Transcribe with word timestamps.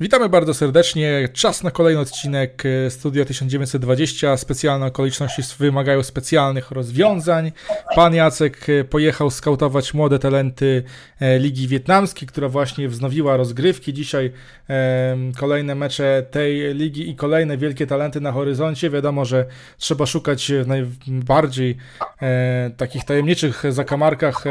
Witamy 0.00 0.28
bardzo 0.28 0.54
serdecznie. 0.54 1.28
Czas 1.32 1.62
na 1.62 1.70
kolejny 1.70 2.00
odcinek 2.00 2.62
e, 2.66 2.90
Studio 2.90 3.24
1920. 3.24 4.36
Specjalne 4.36 4.86
okoliczności 4.86 5.42
wymagają 5.58 6.02
specjalnych 6.02 6.70
rozwiązań. 6.70 7.52
Pan 7.94 8.14
Jacek 8.14 8.68
e, 8.68 8.84
pojechał 8.84 9.30
skautować 9.30 9.94
młode 9.94 10.18
talenty 10.18 10.82
e, 11.20 11.38
Ligi 11.38 11.68
Wietnamskiej, 11.68 12.28
która 12.28 12.48
właśnie 12.48 12.88
wznowiła 12.88 13.36
rozgrywki. 13.36 13.92
Dzisiaj 13.92 14.32
kolejne 15.38 15.74
mecze 15.74 16.26
tej 16.30 16.74
ligi 16.74 17.10
i 17.10 17.16
kolejne 17.16 17.56
wielkie 17.56 17.86
talenty 17.86 18.20
na 18.20 18.32
horyzoncie. 18.32 18.90
Wiadomo, 18.90 19.24
że 19.24 19.46
trzeba 19.78 20.06
szukać 20.06 20.52
w 20.64 20.66
najbardziej 20.66 21.76
takich 22.76 23.04
tajemniczych 23.04 23.62
zakamarkach 23.68 24.44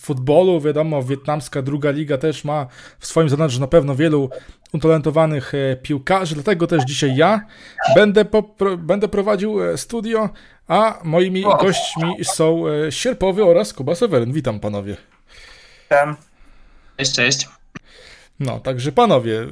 futbolu. 0.00 0.60
Wiadomo, 0.60 1.02
wietnamska 1.02 1.62
druga 1.62 1.90
liga 1.90 2.18
też 2.18 2.44
ma 2.44 2.66
w 2.98 3.06
swoim 3.06 3.28
zanadrzu 3.28 3.60
na 3.60 3.66
pewno 3.66 3.94
wielu 3.94 4.30
utalentowanych 4.72 5.54
e, 5.54 5.76
piłkarzy, 5.76 6.34
dlatego 6.34 6.66
też 6.66 6.84
dzisiaj 6.84 7.16
ja 7.16 7.40
będę, 7.94 8.24
popro, 8.24 8.76
będę 8.76 9.08
prowadził 9.08 9.62
e, 9.62 9.78
studio, 9.78 10.28
a 10.68 10.98
moimi 11.04 11.44
o. 11.44 11.56
gośćmi 11.56 12.24
są 12.24 12.64
e, 12.68 12.92
Sierpowy 12.92 13.44
oraz 13.44 13.74
Kuba 13.74 13.94
Seweryn. 13.94 14.32
Witam 14.32 14.60
panowie. 14.60 14.96
Witam. 15.82 16.16
Cześć, 16.96 17.12
cześć. 17.12 17.48
No, 18.40 18.60
także 18.60 18.92
panowie, 18.92 19.46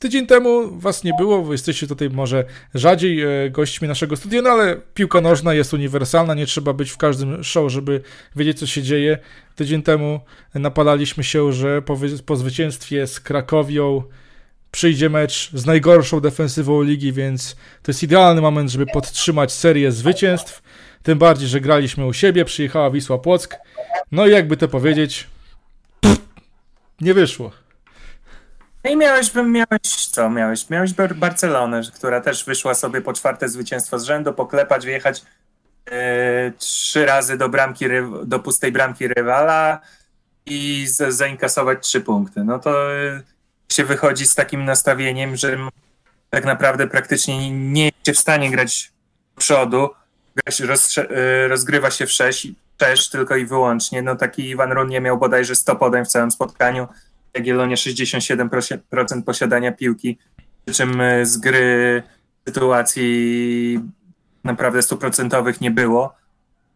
Tydzień 0.00 0.26
temu 0.26 0.78
was 0.78 1.04
nie 1.04 1.12
było, 1.18 1.42
wy 1.42 1.54
jesteście 1.54 1.86
tutaj 1.86 2.10
może 2.10 2.44
rzadziej 2.74 3.24
gośćmi 3.50 3.88
naszego 3.88 4.16
studia, 4.16 4.42
no 4.42 4.50
ale 4.50 4.76
piłka 4.94 5.20
nożna 5.20 5.54
jest 5.54 5.74
uniwersalna, 5.74 6.34
nie 6.34 6.46
trzeba 6.46 6.72
być 6.72 6.90
w 6.90 6.96
każdym 6.96 7.44
show, 7.44 7.72
żeby 7.72 8.02
wiedzieć, 8.36 8.58
co 8.58 8.66
się 8.66 8.82
dzieje. 8.82 9.18
Tydzień 9.56 9.82
temu 9.82 10.20
napalaliśmy 10.54 11.24
się, 11.24 11.52
że 11.52 11.82
po, 11.82 11.98
po 12.26 12.36
zwycięstwie 12.36 13.06
z 13.06 13.20
Krakowią 13.20 14.02
przyjdzie 14.70 15.10
mecz 15.10 15.50
z 15.54 15.66
najgorszą 15.66 16.20
defensywą 16.20 16.82
ligi, 16.82 17.12
więc 17.12 17.56
to 17.82 17.90
jest 17.90 18.02
idealny 18.02 18.40
moment, 18.40 18.70
żeby 18.70 18.86
podtrzymać 18.86 19.52
serię 19.52 19.92
zwycięstw. 19.92 20.62
Tym 21.02 21.18
bardziej, 21.18 21.48
że 21.48 21.60
graliśmy 21.60 22.06
u 22.06 22.12
siebie, 22.12 22.44
przyjechała 22.44 22.90
Wisła 22.90 23.18
Płock. 23.18 23.56
No 24.12 24.26
i 24.26 24.30
jakby 24.30 24.56
to 24.56 24.68
powiedzieć, 24.68 25.26
pff, 26.00 26.20
nie 27.00 27.14
wyszło. 27.14 27.50
No 28.84 28.90
i 28.90 28.96
miałeś, 28.96 29.34
miałeś 29.34 30.06
co, 30.10 30.30
miałeś, 30.30 30.70
miałeś 30.70 30.92
Barcelonę, 31.14 31.82
która 31.94 32.20
też 32.20 32.44
wyszła 32.44 32.74
sobie 32.74 33.00
po 33.00 33.12
czwarte 33.12 33.48
zwycięstwo 33.48 33.98
z 33.98 34.04
rzędu, 34.04 34.32
poklepać, 34.32 34.84
wyjechać 34.84 35.22
e, 35.90 36.52
trzy 36.58 37.06
razy 37.06 37.36
do 37.36 37.48
bramki, 37.48 37.84
do 38.24 38.38
pustej 38.38 38.72
bramki 38.72 39.08
rywala 39.08 39.80
i 40.46 40.86
z, 40.86 41.14
zainkasować 41.14 41.78
trzy 41.86 42.00
punkty. 42.00 42.44
No 42.44 42.58
to 42.58 42.94
e, 42.94 43.22
się 43.72 43.84
wychodzi 43.84 44.26
z 44.26 44.34
takim 44.34 44.64
nastawieniem, 44.64 45.36
że 45.36 45.56
tak 46.30 46.44
naprawdę 46.44 46.86
praktycznie 46.86 47.50
nie 47.50 47.84
jest 47.84 48.18
w 48.18 48.22
stanie 48.22 48.50
grać 48.50 48.92
do 49.34 49.40
przodu, 49.40 49.90
e, 50.96 51.48
rozgrywa 51.48 51.90
się 51.90 52.06
w 52.06 52.12
sześć, 52.12 52.48
sześć 52.80 53.10
tylko 53.10 53.36
i 53.36 53.46
wyłącznie. 53.46 54.02
No 54.02 54.16
taki 54.16 54.48
Iwan 54.48 54.72
Run 54.72 54.88
nie 54.88 55.00
miał 55.00 55.18
bodajże 55.18 55.54
100 55.54 55.76
podań 55.76 56.04
w 56.04 56.08
całym 56.08 56.30
spotkaniu 56.30 56.88
Jagiellonia 57.34 57.76
67% 57.76 59.22
posiadania 59.22 59.72
piłki, 59.72 60.18
przy 60.64 60.74
czym 60.74 61.00
e, 61.00 61.26
z 61.26 61.38
gry 61.38 62.02
sytuacji 62.48 63.80
naprawdę 64.44 64.82
stuprocentowych 64.82 65.60
nie 65.60 65.70
było, 65.70 66.14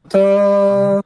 to 0.08 1.00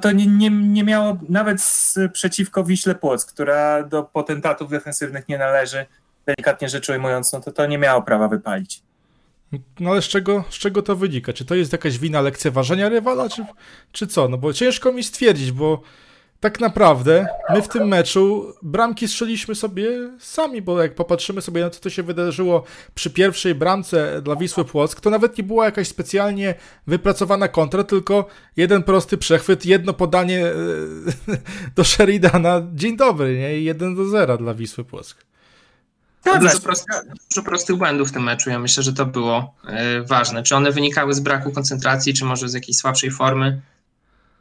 to 0.00 0.12
nie, 0.12 0.26
nie, 0.26 0.50
nie 0.50 0.84
miało 0.84 1.18
nawet 1.28 1.62
z, 1.62 1.98
przeciwko 2.12 2.64
Wiśle 2.64 2.94
Płock, 2.94 3.32
która 3.32 3.82
do 3.82 4.02
potentatów 4.02 4.70
defensywnych 4.70 5.28
nie 5.28 5.38
należy, 5.38 5.86
delikatnie 6.26 6.68
rzecz 6.68 6.88
ujmując, 6.88 7.32
no 7.32 7.40
to 7.40 7.52
to 7.52 7.66
nie 7.66 7.78
miało 7.78 8.02
prawa 8.02 8.28
wypalić. 8.28 8.82
No 9.80 9.90
ale 9.90 10.02
z 10.02 10.08
czego, 10.08 10.44
z 10.50 10.54
czego 10.54 10.82
to 10.82 10.96
wynika? 10.96 11.32
Czy 11.32 11.44
to 11.44 11.54
jest 11.54 11.72
jakaś 11.72 11.98
wina 11.98 12.20
lekceważenia 12.20 12.88
rywala, 12.88 13.28
czy, 13.28 13.44
czy 13.92 14.06
co? 14.06 14.28
No 14.28 14.38
bo 14.38 14.52
ciężko 14.52 14.92
mi 14.92 15.02
stwierdzić, 15.02 15.52
bo 15.52 15.82
tak 16.44 16.60
naprawdę 16.60 17.26
my 17.50 17.62
w 17.62 17.68
tym 17.68 17.88
meczu 17.88 18.54
bramki 18.62 19.08
strzeliśmy 19.08 19.54
sobie 19.54 19.88
sami, 20.18 20.62
bo 20.62 20.82
jak 20.82 20.94
popatrzymy 20.94 21.42
sobie 21.42 21.60
na 21.60 21.70
to, 21.70 21.80
co 21.80 21.90
się 21.90 22.02
wydarzyło 22.02 22.64
przy 22.94 23.10
pierwszej 23.10 23.54
bramce 23.54 24.22
dla 24.22 24.36
Wisły 24.36 24.64
Płock, 24.64 25.00
to 25.00 25.10
nawet 25.10 25.38
nie 25.38 25.44
była 25.44 25.64
jakaś 25.64 25.88
specjalnie 25.88 26.54
wypracowana 26.86 27.48
kontra, 27.48 27.84
tylko 27.84 28.26
jeden 28.56 28.82
prosty 28.82 29.18
przechwyt, 29.18 29.66
jedno 29.66 29.92
podanie 29.92 30.46
e, 30.46 30.52
do 31.76 31.84
Sheridana, 31.84 32.62
dzień 32.74 32.96
dobry, 32.96 33.38
nie? 33.38 33.58
I 33.58 33.64
1 33.64 33.94
do 33.94 34.04
0 34.04 34.36
dla 34.38 34.54
Wisły 34.54 34.84
Płock. 34.84 35.24
No, 36.26 36.38
dużo, 36.38 36.60
prostych, 36.60 36.94
dużo 37.30 37.42
prostych 37.42 37.76
błędów 37.76 38.08
w 38.08 38.12
tym 38.12 38.22
meczu. 38.22 38.50
Ja 38.50 38.58
myślę, 38.58 38.82
że 38.82 38.92
to 38.92 39.06
było 39.06 39.54
e, 39.66 40.02
ważne. 40.02 40.42
Czy 40.42 40.56
one 40.56 40.72
wynikały 40.72 41.14
z 41.14 41.20
braku 41.20 41.52
koncentracji, 41.52 42.14
czy 42.14 42.24
może 42.24 42.48
z 42.48 42.54
jakiejś 42.54 42.76
słabszej 42.76 43.10
formy? 43.10 43.60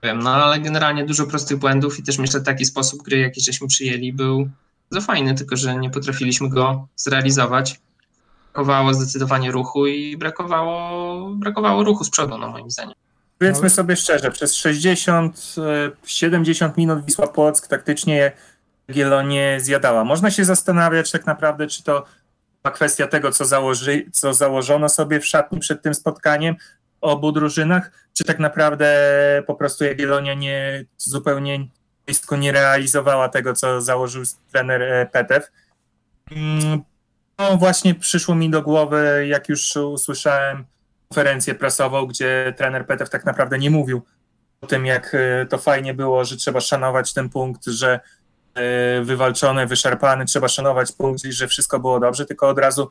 Wiem, 0.04 0.20
no 0.20 0.34
ale 0.34 0.60
generalnie 0.60 1.06
dużo 1.06 1.28
prostych 1.28 1.58
błędów 1.58 2.00
i 2.00 2.04
też 2.04 2.18
myślę, 2.18 2.42
taki 2.42 2.66
sposób 2.66 3.04
gry, 3.04 3.20
jaki 3.20 3.42
żeśmy 3.42 3.68
przyjęli, 3.68 4.14
był 4.14 4.50
za 4.92 5.02
fajny, 5.02 5.36
tylko 5.36 5.56
że 5.56 5.76
nie 5.76 5.90
potrafiliśmy 5.90 6.50
go 6.50 6.88
zrealizować. 6.96 7.80
Brakowało 8.54 8.94
zdecydowanie 8.94 9.52
ruchu 9.52 9.88
i 9.88 10.18
brakowało, 10.18 11.30
brakowało 11.30 11.84
ruchu 11.84 12.04
z 12.04 12.10
przodu, 12.10 12.38
no 12.38 12.50
moim 12.50 12.72
zdaniem. 12.72 12.94
Powiedzmy 13.40 13.70
sobie 13.70 13.96
szczerze, 13.96 14.32
przez 14.32 14.54
60-70 14.54 16.78
minut 16.78 17.06
Wisła 17.06 17.28
Płock 17.28 17.68
taktycznie 17.68 18.32
Gielo 18.92 19.22
zjadała. 19.58 20.04
Można 20.04 20.32
się 20.32 20.46
zastanawiać 20.46 21.12
tak 21.12 21.26
naprawdę, 21.26 21.68
czy 21.68 21.84
to 21.84 22.06
kwestia 22.74 23.08
tego, 23.08 23.32
co, 23.32 23.46
założy, 23.46 24.06
co 24.12 24.34
założono 24.34 24.90
sobie 24.90 25.20
w 25.20 25.26
szatni 25.26 25.60
przed 25.60 25.82
tym 25.82 25.94
spotkaniem, 25.94 26.56
obu 27.04 27.32
drużynach, 27.32 27.92
czy 28.14 28.24
tak 28.24 28.40
naprawdę 28.40 28.88
po 29.48 29.56
prostu 29.56 29.84
Jagiellonia 29.84 30.34
nie 30.34 30.86
zupełnie 30.98 31.68
blisko 32.06 32.36
nie 32.36 32.52
realizowała 32.52 33.30
tego, 33.30 33.54
co 33.54 33.82
założył 33.82 34.24
trener 34.52 34.82
e, 34.82 35.06
Petew. 35.06 35.52
Mm, 36.32 36.82
no 37.40 37.58
właśnie 37.58 37.96
przyszło 37.96 38.36
mi 38.36 38.50
do 38.50 38.62
głowy, 38.62 39.26
jak 39.28 39.50
już 39.50 39.76
usłyszałem 39.76 40.66
konferencję 41.10 41.56
prasową, 41.56 42.06
gdzie 42.06 42.54
trener 42.58 42.88
Petew 42.88 43.10
tak 43.10 43.26
naprawdę 43.26 43.60
nie 43.60 43.70
mówił 43.70 44.02
o 44.62 44.68
tym, 44.68 44.86
jak 44.86 45.16
e, 45.16 45.46
to 45.46 45.58
fajnie 45.58 45.94
było, 45.94 46.26
że 46.26 46.38
trzeba 46.38 46.60
szanować 46.60 47.14
ten 47.14 47.30
punkt, 47.30 47.66
że 47.66 48.00
e, 48.56 49.02
wywalczony, 49.02 49.68
wyszarpany, 49.68 50.26
trzeba 50.26 50.48
szanować 50.48 50.92
punkt 50.92 51.26
i 51.26 51.32
że 51.32 51.48
wszystko 51.48 51.80
było 51.80 52.00
dobrze, 52.00 52.26
tylko 52.26 52.50
od 52.50 52.60
razu 52.60 52.90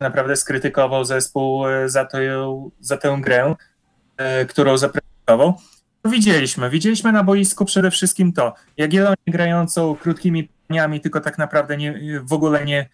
naprawdę 0.00 0.36
skrytykował 0.36 1.04
zespół 1.04 1.68
e, 1.68 1.88
za, 1.88 2.04
to, 2.04 2.18
za 2.80 2.96
tę 2.96 3.18
grę, 3.20 3.54
e, 4.16 4.44
którą 4.46 4.78
zaprezentował. 4.78 5.54
Widzieliśmy, 6.04 6.70
widzieliśmy 6.70 7.12
na 7.12 7.24
boisku 7.24 7.64
przede 7.64 7.90
wszystkim 7.90 8.32
to, 8.32 8.54
Jagiellonię 8.76 9.16
grającą 9.26 9.96
krótkimi 9.96 10.48
paniami, 10.68 11.00
tylko 11.00 11.20
tak 11.20 11.38
naprawdę 11.38 11.76
nie, 11.76 12.20
w 12.24 12.32
ogóle 12.32 12.64
nie 12.64 12.88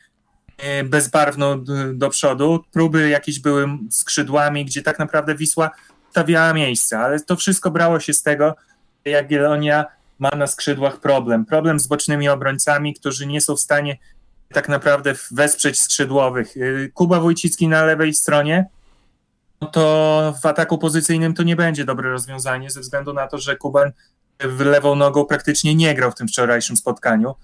bezbarwną 0.85 1.65
do 1.95 2.11
przodu. 2.11 2.65
Próby 2.73 3.09
jakieś 3.09 3.41
były 3.41 3.67
skrzydłami, 3.91 4.65
gdzie 4.65 4.83
tak 4.83 4.99
naprawdę 4.99 5.35
Wisła 5.35 5.71
stawiała 6.11 6.53
miejsce, 6.53 6.99
ale 6.99 7.21
to 7.21 7.37
wszystko 7.37 7.71
brało 7.71 8.01
się 8.01 8.13
z 8.13 8.23
tego, 8.23 8.55
że 9.07 9.13
Jagiellonia 9.13 9.85
ma 10.19 10.31
na 10.31 10.47
skrzydłach 10.47 11.01
problem. 11.01 11.45
Problem 11.45 11.81
z 11.81 11.87
bocznymi 11.87 12.29
obrońcami, 12.29 12.95
którzy 12.95 13.27
nie 13.27 13.41
są 13.41 13.57
w 13.57 13.61
stanie 13.61 13.99
tak 14.55 14.69
naprawdę 14.69 15.15
wesprzeć 15.31 15.81
skrzydłowych. 15.81 16.57
Y, 16.57 16.91
Kuba 16.95 17.21
Wójcicki 17.21 17.69
na 17.69 17.85
lewej 17.85 18.15
stronie, 18.15 18.67
no 19.61 19.69
to 19.69 20.35
w 20.43 20.47
ataku 20.47 20.79
pozycyjnym 20.79 21.35
to 21.35 21.43
nie 21.43 21.57
będzie 21.57 21.85
dobre 21.85 22.11
rozwiązanie, 22.11 22.71
ze 22.71 22.81
względu 22.81 23.13
na 23.13 23.27
to, 23.27 23.39
że 23.39 23.57
Kuban 23.57 23.93
lewą 24.59 24.95
nogą 24.95 25.25
praktycznie 25.25 25.75
nie 25.75 25.95
grał 25.95 26.11
w 26.11 26.15
tym 26.15 26.29
wczorajszym 26.29 26.77
spotkaniu. 26.77 27.35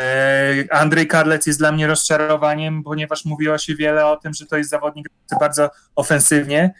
E, 0.00 0.54
Andrzej 0.70 1.06
Karlec 1.06 1.46
jest 1.46 1.58
dla 1.58 1.72
mnie 1.72 1.86
rozczarowaniem, 1.86 2.82
ponieważ 2.82 3.24
mówiło 3.24 3.58
się 3.58 3.74
wiele 3.74 4.06
o 4.06 4.16
tym, 4.16 4.34
że 4.34 4.46
to 4.46 4.56
jest 4.56 4.70
zawodnik 4.70 5.08
bardzo 5.40 5.70
ofensywnie 5.96 6.74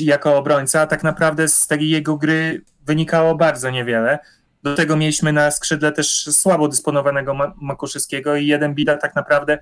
jako 0.00 0.36
obrońca, 0.36 0.80
a 0.80 0.86
tak 0.86 1.02
naprawdę 1.02 1.48
z 1.48 1.66
tej 1.66 1.90
jego 1.90 2.16
gry 2.16 2.62
wynikało 2.86 3.34
bardzo 3.34 3.70
niewiele. 3.70 4.18
Do 4.64 4.74
tego 4.74 4.96
mieliśmy 4.96 5.32
na 5.32 5.50
skrzydle 5.50 5.92
też 5.92 6.28
słabo 6.30 6.68
dysponowanego 6.68 7.34
Makuszewskiego 7.60 8.36
i 8.36 8.46
jeden 8.46 8.74
Bida 8.74 8.96
tak 8.96 9.14
naprawdę 9.14 9.58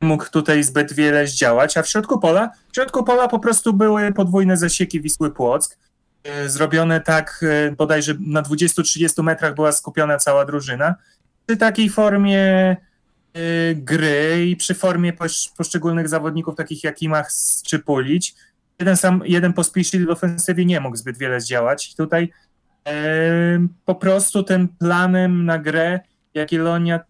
mógł 0.00 0.30
tutaj 0.30 0.62
zbyt 0.62 0.92
wiele 0.92 1.26
zdziałać, 1.26 1.76
a 1.76 1.82
w 1.82 1.88
środku 1.88 2.18
pola, 2.18 2.50
w 2.72 2.74
środku 2.74 3.04
pola 3.04 3.28
po 3.28 3.38
prostu 3.38 3.72
były 3.72 4.12
podwójne 4.12 4.56
zasieki 4.56 5.00
Wisły 5.00 5.30
Płock, 5.30 5.78
e, 6.24 6.48
zrobione 6.48 7.00
tak 7.00 7.40
e, 7.42 7.72
bodajże 7.72 8.14
na 8.20 8.42
20-30 8.42 9.22
metrach 9.22 9.54
była 9.54 9.72
skupiona 9.72 10.18
cała 10.18 10.44
drużyna. 10.44 10.94
Przy 11.46 11.56
takiej 11.56 11.90
formie 11.90 12.40
e, 12.40 12.76
gry 13.74 14.46
i 14.46 14.56
przy 14.56 14.74
formie 14.74 15.12
poszczególnych 15.56 16.08
zawodników 16.08 16.56
takich 16.56 16.84
jak 16.84 17.02
Imach 17.02 17.30
czy 17.66 17.78
Pulić, 17.78 18.34
jeden 18.78 18.96
sam, 18.96 19.22
jeden 19.24 19.52
pospieszil 19.52 20.06
w 20.06 20.10
ofensywie 20.10 20.64
nie 20.64 20.80
mógł 20.80 20.96
zbyt 20.96 21.18
wiele 21.18 21.40
zdziałać. 21.40 21.94
Tutaj 21.94 22.32
po 23.84 23.94
prostu 23.94 24.42
tym 24.42 24.68
planem 24.68 25.44
na 25.44 25.58
grę 25.58 26.00
Jagiellonia 26.34 27.00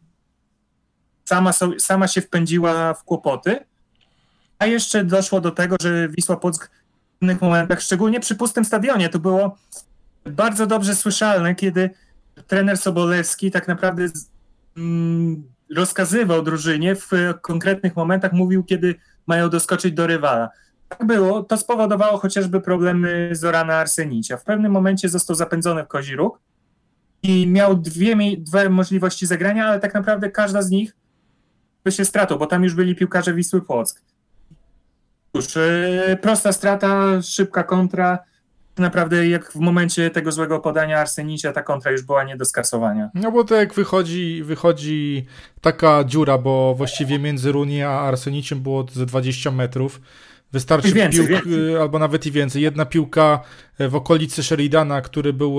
sama, 1.25 1.53
sama 1.79 2.09
się 2.09 2.21
wpędziła 2.21 2.95
w 2.95 3.05
kłopoty, 3.05 3.59
a 4.59 4.67
jeszcze 4.67 5.05
doszło 5.05 5.41
do 5.41 5.51
tego, 5.51 5.77
że 5.81 6.09
Wisła 6.09 6.37
Płock 6.37 6.67
w 6.67 7.19
pewnych 7.19 7.41
momentach, 7.41 7.81
szczególnie 7.81 8.21
przy 8.21 8.35
pustym 8.35 8.65
stadionie, 8.65 9.09
to 9.09 9.19
było 9.19 9.57
bardzo 10.25 10.67
dobrze 10.67 10.95
słyszalne, 10.95 11.55
kiedy 11.55 11.91
trener 12.47 12.79
Sobolewski 12.79 13.51
tak 13.51 13.69
naprawdę 13.69 14.07
mm, 14.77 15.45
rozkazywał 15.77 16.43
drużynie 16.43 16.97
w 16.97 17.11
konkretnych 17.43 17.97
momentach, 17.97 18.33
mówił, 18.33 18.65
kiedy 18.65 18.95
mają 19.27 19.51
doskoczyć 19.51 19.93
do 19.93 20.07
rywala. 20.07 20.49
Tak 20.89 21.07
było, 21.07 21.43
to 21.43 21.57
spowodowało 21.57 22.19
chociażby 22.19 22.61
problemy 22.61 23.29
Zorana 23.33 23.75
Arsenicia. 23.75 24.37
W 24.37 24.45
pewnym 24.45 24.73
momencie 24.73 25.09
został 25.09 25.37
zapędzony 25.37 25.85
w 25.85 25.89
kozi 25.89 26.17
róg 26.17 26.41
i 27.23 27.47
miał 27.47 27.77
dwie, 27.77 28.17
dwie 28.39 28.71
możliwości 28.71 29.27
zagrania, 29.27 29.67
ale 29.67 29.81
tak 29.81 29.95
naprawdę 29.95 30.31
każda 30.31 30.63
z 30.63 30.71
nich 30.71 30.97
by 31.85 31.93
się 31.93 32.05
stratą, 32.05 32.39
bo 32.39 32.47
tam 32.47 32.65
już 32.65 32.75
byli 32.75 32.95
piłkarze 32.95 33.35
Wisły 33.35 33.63
Płock. 33.63 34.03
Cóż, 35.37 35.57
yy, 35.57 36.17
prosta 36.17 36.53
strata, 36.53 37.23
szybka 37.23 37.63
kontra. 37.63 38.19
Naprawdę 38.79 39.29
jak 39.29 39.53
w 39.53 39.57
momencie 39.57 40.11
tego 40.11 40.33
złego 40.33 40.61
podania 40.61 40.99
Arsenicia 41.01 41.53
ta 41.53 41.63
kontra 41.63 41.91
już 41.91 42.03
była 42.03 42.25
nie 42.25 42.37
do 42.37 42.45
skasowania. 42.45 43.11
No 43.15 43.33
bo 43.33 43.45
to 43.45 43.55
jak 43.55 43.75
wychodzi, 43.75 44.43
wychodzi 44.43 45.27
taka 45.61 46.05
dziura, 46.05 46.39
bo 46.39 46.75
właściwie 46.75 47.19
między 47.19 47.53
Runi 47.53 47.83
a 47.83 47.91
Arseniciem 47.91 48.61
było 48.61 48.87
ze 48.93 49.07
20 49.07 49.51
metrów. 49.51 50.01
Wystarczy 50.53 50.93
więcej, 50.93 51.27
piłk, 51.27 51.45
więcej. 51.45 51.77
albo 51.77 51.99
nawet 51.99 52.27
i 52.27 52.33
więcej. 52.33 52.63
Jedna 52.63 52.87
piłka 52.87 53.41
w 53.79 53.95
okolicy 53.95 54.43
Sheridana, 54.43 55.01
który 55.01 55.33
był 55.33 55.59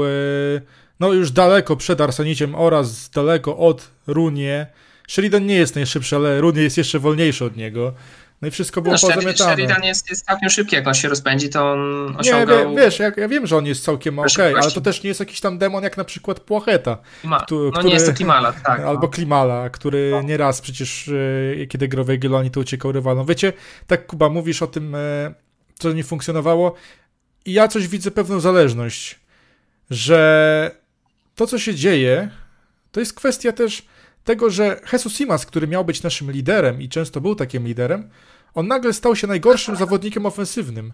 no 1.00 1.14
już 1.14 1.32
daleko 1.32 1.76
przed 1.76 2.02
Arseniciem 2.02 2.56
oraz 2.56 3.10
daleko 3.10 3.58
od 3.58 3.92
Runie. 4.08 4.68
Sheridan 5.08 5.46
nie 5.46 5.56
jest 5.56 5.76
najszybszy, 5.76 6.16
ale 6.16 6.42
Runie 6.42 6.62
jest 6.62 6.78
jeszcze 6.78 7.00
wolniejszy 7.00 7.46
od 7.46 7.58
niego. 7.58 7.94
No 8.42 8.48
i 8.48 8.52
wszystko 8.52 8.82
było 8.82 8.96
no, 8.96 9.02
pozamiatane. 9.02 9.36
Sheridan 9.38 9.84
jest, 9.84 10.10
jest 10.10 10.26
całkiem 10.26 10.50
szybki, 10.50 10.76
jak 10.76 10.88
on 10.88 10.94
się 10.94 11.10
rozpędzi, 11.10 11.50
to 11.50 11.72
on 11.72 12.16
osiągał... 12.18 12.70
Nie, 12.70 12.78
wiesz, 12.78 13.00
ja, 13.00 13.12
ja 13.18 13.28
wiem, 13.28 13.48
że 13.48 13.58
on 13.58 13.66
jest 13.66 13.84
całkiem 13.84 14.20
okej, 14.20 14.32
okay, 14.34 14.62
ale 14.62 14.72
to 14.72 14.82
też 14.82 15.04
nie 15.04 15.08
jest 15.08 15.20
jakiś 15.20 15.40
tam 15.42 15.58
demon 15.58 15.84
jak 15.84 15.98
na 15.98 16.04
przykład 16.04 16.40
Płocheta. 16.40 16.98
Klima... 17.22 17.40
Który, 17.40 17.72
no 17.74 17.82
nie 17.82 17.94
jest 17.94 18.06
to 18.06 18.14
Klimala, 18.14 18.54
tak. 18.54 18.80
Albo 18.90 19.02
no. 19.02 19.08
Klimala, 19.08 19.70
który 19.70 20.10
no. 20.12 20.22
nieraz 20.22 20.62
przecież, 20.62 21.12
e, 21.62 21.66
kiedy 21.66 21.88
grał 21.88 22.06
w 22.06 22.10
Jagiellonii, 22.10 22.52
to 22.52 22.60
uciekał 22.60 22.92
rywalom. 22.92 23.26
Wiecie, 23.26 23.54
tak 23.88 24.08
Kuba, 24.08 24.30
mówisz 24.30 24.62
o 24.62 24.68
tym, 24.68 24.96
e, 24.96 25.34
co 25.80 25.94
nie 25.94 26.04
funkcjonowało 26.04 26.76
i 27.46 27.54
ja 27.54 27.68
coś 27.68 27.88
widzę 27.88 28.12
pewną 28.12 28.40
zależność, 28.40 29.20
że 29.90 30.72
to, 31.36 31.48
co 31.48 31.60
się 31.60 31.76
dzieje, 31.76 32.30
to 32.92 33.00
jest 33.00 33.14
kwestia 33.14 33.52
też 33.52 33.86
tego, 34.28 34.50
że 34.50 34.82
Jesus 34.94 35.14
Simas, 35.14 35.46
który 35.46 35.68
miał 35.68 35.86
być 35.86 36.04
naszym 36.04 36.32
liderem 36.32 36.82
i 36.82 36.90
często 36.90 37.22
był 37.22 37.36
takim 37.36 37.68
liderem, 37.68 38.10
on 38.54 38.68
nagle 38.68 38.94
stał 38.94 39.16
się 39.16 39.28
najgorszym 39.28 39.76
zawodnikiem 39.76 40.26
ofensywnym. 40.26 40.94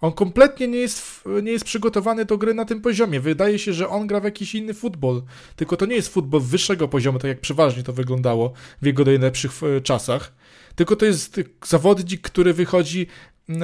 On 0.00 0.12
kompletnie 0.12 0.68
nie 0.68 0.78
jest, 0.78 1.24
nie 1.42 1.52
jest 1.52 1.64
przygotowany 1.64 2.24
do 2.24 2.38
gry 2.38 2.54
na 2.54 2.64
tym 2.64 2.80
poziomie. 2.80 3.20
Wydaje 3.20 3.58
się, 3.58 3.72
że 3.72 3.88
on 3.88 4.06
gra 4.06 4.20
w 4.20 4.24
jakiś 4.24 4.54
inny 4.54 4.74
futbol. 4.74 5.22
Tylko 5.56 5.76
to 5.76 5.86
nie 5.86 5.96
jest 5.96 6.08
futbol 6.08 6.40
wyższego 6.40 6.88
poziomu, 6.88 7.18
tak 7.18 7.28
jak 7.28 7.40
przeważnie 7.40 7.82
to 7.82 7.92
wyglądało 7.92 8.52
w 8.82 8.86
jego 8.86 9.04
najlepszych 9.04 9.52
e, 9.62 9.80
czasach. 9.80 10.32
Tylko 10.74 10.96
to 10.96 11.04
jest 11.04 11.40
zawodnik, 11.64 12.20
który 12.20 12.52
wychodzi 12.52 13.06
e, 13.48 13.54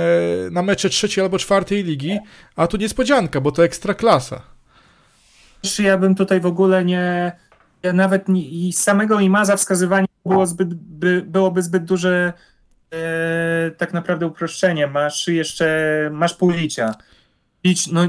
na 0.51 0.63
mecze 0.63 0.89
trzeciej 0.91 1.25
albo 1.25 1.39
czwartej 1.39 1.85
ligi, 1.85 2.19
a 2.57 2.67
tu 2.67 2.77
niespodzianka, 2.77 3.41
bo 3.41 3.53
to 3.53 3.65
ekstra 3.65 3.95
klasa. 3.95 4.43
Ja 5.79 5.99
bym 5.99 6.15
tutaj 6.15 6.41
w 6.41 6.47
ogóle 6.47 6.85
nie, 6.85 7.33
nawet 7.93 8.29
i 8.29 8.73
samego 8.73 9.21
Imaza 9.21 9.57
wskazywanie 9.57 10.07
było 10.27 10.47
zbyt, 10.47 10.75
by, 10.75 11.23
byłoby 11.27 11.63
zbyt 11.63 11.85
duże 11.85 12.33
e, 12.93 13.71
tak 13.71 13.93
naprawdę 13.93 14.27
uproszczenie. 14.27 14.87
Masz 14.87 15.29
jeszcze, 15.29 16.11
masz 16.13 16.35
półlicia. 16.35 16.95
Licz, 17.65 17.87
no, 17.87 18.01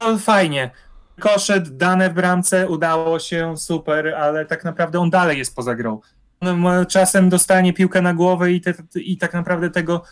no 0.00 0.18
fajnie. 0.18 0.70
Koszed, 1.20 1.76
dane 1.76 2.10
w 2.10 2.14
bramce, 2.14 2.68
udało 2.68 3.18
się, 3.18 3.56
super, 3.56 4.14
ale 4.14 4.46
tak 4.46 4.64
naprawdę 4.64 5.00
on 5.00 5.10
dalej 5.10 5.38
jest 5.38 5.56
poza 5.56 5.74
grą. 5.74 6.00
On 6.40 6.86
czasem 6.88 7.28
dostanie 7.28 7.72
piłkę 7.72 8.02
na 8.02 8.14
głowę 8.14 8.52
i, 8.52 8.60
te, 8.60 8.74
i 8.94 9.16
tak 9.18 9.34
naprawdę 9.34 9.70
tego 9.70 10.04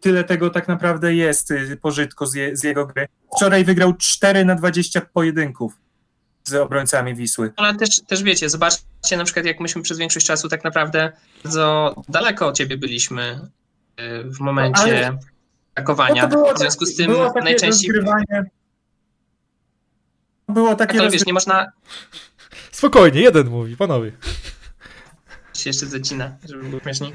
tyle 0.00 0.24
tego 0.24 0.50
tak 0.50 0.68
naprawdę 0.68 1.14
jest 1.14 1.50
y, 1.50 1.76
pożytku 1.76 2.26
z, 2.26 2.34
je, 2.34 2.56
z 2.56 2.62
jego 2.62 2.86
gry. 2.86 3.08
Wczoraj 3.36 3.64
wygrał 3.64 3.94
4 3.94 4.44
na 4.44 4.54
20 4.54 5.00
pojedynków 5.00 5.78
z 6.44 6.54
obrońcami 6.54 7.14
Wisły. 7.14 7.52
Ale 7.56 7.74
też, 7.74 8.00
też 8.00 8.22
wiecie, 8.22 8.50
zobaczcie 8.50 9.16
na 9.16 9.24
przykład 9.24 9.46
jak 9.46 9.60
myśmy 9.60 9.82
przez 9.82 9.98
większość 9.98 10.26
czasu 10.26 10.48
tak 10.48 10.64
naprawdę 10.64 11.12
bardzo 11.44 11.94
daleko 12.08 12.46
od 12.46 12.56
ciebie 12.56 12.76
byliśmy 12.76 13.40
y, 14.00 14.24
w 14.24 14.40
momencie 14.40 14.80
Ale... 14.82 15.18
atakowania. 15.74 16.26
No 16.26 16.54
w 16.54 16.58
związku 16.58 16.86
z 16.86 16.96
tym 16.96 17.12
najczęściej... 17.44 17.90
Było 20.48 20.74
takie 20.74 20.92
tak, 20.92 21.00
ale 21.00 21.10
wiesz, 21.10 21.26
nie 21.26 21.32
można... 21.32 21.72
Spokojnie, 22.70 23.20
jeden 23.20 23.48
mówi, 23.48 23.76
panowie. 23.76 24.12
Się 25.54 25.70
jeszcze 25.70 25.86
zacina, 25.86 26.36
żeby 26.48 26.64
było 26.64 26.80
śmieszniej. 26.80 27.12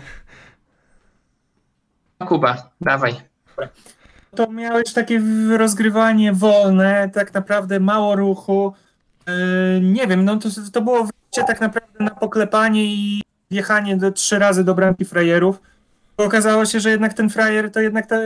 Kuba, 2.27 2.71
dawaj. 2.81 3.15
To 4.35 4.51
miałeś 4.51 4.93
takie 4.93 5.21
rozgrywanie 5.57 6.33
wolne, 6.33 7.09
tak 7.13 7.33
naprawdę 7.33 7.79
mało 7.79 8.15
ruchu. 8.15 8.73
Yy, 9.27 9.81
nie 9.81 10.07
wiem, 10.07 10.25
no 10.25 10.37
to, 10.37 10.49
to 10.73 10.81
było 10.81 10.97
wyjście 10.97 11.43
tak 11.47 11.61
naprawdę 11.61 12.03
na 12.03 12.09
poklepanie 12.09 12.85
i 12.85 13.21
jechanie 13.51 13.97
do 13.97 14.11
trzy 14.11 14.39
razy 14.39 14.63
do 14.63 14.75
bramki 14.75 15.05
frajerów. 15.05 15.61
Okazało 16.17 16.65
się, 16.65 16.79
że 16.79 16.89
jednak 16.89 17.13
ten 17.13 17.29
frajer 17.29 17.71
to 17.71 17.79
jednak 17.79 18.07
te, 18.07 18.21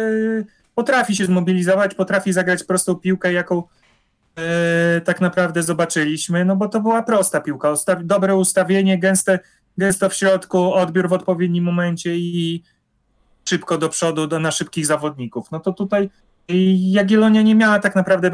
potrafi 0.75 1.15
się 1.15 1.25
zmobilizować, 1.25 1.95
potrafi 1.95 2.33
zagrać 2.33 2.63
prostą 2.63 2.95
piłkę, 2.95 3.33
jaką 3.33 3.63
yy, 4.37 5.01
tak 5.01 5.21
naprawdę 5.21 5.63
zobaczyliśmy, 5.63 6.45
no 6.45 6.55
bo 6.55 6.67
to 6.67 6.81
była 6.81 7.03
prosta 7.03 7.41
piłka. 7.41 7.73
Dobre 8.03 8.35
ustawienie, 8.35 8.99
gęste, 8.99 9.39
gęsto 9.77 10.09
w 10.09 10.13
środku, 10.13 10.73
odbiór 10.73 11.09
w 11.09 11.13
odpowiednim 11.13 11.63
momencie 11.63 12.17
i 12.17 12.63
szybko 13.49 13.77
do 13.77 13.89
przodu 13.89 14.27
do, 14.27 14.39
na 14.39 14.51
szybkich 14.51 14.85
zawodników. 14.85 15.51
No 15.51 15.59
to 15.59 15.73
tutaj 15.73 16.09
Jagiellonia 16.91 17.41
nie 17.41 17.55
miała 17.55 17.79
tak 17.79 17.95
naprawdę 17.95 18.31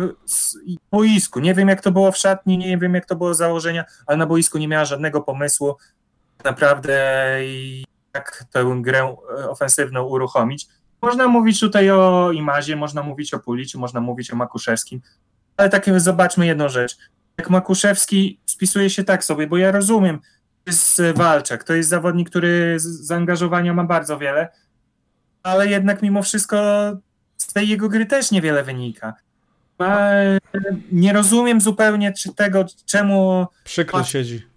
boisku. 0.92 1.40
Nie 1.40 1.54
wiem, 1.54 1.68
jak 1.68 1.82
to 1.82 1.92
było 1.92 2.12
w 2.12 2.18
szatni, 2.18 2.58
nie 2.58 2.78
wiem, 2.78 2.94
jak 2.94 3.06
to 3.06 3.16
było 3.16 3.34
założenia, 3.34 3.86
ale 4.08 4.18
na 4.18 4.26
boisku 4.26 4.58
nie 4.58 4.68
miała 4.68 4.86
żadnego 4.86 5.22
pomysłu 5.22 5.78
naprawdę 6.44 6.94
jak 8.14 8.46
tę 8.52 8.66
grę 8.82 9.16
e, 9.40 9.50
ofensywną 9.50 10.04
uruchomić. 10.04 10.68
Można 11.02 11.28
mówić 11.28 11.60
tutaj 11.60 11.92
o 11.92 12.32
Imazie, 12.32 12.76
można 12.76 13.04
mówić 13.04 13.34
o 13.34 13.40
Puliciu, 13.40 13.80
można 13.80 14.02
mówić 14.02 14.32
o 14.34 14.36
Makuszewskim, 14.36 15.02
ale 15.58 15.70
tak 15.70 15.86
zobaczmy 15.98 16.46
jedną 16.46 16.70
rzecz. 16.70 16.98
Jak 17.38 17.50
Makuszewski 17.50 18.40
spisuje 18.46 18.90
się 18.90 19.04
tak 19.04 19.24
sobie, 19.24 19.48
bo 19.48 19.58
ja 19.58 19.72
rozumiem, 19.72 20.20
to 20.64 20.72
jest 20.72 21.02
walczak, 21.16 21.64
to 21.64 21.74
jest 21.74 21.90
zawodnik, 21.90 22.30
który 22.30 22.76
zaangażowania 22.80 23.74
ma 23.74 23.84
bardzo 23.84 24.18
wiele, 24.18 24.50
ale 25.44 25.68
jednak 25.68 26.02
mimo 26.02 26.24
wszystko 26.24 26.58
z 27.38 27.54
tej 27.54 27.70
jego 27.70 27.90
gry 27.90 28.06
też 28.06 28.32
niewiele 28.32 28.64
wynika. 28.64 29.14
Nie 30.92 31.14
rozumiem 31.14 31.62
zupełnie 31.62 32.14
czy 32.14 32.34
tego, 32.34 32.66
czemu. 32.86 33.46
Przykry 33.64 34.04
siedzi. 34.04 34.48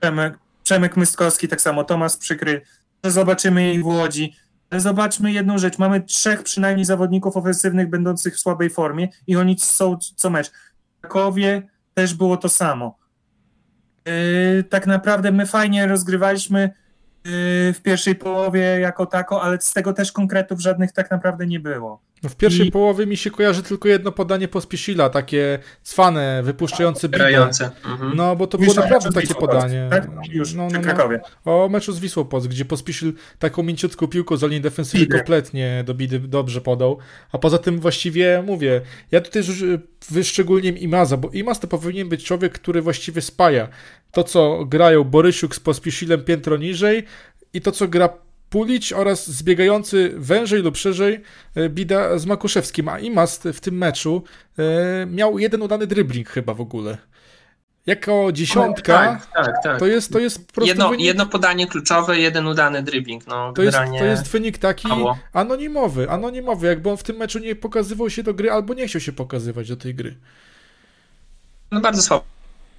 Przemek, 0.00 0.38
Przemek 0.62 0.96
Mystkowski, 0.96 1.48
tak 1.48 1.60
samo 1.60 1.84
Tomasz 1.84 2.16
Przykry. 2.16 2.62
Zobaczymy 3.04 3.62
jej 3.62 3.82
w 3.82 3.86
Łodzi. 3.86 4.36
Zobaczmy 4.72 5.32
jedną 5.32 5.58
rzecz. 5.58 5.78
Mamy 5.78 6.00
trzech 6.00 6.42
przynajmniej 6.42 6.84
zawodników 6.84 7.36
ofensywnych 7.36 7.90
będących 7.90 8.34
w 8.34 8.40
słabej 8.40 8.70
formie 8.70 9.08
i 9.26 9.36
oni 9.36 9.58
są 9.58 9.98
co 10.16 10.30
mecz. 10.30 10.50
W 10.50 11.00
Krakowie 11.00 11.62
też 11.94 12.14
było 12.14 12.36
to 12.36 12.48
samo. 12.48 12.98
Yy, 14.06 14.64
tak 14.64 14.86
naprawdę 14.86 15.32
my 15.32 15.46
fajnie 15.46 15.86
rozgrywaliśmy 15.86 16.70
w 17.74 17.80
pierwszej 17.82 18.14
połowie 18.14 18.60
jako 18.60 19.06
tako, 19.06 19.42
ale 19.42 19.60
z 19.60 19.72
tego 19.72 19.92
też 19.92 20.12
konkretów 20.12 20.60
żadnych 20.60 20.92
tak 20.92 21.10
naprawdę 21.10 21.46
nie 21.46 21.60
było. 21.60 22.00
No 22.22 22.30
w 22.30 22.36
pierwszej 22.36 22.66
I... 22.66 22.70
połowie 22.70 23.06
mi 23.06 23.16
się 23.16 23.30
kojarzy 23.30 23.62
tylko 23.62 23.88
jedno 23.88 24.12
podanie 24.12 24.48
Pospiesila, 24.48 25.08
takie 25.10 25.58
cwane, 25.82 26.42
wypuszczające 26.42 27.08
bite. 27.08 27.70
Mhm. 27.84 28.16
No, 28.16 28.36
bo 28.36 28.46
to 28.46 28.58
było 28.58 28.74
naprawdę 28.74 29.12
takie 29.12 29.34
podanie. 29.34 29.88
Tak? 29.90 30.08
Już 30.28 30.54
no, 30.54 30.68
no, 30.72 30.80
no. 31.44 31.62
O 31.64 31.68
meczu 31.68 31.92
z 31.92 31.98
Wisłą 31.98 32.24
Poc, 32.24 32.46
gdzie 32.46 32.64
Pospisil 32.64 33.12
taką 33.38 33.62
mięciutką 33.62 34.06
piłką 34.06 34.36
z 34.36 34.42
linii 34.42 34.60
defensywy 34.60 35.06
kompletnie 35.06 35.84
do 35.86 35.94
bidy 35.94 36.18
dobrze 36.20 36.60
podał. 36.60 36.98
A 37.32 37.38
poza 37.38 37.58
tym 37.58 37.80
właściwie, 37.80 38.42
mówię, 38.46 38.80
ja 39.10 39.20
tutaj 39.20 39.42
wyszczególniam 40.10 40.78
Imaza, 40.78 41.16
bo 41.16 41.30
Imaz 41.30 41.60
to 41.60 41.66
powinien 41.68 42.08
być 42.08 42.24
człowiek, 42.24 42.52
który 42.52 42.82
właściwie 42.82 43.22
spaja 43.22 43.68
to, 44.14 44.24
co 44.24 44.64
grają 44.64 45.04
Borysiuk 45.04 45.54
z 45.54 45.60
Pospisilem 45.60 46.24
piętro 46.24 46.56
niżej 46.56 47.04
i 47.52 47.60
to, 47.60 47.72
co 47.72 47.88
gra 47.88 48.08
Pulić 48.50 48.92
oraz 48.92 49.30
zbiegający 49.30 50.12
wężej 50.16 50.62
lub 50.62 50.76
szerzej 50.76 51.20
e, 51.54 51.68
Bida 51.68 52.18
z 52.18 52.26
Makuszewskim, 52.26 52.88
a 52.88 52.98
Imast 52.98 53.48
w 53.52 53.60
tym 53.60 53.78
meczu 53.78 54.22
e, 54.58 55.06
miał 55.06 55.38
jeden 55.38 55.62
udany 55.62 55.86
dribbling 55.86 56.28
chyba 56.28 56.54
w 56.54 56.60
ogóle. 56.60 56.98
jako 57.86 58.32
dziesiątka, 58.32 59.20
tak, 59.32 59.46
tak, 59.46 59.62
tak. 59.62 59.78
To, 59.78 59.86
jest, 59.86 60.12
to 60.12 60.18
jest 60.18 60.46
po 60.46 60.52
prostu 60.52 60.68
jedno, 60.68 60.90
wynik... 60.90 61.06
jedno 61.06 61.26
podanie 61.26 61.66
kluczowe, 61.66 62.18
jeden 62.18 62.46
udany 62.46 62.82
dribbling. 62.82 63.26
No, 63.26 63.52
to, 63.52 63.62
jest, 63.62 63.78
to 63.98 64.04
jest 64.04 64.28
wynik 64.28 64.58
taki 64.58 64.88
anonimowy, 65.32 66.10
anonimowy, 66.10 66.66
jakby 66.66 66.90
on 66.90 66.96
w 66.96 67.02
tym 67.02 67.16
meczu 67.16 67.38
nie 67.38 67.56
pokazywał 67.56 68.10
się 68.10 68.22
do 68.22 68.34
gry, 68.34 68.50
albo 68.50 68.74
nie 68.74 68.88
chciał 68.88 69.00
się 69.00 69.12
pokazywać 69.12 69.68
do 69.68 69.76
tej 69.76 69.94
gry. 69.94 70.16
No 71.70 71.80
bardzo 71.80 72.02
słabo 72.02 72.33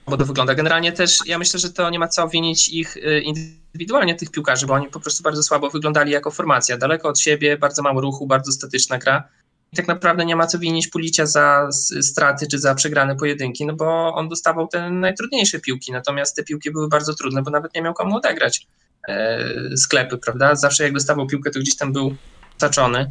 bo 0.07 0.17
to 0.17 0.25
wygląda. 0.25 0.55
Generalnie 0.55 0.91
też 0.91 1.19
ja 1.25 1.37
myślę, 1.37 1.59
że 1.59 1.69
to 1.69 1.89
nie 1.89 1.99
ma 1.99 2.07
co 2.07 2.27
winić 2.27 2.69
ich 2.69 2.97
y, 2.97 3.21
indywidualnie 3.21 4.15
tych 4.15 4.31
piłkarzy, 4.31 4.65
bo 4.65 4.73
oni 4.73 4.87
po 4.87 4.99
prostu 4.99 5.23
bardzo 5.23 5.43
słabo 5.43 5.69
wyglądali 5.69 6.11
jako 6.11 6.31
formacja. 6.31 6.77
Daleko 6.77 7.09
od 7.09 7.19
siebie, 7.19 7.57
bardzo 7.57 7.81
mało 7.81 8.01
ruchu, 8.01 8.27
bardzo 8.27 8.51
statyczna 8.51 8.97
gra. 8.97 9.29
I 9.73 9.75
tak 9.75 9.87
naprawdę 9.87 10.25
nie 10.25 10.35
ma 10.35 10.47
co 10.47 10.59
winić 10.59 10.87
Pulicia 10.87 11.25
za 11.25 11.69
straty 12.01 12.47
czy 12.47 12.59
za 12.59 12.75
przegrane 12.75 13.15
pojedynki, 13.15 13.65
no 13.65 13.73
bo 13.73 14.13
on 14.13 14.29
dostawał 14.29 14.67
te 14.67 14.89
najtrudniejsze 14.89 15.59
piłki, 15.59 15.91
natomiast 15.91 16.35
te 16.35 16.43
piłki 16.43 16.71
były 16.71 16.87
bardzo 16.87 17.13
trudne, 17.13 17.43
bo 17.43 17.51
nawet 17.51 17.75
nie 17.75 17.81
miał 17.81 17.93
komu 17.93 18.17
odegrać 18.17 18.67
e, 19.07 19.77
sklepy, 19.77 20.17
prawda? 20.17 20.55
Zawsze 20.55 20.83
jak 20.83 20.93
dostawał 20.93 21.27
piłkę, 21.27 21.51
to 21.51 21.59
gdzieś 21.59 21.75
tam 21.75 21.93
był 21.93 22.15
zaczony. 22.57 23.09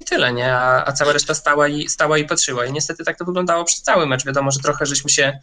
I 0.00 0.04
tyle, 0.04 0.32
nie? 0.32 0.54
A, 0.54 0.84
a 0.84 0.92
cała 0.92 1.12
reszta 1.12 1.34
stała 1.34 1.68
i, 1.68 1.88
stała 1.88 2.18
i 2.18 2.24
patrzyła. 2.24 2.66
I 2.66 2.72
niestety 2.72 3.04
tak 3.04 3.18
to 3.18 3.24
wyglądało 3.24 3.64
przez 3.64 3.82
cały 3.82 4.06
mecz. 4.06 4.24
Wiadomo, 4.24 4.50
że 4.50 4.60
trochę 4.60 4.86
żeśmy 4.86 5.10
się 5.10 5.38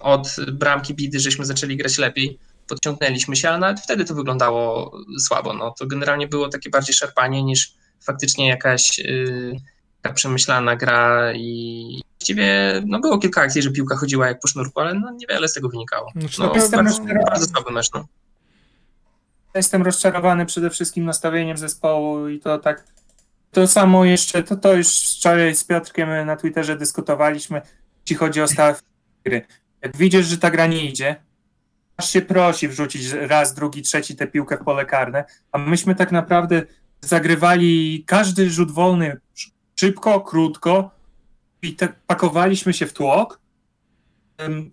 od 0.00 0.36
bramki 0.52 0.94
bidy, 0.94 1.20
żeśmy 1.20 1.44
zaczęli 1.44 1.76
grać 1.76 1.98
lepiej, 1.98 2.38
podciągnęliśmy 2.68 3.36
się, 3.36 3.48
ale 3.48 3.58
nawet 3.58 3.80
wtedy 3.80 4.04
to 4.04 4.14
wyglądało 4.14 4.92
słabo. 5.18 5.52
No, 5.52 5.74
to 5.78 5.86
generalnie 5.86 6.28
było 6.28 6.48
takie 6.48 6.70
bardziej 6.70 6.94
szarpanie 6.94 7.42
niż 7.42 7.72
faktycznie 8.00 8.48
jakaś 8.48 8.98
yy, 8.98 9.56
taka 10.02 10.14
przemyślana 10.14 10.76
gra 10.76 11.32
i 11.34 12.02
właściwie 12.18 12.82
no, 12.86 13.00
było 13.00 13.18
kilka 13.18 13.40
akcji, 13.40 13.62
że 13.62 13.70
piłka 13.70 13.96
chodziła 13.96 14.26
jak 14.26 14.40
po 14.40 14.48
sznurku, 14.48 14.80
ale 14.80 14.94
no, 14.94 15.10
niewiele 15.10 15.48
z 15.48 15.54
tego 15.54 15.68
wynikało. 15.68 16.12
Znaczy, 16.16 16.40
no, 16.40 16.52
jestem 16.54 16.84
bardzo, 16.84 17.02
bardzo 17.30 17.46
słaby 17.46 17.72
mecz. 17.72 17.92
No. 17.94 18.04
Jestem 19.54 19.82
rozczarowany 19.82 20.46
przede 20.46 20.70
wszystkim 20.70 21.04
nastawieniem 21.04 21.56
zespołu 21.56 22.28
i 22.28 22.40
to 22.40 22.58
tak 22.58 22.84
to 23.50 23.66
samo 23.66 24.04
jeszcze, 24.04 24.42
to, 24.42 24.56
to 24.56 24.74
już 24.74 24.88
wczoraj 24.88 25.54
z 25.54 25.64
Piotrkiem 25.64 26.26
na 26.26 26.36
Twitterze 26.36 26.76
dyskutowaliśmy, 26.76 27.62
jeśli 28.00 28.16
chodzi 28.16 28.42
o 28.42 28.48
staw 28.48 28.82
gry. 29.24 29.46
Jak 29.82 29.96
widzisz, 29.96 30.26
że 30.26 30.38
ta 30.38 30.50
gra 30.50 30.66
nie 30.66 30.84
idzie, 30.84 31.16
aż 31.96 32.10
się 32.10 32.20
prosi 32.20 32.68
wrzucić 32.68 33.12
raz, 33.12 33.54
drugi, 33.54 33.82
trzeci 33.82 34.16
tę 34.16 34.26
piłkę 34.26 34.56
w 34.56 34.64
pole 34.64 34.86
karne, 34.86 35.24
a 35.52 35.58
myśmy 35.58 35.94
tak 35.94 36.12
naprawdę 36.12 36.62
zagrywali 37.00 38.04
każdy 38.06 38.50
rzut 38.50 38.70
wolny 38.70 39.16
szybko, 39.80 40.20
krótko 40.20 40.90
i 41.62 41.76
tak 41.76 42.00
pakowaliśmy 42.06 42.72
się 42.72 42.86
w 42.86 42.92
tłok. 42.92 43.40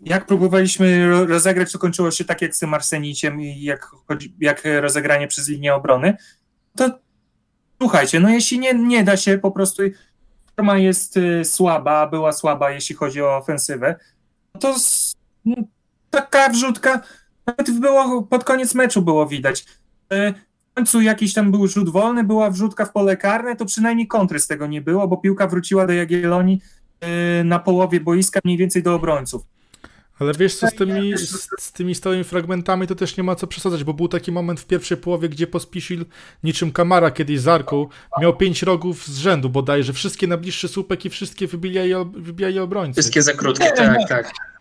Jak 0.01 0.25
próbowaliśmy 0.25 1.09
rozegrać, 1.25 1.71
to 1.71 1.79
kończyło 1.79 2.11
się 2.11 2.25
tak 2.25 2.41
jak 2.41 2.55
z 2.55 2.59
tym 2.59 2.73
Arseniciem 2.73 3.41
i 3.41 3.61
jak, 3.61 3.91
jak 4.39 4.63
rozegranie 4.79 5.27
przez 5.27 5.49
linię 5.49 5.75
obrony. 5.75 6.17
To 6.75 6.99
słuchajcie, 7.81 8.19
no 8.19 8.29
jeśli 8.29 8.59
nie, 8.59 8.73
nie 8.73 9.03
da 9.03 9.17
się 9.17 9.37
po 9.37 9.51
prostu, 9.51 9.83
forma 10.55 10.77
jest 10.77 11.17
y, 11.17 11.45
słaba, 11.45 12.07
była 12.07 12.31
słaba, 12.31 12.71
jeśli 12.71 12.95
chodzi 12.95 13.21
o 13.21 13.37
ofensywę, 13.37 13.95
to 14.55 14.75
no, 15.45 15.55
taka 16.09 16.49
wrzutka, 16.49 17.01
nawet 17.47 17.71
było, 17.71 18.23
pod 18.23 18.43
koniec 18.43 18.75
meczu 18.75 19.01
było 19.01 19.27
widać. 19.27 19.65
E, 20.11 20.33
w 20.33 20.73
końcu 20.73 21.01
jakiś 21.01 21.33
tam 21.33 21.51
był 21.51 21.67
rzut 21.67 21.89
wolny, 21.89 22.23
była 22.23 22.49
wrzutka 22.49 22.85
w 22.85 22.91
pole 22.91 23.17
karne, 23.17 23.55
to 23.55 23.65
przynajmniej 23.65 24.07
kontry 24.07 24.39
z 24.39 24.47
tego 24.47 24.67
nie 24.67 24.81
było, 24.81 25.07
bo 25.07 25.17
piłka 25.17 25.47
wróciła 25.47 25.87
do 25.87 25.93
Jagiellonii 25.93 26.61
e, 26.99 27.43
na 27.43 27.59
połowie 27.59 27.99
boiska 27.99 28.39
mniej 28.43 28.57
więcej 28.57 28.83
do 28.83 28.95
obrońców. 28.95 29.43
Ale 30.19 30.33
wiesz 30.33 30.55
co, 30.55 30.67
z 30.67 30.73
tymi, 30.73 31.17
z, 31.17 31.47
z, 31.59 31.71
tymi 31.71 31.95
stałymi 31.95 32.23
fragmentami 32.23 32.87
to 32.87 32.95
też 32.95 33.17
nie 33.17 33.23
ma 33.23 33.35
co 33.35 33.47
przesadzać, 33.47 33.83
bo 33.83 33.93
był 33.93 34.07
taki 34.07 34.31
moment 34.31 34.59
w 34.59 34.65
pierwszej 34.65 34.97
połowie, 34.97 35.29
gdzie 35.29 35.47
Pospisil, 35.47 36.05
niczym 36.43 36.71
Kamara 36.71 37.11
kiedyś 37.11 37.39
z 37.39 37.47
Arką, 37.47 37.87
miał 38.21 38.37
pięć 38.37 38.63
rogów 38.63 39.07
z 39.07 39.17
rzędu 39.17 39.49
bodajże, 39.49 39.93
wszystkie 39.93 40.27
na 40.27 40.37
bliższy 40.37 40.67
słupek 40.67 41.05
i 41.05 41.09
wszystkie 41.09 41.47
wybijali, 41.47 41.93
wybijali 42.13 42.59
obrońcy. 42.59 42.93
Wszystkie 42.93 43.21
za 43.21 43.33
krótkie, 43.33 43.71
tak, 43.71 44.09
tak. 44.09 44.54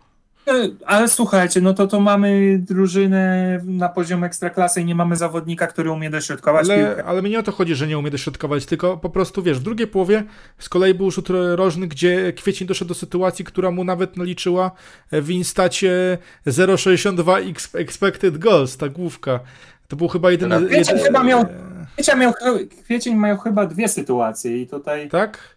E, 0.47 0.69
ale 0.85 1.07
słuchajcie, 1.07 1.61
no 1.61 1.73
to 1.73 1.87
to 1.87 1.99
mamy 1.99 2.59
drużynę 2.59 3.59
na 3.63 3.89
poziomie 3.89 4.25
ekstraklasy 4.25 4.81
i 4.81 4.85
nie 4.85 4.95
mamy 4.95 5.15
zawodnika, 5.15 5.67
który 5.67 5.91
umie 5.91 6.09
dośrodkować 6.09 6.69
ale, 6.69 7.03
ale 7.05 7.21
mi 7.21 7.29
nie 7.29 7.39
o 7.39 7.43
to 7.43 7.51
chodzi, 7.51 7.75
że 7.75 7.87
nie 7.87 7.97
umie 7.97 8.11
dośrodkować, 8.11 8.65
tylko 8.65 8.97
po 8.97 9.09
prostu, 9.09 9.43
wiesz, 9.43 9.59
w 9.59 9.63
drugiej 9.63 9.87
połowie 9.87 10.23
z 10.59 10.69
kolei 10.69 10.93
był 10.93 11.11
rzut 11.11 11.27
rożny, 11.55 11.87
gdzie 11.87 12.33
Kwiecień 12.33 12.67
doszedł 12.67 12.89
do 12.89 12.95
sytuacji, 12.95 13.45
która 13.45 13.71
mu 13.71 13.83
nawet 13.83 14.17
naliczyła 14.17 14.71
w 15.11 15.29
instacie 15.29 16.17
0,62 16.47 17.53
expected 17.73 18.37
goals, 18.37 18.77
ta 18.77 18.89
główka. 18.89 19.39
To 19.87 19.95
był 19.95 20.07
chyba 20.07 20.31
jedyny... 20.31 20.59
No, 20.59 20.67
Kwiecień, 20.67 20.99
chyba 20.99 21.23
miał, 21.23 21.45
Kwiecień, 21.93 22.19
miał, 22.19 22.33
Kwiecień 22.83 23.15
miał 23.15 23.37
chyba 23.37 23.65
dwie 23.65 23.87
sytuacje 23.87 24.61
i 24.61 24.67
tutaj... 24.67 25.09
Tak? 25.09 25.54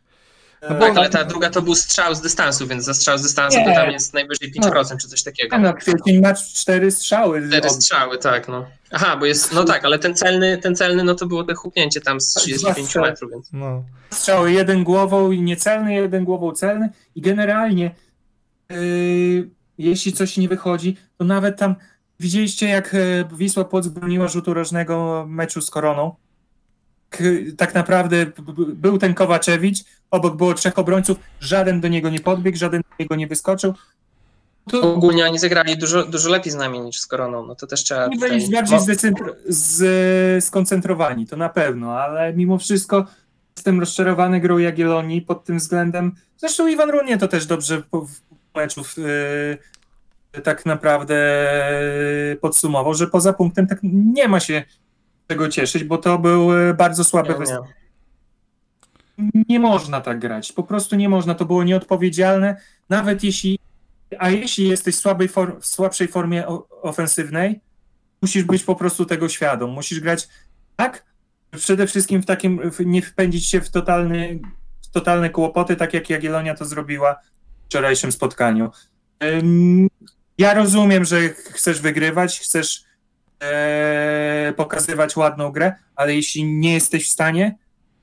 No 0.62 0.78
tak, 0.78 0.96
ale 0.96 1.10
ta 1.10 1.24
druga 1.24 1.50
to 1.50 1.62
był 1.62 1.74
strzał 1.74 2.14
z 2.14 2.20
dystansu, 2.20 2.66
więc 2.66 2.84
za 2.84 2.94
strzał 2.94 3.18
z 3.18 3.22
dystansu 3.22 3.58
nie. 3.58 3.64
to 3.64 3.72
tam 3.72 3.90
jest 3.90 4.14
najwyżej 4.14 4.52
5% 4.52 4.90
no. 4.90 4.96
czy 5.00 5.08
coś 5.08 5.22
takiego. 5.22 5.58
No, 5.58 5.74
Kwiecień 5.74 6.20
ma 6.20 6.34
cztery 6.34 6.90
strzały. 6.90 7.48
Cztery 7.48 7.70
strzały, 7.70 8.18
tak, 8.18 8.48
no. 8.48 8.66
Aha, 8.90 9.16
bo 9.16 9.26
jest, 9.26 9.52
no 9.52 9.64
tak, 9.64 9.84
ale 9.84 9.98
ten 9.98 10.14
celny, 10.14 10.58
ten 10.58 10.76
celny, 10.76 11.04
no 11.04 11.14
to 11.14 11.26
było 11.26 11.44
te 11.44 11.54
huknięcie 11.54 12.00
tam 12.00 12.20
z 12.20 12.34
35 12.34 12.94
metrów, 12.94 13.30
więc. 13.30 13.48
No. 13.52 13.84
Strzały, 14.10 14.52
jeden 14.52 14.84
głową 14.84 15.30
i 15.30 15.42
niecelny, 15.42 15.94
jeden 15.94 16.24
głową 16.24 16.52
celny 16.52 16.88
i 17.14 17.20
generalnie 17.20 17.94
yy, 18.70 19.48
jeśli 19.78 20.12
coś 20.12 20.36
nie 20.36 20.48
wychodzi, 20.48 20.96
to 21.18 21.24
nawet 21.24 21.58
tam 21.58 21.74
widzieliście 22.20 22.68
jak 22.68 22.94
e, 22.94 22.98
Wisła 23.36 23.64
Płock 23.64 23.88
broniła 23.88 24.28
rzutu 24.28 24.54
rożnego 24.54 25.26
meczu 25.28 25.60
z 25.60 25.70
Koroną? 25.70 26.14
Tak 27.56 27.74
naprawdę 27.74 28.26
był 28.74 28.98
ten 28.98 29.14
Kowaczewicz, 29.14 29.78
obok 30.10 30.36
było 30.36 30.54
trzech 30.54 30.78
obrońców, 30.78 31.18
żaden 31.40 31.80
do 31.80 31.88
niego 31.88 32.10
nie 32.10 32.20
podbiegł, 32.20 32.58
żaden 32.58 32.82
do 32.82 32.96
niego 33.00 33.16
nie 33.16 33.26
wyskoczył. 33.26 33.74
To... 34.70 34.94
Ogólnie 34.94 35.24
oni 35.24 35.38
zagrali 35.38 35.78
dużo, 35.78 36.04
dużo 36.04 36.30
lepiej 36.30 36.52
z 36.52 36.56
nami 36.56 36.80
niż 36.80 37.00
z 37.00 37.06
Koroną, 37.06 37.46
no 37.46 37.54
to 37.54 37.66
też 37.66 37.84
trzeba... 37.84 38.04
Oni 38.04 38.18
byli 38.18 38.44
tutaj... 38.44 38.62
bardziej 38.62 38.96
z, 39.46 40.44
skoncentrowani, 40.44 41.26
to 41.26 41.36
na 41.36 41.48
pewno, 41.48 42.00
ale 42.00 42.32
mimo 42.34 42.58
wszystko 42.58 43.06
jestem 43.56 43.80
rozczarowany 43.80 44.40
grą 44.40 44.58
Jagiellonii 44.58 45.22
pod 45.22 45.44
tym 45.44 45.58
względem. 45.58 46.12
Zresztą 46.36 46.68
Iwan 46.68 46.90
Runie 46.90 47.18
to 47.18 47.28
też 47.28 47.46
dobrze 47.46 47.82
po, 47.90 48.06
w 48.06 48.20
meczu 48.54 48.82
yy, 50.32 50.42
tak 50.42 50.66
naprawdę 50.66 51.16
podsumował, 52.40 52.94
że 52.94 53.06
poza 53.06 53.32
punktem 53.32 53.66
tak 53.66 53.78
nie 53.82 54.28
ma 54.28 54.40
się 54.40 54.62
tego 55.28 55.48
cieszyć, 55.48 55.84
bo 55.84 55.98
to 55.98 56.18
był 56.18 56.52
e, 56.52 56.74
bardzo 56.74 57.04
słaby 57.04 57.34
nie. 57.38 57.58
Nie. 59.34 59.44
nie 59.48 59.60
można 59.60 60.00
tak 60.00 60.18
grać. 60.18 60.52
Po 60.52 60.62
prostu 60.62 60.96
nie 60.96 61.08
można. 61.08 61.34
To 61.34 61.44
było 61.44 61.64
nieodpowiedzialne. 61.64 62.56
Nawet 62.88 63.24
jeśli, 63.24 63.58
a 64.18 64.30
jeśli 64.30 64.68
jesteś 64.68 64.96
w, 64.96 64.98
słabej 64.98 65.28
form, 65.28 65.60
w 65.60 65.66
słabszej 65.66 66.08
formie 66.08 66.46
ofensywnej, 66.82 67.60
musisz 68.22 68.44
być 68.44 68.64
po 68.64 68.74
prostu 68.74 69.04
tego 69.04 69.28
świadom. 69.28 69.70
Musisz 69.70 70.00
grać 70.00 70.28
tak, 70.76 71.04
przede 71.56 71.86
wszystkim 71.86 72.22
w 72.22 72.26
takim, 72.26 72.60
nie 72.80 73.02
wpędzić 73.02 73.46
się 73.46 73.60
w, 73.60 73.70
totalny, 73.70 74.40
w 74.82 74.90
totalne 74.90 75.30
kłopoty, 75.30 75.76
tak 75.76 75.94
jak 75.94 76.10
Jagiellonia 76.10 76.54
to 76.54 76.64
zrobiła 76.64 77.14
w 77.62 77.66
wczorajszym 77.66 78.12
spotkaniu. 78.12 78.70
Ja 80.38 80.54
rozumiem, 80.54 81.04
że 81.04 81.28
chcesz 81.28 81.80
wygrywać, 81.80 82.40
chcesz 82.40 82.87
e, 83.42 84.52
pokazywać 84.56 85.16
ładną 85.16 85.50
grę, 85.50 85.74
ale 85.96 86.14
jeśli 86.14 86.44
nie 86.44 86.74
jesteś 86.74 87.06
w 87.06 87.12
stanie, 87.12 87.58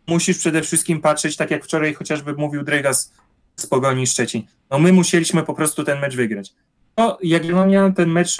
musisz 0.08 0.38
przede 0.38 0.62
wszystkim 0.62 1.01
patrzeć, 1.01 1.38
tak 1.38 1.51
jak 1.51 1.63
wczoraj 1.63 1.94
chociażby 1.94 2.34
mówił 2.34 2.63
Dregas 2.63 3.13
z 3.56 3.68
Pogoni 3.68 4.08
Szczecin. 4.08 4.44
No 4.72 4.80
my 4.80 4.94
musieliśmy 4.94 5.44
po 5.44 5.54
prostu 5.54 5.84
ten 5.84 6.00
mecz 6.00 6.15
wygrać. 6.15 6.54
No 6.98 7.18
Jagiellonia 7.24 7.92
ten 7.96 8.10
mecz, 8.10 8.38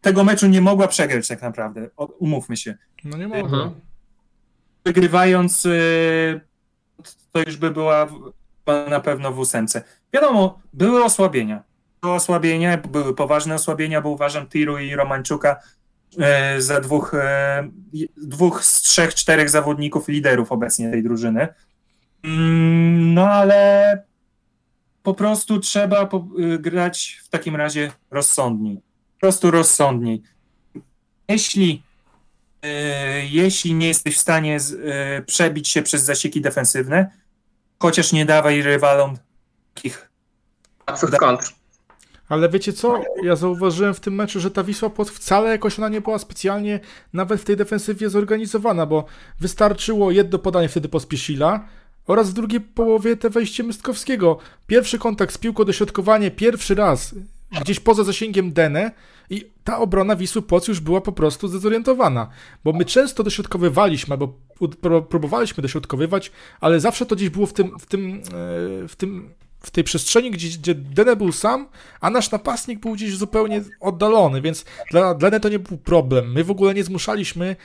tego 0.00 0.24
meczu 0.24 0.46
nie 0.46 0.60
mogła 0.60 0.88
przegrać 0.88 1.28
tak 1.28 1.42
naprawdę, 1.42 1.90
umówmy 1.96 2.56
się. 2.56 2.74
No 3.04 3.16
nie 3.16 3.28
mogła. 3.28 3.44
Mhm. 3.44 3.80
Wygrywając 4.84 5.66
e, 5.66 5.70
to 7.32 7.40
już 7.46 7.56
by 7.56 7.70
była 7.70 8.08
na 8.90 9.00
pewno 9.00 9.32
w 9.32 9.38
ósemce. 9.38 9.82
Wiadomo, 10.12 10.60
były 10.72 11.04
osłabienia. 11.04 11.62
Były 12.02 12.14
osłabienia, 12.14 12.76
były 12.76 13.14
poważne 13.14 13.54
osłabienia, 13.54 14.00
bo 14.00 14.10
uważam 14.10 14.46
Tiru 14.46 14.78
i 14.78 14.94
Romańczuka 14.94 15.56
E, 15.56 15.77
za 16.58 16.80
dwóch, 16.80 17.14
e, 17.14 17.68
dwóch 18.16 18.64
z 18.64 18.82
trzech, 18.82 19.14
czterech 19.14 19.50
zawodników 19.50 20.08
liderów 20.08 20.52
obecnie 20.52 20.90
tej 20.90 21.02
drużyny. 21.02 21.48
Mm, 22.24 23.14
no 23.14 23.30
ale 23.30 24.02
po 25.02 25.14
prostu 25.14 25.60
trzeba 25.60 26.02
e, 26.02 26.08
grać 26.58 27.20
w 27.24 27.28
takim 27.28 27.56
razie 27.56 27.90
rozsądniej. 28.10 28.76
Po 29.14 29.20
prostu 29.20 29.50
rozsądniej. 29.50 30.22
Jeśli, 31.28 31.82
jeśli 33.30 33.74
nie 33.74 33.88
jesteś 33.88 34.16
w 34.16 34.20
stanie 34.20 34.58
przebić 35.26 35.68
się 35.68 35.82
przez 35.82 36.02
zasieki 36.02 36.40
defensywne, 36.40 37.10
chociaż 37.78 38.12
nie 38.12 38.26
dawaj 38.26 38.62
rywalom 38.62 39.18
takich 39.74 40.10
łatwych 40.88 41.10
kontr. 41.10 41.57
Ale 42.28 42.48
wiecie 42.48 42.72
co? 42.72 43.02
Ja 43.22 43.36
zauważyłem 43.36 43.94
w 43.94 44.00
tym 44.00 44.14
meczu, 44.14 44.40
że 44.40 44.50
ta 44.50 44.64
Wisła 44.64 44.90
Płock 44.90 45.14
wcale 45.14 45.50
jakoś 45.50 45.78
ona 45.78 45.88
nie 45.88 46.00
była 46.00 46.18
specjalnie 46.18 46.80
nawet 47.12 47.40
w 47.40 47.44
tej 47.44 47.56
defensywie 47.56 48.10
zorganizowana, 48.10 48.86
bo 48.86 49.04
wystarczyło 49.40 50.10
jedno 50.10 50.38
podanie 50.38 50.68
wtedy 50.68 50.88
Pospiesila 50.88 51.64
oraz 52.06 52.30
w 52.30 52.32
drugiej 52.32 52.60
połowie 52.60 53.16
te 53.16 53.30
wejście 53.30 53.62
Mystkowskiego. 53.62 54.38
Pierwszy 54.66 54.98
kontakt 54.98 55.34
z 55.34 55.38
piłką, 55.38 55.64
dośrodkowanie 55.64 56.30
pierwszy 56.30 56.74
raz 56.74 57.14
gdzieś 57.60 57.80
poza 57.80 58.04
zasięgiem 58.04 58.52
Dene 58.52 58.90
i 59.30 59.50
ta 59.64 59.78
obrona 59.78 60.16
Wisły 60.16 60.42
Płock 60.42 60.68
już 60.68 60.80
była 60.80 61.00
po 61.00 61.12
prostu 61.12 61.48
zdezorientowana, 61.48 62.28
bo 62.64 62.72
my 62.72 62.84
często 62.84 63.22
dośrodkowywaliśmy, 63.22 64.12
albo 64.14 64.34
próbowaliśmy 65.08 65.62
dośrodkowywać, 65.62 66.32
ale 66.60 66.80
zawsze 66.80 67.06
to 67.06 67.16
gdzieś 67.16 67.28
było 67.28 67.46
w 67.46 67.52
tym, 67.52 67.78
w 67.78 67.86
tym, 67.86 68.22
e, 68.84 68.88
w 68.88 68.94
tym 68.96 69.34
w 69.60 69.70
tej 69.70 69.84
przestrzeni, 69.84 70.30
gdzie, 70.30 70.48
gdzie 70.58 70.74
Dene 70.74 71.16
był 71.16 71.32
sam, 71.32 71.68
a 72.00 72.10
nasz 72.10 72.30
napastnik 72.30 72.80
był 72.80 72.92
gdzieś 72.92 73.16
zupełnie 73.16 73.62
oddalony, 73.80 74.40
więc 74.40 74.64
dla 74.90 75.14
Dene 75.14 75.40
to 75.40 75.48
nie 75.48 75.58
był 75.58 75.78
problem. 75.78 76.32
My 76.32 76.44
w 76.44 76.50
ogóle 76.50 76.74
nie 76.74 76.84
zmuszaliśmy 76.84 77.56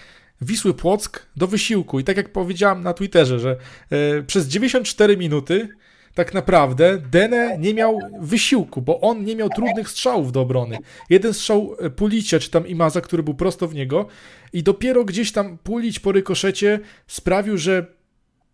Wisły 0.41 0.73
Płock 0.73 1.25
do 1.35 1.47
wysiłku. 1.47 1.99
I 1.99 2.03
tak 2.03 2.17
jak 2.17 2.31
powiedziałem 2.31 2.83
na 2.83 2.93
Twitterze, 2.93 3.39
że 3.39 3.57
e, 3.89 4.23
przez 4.23 4.47
94 4.47 5.17
minuty 5.17 5.69
tak 6.13 6.33
naprawdę 6.33 7.01
Dene 7.11 7.57
nie 7.59 7.73
miał 7.73 7.99
wysiłku, 8.21 8.81
bo 8.81 8.99
on 9.01 9.23
nie 9.23 9.35
miał 9.35 9.49
trudnych 9.49 9.89
strzałów 9.89 10.31
do 10.31 10.41
obrony. 10.41 10.77
Jeden 11.09 11.33
strzał 11.33 11.75
e, 11.79 11.89
Pulicia, 11.89 12.39
czy 12.39 12.49
tam 12.49 12.67
Imaza, 12.67 13.01
który 13.01 13.23
był 13.23 13.33
prosto 13.33 13.67
w 13.67 13.75
niego 13.75 14.05
i 14.53 14.63
dopiero 14.63 15.05
gdzieś 15.05 15.31
tam 15.31 15.57
Pulić 15.57 15.99
po 15.99 16.11
rykoszecie 16.11 16.79
sprawił, 17.07 17.57
że 17.57 17.85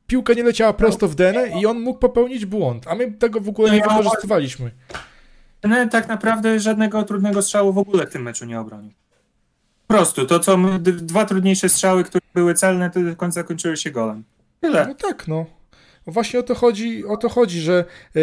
piłka 0.09 0.33
nie 0.33 0.43
leciała 0.43 0.73
prosto 0.73 1.07
w 1.07 1.15
Denę 1.15 1.59
i 1.61 1.65
on 1.65 1.79
mógł 1.79 1.99
popełnić 1.99 2.45
błąd, 2.45 2.87
a 2.87 2.95
my 2.95 3.11
tego 3.11 3.41
w 3.41 3.49
ogóle 3.49 3.71
nie 3.71 3.81
wykorzystywaliśmy. 3.81 4.71
Dene 5.61 5.89
tak 5.89 6.07
naprawdę 6.07 6.59
żadnego 6.59 7.03
trudnego 7.03 7.41
strzału 7.41 7.73
w 7.73 7.77
ogóle 7.77 8.07
w 8.07 8.09
tym 8.09 8.21
meczu 8.21 8.45
nie 8.45 8.59
obronił. 8.59 8.91
Po 9.87 9.93
prostu, 9.93 10.25
to 10.25 10.39
co 10.39 10.57
my, 10.57 10.79
dwa 10.79 11.25
trudniejsze 11.25 11.69
strzały, 11.69 12.03
które 12.03 12.21
były 12.33 12.53
celne, 12.53 12.89
to 12.89 12.99
do 12.99 13.15
końca 13.15 13.41
zakończyły 13.41 13.77
się 13.77 13.91
golem. 13.91 14.23
Tyle. 14.61 14.85
No 14.87 14.95
tak, 14.95 15.27
no. 15.27 15.45
Właśnie 16.07 16.39
o 16.39 16.43
to 16.43 16.55
chodzi, 16.55 17.05
o 17.05 17.17
to 17.17 17.29
chodzi 17.29 17.61
że 17.61 17.85
yy, 18.15 18.21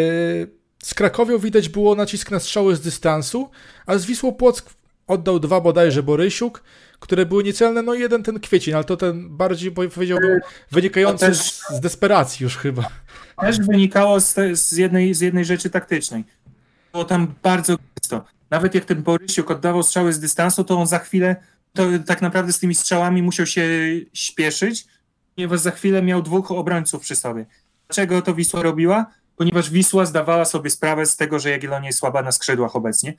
z 0.83 0.93
Krakowią 0.93 1.37
widać 1.37 1.69
było 1.69 1.95
nacisk 1.95 2.31
na 2.31 2.39
strzały 2.39 2.75
z 2.75 2.81
dystansu, 2.81 3.49
a 3.85 3.97
z 3.97 4.05
Wisłą 4.05 4.31
Płock 4.31 4.69
oddał 5.07 5.39
dwa 5.39 5.61
bodajże 5.61 6.03
Borysiuk, 6.03 6.63
które 6.99 7.25
były 7.25 7.43
niecelne, 7.43 7.81
no 7.81 7.93
jeden 7.93 8.23
ten 8.23 8.39
kwiecień, 8.39 8.73
ale 8.73 8.83
to 8.83 8.97
ten 8.97 9.37
bardziej 9.37 9.71
powiedziałbym 9.71 10.39
wynikający 10.71 11.25
też, 11.25 11.61
z 11.69 11.79
desperacji 11.79 12.43
już 12.43 12.57
chyba. 12.57 12.89
Też 13.41 13.59
wynikało 13.59 14.19
z, 14.19 14.59
z, 14.59 14.71
jednej, 14.71 15.13
z 15.13 15.21
jednej 15.21 15.45
rzeczy 15.45 15.69
taktycznej. 15.69 16.23
Było 16.91 17.05
tam 17.05 17.33
bardzo 17.43 17.77
gęsto. 17.95 18.25
Nawet 18.49 18.75
jak 18.75 18.85
ten 18.85 19.03
Borysiuk 19.03 19.51
oddawał 19.51 19.83
strzały 19.83 20.13
z 20.13 20.19
dystansu, 20.19 20.63
to 20.63 20.77
on 20.77 20.87
za 20.87 20.99
chwilę, 20.99 21.35
to 21.73 21.83
tak 22.05 22.21
naprawdę 22.21 22.53
z 22.53 22.59
tymi 22.59 22.75
strzałami 22.75 23.23
musiał 23.23 23.45
się 23.45 23.69
śpieszyć, 24.13 24.87
ponieważ 25.35 25.59
za 25.59 25.71
chwilę 25.71 26.01
miał 26.01 26.21
dwóch 26.21 26.51
obrońców 26.51 27.01
przy 27.01 27.15
sobie. 27.15 27.45
Dlaczego 27.87 28.21
to 28.21 28.33
Wisła 28.33 28.61
robiła? 28.63 29.05
Ponieważ 29.35 29.69
Wisła 29.69 30.05
zdawała 30.05 30.45
sobie 30.45 30.69
sprawę 30.69 31.05
z 31.05 31.17
tego, 31.17 31.39
że 31.39 31.49
Jagiellonia 31.49 31.87
jest 31.87 31.99
słaba 31.99 32.21
na 32.21 32.31
skrzydłach 32.31 32.75
obecnie. 32.75 33.13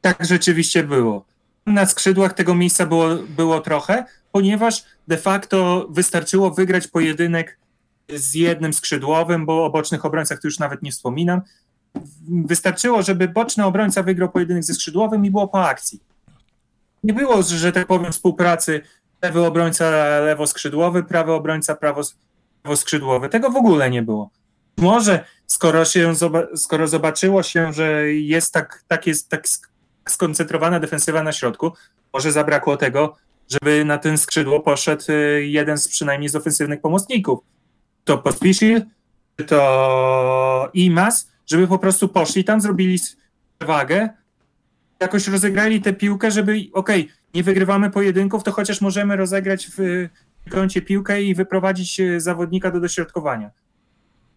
Tak 0.00 0.26
rzeczywiście 0.26 0.82
było 0.82 1.24
na 1.66 1.86
skrzydłach 1.86 2.32
tego 2.32 2.54
miejsca 2.54 2.86
było, 2.86 3.08
było 3.28 3.60
trochę, 3.60 4.04
ponieważ 4.32 4.84
de 5.08 5.16
facto 5.16 5.86
wystarczyło 5.90 6.50
wygrać 6.50 6.88
pojedynek 6.88 7.58
z 8.08 8.34
jednym 8.34 8.72
skrzydłowym, 8.72 9.46
bo 9.46 9.64
o 9.64 9.70
bocznych 9.70 10.04
obrońcach 10.04 10.40
tu 10.40 10.46
już 10.46 10.58
nawet 10.58 10.82
nie 10.82 10.92
wspominam. 10.92 11.40
Wystarczyło, 12.28 13.02
żeby 13.02 13.28
boczny 13.28 13.64
obrońca 13.64 14.02
wygrał 14.02 14.28
pojedynek 14.28 14.64
ze 14.64 14.74
skrzydłowym 14.74 15.24
i 15.24 15.30
było 15.30 15.48
po 15.48 15.64
akcji. 15.68 16.00
Nie 17.04 17.14
było, 17.14 17.42
że 17.42 17.72
tak 17.72 17.86
powiem, 17.86 18.12
współpracy 18.12 18.80
lewy 19.22 19.46
obrońca, 19.46 19.90
lewo 20.20 20.46
skrzydłowy, 20.46 21.02
prawy 21.02 21.32
obrońca, 21.32 21.74
prawo, 21.74 22.02
prawo 22.62 22.76
skrzydłowy. 22.76 23.28
Tego 23.28 23.50
w 23.50 23.56
ogóle 23.56 23.90
nie 23.90 24.02
było. 24.02 24.30
Może 24.76 25.24
skoro, 25.46 25.84
się, 25.84 26.12
skoro 26.56 26.88
zobaczyło 26.88 27.42
się, 27.42 27.72
że 27.72 28.12
jest 28.12 28.52
tak, 28.52 28.84
tak, 28.88 29.06
jest, 29.06 29.28
tak 29.28 29.46
skoncentrowana 30.08 30.80
defensywa 30.80 31.22
na 31.22 31.32
środku, 31.32 31.72
może 32.12 32.32
zabrakło 32.32 32.76
tego, 32.76 33.16
żeby 33.48 33.84
na 33.84 33.98
ten 33.98 34.18
skrzydło 34.18 34.60
poszedł 34.60 35.04
y, 35.08 35.46
jeden 35.46 35.78
z 35.78 35.88
przynajmniej 35.88 36.28
z 36.28 36.36
ofensywnych 36.36 36.80
pomocników. 36.80 37.38
To 38.04 38.18
Pospisil, 38.18 38.82
to 39.46 40.70
Imas, 40.74 41.30
żeby 41.46 41.68
po 41.68 41.78
prostu 41.78 42.08
poszli 42.08 42.44
tam, 42.44 42.60
zrobili 42.60 42.98
przewagę, 43.58 44.08
jakoś 45.00 45.28
rozegrali 45.28 45.80
tę 45.80 45.92
piłkę, 45.92 46.30
żeby 46.30 46.52
okej, 46.72 47.02
okay, 47.02 47.16
nie 47.34 47.42
wygrywamy 47.42 47.90
pojedynków, 47.90 48.42
to 48.42 48.52
chociaż 48.52 48.80
możemy 48.80 49.16
rozegrać 49.16 49.70
w 49.78 50.08
kącie 50.50 50.82
piłkę 50.82 51.22
i 51.22 51.34
wyprowadzić 51.34 52.00
y, 52.00 52.20
zawodnika 52.20 52.70
do 52.70 52.80
dośrodkowania. 52.80 53.50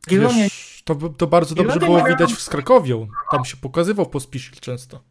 Wiesz, 0.08 0.82
to, 0.86 0.96
to 0.96 1.28
bardzo 1.28 1.56
dobrze 1.56 1.80
było 1.80 2.04
widać 2.04 2.34
w 2.34 2.50
Krakowiu. 2.50 3.08
Tam 3.32 3.46
się 3.46 3.58
pokazywał 3.58 4.06
Pospisil 4.06 4.54
często. 4.60 5.04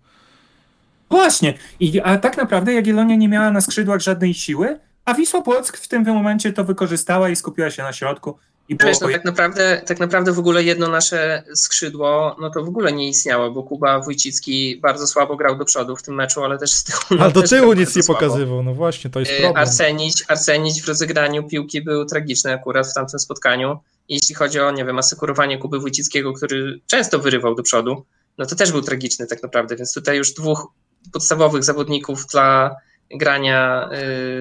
Właśnie. 1.10 1.54
I, 1.80 2.00
a 2.00 2.18
tak 2.18 2.36
naprawdę 2.36 2.72
Jagiellonia 2.72 3.16
nie 3.16 3.28
miała 3.28 3.50
na 3.50 3.60
skrzydłach 3.60 4.00
żadnej 4.00 4.34
siły, 4.34 4.80
a 5.04 5.14
Wisła 5.14 5.42
Płock 5.42 5.76
w 5.76 5.88
tym 5.88 6.04
momencie 6.04 6.52
to 6.52 6.64
wykorzystała 6.64 7.28
i 7.28 7.36
skupiła 7.36 7.70
się 7.70 7.82
na 7.82 7.92
środku. 7.92 8.38
I 8.68 8.74
było 8.74 8.90
Wiesz, 8.90 9.00
no, 9.00 9.08
tak, 9.08 9.24
naprawdę, 9.24 9.82
tak 9.86 10.00
naprawdę 10.00 10.32
w 10.32 10.38
ogóle 10.38 10.64
jedno 10.64 10.88
nasze 10.88 11.42
skrzydło, 11.54 12.36
no 12.40 12.50
to 12.50 12.64
w 12.64 12.68
ogóle 12.68 12.92
nie 12.92 13.08
istniało, 13.08 13.50
bo 13.50 13.62
Kuba 13.62 14.00
Wójcicki 14.00 14.78
bardzo 14.82 15.06
słabo 15.06 15.36
grał 15.36 15.56
do 15.56 15.64
przodu 15.64 15.96
w 15.96 16.02
tym 16.02 16.14
meczu, 16.14 16.44
ale 16.44 16.58
też 16.58 16.72
z 16.72 16.84
tyłu. 16.84 16.98
No, 17.10 17.24
ale 17.24 17.32
do 17.32 17.42
tyłu 17.42 17.72
nic 17.72 17.96
nie 17.96 18.02
słabo. 18.02 18.20
pokazywał, 18.20 18.62
no 18.62 18.74
właśnie, 18.74 19.10
to 19.10 19.20
jest 19.20 19.32
e, 19.32 19.34
problem. 19.34 19.56
Arsenić, 19.56 20.24
Arsenić 20.28 20.82
w 20.82 20.88
rozegraniu 20.88 21.48
piłki 21.48 21.82
był 21.82 22.04
tragiczny 22.04 22.52
akurat 22.52 22.86
w 22.86 22.94
tamtym 22.94 23.20
spotkaniu. 23.20 23.78
Jeśli 24.08 24.34
chodzi 24.34 24.60
o, 24.60 24.70
nie 24.70 24.84
wiem, 24.84 24.98
asekurowanie 24.98 25.58
Kuby 25.58 25.78
Wójcickiego, 25.78 26.32
który 26.32 26.80
często 26.86 27.18
wyrywał 27.18 27.54
do 27.54 27.62
przodu, 27.62 28.04
no 28.38 28.46
to 28.46 28.56
też 28.56 28.72
był 28.72 28.82
tragiczny 28.82 29.26
tak 29.26 29.42
naprawdę, 29.42 29.76
więc 29.76 29.94
tutaj 29.94 30.16
już 30.16 30.32
dwóch 30.34 30.68
podstawowych 31.12 31.64
zawodników 31.64 32.26
dla 32.26 32.76
grania 33.10 33.90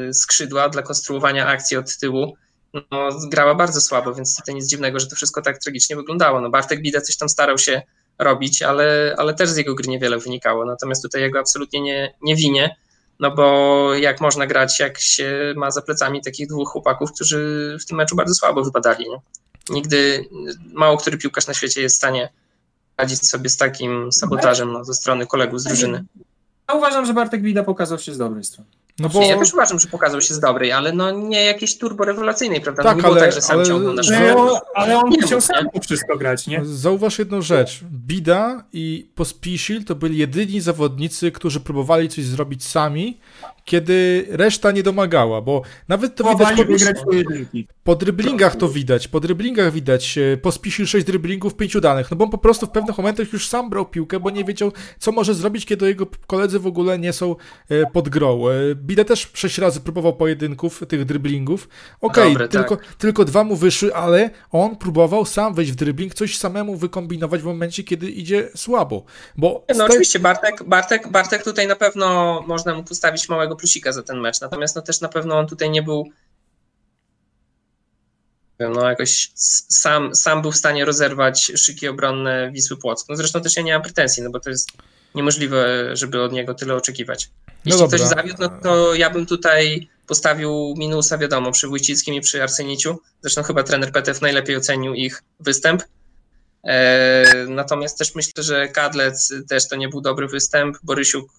y, 0.10 0.14
skrzydła, 0.14 0.70
dla 0.70 0.82
konstruowania 0.82 1.48
akcji 1.48 1.78
od 1.78 1.98
tyłu, 1.98 2.38
no, 2.74 3.10
grała 3.30 3.56
bardzo 3.56 3.82
słabo, 3.82 4.14
więc 4.14 4.36
to 4.46 4.52
nic 4.52 4.70
dziwnego, 4.70 5.00
że 5.00 5.08
to 5.08 5.16
wszystko 5.16 5.42
tak 5.42 5.58
tragicznie 5.58 5.96
wyglądało. 5.96 6.42
No, 6.42 6.50
Bartek 6.50 6.82
Bida 6.82 7.02
coś 7.02 7.18
tam 7.18 7.30
starał 7.30 7.58
się 7.58 7.82
robić, 8.20 8.62
ale, 8.62 9.16
ale 9.18 9.34
też 9.34 9.50
z 9.50 9.58
jego 9.58 9.76
gry 9.76 9.88
niewiele 9.88 10.18
wynikało. 10.18 10.66
Natomiast 10.66 11.04
tutaj 11.04 11.22
jego 11.22 11.40
absolutnie 11.40 11.82
nie, 11.82 12.14
nie 12.22 12.36
winię, 12.36 12.76
no 13.20 13.32
bo 13.32 13.94
jak 13.94 14.22
można 14.22 14.48
grać, 14.48 14.80
jak 14.80 15.00
się 15.00 15.54
ma 15.56 15.72
za 15.72 15.82
plecami 15.82 16.22
takich 16.22 16.48
dwóch 16.48 16.70
chłopaków, 16.70 17.12
którzy 17.12 17.78
w 17.82 17.86
tym 17.86 17.98
meczu 17.98 18.16
bardzo 18.16 18.34
słabo 18.34 18.64
wypadali. 18.64 19.06
Nie? 19.10 19.20
Nigdy 19.70 20.26
mało 20.74 20.98
który 20.98 21.18
piłkarz 21.18 21.48
na 21.48 21.54
świecie 21.54 21.82
jest 21.82 21.96
w 21.96 21.98
stanie 21.98 22.30
radzić 22.98 23.30
sobie 23.30 23.50
z 23.50 23.58
takim 23.58 24.12
sabotażem 24.12 24.72
no, 24.72 24.84
ze 24.84 24.94
strony 24.94 25.28
kolegów 25.28 25.62
z 25.62 25.64
drużyny. 25.64 26.06
Ja 26.70 26.76
uważam, 26.76 27.06
że 27.06 27.14
Bartek 27.14 27.42
Wida 27.42 27.64
pokazał 27.64 28.00
się 28.00 28.14
z 28.14 28.18
dobrej 28.18 28.44
strony. 28.44 28.70
No 29.00 29.10
bo... 29.10 29.22
Ja 29.22 29.38
też 29.38 29.54
uważam, 29.54 29.80
że 29.80 29.88
pokazał 29.88 30.22
się 30.22 30.34
z 30.34 30.40
dobrej, 30.40 30.72
ale 30.72 30.94
no 30.94 31.12
nie 31.12 31.46
jakiejś 31.46 31.78
turbo 31.78 32.06
rewelacyjnej, 32.06 32.62
prawda? 32.62 32.84
Tak, 32.84 32.98
no 32.98 33.02
nie 33.02 33.08
ale, 33.08 33.16
było 33.16 33.26
tak, 33.26 33.36
że 33.36 33.42
sam 33.42 33.58
ale, 33.58 33.66
ciągnął 33.66 33.94
na 33.94 34.02
ale, 34.18 34.60
ale 34.76 34.98
on 34.98 35.10
nie 35.10 35.22
chciał 35.22 35.42
sam 35.42 35.70
to 35.74 35.82
wszystko 35.82 36.18
grać, 36.18 36.48
nie? 36.48 36.66
Zauważ 36.66 37.20
jedną 37.20 37.42
rzecz. 37.42 37.84
Bida 37.84 38.64
i 38.74 39.12
Pospisil 39.16 39.84
to 39.84 39.96
byli 39.96 40.18
jedyni 40.18 40.62
zawodnicy, 40.62 41.32
którzy 41.32 41.60
próbowali 41.60 42.10
coś 42.10 42.26
zrobić 42.26 42.66
sami, 42.66 43.20
kiedy 43.68 44.28
reszta 44.30 44.72
nie 44.72 44.84
domagała, 44.84 45.42
bo 45.42 45.62
nawet 45.88 46.16
to 46.16 46.24
widać 46.30 46.56
po, 46.56 47.66
po 47.84 47.96
dryblingach 47.96 48.56
to 48.56 48.70
widać, 48.70 49.08
po 49.08 49.20
dryblingach 49.20 49.74
widać, 49.74 50.18
e, 50.18 50.38
pospisil 50.38 50.86
6 50.86 51.06
dryblingów, 51.06 51.56
5 51.56 51.82
danych, 51.82 52.12
no 52.12 52.18
bo 52.18 52.26
on 52.26 52.32
po 52.32 52.38
prostu 52.38 52.66
w 52.66 52.70
pewnych 52.70 52.98
momentach 52.98 53.34
już 53.34 53.48
sam 53.48 53.70
brał 53.70 53.86
piłkę, 53.86 54.20
bo 54.20 54.30
nie 54.30 54.44
wiedział, 54.44 54.72
co 55.00 55.12
może 55.12 55.34
zrobić, 55.34 55.66
kiedy 55.66 55.88
jego 55.88 56.08
koledzy 56.28 56.60
w 56.60 56.68
ogóle 56.68 57.00
nie 57.00 57.14
są 57.14 57.36
e, 57.70 57.92
pod 57.92 58.10
grą. 58.10 58.44
Bida 58.88 59.04
też 59.04 59.30
6 59.34 59.58
razy 59.58 59.80
próbował 59.80 60.14
pojedynków, 60.14 60.84
tych 60.88 61.06
dryblingów. 61.06 61.70
Okej, 62.02 62.36
okay, 62.36 62.48
tylko, 62.48 62.78
tak. 62.78 62.96
tylko 62.96 63.26
dwa 63.26 63.44
mu 63.44 63.56
wyszły, 63.56 63.96
ale 63.96 64.30
on 64.52 64.76
próbował 64.76 65.26
sam 65.26 65.54
wejść 65.54 65.72
w 65.72 65.76
drybling, 65.76 66.14
coś 66.14 66.38
samemu 66.38 66.76
wykombinować 66.76 67.42
w 67.42 67.46
momencie, 67.46 67.84
kiedy 67.84 68.10
idzie 68.10 68.50
słabo. 68.56 69.06
Bo 69.38 69.66
no 69.78 69.86
oczywiście, 69.86 70.20
Bartek, 70.20 70.64
Bartek, 70.64 71.12
Bartek 71.12 71.44
tutaj 71.44 71.68
na 71.68 71.76
pewno 71.76 72.42
można 72.48 72.74
mu 72.74 72.84
postawić 72.84 73.30
małego 73.30 73.56
plusika 73.56 73.92
za 73.92 74.04
ten 74.04 74.20
mecz. 74.20 74.42
Natomiast 74.42 74.76
no 74.76 74.82
też 74.82 75.02
na 75.02 75.10
pewno 75.10 75.40
on 75.40 75.48
tutaj 75.48 75.70
nie 75.70 75.84
był 75.84 76.12
no 78.60 78.90
jakoś 78.90 79.32
sam, 79.68 80.16
sam 80.16 80.42
był 80.42 80.52
w 80.52 80.58
stanie 80.58 80.86
rozerwać 80.86 81.52
szyki 81.56 81.88
obronne 81.88 82.52
Wisły 82.52 82.78
Płock. 82.78 83.10
No 83.10 83.16
zresztą 83.16 83.42
też 83.42 83.56
ja 83.56 83.62
nie 83.62 83.74
mam 83.74 83.82
pretensji, 83.82 84.24
no 84.24 84.30
bo 84.30 84.40
to 84.40 84.50
jest 84.50 84.72
niemożliwe, 85.16 85.90
żeby 85.94 86.22
od 86.22 86.32
niego 86.32 86.54
tyle 86.54 86.76
oczekiwać. 86.76 87.30
No 87.48 87.54
Jeśli 87.66 87.82
no 87.82 87.88
ktoś 87.88 88.02
zawiódł, 88.02 88.38
no 88.40 88.50
to 88.50 88.96
ja 88.96 89.10
bym 89.10 89.26
tutaj 89.26 89.90
postawił 90.08 90.74
minusa, 90.78 91.18
wiadomo, 91.18 91.52
przy 91.52 91.68
Wójcickim 91.68 92.14
i 92.14 92.22
przy 92.22 92.44
Arseniciu. 92.44 93.00
Zresztą 93.22 93.44
chyba 93.44 93.64
trener 93.64 93.92
Petew 93.92 94.22
najlepiej 94.22 94.56
ocenił 94.56 94.94
ich 94.94 95.24
występ. 95.40 95.84
Natomiast 97.48 97.98
też 97.98 98.16
myślę, 98.16 98.44
że 98.44 98.68
Kadlec 98.68 99.34
też 99.50 99.68
to 99.68 99.76
nie 99.76 99.90
był 99.90 100.02
dobry 100.02 100.28
występ. 100.28 100.78
Borysiuk 100.84 101.30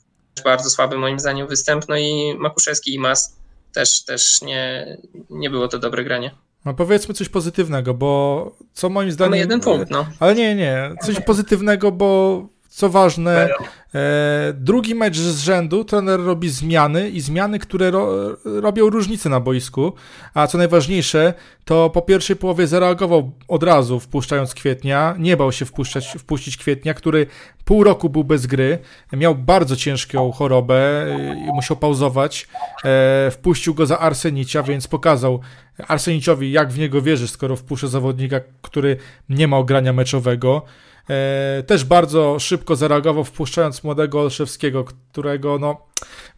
bardzo 0.44 0.70
słaby 0.70 0.98
moim 0.98 1.20
zdaniem 1.20 1.46
występ. 1.46 1.88
No 1.88 1.96
i 1.96 2.35
Makuszewski 2.38 2.94
i 2.94 2.98
Mas 2.98 3.37
też, 3.72 4.04
też 4.04 4.42
nie, 4.42 4.96
nie 5.31 5.50
było 5.50 5.68
to 5.68 5.78
dobre 5.78 6.04
granie. 6.04 6.35
No 6.64 6.74
powiedzmy 6.74 7.14
coś 7.14 7.28
pozytywnego, 7.28 7.94
bo 7.94 8.57
co 8.72 8.88
moim 8.88 9.12
zdaniem... 9.12 9.31
Mamy 9.31 9.38
jeden 9.38 9.61
punkt, 9.61 9.90
no. 9.90 10.07
Ale 10.20 10.35
nie, 10.35 10.54
nie, 10.54 10.94
coś 11.04 11.20
pozytywnego, 11.20 11.92
bo 11.92 12.48
co 12.68 12.88
ważne, 12.88 13.48
e, 13.94 14.52
drugi 14.54 14.94
mecz 14.94 15.16
z 15.16 15.40
rzędu 15.40 15.85
trener 15.85 16.20
robi 16.20 16.48
zmiany 16.48 17.11
i 17.11 17.20
zmiany, 17.20 17.59
które 17.59 17.90
ro, 17.90 18.37
robią 18.44 18.90
różnicę 18.90 19.28
na 19.28 19.40
boisku. 19.40 19.92
A 20.35 20.46
co 20.46 20.59
najważniejsze, 20.59 21.35
to 21.64 21.90
po 21.90 22.02
pierwszej 22.02 22.37
połowie 22.37 22.66
zareagował 22.66 23.33
od 23.48 23.62
razu, 23.62 24.00
wpuszczając 24.00 24.54
kwietnia. 24.54 25.14
Nie 25.18 25.37
bał 25.37 25.52
się 25.52 25.64
wpuszczać, 25.64 26.07
wpuścić 26.18 26.57
kwietnia, 26.57 26.94
który 26.94 27.26
pół 27.64 27.85
roku 27.85 28.09
był 28.09 28.24
bez 28.24 28.46
gry. 28.46 28.78
Miał 29.12 29.35
bardzo 29.35 29.76
ciężką 29.76 30.33
chorobę 30.33 31.07
i 31.48 31.52
musiał 31.52 31.76
pauzować. 31.76 32.48
E, 32.85 33.31
wpuścił 33.31 33.74
go 33.74 33.87
za 33.87 33.98
Arsenicia, 33.98 34.62
więc 34.62 34.87
pokazał 34.87 35.40
Arseniciowi, 35.88 36.52
jak 36.52 36.72
w 36.72 36.78
niego 36.78 37.02
wierzy, 37.02 37.28
skoro 37.28 37.57
wpuszcza 37.57 37.87
zawodnika, 37.87 38.40
który 38.62 38.96
nie 39.28 39.48
ma 39.48 39.57
ogrania 39.57 39.92
meczowego. 39.92 40.62
E, 41.11 41.62
też 41.62 41.85
bardzo 41.85 42.38
szybko 42.38 42.77
zareagował, 42.77 43.25
wpuszczając 43.25 43.85
młodego 43.85 44.21
Olszewskiego, 44.21 44.85
którego, 44.85 45.59
no 45.59 45.87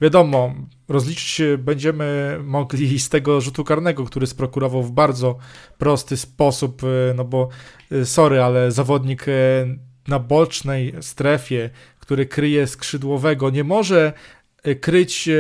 wiadomo, 0.01 0.55
rozliczyć 0.89 1.43
będziemy 1.59 2.39
mogli 2.45 2.99
z 2.99 3.09
tego 3.09 3.41
rzutu 3.41 3.65
karnego, 3.65 4.05
który 4.05 4.27
sprokurował 4.27 4.83
w 4.83 4.93
bardzo 4.93 5.39
prosty 5.79 6.17
sposób, 6.17 6.83
e, 6.85 7.15
no 7.15 7.25
bo 7.25 7.49
e, 7.93 8.05
sorry, 8.05 8.43
ale 8.43 8.73
zawodnik 8.73 9.27
na 10.09 10.19
bocznej 10.19 10.95
strefie, 11.01 11.71
który 12.01 12.27
kryje 12.27 12.67
skrzydłowego, 12.67 13.51
nie 13.51 13.65
może 13.65 14.13
kryć 14.81 15.29
e, 15.29 15.33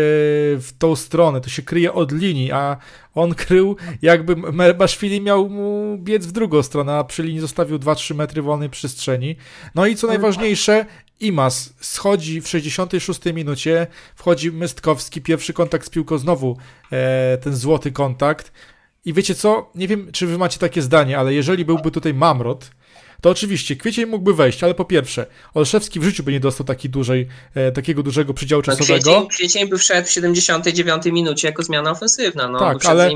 w 0.56 0.68
tą 0.78 0.96
stronę, 0.96 1.40
to 1.40 1.50
się 1.50 1.62
kryje 1.62 1.92
od 1.92 2.12
linii, 2.12 2.52
a 2.52 2.76
on 3.14 3.34
krył 3.34 3.76
jakby 4.02 4.36
Baszwili 4.74 5.20
miał 5.20 5.48
mu 5.48 5.98
biec 5.98 6.26
w 6.26 6.32
drugą 6.32 6.62
stronę, 6.62 6.94
a 6.94 7.04
przy 7.04 7.22
linii 7.22 7.40
zostawił 7.40 7.78
2-3 7.78 8.14
metry 8.14 8.42
wolnej 8.42 8.70
przestrzeni. 8.70 9.36
No 9.74 9.86
i 9.86 9.96
co 9.96 10.06
najważniejsze, 10.06 10.86
Imas 11.20 11.74
schodzi 11.80 12.40
w 12.40 12.48
66 12.48 13.20
minucie, 13.34 13.86
wchodzi 14.14 14.52
Mystkowski, 14.52 15.22
pierwszy 15.22 15.52
kontakt 15.52 15.86
z 15.86 15.90
piłką, 15.90 16.18
znowu 16.18 16.56
e, 16.92 17.38
ten 17.38 17.56
złoty 17.56 17.92
kontakt. 17.92 18.52
I 19.04 19.12
wiecie 19.12 19.34
co, 19.34 19.70
nie 19.74 19.88
wiem 19.88 20.08
czy 20.12 20.26
wy 20.26 20.38
macie 20.38 20.58
takie 20.58 20.82
zdanie, 20.82 21.18
ale 21.18 21.34
jeżeli 21.34 21.64
byłby 21.64 21.90
tutaj 21.90 22.14
Mamrot, 22.14 22.70
to 23.20 23.30
oczywiście 23.30 23.76
Kwiecień 23.76 24.06
mógłby 24.06 24.34
wejść, 24.34 24.64
ale 24.64 24.74
po 24.74 24.84
pierwsze, 24.84 25.26
Olszewski 25.54 26.00
w 26.00 26.04
życiu 26.04 26.22
by 26.22 26.32
nie 26.32 26.40
dostał 26.40 26.66
taki 26.66 26.88
dużej, 26.88 27.28
e, 27.54 27.72
takiego 27.72 28.02
dużego 28.02 28.34
przydziału 28.34 28.62
no, 28.66 28.76
czasowego. 28.76 29.00
Kwiecień, 29.00 29.28
Kwiecień 29.28 29.68
by 29.68 29.78
wszedł 29.78 30.08
w 30.08 30.10
79 30.10 31.06
minucie 31.06 31.48
jako 31.48 31.62
zmiana 31.62 31.90
ofensywna, 31.90 32.48
no, 32.48 32.58
tak, 32.58 32.86
ale, 32.86 33.10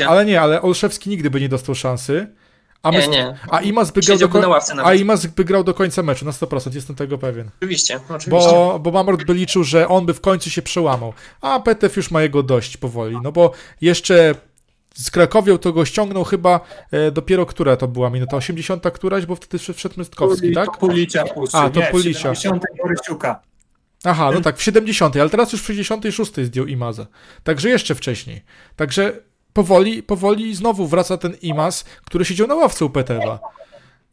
e, 0.00 0.08
ale 0.08 0.24
nie, 0.24 0.40
ale 0.40 0.62
Olszewski 0.62 1.10
nigdy 1.10 1.30
by 1.30 1.40
nie 1.40 1.48
dostał 1.48 1.74
szansy. 1.74 2.26
A, 2.82 2.90
nie, 2.90 3.08
nie. 3.08 3.34
a 3.50 3.60
Imas 3.60 3.90
by 3.90 4.00
grał, 4.00 4.18
do, 4.18 4.84
a 4.84 4.94
Imas 4.94 5.26
by 5.26 5.44
grał 5.44 5.64
do 5.64 5.74
końca 5.74 6.02
meczu, 6.02 6.24
na 6.24 6.30
100%, 6.30 6.74
jestem 6.74 6.96
tego 6.96 7.18
pewien. 7.18 7.50
Oczywiście, 7.56 8.00
oczywiście. 8.08 8.30
Bo, 8.30 8.78
bo 8.78 8.90
Mamrot 8.90 9.24
by 9.24 9.34
liczył, 9.34 9.64
że 9.64 9.88
on 9.88 10.06
by 10.06 10.14
w 10.14 10.20
końcu 10.20 10.50
się 10.50 10.62
przełamał, 10.62 11.12
a 11.40 11.60
Petew 11.60 11.96
już 11.96 12.10
ma 12.10 12.22
jego 12.22 12.42
dość 12.42 12.76
powoli, 12.76 13.16
no 13.22 13.32
bo 13.32 13.52
jeszcze 13.80 14.34
z 14.98 15.10
Krakowią 15.10 15.58
to 15.58 15.72
go 15.72 15.84
ściągnął 15.84 16.24
chyba 16.24 16.60
e, 16.90 17.10
dopiero, 17.10 17.46
która 17.46 17.76
to 17.76 17.88
była 17.88 18.10
minuta? 18.10 18.36
80 18.36 18.90
któraś, 18.90 19.26
bo 19.26 19.36
wtedy 19.36 19.58
wszedł 19.74 19.94
Mystkowski, 19.96 20.40
Puli, 20.40 20.54
tak? 20.54 20.78
Pulicia 20.78 21.24
puścił. 21.24 21.60
A, 21.60 21.70
to 21.70 21.80
nie, 21.80 21.86
Pulicia. 21.86 22.34
70 22.34 22.62
Borysiuka. 22.82 23.40
Aha, 24.04 24.30
no 24.34 24.40
tak, 24.40 24.56
w 24.56 24.62
70, 24.62 25.16
ale 25.16 25.30
teraz 25.30 25.52
już 25.52 25.62
w 25.62 25.66
66 25.66 26.32
zdjął 26.36 26.66
Imaza. 26.66 27.06
Także 27.44 27.68
jeszcze 27.68 27.94
wcześniej. 27.94 28.42
Także 28.76 29.20
powoli, 29.52 30.02
powoli 30.02 30.54
znowu 30.54 30.86
wraca 30.86 31.16
ten 31.16 31.34
Imaz, 31.42 31.84
który 32.04 32.24
siedział 32.24 32.46
na 32.46 32.54
ławce 32.54 32.84
u 32.84 32.90
Petewa. 32.90 33.40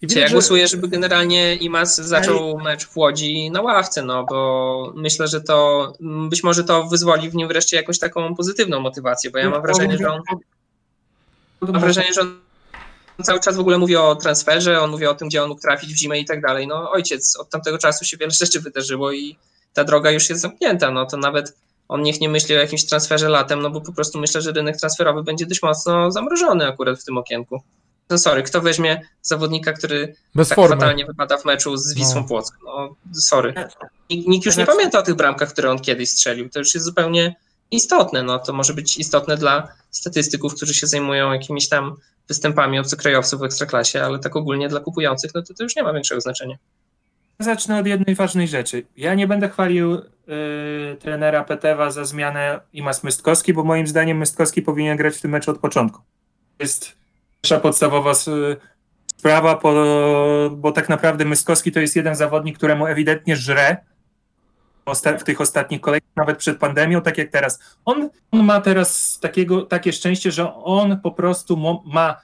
I 0.02 0.08
widać, 0.08 0.24
ja 0.24 0.30
głosuję, 0.30 0.67
żeby 0.67 0.88
generalnie 0.88 1.56
Imaz 1.56 1.95
zaczął 1.95 2.58
mecz 2.58 2.86
w 2.86 2.98
Łodzi 2.98 3.52
na 3.52 3.62
ławce, 3.62 4.04
no 4.04 4.26
bo 4.30 4.93
myślę, 4.95 5.28
że 5.28 5.41
to 5.41 5.93
być 6.30 6.43
może 6.43 6.63
to 6.63 6.84
wyzwoli 6.84 7.30
w 7.30 7.36
nim 7.36 7.48
wreszcie 7.48 7.78
jakąś 7.78 8.00
taką 8.00 8.36
pozytywną 8.36 8.80
motywację, 8.80 9.32
bo 9.32 9.38
ja 9.38 9.50
mam 9.50 9.62
wrażenie, 9.62 9.98
że 9.98 10.12
on 10.12 10.21
Mam 11.61 11.81
wrażenie, 11.81 12.13
że 12.13 12.21
on 12.21 13.23
cały 13.23 13.39
czas 13.39 13.55
w 13.55 13.59
ogóle 13.59 13.77
mówi 13.77 13.95
o 13.95 14.15
transferze, 14.15 14.81
on 14.81 14.91
mówi 14.91 15.05
o 15.05 15.15
tym, 15.15 15.27
gdzie 15.27 15.43
on 15.43 15.49
mógł 15.49 15.61
trafić 15.61 15.93
w 15.93 15.97
zimę 15.97 16.19
i 16.19 16.25
tak 16.25 16.41
dalej. 16.41 16.67
No 16.67 16.91
ojciec, 16.91 17.35
od 17.39 17.49
tamtego 17.49 17.77
czasu 17.77 18.05
się 18.05 18.17
wiele 18.17 18.31
rzeczy 18.31 18.61
wydarzyło 18.61 19.11
i 19.11 19.37
ta 19.73 19.83
droga 19.83 20.11
już 20.11 20.29
jest 20.29 20.41
zamknięta, 20.41 20.91
no 20.91 21.05
to 21.05 21.17
nawet 21.17 21.57
on 21.87 22.01
niech 22.01 22.21
nie 22.21 22.29
myśli 22.29 22.55
o 22.55 22.59
jakimś 22.59 22.85
transferze 22.85 23.29
latem, 23.29 23.61
no 23.61 23.69
bo 23.69 23.81
po 23.81 23.93
prostu 23.93 24.19
myślę, 24.19 24.41
że 24.41 24.51
rynek 24.51 24.77
transferowy 24.77 25.23
będzie 25.23 25.45
dość 25.45 25.61
mocno 25.61 26.11
zamrożony 26.11 26.67
akurat 26.67 26.99
w 26.99 27.05
tym 27.05 27.17
okienku. 27.17 27.61
No 28.09 28.17
sorry, 28.17 28.43
kto 28.43 28.61
weźmie 28.61 29.01
zawodnika, 29.21 29.73
który 29.73 30.15
Bez 30.35 30.49
tak 30.49 30.55
formy. 30.55 30.75
fatalnie 30.75 31.05
wypada 31.05 31.37
w 31.37 31.45
meczu 31.45 31.77
z 31.77 31.93
Wisłą 31.93 32.21
no. 32.21 32.27
Płock? 32.27 32.57
No 32.65 32.95
sorry. 33.13 33.53
Nikt, 34.09 34.27
nikt 34.27 34.45
już 34.45 34.57
nie 34.57 34.65
pamięta 34.65 34.99
o 34.99 35.01
tych 35.01 35.15
bramkach, 35.15 35.49
które 35.49 35.71
on 35.71 35.79
kiedyś 35.79 36.09
strzelił. 36.09 36.49
To 36.49 36.59
już 36.59 36.73
jest 36.73 36.85
zupełnie 36.85 37.35
istotne. 37.75 38.23
No, 38.23 38.39
to 38.39 38.53
może 38.53 38.73
być 38.73 38.97
istotne 38.97 39.38
dla 39.38 39.67
statystyków, 39.91 40.55
którzy 40.55 40.73
się 40.73 40.88
zajmują 40.88 41.33
jakimiś 41.33 41.69
tam 41.69 41.95
występami 42.27 42.79
obcokrajowców 42.79 43.39
w 43.39 43.43
ekstraklasie, 43.43 44.03
ale 44.03 44.19
tak 44.19 44.35
ogólnie 44.35 44.69
dla 44.69 44.79
kupujących, 44.79 45.31
no 45.35 45.41
to 45.41 45.53
to 45.53 45.63
już 45.63 45.75
nie 45.75 45.83
ma 45.83 45.93
większego 45.93 46.21
znaczenia. 46.21 46.57
Zacznę 47.39 47.79
od 47.79 47.88
jednej 47.88 48.15
ważnej 48.15 48.47
rzeczy. 48.47 48.85
Ja 48.97 49.13
nie 49.13 49.27
będę 49.27 49.49
chwalił 49.49 49.91
yy, 49.91 50.97
trenera 50.99 51.43
Petewa 51.43 51.91
za 51.91 52.05
zmianę 52.05 52.59
Imas 52.73 53.03
Mystkowski, 53.03 53.53
bo 53.53 53.63
moim 53.63 53.88
zdaniem 53.88 54.17
Mystkowski 54.17 54.61
powinien 54.61 54.97
grać 54.97 55.15
w 55.15 55.21
tym 55.21 55.31
meczu 55.31 55.51
od 55.51 55.59
początku. 55.59 56.01
Jest 56.59 56.95
pierwsza 57.41 57.59
podstawowa 57.59 58.13
sprawa, 59.17 59.59
bo, 59.63 59.73
bo 60.49 60.71
tak 60.71 60.89
naprawdę 60.89 61.25
Mystkowski 61.25 61.71
to 61.71 61.79
jest 61.79 61.95
jeden 61.95 62.15
zawodnik, 62.15 62.57
któremu 62.57 62.88
ewidentnie 62.88 63.35
żre 63.35 63.77
w 65.19 65.24
tych 65.24 65.41
ostatnich 65.41 65.82
kolejkach, 65.82 66.12
nawet 66.15 66.38
przed 66.38 66.58
pandemią, 66.58 67.02
tak 67.02 67.17
jak 67.17 67.30
teraz. 67.30 67.60
On, 67.86 68.10
on 68.32 68.43
ma 68.43 68.62
teraz 68.62 69.19
takiego, 69.21 69.62
takie 69.62 69.93
szczęście, 69.93 70.32
że 70.32 70.54
on 70.54 71.00
po 71.02 71.12
prostu 71.12 71.82
ma 71.86 72.21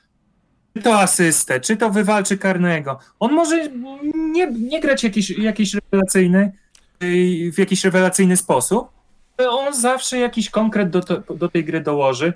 czy 0.73 0.83
to 0.83 0.99
asystę, 0.99 1.59
czy 1.59 1.77
to 1.77 1.89
wywalczy 1.89 2.37
karnego. 2.37 2.99
On 3.19 3.33
może 3.33 3.69
nie, 4.13 4.47
nie 4.51 4.81
grać 4.81 5.03
jakiś, 5.03 5.29
jakiś 5.29 5.73
rewelacyjny, 5.73 6.51
w 7.53 7.57
jakiś 7.57 7.83
rewelacyjny 7.83 8.37
sposób, 8.37 8.89
ale 9.37 9.49
on 9.49 9.73
zawsze 9.73 10.17
jakiś 10.17 10.49
konkret 10.49 10.89
do, 10.89 11.01
to, 11.01 11.33
do 11.35 11.49
tej 11.49 11.65
gry 11.65 11.81
dołoży. 11.81 12.33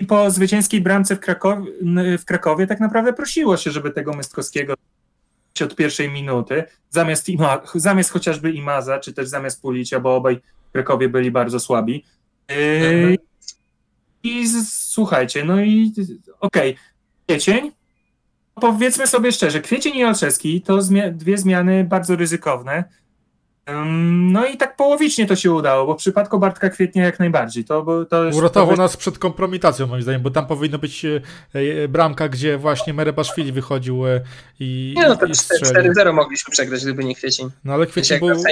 I 0.00 0.06
po 0.06 0.30
zwycięskiej 0.30 0.80
bramce 0.80 1.16
w 1.16 1.20
Krakowie, 1.20 1.72
w 2.18 2.24
Krakowie 2.24 2.66
tak 2.66 2.80
naprawdę 2.80 3.12
prosiło 3.12 3.56
się, 3.56 3.70
żeby 3.70 3.90
tego 3.90 4.12
Mystkowskiego 4.12 4.74
od 5.64 5.76
pierwszej 5.76 6.10
minuty, 6.10 6.64
zamiast, 6.90 7.28
Ima, 7.28 7.62
zamiast 7.74 8.10
chociażby 8.10 8.50
Imaza, 8.50 8.98
czy 8.98 9.12
też 9.12 9.28
zamiast 9.28 9.62
Pulicia, 9.62 10.00
bo 10.00 10.16
obaj 10.16 10.40
Krakowie 10.72 11.08
byli 11.08 11.30
bardzo 11.30 11.60
słabi. 11.60 12.04
Yy, 12.48 13.16
I 14.22 14.46
z, 14.46 14.72
słuchajcie, 14.72 15.44
no 15.44 15.60
i 15.60 15.92
okej, 16.40 16.70
okay. 16.70 16.84
Kwiecień, 17.26 17.72
powiedzmy 18.54 19.06
sobie 19.06 19.32
szczerze, 19.32 19.60
Kwiecień 19.60 19.96
i 19.96 20.04
Olszewski 20.04 20.62
to 20.62 20.82
zmia 20.82 21.10
dwie 21.10 21.38
zmiany 21.38 21.84
bardzo 21.84 22.16
ryzykowne, 22.16 22.84
no 24.32 24.46
i 24.46 24.56
tak 24.56 24.76
połowicznie 24.76 25.26
to 25.26 25.36
się 25.36 25.52
udało, 25.52 25.86
bo 25.86 25.94
w 25.94 25.96
przypadku 25.96 26.38
Bartka 26.38 26.70
Kwietnia 26.70 27.04
jak 27.04 27.18
najbardziej. 27.18 27.64
To, 27.64 28.04
to 28.10 28.24
jest, 28.24 28.38
Uratował 28.38 28.76
to... 28.76 28.82
nas 28.82 28.96
przed 28.96 29.18
kompromitacją 29.18 29.86
moim 29.86 30.02
zdaniem, 30.02 30.22
bo 30.22 30.30
tam 30.30 30.46
powinno 30.46 30.78
być 30.78 31.04
e, 31.04 31.20
e, 31.54 31.88
bramka, 31.88 32.28
gdzie 32.28 32.58
właśnie 32.58 32.94
Merebaszwili 32.94 33.52
wychodził 33.52 34.06
e, 34.06 34.20
i 34.60 34.94
Nie 34.96 35.08
no, 35.08 35.16
to 35.16 35.26
4-0 35.26 36.14
mogliśmy 36.14 36.50
przegrać, 36.52 36.82
gdyby 36.82 37.04
nie 37.04 37.14
Kwiecień. 37.14 37.50
No 37.64 37.74
ale 37.74 37.86
Kwiecień 37.86 38.18
był... 38.18 38.44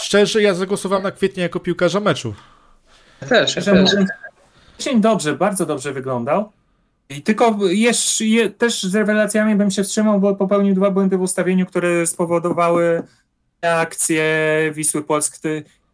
Szczerze, 0.00 0.42
ja 0.42 0.54
zagłosowałem 0.54 1.02
na 1.02 1.10
Kwietnia 1.10 1.42
jako 1.42 1.60
piłkarza 1.60 2.00
meczu. 2.00 2.34
Też, 3.28 3.54
też. 3.54 3.64
Kwiecień 4.78 5.00
dobrze, 5.00 5.34
bardzo 5.36 5.66
dobrze 5.66 5.92
wyglądał. 5.92 6.52
I 7.10 7.22
tylko 7.22 7.58
jeszcze, 7.68 8.24
je, 8.24 8.50
też 8.50 8.82
z 8.82 8.94
rewelacjami 8.94 9.56
bym 9.56 9.70
się 9.70 9.84
wstrzymał, 9.84 10.20
bo 10.20 10.34
popełnił 10.34 10.74
dwa 10.74 10.90
błędy 10.90 11.16
w 11.16 11.20
ustawieniu, 11.20 11.66
które 11.66 12.06
spowodowały 12.06 13.02
akcję 13.62 14.24
Wisły 14.74 15.02
Polsk. 15.02 15.38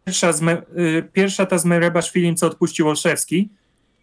Pierwsza, 0.05 0.33
z 0.33 0.41
me, 0.41 0.63
y, 0.79 1.09
pierwsza 1.13 1.47
ta 1.47 1.59
z 1.59 1.65
Merebaszwilim, 1.65 2.37
co 2.37 2.47
odpuścił 2.47 2.89
Olszewski. 2.89 3.49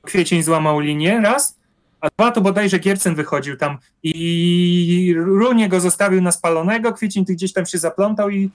Kwiecień 0.02 0.44
złamał 0.44 0.80
linię, 0.80 1.22
raz. 1.24 1.58
A 2.02 2.10
dwa 2.10 2.32
to 2.32 2.42
bodajże 2.42 2.80
Giercen 2.80 3.16
wychodził 3.16 3.58
tam 3.58 3.78
i 4.04 5.16
Runie 5.18 5.70
go 5.70 5.80
zostawił 5.80 6.22
na 6.22 6.32
spalonego, 6.32 6.94
Kwiecień 6.94 7.26
gdzieś 7.26 7.54
tam 7.54 7.66
się 7.66 7.78
zaplątał 7.78 8.30
i 8.30 8.50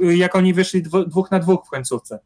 y, 0.00 0.16
jak 0.16 0.36
oni 0.36 0.54
wyszli 0.54 0.82
dwóch 0.82 1.30
na 1.30 1.38
dwóch 1.38 1.66
w 1.66 1.70
końcówce. 1.70 2.18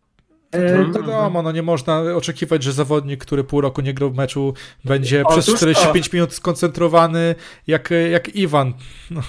E, 0.53 0.85
to 0.93 1.03
wiadomo, 1.03 1.43
no 1.43 1.53
nie 1.53 1.63
można 1.63 2.01
oczekiwać, 2.01 2.63
że 2.63 2.73
zawodnik, 2.73 3.21
który 3.25 3.45
pół 3.45 3.61
roku 3.61 3.81
nie 3.81 3.95
grał 3.95 4.11
w 4.11 4.17
meczu, 4.17 4.55
będzie 4.85 5.23
Otóż 5.27 5.45
przez 5.45 5.57
45 5.57 6.09
to. 6.09 6.17
minut 6.17 6.33
skoncentrowany 6.33 7.35
jak, 7.67 7.91
jak 8.11 8.37
Iwan. 8.37 8.73
No, 9.11 9.21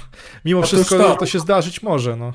mimo 0.45 0.59
Otóż 0.59 0.71
wszystko 0.71 0.97
to. 0.97 1.15
to 1.15 1.25
się 1.25 1.39
zdarzyć 1.39 1.83
może. 1.83 2.15
No. 2.15 2.33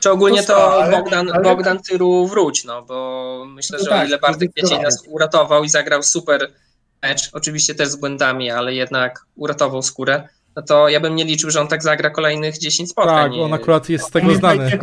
Czy 0.00 0.10
ogólnie 0.10 0.42
to 0.42 0.84
Bogdan, 0.90 1.30
ale... 1.32 1.42
Bogdan 1.42 1.82
Tyru 1.82 2.26
wróć, 2.26 2.64
no 2.64 2.82
bo 2.82 3.44
myślę, 3.48 3.78
no 3.78 3.84
że 3.84 3.90
tak, 3.90 4.02
o 4.02 4.06
ile 4.06 4.18
Bartek 4.18 4.52
Kwiecień 4.52 4.82
nas 4.82 5.02
uratował 5.08 5.64
i 5.64 5.68
zagrał 5.68 6.02
super 6.02 6.52
mecz, 7.02 7.30
oczywiście 7.32 7.74
też 7.74 7.88
z 7.88 7.96
błędami, 7.96 8.50
ale 8.50 8.74
jednak 8.74 9.24
uratował 9.36 9.82
skórę, 9.82 10.28
no 10.58 10.62
to 10.62 10.88
ja 10.88 11.00
bym 11.00 11.16
nie 11.16 11.24
liczył, 11.24 11.50
że 11.50 11.60
on 11.60 11.68
tak 11.68 11.82
zagra 11.82 12.10
kolejnych 12.10 12.58
10 12.58 12.90
spotkań. 12.90 13.30
Tak, 13.30 13.40
on 13.40 13.54
akurat 13.54 13.88
jest 13.88 14.06
z 14.06 14.10
tego 14.10 14.34
znany. 14.34 14.78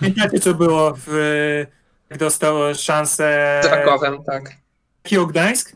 Pamiętacie, 0.00 0.40
co 0.40 0.54
było, 0.54 0.94
w, 1.06 1.10
jak 2.10 2.18
dostał 2.18 2.74
szansę... 2.74 3.60
Z 3.64 3.66
Rakowem, 3.66 4.24
tak. 4.24 4.50
Lechio 5.04 5.26
Gdańsk? 5.26 5.72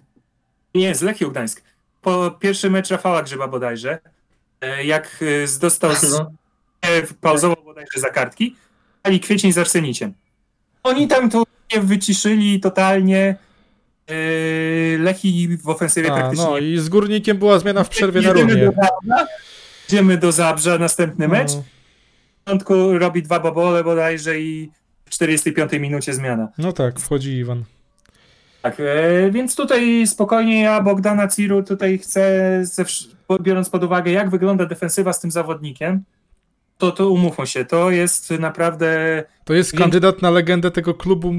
Nie, 0.74 0.94
z 0.94 1.02
Lechio 1.02 1.30
Gdańsk. 1.30 1.62
Po 2.02 2.30
pierwszy 2.30 2.70
mecz 2.70 2.90
Rafała 2.90 3.22
Grzyba 3.22 3.48
bodajże, 3.48 3.98
e, 4.60 4.84
jak 4.84 5.18
e, 5.22 5.58
dostał... 5.58 5.94
Z... 5.94 6.12
No. 6.12 6.32
Pauzował 7.20 7.61
bodajże 7.72 8.00
za 8.00 8.10
kartki, 8.10 8.56
ali 9.02 9.20
kwiecień 9.20 9.52
z 9.52 9.58
Arseniciem. 9.58 10.12
Oni 10.82 11.08
tam 11.08 11.30
to 11.30 11.42
wyciszyli 11.82 12.60
totalnie, 12.60 13.36
Yy, 14.10 14.98
Lechi 14.98 15.58
w 15.62 15.68
ofensywie 15.68 16.12
A, 16.12 16.16
praktycznie. 16.16 16.44
No 16.44 16.58
i 16.58 16.78
z 16.78 16.88
Górnikiem 16.88 17.38
była 17.38 17.58
zmiana 17.58 17.84
w 17.84 17.88
przerwie 17.88 18.20
na 18.20 18.32
runie. 18.32 18.70
Idziemy 19.88 20.18
do 20.18 20.32
Zabrza, 20.32 20.78
następny 20.78 21.28
no. 21.28 21.34
mecz. 21.34 21.50
W 21.52 22.44
początku 22.44 22.98
robi 22.98 23.22
dwa 23.22 23.40
babole 23.40 23.84
bodajże 23.84 24.40
i 24.40 24.70
w 25.04 25.10
45 25.10 25.72
minucie 25.72 26.14
zmiana. 26.14 26.48
No 26.58 26.72
tak, 26.72 27.00
wchodzi 27.00 27.30
Iwan. 27.30 27.64
Tak, 28.62 28.80
e, 28.80 29.30
więc 29.30 29.56
tutaj 29.56 30.06
spokojnie 30.06 30.62
ja 30.62 30.80
Bogdana 30.80 31.28
Ciru 31.28 31.62
tutaj 31.62 31.98
chcę, 31.98 32.64
biorąc 33.40 33.70
pod 33.70 33.84
uwagę 33.84 34.10
jak 34.12 34.30
wygląda 34.30 34.66
defensywa 34.66 35.12
z 35.12 35.20
tym 35.20 35.30
zawodnikiem, 35.30 36.04
to, 36.78 36.90
to 36.90 37.10
umówmy 37.10 37.46
się, 37.46 37.64
to 37.64 37.90
jest 37.90 38.30
naprawdę... 38.30 39.22
To 39.44 39.54
jest 39.54 39.72
kandydat 39.72 40.22
na 40.22 40.30
legendę 40.30 40.70
tego 40.70 40.94
klubu, 40.94 41.34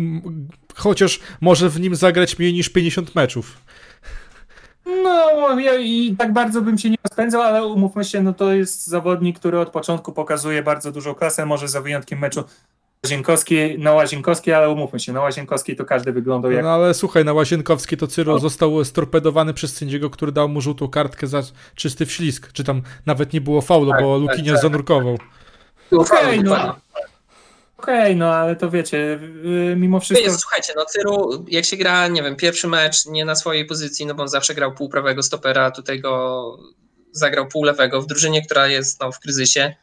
chociaż 0.75 1.19
może 1.41 1.69
w 1.69 1.79
nim 1.79 1.95
zagrać 1.95 2.39
mniej 2.39 2.53
niż 2.53 2.69
50 2.69 3.15
meczów. 3.15 3.57
No 4.85 5.59
ja 5.59 5.75
i 5.75 6.15
tak 6.17 6.33
bardzo 6.33 6.61
bym 6.61 6.77
się 6.77 6.89
nie 6.89 6.97
rozpędzał, 7.03 7.41
ale 7.41 7.65
umówmy 7.65 8.03
się, 8.03 8.21
no 8.21 8.33
to 8.33 8.53
jest 8.53 8.87
zawodnik, 8.87 9.39
który 9.39 9.59
od 9.59 9.69
początku 9.69 10.11
pokazuje 10.11 10.63
bardzo 10.63 10.91
dużą 10.91 11.13
klasę, 11.13 11.45
może 11.45 11.67
za 11.67 11.81
wyjątkiem 11.81 12.19
meczu 12.19 12.43
Łazienkowskiej, 13.05 13.79
na 13.79 13.93
Łazienkowskiej, 13.93 14.53
ale 14.53 14.69
umówmy 14.69 14.99
się, 14.99 15.13
na 15.13 15.21
Łazienkowskiej 15.21 15.75
to 15.75 15.85
każdy 15.85 16.11
wyglądał 16.11 16.51
jak... 16.51 16.63
No 16.63 16.71
ale 16.71 16.93
słuchaj, 16.93 17.25
na 17.25 17.33
Łazienkowskiej 17.33 17.97
to 17.97 18.07
Cyro 18.07 18.33
no. 18.33 18.39
został 18.39 18.85
storpedowany 18.85 19.53
przez 19.53 19.75
sędziego, 19.75 20.09
który 20.09 20.31
dał 20.31 20.49
mu 20.49 20.61
żółtą 20.61 20.89
kartkę 20.89 21.27
za 21.27 21.43
czysty 21.75 22.05
wślizg, 22.05 22.51
czy 22.53 22.63
tam 22.63 22.81
nawet 23.05 23.33
nie 23.33 23.41
było 23.41 23.61
faulu, 23.61 23.91
tak, 23.91 24.01
bo 24.01 24.17
Lukiniarz 24.17 24.45
tak, 24.45 24.55
tak. 24.55 24.61
zanurkował. 24.61 25.17
Okej, 25.91 26.39
okay, 26.39 26.43
no. 26.43 26.75
Okej, 27.77 28.01
okay, 28.01 28.15
no 28.15 28.35
ale 28.35 28.55
to 28.55 28.69
wiecie, 28.69 29.19
y, 29.45 29.75
mimo 29.77 29.99
wszystko... 29.99 30.25
Jest, 30.25 30.39
słuchajcie, 30.39 30.73
no 30.75 30.85
Cyru, 30.85 31.45
jak 31.47 31.65
się 31.65 31.77
gra, 31.77 32.07
nie 32.07 32.23
wiem, 32.23 32.35
pierwszy 32.35 32.67
mecz 32.67 33.05
nie 33.05 33.25
na 33.25 33.35
swojej 33.35 33.65
pozycji, 33.65 34.05
no 34.05 34.13
bo 34.13 34.23
on 34.23 34.29
zawsze 34.29 34.55
grał 34.55 34.73
pół 34.73 34.89
prawego 34.89 35.23
stopera, 35.23 35.71
tutaj 35.71 35.99
go 35.99 36.57
zagrał 37.11 37.47
pół 37.47 37.63
lewego 37.63 38.01
w 38.01 38.07
drużynie, 38.07 38.45
która 38.45 38.67
jest 38.67 39.01
no, 39.01 39.11
w 39.11 39.19
kryzysie, 39.19 39.75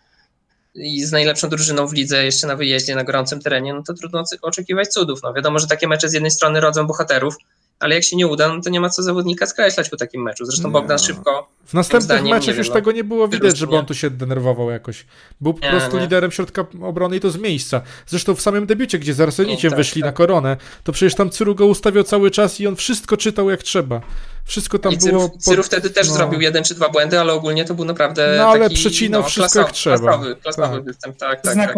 i 0.74 1.04
z 1.04 1.12
najlepszą 1.12 1.48
drużyną 1.48 1.86
w 1.86 1.92
lidze 1.92 2.24
jeszcze 2.24 2.46
na 2.46 2.56
wyjeździe 2.56 2.94
na 2.94 3.04
gorącym 3.04 3.40
terenie, 3.40 3.74
no 3.74 3.82
to 3.82 3.94
trudno 3.94 4.24
oczekiwać 4.42 4.88
cudów. 4.88 5.20
No 5.22 5.32
wiadomo, 5.32 5.58
że 5.58 5.66
takie 5.66 5.88
mecze 5.88 6.08
z 6.08 6.12
jednej 6.12 6.30
strony 6.30 6.60
rodzą 6.60 6.86
bohaterów, 6.86 7.36
ale 7.80 7.94
jak 7.94 8.04
się 8.04 8.16
nie 8.16 8.26
uda, 8.26 8.48
no 8.48 8.62
to 8.62 8.70
nie 8.70 8.80
ma 8.80 8.90
co 8.90 9.02
zawodnika 9.02 9.46
skreślać 9.46 9.88
po 9.88 9.96
takim 9.96 10.22
meczu. 10.22 10.44
Zresztą 10.44 10.72
Bogdan 10.72 10.98
szybko. 10.98 11.48
W 11.64 11.74
następnych 11.74 12.22
meczach 12.22 12.56
już 12.56 12.68
no, 12.68 12.74
tego 12.74 12.92
nie 12.92 13.04
było 13.04 13.28
widać, 13.28 13.58
żeby 13.58 13.76
on 13.76 13.86
tu 13.86 13.94
się 13.94 14.10
denerwował 14.10 14.70
jakoś. 14.70 15.06
Był 15.40 15.54
po 15.54 15.66
nie, 15.66 15.70
prostu 15.70 15.96
nie. 15.96 16.02
liderem 16.02 16.30
środka 16.30 16.66
obrony 16.82 17.16
i 17.16 17.20
to 17.20 17.30
z 17.30 17.36
miejsca. 17.36 17.82
Zresztą 18.06 18.34
w 18.34 18.40
samym 18.40 18.66
debiucie, 18.66 18.98
gdzie 18.98 19.14
z 19.14 19.20
Arseniciem 19.20 19.70
tak, 19.70 19.78
wyszli 19.78 20.02
tak. 20.02 20.08
na 20.08 20.12
koronę, 20.12 20.56
to 20.84 20.92
przecież 20.92 21.14
tam 21.14 21.30
Cyru 21.30 21.54
go 21.54 21.66
ustawiał 21.66 22.04
cały 22.04 22.30
czas 22.30 22.60
i 22.60 22.66
on 22.66 22.76
wszystko 22.76 23.16
czytał 23.16 23.50
jak 23.50 23.62
trzeba. 23.62 24.00
Wszystko 24.44 24.78
tam 24.78 24.92
I 24.92 24.96
było. 24.96 25.28
Cyru, 25.28 25.38
Cyru 25.38 25.62
wtedy 25.62 25.90
też 25.90 26.08
no. 26.08 26.14
zrobił 26.14 26.40
jeden 26.40 26.64
czy 26.64 26.74
dwa 26.74 26.88
błędy, 26.88 27.20
ale 27.20 27.32
ogólnie 27.32 27.64
to 27.64 27.74
był 27.74 27.84
naprawdę. 27.84 28.34
No 28.38 28.48
ale 28.48 28.60
taki, 28.60 28.74
przecinał 28.74 29.22
no, 29.22 29.28
wszystko 29.28 29.52
klasowy, 29.52 29.66
jak 29.66 29.72
trzeba. 29.72 29.98
Klasowy, 29.98 30.36
klasowy 30.36 30.76
tak. 30.76 30.84
występ, 30.84 31.16
tak, 31.16 31.40
tak, 31.40 31.54
tak 31.54 31.74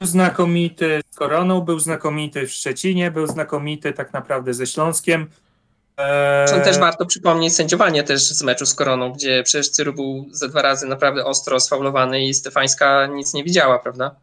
znakomity 0.00 1.00
z 1.10 1.16
Koroną, 1.16 1.60
był 1.60 1.78
znakomity 1.78 2.46
w 2.46 2.52
Szczecinie, 2.52 3.10
był 3.10 3.26
znakomity 3.26 3.92
tak 3.92 4.12
naprawdę 4.12 4.54
ze 4.54 4.66
Śląskiem. 4.66 5.26
Eee... 5.96 6.64
też 6.64 6.78
warto 6.78 7.06
przypomnieć 7.06 7.54
sędziowanie 7.54 8.02
też 8.02 8.22
z 8.22 8.42
meczu 8.42 8.66
z 8.66 8.74
Koroną, 8.74 9.12
gdzie 9.12 9.42
przecież 9.42 9.70
Cyru 9.70 9.92
był 9.92 10.26
za 10.30 10.48
dwa 10.48 10.62
razy 10.62 10.86
naprawdę 10.86 11.24
ostro 11.24 11.60
sfaulowany 11.60 12.24
i 12.24 12.34
Stefańska 12.34 13.06
nic 13.06 13.34
nie 13.34 13.44
widziała, 13.44 13.78
prawda? 13.78 14.14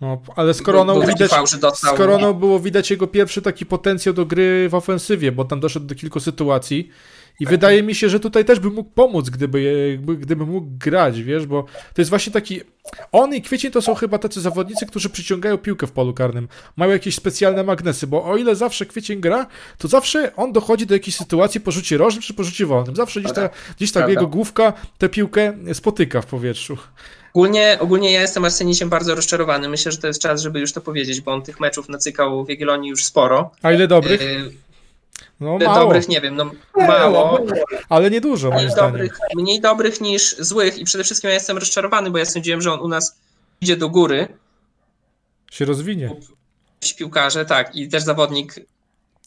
No, 0.00 0.22
ale 0.36 0.54
z 0.54 0.62
Koroną, 0.62 0.92
był, 0.92 1.02
był 1.02 1.12
widać, 1.12 1.30
z 1.74 1.84
Koroną 1.96 2.34
było 2.34 2.60
widać 2.60 2.90
jego 2.90 3.06
pierwszy 3.06 3.42
taki 3.42 3.66
potencjał 3.66 4.14
do 4.14 4.26
gry 4.26 4.68
w 4.68 4.74
ofensywie, 4.74 5.32
bo 5.32 5.44
tam 5.44 5.60
doszedł 5.60 5.86
do 5.86 5.94
kilku 5.94 6.20
sytuacji 6.20 6.88
i 7.40 7.46
wydaje 7.46 7.82
mi 7.82 7.94
się, 7.94 8.08
że 8.08 8.20
tutaj 8.20 8.44
też 8.44 8.60
by 8.60 8.70
mógł 8.70 8.90
pomóc, 8.90 9.30
gdyby, 9.30 9.98
gdyby 10.18 10.46
mógł 10.46 10.68
grać, 10.78 11.22
wiesz, 11.22 11.46
bo 11.46 11.62
to 11.94 12.00
jest 12.00 12.10
właśnie 12.10 12.32
taki. 12.32 12.60
On 13.12 13.34
i 13.34 13.42
Kwiecień 13.42 13.70
to 13.70 13.82
są 13.82 13.94
chyba 13.94 14.18
tacy 14.18 14.40
zawodnicy, 14.40 14.86
którzy 14.86 15.10
przyciągają 15.10 15.58
piłkę 15.58 15.86
w 15.86 15.92
polu 15.92 16.14
karnym. 16.14 16.48
Mają 16.76 16.92
jakieś 16.92 17.14
specjalne 17.14 17.64
magnesy, 17.64 18.06
bo 18.06 18.24
o 18.24 18.36
ile 18.36 18.56
zawsze 18.56 18.86
Kwiecień 18.86 19.20
gra, 19.20 19.46
to 19.78 19.88
zawsze 19.88 20.36
on 20.36 20.52
dochodzi 20.52 20.86
do 20.86 20.94
jakiejś 20.94 21.16
sytuacji 21.16 21.60
po 21.60 21.70
rzucie 21.70 21.98
rożnym 21.98 22.22
czy 22.22 22.34
po 22.34 22.44
rzucie 22.44 22.66
wolnym. 22.66 22.96
Zawsze 22.96 23.20
gdzieś 23.20 23.32
ta, 23.32 23.50
gdzieś 23.76 23.92
ta 23.92 24.08
jego 24.08 24.26
główka 24.26 24.72
tę 24.98 25.08
piłkę 25.08 25.52
spotyka 25.72 26.20
w 26.20 26.26
powietrzu. 26.26 26.76
Ogólnie, 27.34 27.78
ogólnie 27.80 28.12
ja 28.12 28.20
jestem 28.20 28.44
Arseniciem 28.44 28.88
bardzo 28.88 29.14
rozczarowany. 29.14 29.68
Myślę, 29.68 29.92
że 29.92 29.98
to 29.98 30.06
jest 30.06 30.22
czas, 30.22 30.42
żeby 30.42 30.60
już 30.60 30.72
to 30.72 30.80
powiedzieć, 30.80 31.20
bo 31.20 31.32
on 31.32 31.42
tych 31.42 31.60
meczów 31.60 31.88
nacykał 31.88 32.44
w 32.44 32.48
Jagiellonii 32.48 32.90
już 32.90 33.04
sporo. 33.04 33.50
A 33.62 33.72
ile 33.72 33.88
dobrych? 33.88 34.20
No, 35.40 35.58
mało. 35.58 35.74
Dobrych 35.74 36.08
nie 36.08 36.20
wiem, 36.20 36.36
no 36.36 36.50
mało. 36.76 37.40
Ale 37.88 38.10
niedużo, 38.10 38.50
mniej 38.50 38.68
dobrych, 38.76 39.18
Mniej 39.36 39.60
dobrych 39.60 40.00
niż 40.00 40.36
złych 40.38 40.78
i 40.78 40.84
przede 40.84 41.04
wszystkim 41.04 41.28
ja 41.28 41.34
jestem 41.34 41.58
rozczarowany, 41.58 42.10
bo 42.10 42.18
ja 42.18 42.24
sądziłem, 42.24 42.60
że 42.60 42.72
on 42.72 42.80
u 42.80 42.88
nas 42.88 43.18
idzie 43.60 43.76
do 43.76 43.88
góry. 43.88 44.28
Się 45.50 45.64
rozwinie. 45.64 46.16
Piłkarze, 46.98 47.44
tak, 47.44 47.76
i 47.76 47.88
też 47.88 48.02
zawodnik 48.02 48.54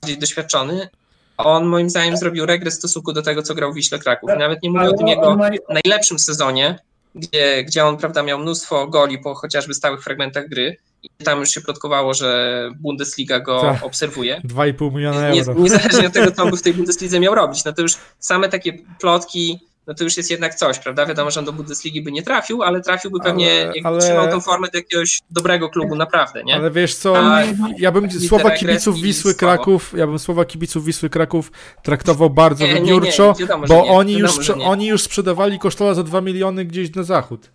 bardziej 0.01 0.17
doświadczony. 0.17 0.89
On 1.37 1.65
moim 1.65 1.89
zdaniem 1.89 2.17
zrobił 2.17 2.45
regres 2.45 2.75
w 2.75 2.77
stosunku 2.77 3.13
do 3.13 3.21
tego, 3.21 3.43
co 3.43 3.55
grał 3.55 3.71
w 3.71 3.75
Wiśle 3.75 3.99
Kraków. 3.99 4.29
I 4.35 4.39
nawet 4.39 4.63
nie 4.63 4.69
mówię 4.69 4.89
o 4.89 4.97
tym 4.97 5.07
jego 5.07 5.37
najlepszym 5.69 6.19
sezonie, 6.19 6.79
gdzie, 7.15 7.63
gdzie 7.63 7.85
on 7.85 7.97
prawda, 7.97 8.23
miał 8.23 8.39
mnóstwo 8.39 8.87
goli 8.87 9.19
po 9.19 9.35
chociażby 9.35 9.73
stałych 9.73 10.03
fragmentach 10.03 10.49
gry 10.49 10.77
i 11.03 11.09
tam 11.23 11.39
już 11.39 11.49
się 11.49 11.61
plotkowało, 11.61 12.13
że 12.13 12.69
Bundesliga 12.79 13.39
go 13.39 13.61
Ta, 13.61 13.79
obserwuje. 13.81 14.41
2,5 14.45 14.93
miliona 14.93 15.27
euro. 15.27 15.53
Nie, 15.53 15.61
niezależnie 15.61 16.07
od 16.07 16.13
tego, 16.13 16.31
co 16.31 16.43
on 16.43 16.51
by 16.51 16.57
w 16.57 16.61
tej 16.61 16.73
Bundeslidze 16.83 17.19
miał 17.19 17.35
robić. 17.35 17.65
No 17.65 17.73
to 17.73 17.81
już 17.81 17.93
same 18.19 18.49
takie 18.49 18.73
plotki, 18.99 19.59
no 19.87 19.93
to 19.93 20.03
już 20.03 20.17
jest 20.17 20.31
jednak 20.31 20.55
coś, 20.55 20.79
prawda? 20.79 21.05
Wiadomo, 21.05 21.31
że 21.31 21.39
on 21.39 21.45
do 21.45 21.53
Bundesligi 21.53 22.01
by 22.01 22.11
nie 22.11 22.23
trafił, 22.23 22.63
ale 22.63 22.81
trafiłby 22.81 23.19
pewnie, 23.19 23.51
ale, 23.51 23.65
jakby 23.65 23.87
ale... 23.87 23.99
trzymał 23.99 24.29
tą 24.29 24.41
formę 24.41 24.67
do 24.67 24.77
jakiegoś 24.77 25.21
dobrego 25.31 25.69
klubu, 25.69 25.95
naprawdę, 25.95 26.43
nie? 26.43 26.55
Ale 26.55 26.71
wiesz 26.71 26.95
co, 26.95 27.17
A, 27.17 27.43
ja 27.77 27.91
bym 27.91 28.11
słowa 28.11 28.51
kibiców 28.51 29.01
Wisły 29.01 29.35
Kraków, 29.35 29.93
ja 29.97 30.07
bym 30.07 30.19
słowa 30.19 30.45
kibiców 30.45 30.85
Wisły 30.85 31.09
Kraków 31.09 31.51
traktował 31.83 32.29
bardzo 32.29 32.67
wybiórczo, 32.67 33.33
bo 33.67 33.87
oni, 33.87 34.13
już, 34.13 34.49
oni 34.49 34.87
już 34.87 35.01
sprzedawali 35.01 35.59
kosztola 35.59 35.93
za 35.93 36.03
2 36.03 36.21
miliony 36.21 36.65
gdzieś 36.65 36.95
na 36.95 37.03
zachód. 37.03 37.51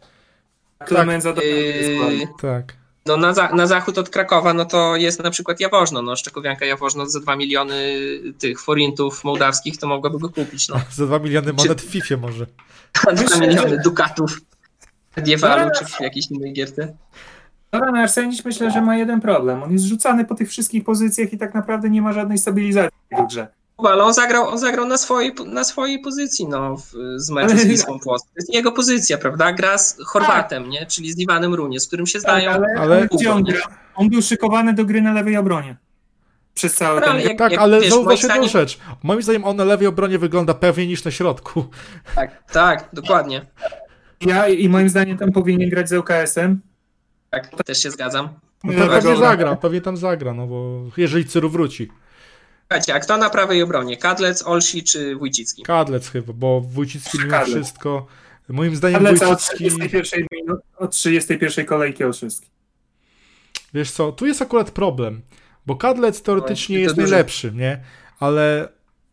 Klemenza 0.78 1.32
tak. 1.32 1.44
Yy... 1.44 2.26
tak. 2.40 2.77
No 3.09 3.16
na, 3.16 3.35
za, 3.35 3.53
na 3.53 3.66
zachód 3.66 3.99
od 3.99 4.11
Krakowa, 4.11 4.55
no 4.55 4.64
to 4.64 4.97
jest 4.97 5.23
na 5.23 5.31
przykład 5.31 5.61
Jaworzno, 5.61 6.03
no 6.03 6.16
Szczekowianka 6.16 6.66
Jaworzno 6.66 7.07
za 7.07 7.21
2 7.21 7.37
miliony 7.37 7.99
tych 8.38 8.61
forintów 8.61 9.25
mołdawskich 9.25 9.79
to 9.79 9.87
mogłaby 9.87 10.18
go 10.18 10.29
kupić, 10.29 10.68
no. 10.68 10.81
Za 10.90 11.07
2 11.07 11.18
miliony 11.18 11.53
monet 11.53 11.83
w 11.83 11.90
FIFA 11.90 12.16
może. 12.16 12.47
2 13.29 13.47
miliony 13.47 13.81
dukatów 13.85 14.40
Diewalu 15.16 15.71
czy 15.79 15.85
w 15.85 16.01
jakiejś 16.01 16.31
innej 16.31 16.53
gierce. 16.53 16.94
Dobra, 17.73 17.92
no 17.92 17.99
Arsenic 17.99 18.44
myślę, 18.44 18.71
że 18.71 18.81
ma 18.81 18.97
jeden 18.97 19.21
problem. 19.21 19.62
On 19.62 19.73
jest 19.73 19.85
rzucany 19.85 20.25
po 20.25 20.35
tych 20.35 20.49
wszystkich 20.49 20.85
pozycjach 20.85 21.33
i 21.33 21.38
tak 21.38 21.55
naprawdę 21.55 21.90
nie 21.90 22.03
ma 22.03 22.12
żadnej 22.12 22.38
stabilizacji 22.38 22.99
w 23.11 23.29
grze 23.29 23.58
ale 23.86 24.04
on 24.04 24.14
zagrał, 24.14 24.48
on 24.48 24.58
zagrał 24.58 24.86
na, 24.86 24.98
swojej, 24.98 25.34
na 25.46 25.64
swojej 25.64 25.98
pozycji 25.98 26.48
no, 26.48 26.76
w, 26.76 26.92
z 27.16 27.30
meczu 27.30 27.58
z 27.58 27.64
Wisłą 27.64 27.98
Płock. 27.98 28.26
To 28.26 28.32
jest 28.36 28.54
jego 28.54 28.72
pozycja, 28.72 29.18
prawda? 29.18 29.52
Gra 29.52 29.78
z 29.78 29.98
Chorwatem, 30.04 30.62
tak. 30.62 30.72
nie? 30.72 30.86
czyli 30.86 31.12
z 31.12 31.18
Iwanem 31.18 31.54
Runie, 31.54 31.80
z 31.80 31.86
którym 31.86 32.06
się 32.06 32.20
tak, 32.20 32.22
znają. 32.22 32.50
ale, 32.50 32.66
ale 32.78 33.08
on, 33.30 33.44
on, 33.94 34.08
był 34.08 34.22
szykowany 34.22 34.72
do 34.72 34.84
gry 34.84 35.02
na 35.02 35.12
lewej 35.12 35.36
obronie. 35.36 35.76
Przez 36.54 36.74
cały 36.74 37.00
ten... 37.00 37.20
Jak, 37.20 37.38
tak, 37.38 37.52
jak, 37.52 37.60
ale 37.60 37.80
wiesz, 37.80 37.90
zauważ 37.90 38.22
jedną 38.22 38.34
zdaniem... 38.34 38.50
rzecz. 38.50 38.78
Moim 39.02 39.22
zdaniem 39.22 39.44
on 39.44 39.56
na 39.56 39.64
lewej 39.64 39.86
obronie 39.86 40.18
wygląda 40.18 40.54
pewniej 40.54 40.88
niż 40.88 41.04
na 41.04 41.10
środku. 41.10 41.64
Tak, 42.14 42.42
tak, 42.52 42.88
dokładnie. 42.92 43.46
Ja 44.20 44.48
i 44.48 44.68
moim 44.68 44.88
zdaniem 44.88 45.18
tam 45.18 45.32
powinien 45.32 45.70
grać 45.70 45.88
z 45.88 45.92
UKS-em. 45.92 46.60
Tak, 47.30 47.64
też 47.64 47.82
się 47.82 47.90
zgadzam. 47.90 48.28
No 48.64 48.88
pewnie 48.88 49.16
zagra, 49.16 49.56
pewnie 49.56 49.80
tam 49.80 49.96
zagra, 49.96 50.34
no 50.34 50.46
bo 50.46 50.82
jeżeli 50.96 51.24
Cyru 51.24 51.50
wróci. 51.50 51.88
Słuchajcie, 52.68 52.94
a 52.94 53.00
kto 53.00 53.16
na 53.16 53.31
prawej 53.31 53.62
obronie? 53.62 53.96
Kadlec, 53.96 54.42
Olsi 54.46 54.83
czy 54.85 55.16
Wójcicki? 55.16 55.62
Kadlec 55.62 56.09
chyba, 56.09 56.33
bo 56.33 56.61
Wójcicki 56.61 57.18
mimo 57.18 57.31
Kadlec. 57.31 57.54
wszystko, 57.57 58.07
moim 58.48 58.76
zdaniem 58.76 59.02
Kadlec 59.04 59.22
od 59.22 59.28
Wójcicki... 59.28 59.57
31, 59.70 60.26
minut, 60.33 60.61
od 60.76 60.90
31 60.90 61.66
kolejki 61.66 62.04
Olszewski. 62.04 62.46
Wiesz 63.74 63.90
co, 63.90 64.12
tu 64.12 64.26
jest 64.26 64.42
akurat 64.42 64.70
problem, 64.70 65.20
bo 65.66 65.76
Kadlec 65.76 66.22
teoretycznie 66.22 66.76
No, 66.76 66.83
jest 66.83 66.96
duży- 66.96 67.11
najlepszy, 67.11 67.52
nie? 67.52 67.81
Ale 68.20 68.68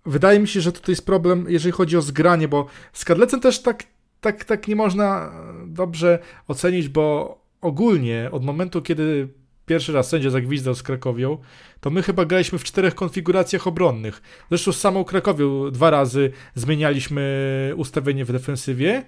wydaje 0.06 0.40
mi 0.40 0.48
się, 0.48 0.62
że 0.62 0.72
tutaj 0.72 0.92
jest 0.94 1.06
problem, 1.06 1.46
jeżeli 1.50 1.72
chodzi 1.72 1.98
o 1.98 2.02
zgranie, 2.02 2.48
bo 2.48 2.66
z 2.94 3.06
Kadlecem 3.06 3.40
też 3.40 3.60
tak, 3.62 3.84
tak, 4.22 4.46
tak 4.46 4.68
nie 4.68 4.76
można 4.76 5.32
dobrze 5.68 6.20
ocenić, 6.48 6.90
bo 6.90 7.38
ogólnie 7.62 8.30
od 8.32 8.44
momentu, 8.44 8.82
kiedy 8.82 9.28
pierwszy 9.66 9.94
raz 9.94 10.10
sędzia 10.10 10.30
zagwizdał 10.30 10.76
z 10.76 10.84
Krakowią, 10.84 11.38
to 11.80 11.90
my 11.90 12.04
chyba 12.04 12.26
graliśmy 12.26 12.60
w 12.60 12.64
czterech 12.64 12.96
konfiguracjach 12.96 13.68
obronnych. 13.68 14.22
Zresztą 14.50 14.72
z 14.72 14.80
samą 14.80 15.04
Krakowią 15.04 15.72
dwa 15.72 15.90
razy 15.90 16.32
zmienialiśmy 16.56 17.74
ustawienie 17.76 18.26
w 18.26 18.32
defensywie 18.32 19.04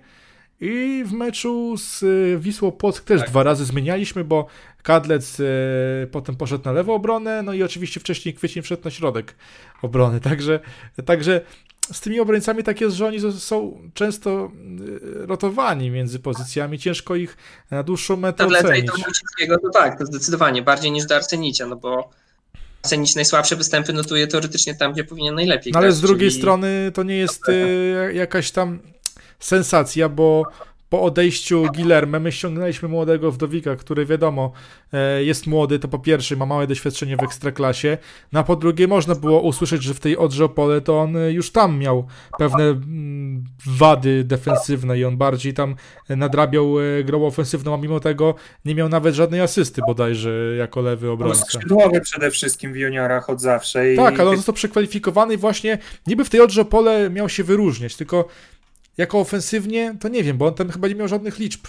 i 0.62 1.04
w 1.06 1.14
meczu 1.14 1.78
z 1.78 2.04
y, 2.04 2.38
Wisłą 2.40 2.72
Płock 2.72 3.04
też 3.04 3.22
Tak. 3.22 3.30
dwa 3.30 3.44
razy 3.44 3.66
zmienialiśmy, 3.66 4.24
bo 4.24 4.48
Kadlec 4.84 5.40
y, 5.40 5.46
potem 6.12 6.36
poszedł 6.36 6.66
na 6.66 6.72
lewą 6.72 6.96
obronę, 6.96 7.42
no 7.44 7.54
i 7.54 7.64
oczywiście 7.64 8.00
wcześniej 8.00 8.34
Kwiecień 8.34 8.64
wszedł 8.64 8.82
na 8.86 8.92
środek 8.92 9.36
obrony. 9.82 10.20
Także, 10.20 10.60
także 11.06 11.42
z 11.92 12.02
tymi 12.02 12.20
obrońcami 12.20 12.64
tak 12.64 12.82
jest, 12.82 12.96
że 12.96 13.08
oni 13.08 13.20
są 13.40 13.82
często 13.94 14.52
y, 15.24 15.26
rotowani 15.26 15.92
między 15.92 16.20
pozycjami. 16.20 16.80
Ciężko 16.80 17.16
ich 17.16 17.38
na 17.72 17.84
dłuższą 17.84 18.18
metę 18.18 18.44
i 18.44 18.48
ocenić. 18.48 18.92
Wójcickiego 18.92 19.58
to 19.60 19.70
tak, 19.70 20.00
to 20.00 20.06
zdecydowanie, 20.06 20.62
bardziej 20.62 20.92
niż 20.92 21.06
do 21.06 21.16
Arsenicia, 21.16 21.66
no 21.66 21.76
bo 21.76 22.10
Arsenic 22.84 23.16
najsłabsze 23.16 23.56
występy 23.56 23.94
notuje 23.94 24.28
teoretycznie 24.28 24.76
tam, 24.76 24.94
gdzie 24.94 25.04
powinien 25.04 25.36
najlepiej 25.36 25.74
No 25.74 25.80
ale 25.80 25.88
grać, 25.88 25.96
z 25.98 26.02
drugiej 26.02 26.30
czyli- 26.30 26.42
strony 26.42 26.92
to 26.94 27.04
nie 27.04 27.18
jest 27.18 27.50
y, 27.50 28.14
jakaś 28.14 28.52
tam 28.52 28.80
sensacja, 29.40 30.10
bo 30.10 30.44
po 30.90 31.02
odejściu 31.02 31.66
Gilerme 31.72 32.20
my 32.20 32.32
ściągnęliśmy 32.32 32.90
młodego 32.90 33.32
wdowika, 33.32 33.76
który 33.76 34.06
wiadomo 34.06 34.52
e, 34.94 35.24
jest 35.24 35.48
młody, 35.48 35.80
to 35.80 35.88
po 35.88 36.00
pierwsze 36.00 36.36
ma 36.36 36.46
małe 36.46 36.68
doświadczenie 36.68 37.18
w 37.18 37.24
ekstraklasie, 37.24 37.98
no 38.32 38.40
a 38.40 38.44
po 38.44 38.56
drugie 38.56 38.88
można 38.88 39.16
było 39.16 39.42
usłyszeć, 39.42 39.84
że 39.84 39.94
w 39.94 40.00
tej 40.00 40.18
Odrze 40.18 40.46
Opole 40.46 40.82
to 40.82 41.00
on 41.00 41.18
e, 41.18 41.32
już 41.32 41.52
tam 41.52 41.80
miał 41.80 42.08
pewne 42.38 42.64
mm, 42.64 43.44
wady 43.66 44.24
defensywne 44.24 45.00
i 45.00 45.06
on 45.06 45.18
bardziej 45.18 45.54
tam 45.54 45.76
nadrabiał 46.10 46.80
e, 46.80 47.04
grą 47.04 47.26
ofensywną, 47.26 47.74
a 47.74 47.78
mimo 47.78 48.00
tego 48.00 48.36
nie 48.66 48.76
miał 48.76 48.90
nawet 48.90 49.16
żadnej 49.16 49.42
asysty 49.42 49.82
bodajże 49.88 50.56
jako 50.58 50.82
lewy 50.82 51.06
Był 51.06 51.14
obrońca. 51.14 51.42
skrzydłowy 51.46 52.02
przede 52.02 52.32
wszystkim 52.32 52.74
w 52.74 52.76
juniorach 52.76 53.30
od 53.30 53.42
zawsze. 53.42 53.94
I 53.94 53.96
Tak, 53.96 54.20
ale 54.20 54.30
on 54.30 54.36
został 54.36 54.56
przekwalifikowany 54.56 55.34
i 55.34 55.38
właśnie 55.38 55.78
niby 56.08 56.26
w 56.26 56.30
tej 56.30 56.42
Odrze 56.42 56.66
Pole 56.66 57.10
miał 57.10 57.30
się 57.30 57.44
wyróżniać, 57.44 57.96
tylko 57.96 58.28
jako 58.98 59.20
ofensywnie 59.20 59.96
to 60.00 60.08
nie 60.08 60.24
wiem, 60.24 60.38
bo 60.38 60.48
on 60.48 60.54
tam 60.54 60.70
chyba 60.70 60.88
nie 60.88 60.96
miał 60.96 61.08
żadnych 61.08 61.40
liczb. 61.40 61.68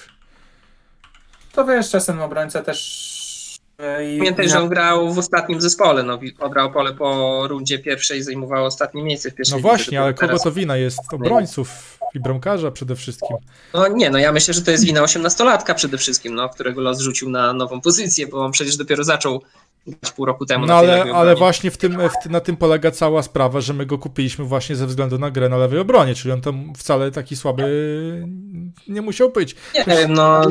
To 1.53 1.65
wiesz, 1.65 1.91
czasem 1.91 2.21
obrońca 2.21 2.63
też... 2.63 3.59
e, 3.79 4.15
I, 4.15 4.19
Pamiętaj, 4.19 4.49
że 4.49 4.61
on 4.61 4.69
grał 4.69 5.13
w 5.15 5.19
ostatnim 5.19 5.61
zespole, 5.61 6.03
no 6.03 6.19
Odra 6.39 6.69
pole 6.69 6.95
po 6.95 7.43
rundzie 7.49 7.79
pierwszej 7.79 8.23
zajmowało 8.23 8.67
ostatnie 8.67 9.03
miejsce 9.03 9.31
w 9.31 9.35
pierwszej 9.35 9.57
No 9.57 9.63
właśnie, 9.63 10.03
ale 10.03 10.15
kogo 10.15 10.27
teraz- 10.27 10.43
to 10.43 10.53
wina 10.53 10.77
jest? 10.77 11.01
Obrońców 11.13 11.99
i 12.15 12.21
bramkarza 12.21 12.71
przede 12.71 12.97
wszystkim. 12.97 13.37
No 13.75 13.89
nie, 13.89 14.11
no 14.11 14.19
ja 14.19 14.33
myślę, 14.33 14.55
że 14.55 14.63
to 14.63 14.71
jest 14.71 14.85
wina 14.85 15.03
osiemnastolatka 15.03 15.75
przede 15.75 15.99
wszystkim, 15.99 16.35
no, 16.35 16.49
którego 16.49 16.81
los 16.81 17.01
rzucił 17.01 17.31
na 17.31 17.53
nową 17.53 17.81
pozycję, 17.81 18.27
bo 18.27 18.45
on 18.45 18.53
przecież 18.53 18.77
dopiero 18.77 19.05
zaczął 19.05 19.43
pół 20.17 20.27
roku 20.27 20.47
temu 20.47 20.67
No 20.67 20.75
ale, 20.75 21.01
ale 21.03 21.13
obronie. 21.13 21.37
właśnie 21.37 21.71
w 21.71 21.77
tym, 21.77 21.99
w, 22.27 22.31
na 22.31 22.41
tym 22.41 22.57
polega 22.57 22.91
cała 22.91 23.23
sprawa, 23.23 23.61
że 23.61 23.75
my 23.75 23.87
go 23.87 23.99
kupiliśmy 23.99 24.45
właśnie 24.45 24.77
ze 24.77 24.87
względu 24.87 25.19
na 25.19 25.31
grę 25.31 25.49
na 25.49 25.57
lewej 25.57 25.79
obronie, 25.79 26.15
czyli 26.15 26.33
on 26.33 26.41
tam 26.41 26.73
wcale 26.77 27.11
taki 27.11 27.37
słaby 27.37 28.27
nie 28.89 29.03
musiał 29.03 29.31
być. 29.31 29.55
Nie 29.75 29.85
wiem, 29.97 30.13
no, 30.13 30.43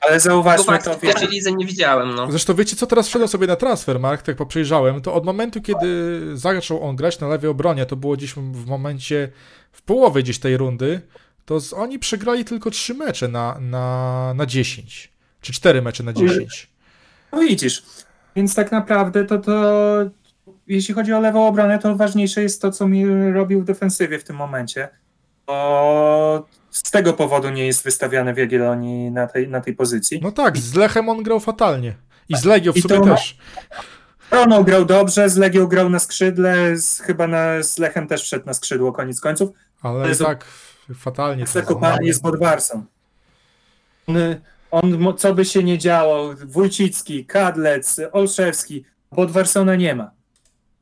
Ale 0.00 0.20
zauważmy 0.20 0.78
to, 0.78 0.94
w 0.94 1.00
pierwszej 1.00 1.28
lidze 1.28 1.52
nie 1.52 1.66
widziałem, 1.66 2.14
no. 2.14 2.30
Zresztą 2.30 2.54
wiecie 2.54 2.76
co, 2.76 2.86
teraz 2.86 3.08
wszedłem 3.08 3.28
sobie 3.28 3.46
na 3.46 3.56
Transfermarkt, 3.56 4.26
tak 4.26 4.36
poprzejrzałem, 4.36 5.00
to 5.00 5.14
od 5.14 5.24
momentu, 5.24 5.60
kiedy 5.60 6.20
zaczął 6.36 6.82
on 6.84 6.96
grać 6.96 7.20
na 7.20 7.28
lewej 7.28 7.50
obronie, 7.50 7.86
to 7.86 7.96
było 7.96 8.16
gdzieś 8.16 8.34
w 8.34 8.66
momencie, 8.66 9.28
w 9.72 9.82
połowie 9.82 10.22
gdzieś 10.22 10.38
tej 10.38 10.56
rundy, 10.56 11.00
to 11.44 11.60
z, 11.60 11.72
oni 11.72 11.98
przegrali 11.98 12.44
tylko 12.44 12.70
3 12.70 12.94
mecze 12.94 13.28
na, 13.28 13.58
na, 13.60 14.32
na 14.36 14.46
10, 14.46 15.12
czy 15.40 15.52
4 15.52 15.82
mecze 15.82 16.02
na 16.04 16.12
10. 16.12 16.70
No 17.32 17.40
widzisz. 17.40 17.82
Więc 18.36 18.54
tak 18.54 18.72
naprawdę 18.72 19.24
to, 19.24 19.38
to 19.38 19.62
jeśli 20.66 20.94
chodzi 20.94 21.12
o 21.12 21.20
lewą 21.20 21.46
obronę, 21.46 21.78
to 21.78 21.96
ważniejsze 21.96 22.42
jest 22.42 22.62
to, 22.62 22.70
co 22.70 22.88
mi 22.88 23.06
robił 23.32 23.60
w 23.60 23.64
defensywie 23.64 24.18
w 24.18 24.24
tym 24.24 24.36
momencie. 24.36 24.88
Bo 25.46 26.46
z 26.70 26.82
tego 26.90 27.12
powodu 27.12 27.50
nie 27.50 27.66
jest 27.66 27.84
wystawiany 27.84 28.34
w 28.34 28.38
Jagiellonii 28.38 29.10
na 29.10 29.26
tej, 29.26 29.48
na 29.48 29.60
tej 29.60 29.74
pozycji. 29.76 30.20
No 30.22 30.32
tak, 30.32 30.58
z 30.58 30.74
Lechem 30.74 31.08
on 31.08 31.22
grał 31.22 31.40
fatalnie. 31.40 31.94
I 32.28 32.36
z 32.36 32.44
Legią 32.44 32.72
w 32.72 32.76
I 32.76 32.82
sumie 32.82 32.94
to- 33.00 33.04
też. 33.04 33.38
Rono 34.30 34.64
grał 34.64 34.84
dobrze, 34.84 35.28
z 35.30 35.36
Legią 35.36 35.66
grał 35.66 35.90
na 35.90 35.98
skrzydle, 35.98 36.76
z, 36.76 37.00
chyba 37.00 37.26
na, 37.26 37.62
z 37.62 37.78
Lechem 37.78 38.06
też 38.06 38.22
wszedł 38.22 38.46
na 38.46 38.54
skrzydło 38.54 38.92
koniec 38.92 39.20
końców. 39.20 39.50
Ale 39.82 40.04
Ale 40.04 40.16
tak 40.16 40.44
fatalnie. 40.94 41.44
to 41.44 41.50
Zakopany 41.52 42.06
jest 42.06 42.22
Bodwarsą. 42.22 42.84
On, 44.06 44.16
on, 44.72 45.14
co 45.18 45.34
by 45.34 45.44
się 45.44 45.62
nie 45.62 45.78
działo, 45.78 46.34
Wójcicki, 46.46 47.26
Kadlec, 47.26 48.00
Olszewski, 48.12 48.84
Bodwarsona 49.12 49.76
nie 49.76 49.94
ma. 49.94 50.10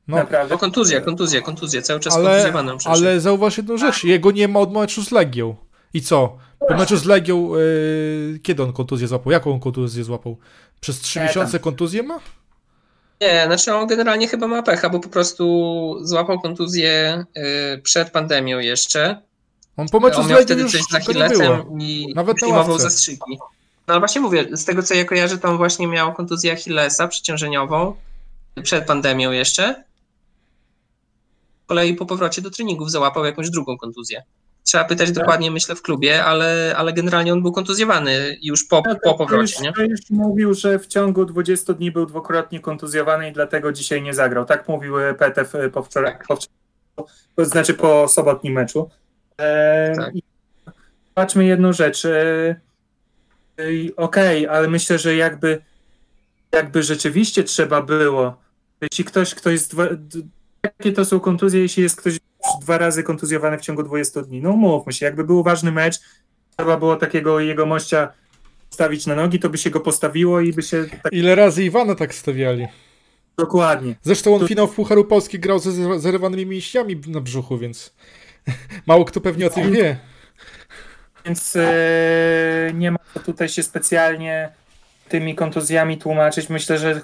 No, 0.09 0.17
Naprawdę. 0.17 0.55
No 0.55 0.59
kontuzja, 0.59 1.01
kontuzja, 1.01 1.41
kontuzja, 1.41 1.83
cały 1.83 2.01
czas 2.01 2.15
ale, 2.17 2.53
ale 2.85 3.21
zauważ 3.21 3.57
jedną 3.57 3.77
rzecz, 3.79 4.05
jego 4.05 4.31
nie 4.31 4.49
ma 4.49 4.61
od 4.61 4.73
meczu 4.73 5.05
z 5.05 5.11
Legią. 5.11 5.57
I 5.95 6.03
co? 6.03 6.37
Po 6.69 6.75
meczu 6.77 6.97
z 6.97 7.05
Legią, 7.05 7.55
yy, 7.57 8.39
kiedy 8.43 8.63
on 8.63 8.73
kontuzję 8.73 9.09
złapał? 9.09 9.33
Jaką 9.33 9.53
on 9.53 9.61
kontuzję 9.61 10.05
złapał? 10.05 10.37
Przez 10.81 11.01
3 11.01 11.19
Nie, 11.19 11.25
tam. 11.25 11.29
miesiące 11.29 11.59
kontuzję 11.59 12.03
ma? 12.03 12.21
Nie, 13.21 13.43
znaczy 13.47 13.75
on 13.75 13.87
generalnie 13.87 14.29
chyba 14.29 14.47
ma 14.47 14.63
pecha, 14.63 14.91
bo 14.91 15.01
po 15.01 15.09
prostu 15.09 15.97
złapał 16.03 16.41
kontuzję 16.41 17.25
y, 17.77 17.81
przed 17.83 18.11
pandemią 18.11 18.59
jeszcze. 18.59 19.23
On 19.77 19.89
po 19.89 20.01
meczu 20.01 20.21
on 20.21 20.27
z 20.27 20.31
Legią 20.31 20.45
wtedy 20.45 20.63
już 20.63 20.73
coś 20.73 20.83
z. 20.83 20.95
Achillesem 20.95 21.81
i 21.81 22.13
Nawet 22.15 22.29
na 22.29 22.35
przyjmował 22.35 22.71
ławce. 22.71 22.83
zastrzyki. 22.83 23.39
No 23.91 23.95
ale 23.95 24.01
właśnie 24.01 24.21
mówię, 24.21 24.47
z 24.57 24.65
tego 24.65 24.83
co 24.83 24.95
ja 24.95 25.05
kojarzę, 25.05 25.37
on 25.43 25.57
właśnie 25.57 25.87
miał 25.87 26.13
kontuzję 26.13 26.53
Achillesa 26.53 27.09
przeciążeniową 27.09 27.95
przed 28.63 28.87
pandemią 28.87 29.31
jeszcze. 29.31 29.85
Z 31.65 31.67
kolei 31.67 31.95
po 31.95 32.07
powrocie 32.07 32.43
do 32.43 32.51
treningów 32.51 32.91
załapał 32.91 33.25
jakąś 33.25 33.51
drugą 33.51 33.79
kontuzję. 33.79 34.23
Trzeba 34.63 34.85
pytać 34.85 35.13
dokładnie, 35.13 35.51
myślę, 35.51 35.75
w 35.75 35.83
klubie, 35.83 36.25
ale, 36.25 36.75
ale 36.77 36.93
generalnie 36.93 37.33
on 37.33 37.43
był 37.43 37.53
kontuzjowany 37.53 38.39
już 38.43 38.65
po, 38.65 38.83
No 38.87 38.97
po 39.05 39.15
powrocie, 39.15 39.69
już, 39.69 40.11
nie? 40.11 40.17
mówił, 40.17 40.55
że 40.55 40.79
w 40.79 40.87
ciągu 40.87 41.25
20 41.25 41.73
dni 41.73 41.91
był 41.93 42.07
dwukrotnie 42.07 42.61
kontuzjowany 42.61 43.29
i 43.29 43.33
dlatego 43.33 43.73
dzisiaj 43.73 44.03
nie 44.03 44.15
zagrał. 44.15 44.45
Tak 44.45 44.69
mówił 44.69 44.95
Petew 45.19 45.53
po 45.73 45.83
wczoraj, 45.83 46.13
Tak. 46.13 46.27
po, 46.29 46.35
wczoraj- 46.35 47.05
to 47.37 47.45
znaczy 47.45 47.75
po 47.75 48.09
sobotnim 48.09 48.53
meczu. 48.53 48.91
E, 49.41 49.93
Tak. 49.97 50.13
Patrzmy 51.15 51.45
jedną 51.45 51.73
rzecz. 51.73 52.07
Okej, 53.97 54.47
ale 54.47 54.69
myślę, 54.69 54.99
że 54.99 55.17
jakby, 55.17 55.63
jakby 56.53 56.83
rzeczywiście 56.83 57.45
trzeba 57.45 57.83
było, 57.83 58.37
jeśli 58.83 59.05
ktoś, 59.05 59.35
ktoś 59.35 59.53
jest 59.53 59.71
dwa, 59.71 59.85
jakie 60.65 60.93
to 60.93 61.05
są 61.05 61.21
kontuzje, 61.21 61.61
jeśli 61.61 61.83
jest 61.83 61.97
ktoś 61.97 62.19
dwa 62.61 62.79
razy 62.79 63.03
kontuzjowany 63.03 63.59
w 63.59 63.61
ciągu 63.61 63.83
20 63.83 64.23
dni? 64.23 64.43
No 64.43 64.53
mówmy 64.53 64.93
się, 64.93 65.07
jakby 65.07 65.25
był 65.25 65.43
ważny 65.43 65.73
mecz, 65.73 66.01
trzeba 66.57 66.77
było 66.77 66.97
takiego 66.97 67.41
jego 67.41 67.67
mościa 67.67 68.13
postawić 68.69 69.07
na 69.07 69.15
nogi, 69.15 69.39
to 69.39 69.51
by 69.51 69.59
się 69.59 69.71
go 69.71 69.81
postawiło 69.81 70.41
i 70.41 70.53
by 70.53 70.63
się 70.63 70.85
tak 71.03 71.13
Ile 71.13 71.35
razy 71.35 71.65
Iwana 71.65 71.95
tak 71.95 72.15
stawiali? 72.15 72.67
dokładnie. 73.39 73.95
Zresztą 74.03 74.35
on 74.35 74.41
To- 74.41 74.47
finał 74.49 74.69
w 74.69 74.75
Pucharu 74.75 75.05
Polski 75.05 75.39
grał 75.39 75.59
ze 75.59 76.01
zerwanymi 76.01 76.47
mięśniami 76.47 77.01
na 77.07 77.21
brzuchu, 77.21 77.59
więc 77.59 77.95
mało 78.87 79.05
kto 79.05 79.21
pewnie 79.21 79.47
o 79.47 79.51
tym 79.51 79.73
wie. 79.73 79.99
Więc 81.25 81.57
e, 81.57 82.71
nie 82.75 82.91
ma 82.91 82.99
co 83.15 83.21
tutaj 83.21 83.49
się 83.49 83.63
specjalnie 83.63 84.53
tymi 85.09 85.35
kontuzjami 85.35 85.99
tłumaczyć. 85.99 86.49
Myślę, 86.49 86.79
że 86.79 87.01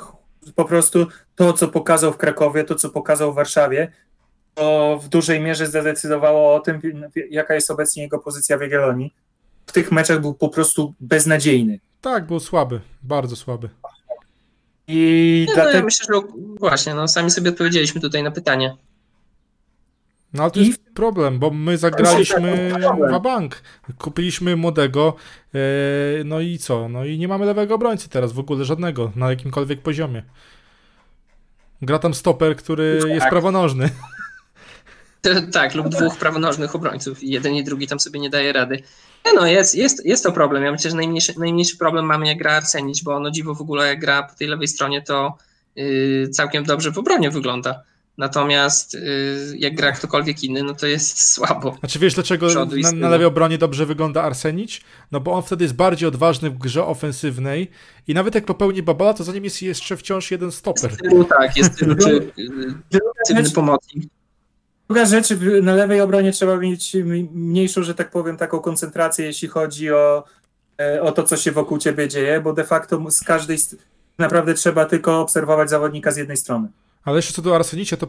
po 0.55 0.65
prostu 0.65 1.07
to, 1.37 1.53
co 1.53 1.69
pokazał 1.69 2.13
w 2.13 2.17
Krakowie, 2.17 2.65
to, 2.65 2.75
co 2.75 2.91
pokazał 2.91 3.33
w 3.33 3.35
Warszawie, 3.35 3.93
to 4.55 4.99
w 5.03 5.09
dużej 5.09 5.41
mierze 5.41 5.67
zadecydowało 5.67 6.55
o 6.55 6.61
tym, 6.61 6.81
jaka 7.31 7.55
jest 7.55 7.71
obecnie 7.71 8.03
jego 8.03 8.19
pozycja 8.19 8.59
w 8.59 8.61
Jagiellonii. 8.61 9.15
W 9.67 9.73
tych 9.73 9.93
meczach 9.93 10.21
był 10.21 10.35
po 10.35 10.49
prostu 10.49 10.95
beznadziejny. 11.01 11.81
Tak, 12.01 12.27
był 12.27 12.41
słaby, 12.41 12.81
bardzo 13.03 13.37
słaby. 13.37 13.69
I 14.89 15.47
Nie, 15.49 15.55
no, 15.55 15.59
ja 15.59 15.65
dlatego 15.65 15.85
myślę, 15.85 16.07
że 16.15 16.21
właśnie, 16.59 16.95
no 16.95 17.09
sami 17.09 17.31
sobie 17.31 17.51
odpowiedzieliśmy 17.51 18.01
tutaj 18.01 18.23
na 18.23 18.31
pytanie. 18.31 18.77
No 20.37 20.43
ale 20.43 20.51
to 20.51 20.61
jest 20.61 20.81
I... 20.91 20.95
problem, 20.95 21.39
bo 21.39 21.51
my 21.51 21.79
zagraliśmy 21.79 22.73
na 23.11 23.21
bank. 23.21 23.63
Kupiliśmy 23.99 24.57
młodego, 24.57 25.15
e, 25.55 25.59
no 26.25 26.41
i 26.41 26.59
co? 26.59 26.89
No 26.89 27.05
i 27.05 27.19
nie 27.19 27.29
mamy 27.29 27.47
lewego 27.47 27.75
obrońcy 27.75 28.09
teraz 28.09 28.33
w 28.33 28.39
ogóle 28.39 28.65
żadnego, 28.65 29.13
na 29.17 29.31
jakimkolwiek 29.31 29.83
poziomie. 29.83 30.23
Gra 31.83 31.99
tam 31.99 32.15
stoper, 32.15 32.57
który 32.57 32.99
tak. 33.03 33.11
jest 33.11 33.27
prawonożny. 33.29 33.91
Tak, 35.53 35.75
lub 35.75 35.89
dwóch 35.89 36.17
prawonożnych 36.17 36.75
obrońców. 36.75 37.23
Jeden 37.23 37.55
i 37.55 37.65
drugi 37.65 37.87
tam 37.87 38.01
sobie 38.01 38.21
nie 38.21 38.31
daje 38.31 38.53
rady. 38.53 38.83
Nie 39.27 39.33
no, 39.33 39.47
jest, 39.47 39.75
jest, 39.75 40.07
jest 40.07 40.23
to 40.23 40.33
problem. 40.33 40.63
Ja 40.63 40.73
myślę, 40.73 40.91
że 40.91 40.97
najmniejszy, 40.97 41.39
najmniejszy 41.39 41.77
problem 41.77 42.05
mamy 42.05 42.27
jak 42.27 42.39
gra 42.39 42.53
Arsenić, 42.53 43.05
bo 43.05 43.15
ono 43.15 43.31
dziwo 43.31 43.55
w 43.55 43.61
ogóle 43.61 43.87
jak 43.87 44.01
gra 44.01 44.23
po 44.23 44.35
tej 44.35 44.49
lewej 44.49 44.69
stronie, 44.69 45.03
to 45.03 45.39
yy, 45.77 46.29
całkiem 46.29 46.65
dobrze 46.65 46.93
w 46.93 46.99
obronie 46.99 47.31
wygląda. 47.31 47.83
Natomiast 48.19 48.95
yy, 48.95 49.01
jak 49.59 49.75
gra 49.75 49.93
ktokolwiek 49.93 50.45
inny, 50.45 50.63
no 50.63 50.75
to 50.75 50.87
jest 50.87 51.23
słabo. 51.33 51.77
A 51.83 51.87
czy 51.87 51.99
wiesz 51.99 52.15
dlaczego 52.15 52.49
na, 52.83 52.93
na 52.93 53.09
lewej 53.09 53.27
obronie 53.27 53.59
dobrze 53.59 53.87
wygląda 53.87 54.23
Arsenić? 54.23 54.83
No 55.13 55.21
bo 55.21 55.33
on 55.33 55.43
wtedy 55.43 55.65
jest 55.65 55.75
bardziej 55.75 56.09
odważny 56.09 56.51
w 56.51 56.59
grze 56.59 56.85
ofensywnej 56.85 57.71
i 58.09 58.15
nawet 58.15 58.35
jak 58.35 58.45
popełni 58.45 58.83
babala, 58.83 59.15
to 59.15 59.25
za 59.25 59.33
nim 59.33 59.45
jest 59.45 59.63
jeszcze 59.63 59.97
wciąż 59.97 60.31
jeden 60.31 60.53
stoper. 60.53 60.91
Jest 60.91 61.03
tylu, 61.03 61.25
tak, 61.25 61.57
jest 61.57 61.79
tylu, 61.79 61.97
czy, 61.97 62.33
yy, 63.35 63.51
pomocnik. 63.55 64.05
Druga 64.89 65.05
rzecz, 65.07 65.29
na 65.63 65.75
lewej 65.75 66.01
obronie 66.01 66.33
trzeba 66.33 66.57
mieć 66.57 66.97
mniejszą, 67.33 67.83
że 67.83 67.95
tak 67.95 68.11
powiem, 68.11 68.37
taką 68.37 68.59
koncentrację, 68.59 69.27
jeśli 69.27 69.49
chodzi 69.49 69.93
o, 69.93 70.25
e, 70.81 71.03
o 71.03 71.13
to, 71.13 71.23
co 71.23 71.37
się 71.37 71.53
wokół 71.53 71.79
ciebie 71.79 72.09
dzieje, 72.09 72.41
bo 72.41 72.53
de 72.53 72.65
facto 72.65 73.11
z 73.11 73.25
każdej 73.25 73.59
naprawdę 74.19 74.55
trzeba 74.55 74.85
tylko 74.85 75.21
obserwować 75.21 75.71
zawodnika 75.71 76.11
z 76.13 76.17
jednej 76.17 76.37
strony. 76.37 76.69
Ale 77.07 77.17
jeszcze 77.17 77.33
co 77.33 77.43
do 77.43 77.55
Arsenicia, 77.55 77.97
to 77.97 78.07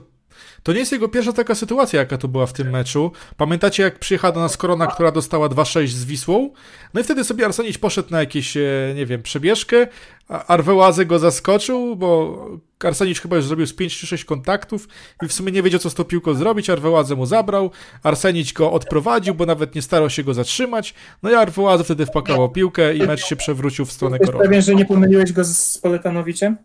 to 0.64 0.74
nie 0.74 0.80
jest 0.80 0.92
jego 0.92 1.10
pierwsza 1.10 1.34
taka 1.34 1.56
sytuacja, 1.56 2.00
jaka 2.00 2.18
tu 2.18 2.28
była 2.28 2.46
w 2.46 2.54
tym 2.54 2.70
meczu. 2.70 3.12
Pamiętacie, 3.38 3.84
jak 3.84 4.00
przyjechała 4.00 4.32
do 4.32 4.40
nas 4.40 4.58
Korona, 4.58 4.88
która 4.88 5.12
dostała 5.12 5.50
2-6 5.50 5.88
z 5.88 6.06
Wisłą? 6.06 6.50
No 6.94 7.02
i 7.02 7.04
wtedy 7.04 7.24
sobie 7.24 7.46
Arsenić 7.46 7.78
poszedł 7.78 8.12
na 8.12 8.20
jakieś, 8.20 8.58
e, 8.58 8.94
nie 8.96 9.06
wiem, 9.06 9.24
przebieżkę. 9.24 9.88
Arwełazy 10.28 11.06
go 11.06 11.20
zaskoczył, 11.20 11.96
bo 11.96 12.38
Arsenić 12.84 13.22
chyba 13.22 13.36
już 13.36 13.46
zrobił 13.46 13.68
z 13.68 13.74
5 13.74 13.98
czy 13.98 14.08
6 14.08 14.26
kontaktów 14.26 14.88
i 15.24 15.28
w 15.28 15.34
sumie 15.34 15.52
nie 15.52 15.64
wiedział, 15.64 15.80
co 15.80 15.90
z 15.90 15.94
tą 15.94 16.04
piłką 16.04 16.34
zrobić. 16.34 16.70
Arwełazę 16.70 17.16
mu 17.16 17.26
zabrał, 17.26 17.72
Arsenić 18.04 18.54
go 18.54 18.72
odprowadził, 18.72 19.36
bo 19.36 19.46
nawet 19.46 19.76
nie 19.76 19.82
starał 19.82 20.10
się 20.10 20.24
go 20.24 20.34
zatrzymać. 20.34 20.94
No 21.24 21.32
i 21.32 21.34
Arwełazy 21.34 21.84
wtedy 21.84 22.06
wpakował 22.06 22.50
piłkę 22.50 22.96
i 22.96 23.08
mecz 23.08 23.26
się 23.26 23.36
przewrócił 23.36 23.86
w 23.86 23.92
stronę 23.92 24.20
Korony. 24.20 24.44
pewien, 24.44 24.62
że 24.62 24.76
nie 24.76 24.86
pomyliłeś 24.86 25.34
go 25.34 25.44
z 25.44 25.78
Poletanowiciem? 25.78 26.58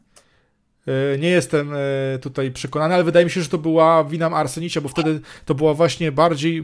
E, 0.86 1.18
nie 1.18 1.28
jestem 1.28 1.72
e, 1.74 2.18
tutaj 2.18 2.50
przekonany, 2.50 2.94
ale 2.94 3.04
wydaje 3.04 3.24
mi 3.24 3.30
się, 3.30 3.42
że 3.42 3.48
to 3.48 3.58
była 3.58 4.04
wina 4.04 4.26
Arsenicia, 4.30 4.80
bo 4.80 4.88
wtedy 4.88 5.20
to 5.44 5.54
była 5.54 5.74
właśnie 5.74 6.12
bardziej 6.12 6.58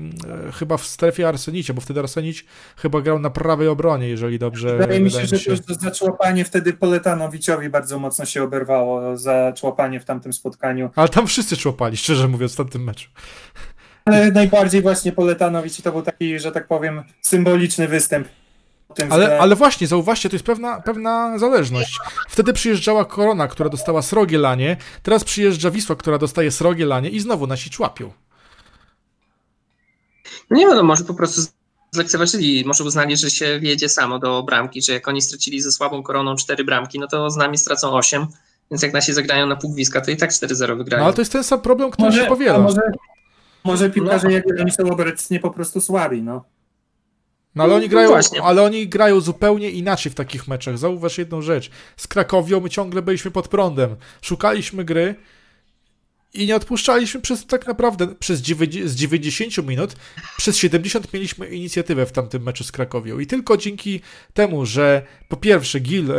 e, 0.48 0.52
chyba 0.52 0.76
w 0.76 0.84
strefie 0.84 1.28
Arsenicia, 1.28 1.74
bo 1.74 1.80
wtedy 1.80 2.00
Arsenić 2.00 2.46
chyba 2.76 3.00
grał 3.00 3.18
na 3.18 3.30
prawej 3.30 3.68
obronie, 3.68 4.08
jeżeli 4.08 4.38
dobrze. 4.38 4.78
Wydaje 4.78 5.00
mi 5.00 5.10
się, 5.10 5.26
że 5.26 5.38
się... 5.38 5.56
To 5.56 5.74
za 5.74 5.90
człapanie 5.90 6.44
wtedy 6.44 6.72
Poletanowiciowi 6.72 7.68
bardzo 7.68 7.98
mocno 7.98 8.24
się 8.24 8.42
oberwało 8.42 9.16
za 9.16 9.52
człapanie 9.56 10.00
w 10.00 10.04
tamtym 10.04 10.32
spotkaniu. 10.32 10.90
Ale 10.96 11.08
tam 11.08 11.26
wszyscy 11.26 11.56
człapali, 11.56 11.96
szczerze 11.96 12.28
mówiąc, 12.28 12.52
w 12.52 12.56
tamtym 12.56 12.84
meczu. 12.84 13.10
Ale 14.04 14.32
najbardziej 14.32 14.82
właśnie 14.82 15.12
Poletanowicz 15.12 15.82
to 15.82 15.92
był 15.92 16.02
taki, 16.02 16.38
że 16.38 16.52
tak 16.52 16.68
powiem, 16.68 17.02
symboliczny 17.20 17.88
występ 17.88 18.28
ale, 19.10 19.38
ale 19.40 19.56
właśnie, 19.56 19.86
zauważcie, 19.86 20.28
to 20.28 20.36
jest 20.36 20.46
pewna, 20.46 20.80
pewna 20.80 21.38
zależność. 21.38 21.98
Wtedy 22.28 22.52
przyjeżdżała 22.52 23.04
Korona, 23.04 23.48
która 23.48 23.70
dostała 23.70 24.02
srogie 24.02 24.38
lanie, 24.38 24.76
teraz 25.02 25.24
przyjeżdża 25.24 25.70
Wisła, 25.70 25.96
która 25.96 26.18
dostaje 26.18 26.50
srogie 26.50 26.86
lanie 26.86 27.08
i 27.08 27.20
znowu 27.20 27.46
nasi 27.46 27.70
człapią. 27.70 28.12
Nie 30.50 30.66
wiem, 30.66 30.76
no 30.76 30.82
może 30.82 31.04
po 31.04 31.14
prostu 31.14 31.40
zlekceważyli, 31.90 32.64
może 32.66 32.84
uznali, 32.84 33.16
że 33.16 33.30
się 33.30 33.60
wiedzie 33.60 33.88
samo 33.88 34.18
do 34.18 34.42
bramki, 34.42 34.82
że 34.82 34.92
jak 34.92 35.08
oni 35.08 35.22
stracili 35.22 35.60
ze 35.60 35.72
słabą 35.72 36.02
koroną 36.02 36.36
cztery 36.36 36.64
bramki, 36.64 36.98
no 36.98 37.06
to 37.06 37.30
z 37.30 37.36
nami 37.36 37.58
stracą 37.58 37.90
osiem, 37.90 38.26
więc 38.70 38.82
jak 38.82 38.92
nasi 38.92 39.12
zagrają 39.12 39.46
na 39.46 39.56
półgwiska, 39.56 40.00
to 40.00 40.10
i 40.10 40.16
tak 40.16 40.30
4-0 40.30 40.76
wygrają. 40.76 41.00
No 41.00 41.06
ale 41.06 41.14
to 41.14 41.20
jest 41.20 41.32
ten 41.32 41.44
sam 41.44 41.60
problem, 41.60 41.90
który 41.90 42.08
może, 42.08 42.22
się 42.22 42.28
powiela. 42.28 42.58
Może, 42.58 42.80
może 43.64 43.90
piłkarze, 43.90 44.28
no. 44.28 44.30
jak 44.30 44.44
oni 44.60 44.70
są 44.70 44.90
obecnie 44.90 45.40
po 45.40 45.50
prostu 45.50 45.80
słabi, 45.80 46.22
no. 46.22 46.44
No 47.58 47.64
ale 47.64 47.74
oni 47.74 47.88
grają, 47.88 48.10
no 48.36 48.44
ale 48.44 48.62
oni 48.62 48.88
grają 48.88 49.20
zupełnie 49.20 49.70
inaczej 49.70 50.12
w 50.12 50.14
takich 50.14 50.48
meczach. 50.48 50.78
Zauważ 50.78 51.18
jedną 51.18 51.42
rzecz. 51.42 51.70
Z 51.96 52.06
Krakowią 52.06 52.60
my 52.60 52.70
ciągle 52.70 53.02
byliśmy 53.02 53.30
pod 53.30 53.48
prądem. 53.48 53.96
Szukaliśmy 54.22 54.84
gry, 54.84 55.14
i 56.34 56.46
nie 56.46 56.56
odpuszczaliśmy 56.56 57.20
przez 57.20 57.46
tak 57.46 57.66
naprawdę 57.66 58.06
przez 58.06 58.40
90, 58.40 58.90
z 58.90 58.94
90 58.94 59.68
minut, 59.68 59.96
przez 60.36 60.56
70 60.56 61.12
mieliśmy 61.12 61.46
inicjatywę 61.46 62.06
w 62.06 62.12
tamtym 62.12 62.42
meczu 62.42 62.64
z 62.64 62.72
Krakowią. 62.72 63.18
I 63.18 63.26
tylko 63.26 63.56
dzięki 63.56 64.00
temu, 64.34 64.66
że 64.66 65.02
po 65.28 65.36
pierwsze 65.36 65.80
Gil 65.80 66.12
e, 66.12 66.14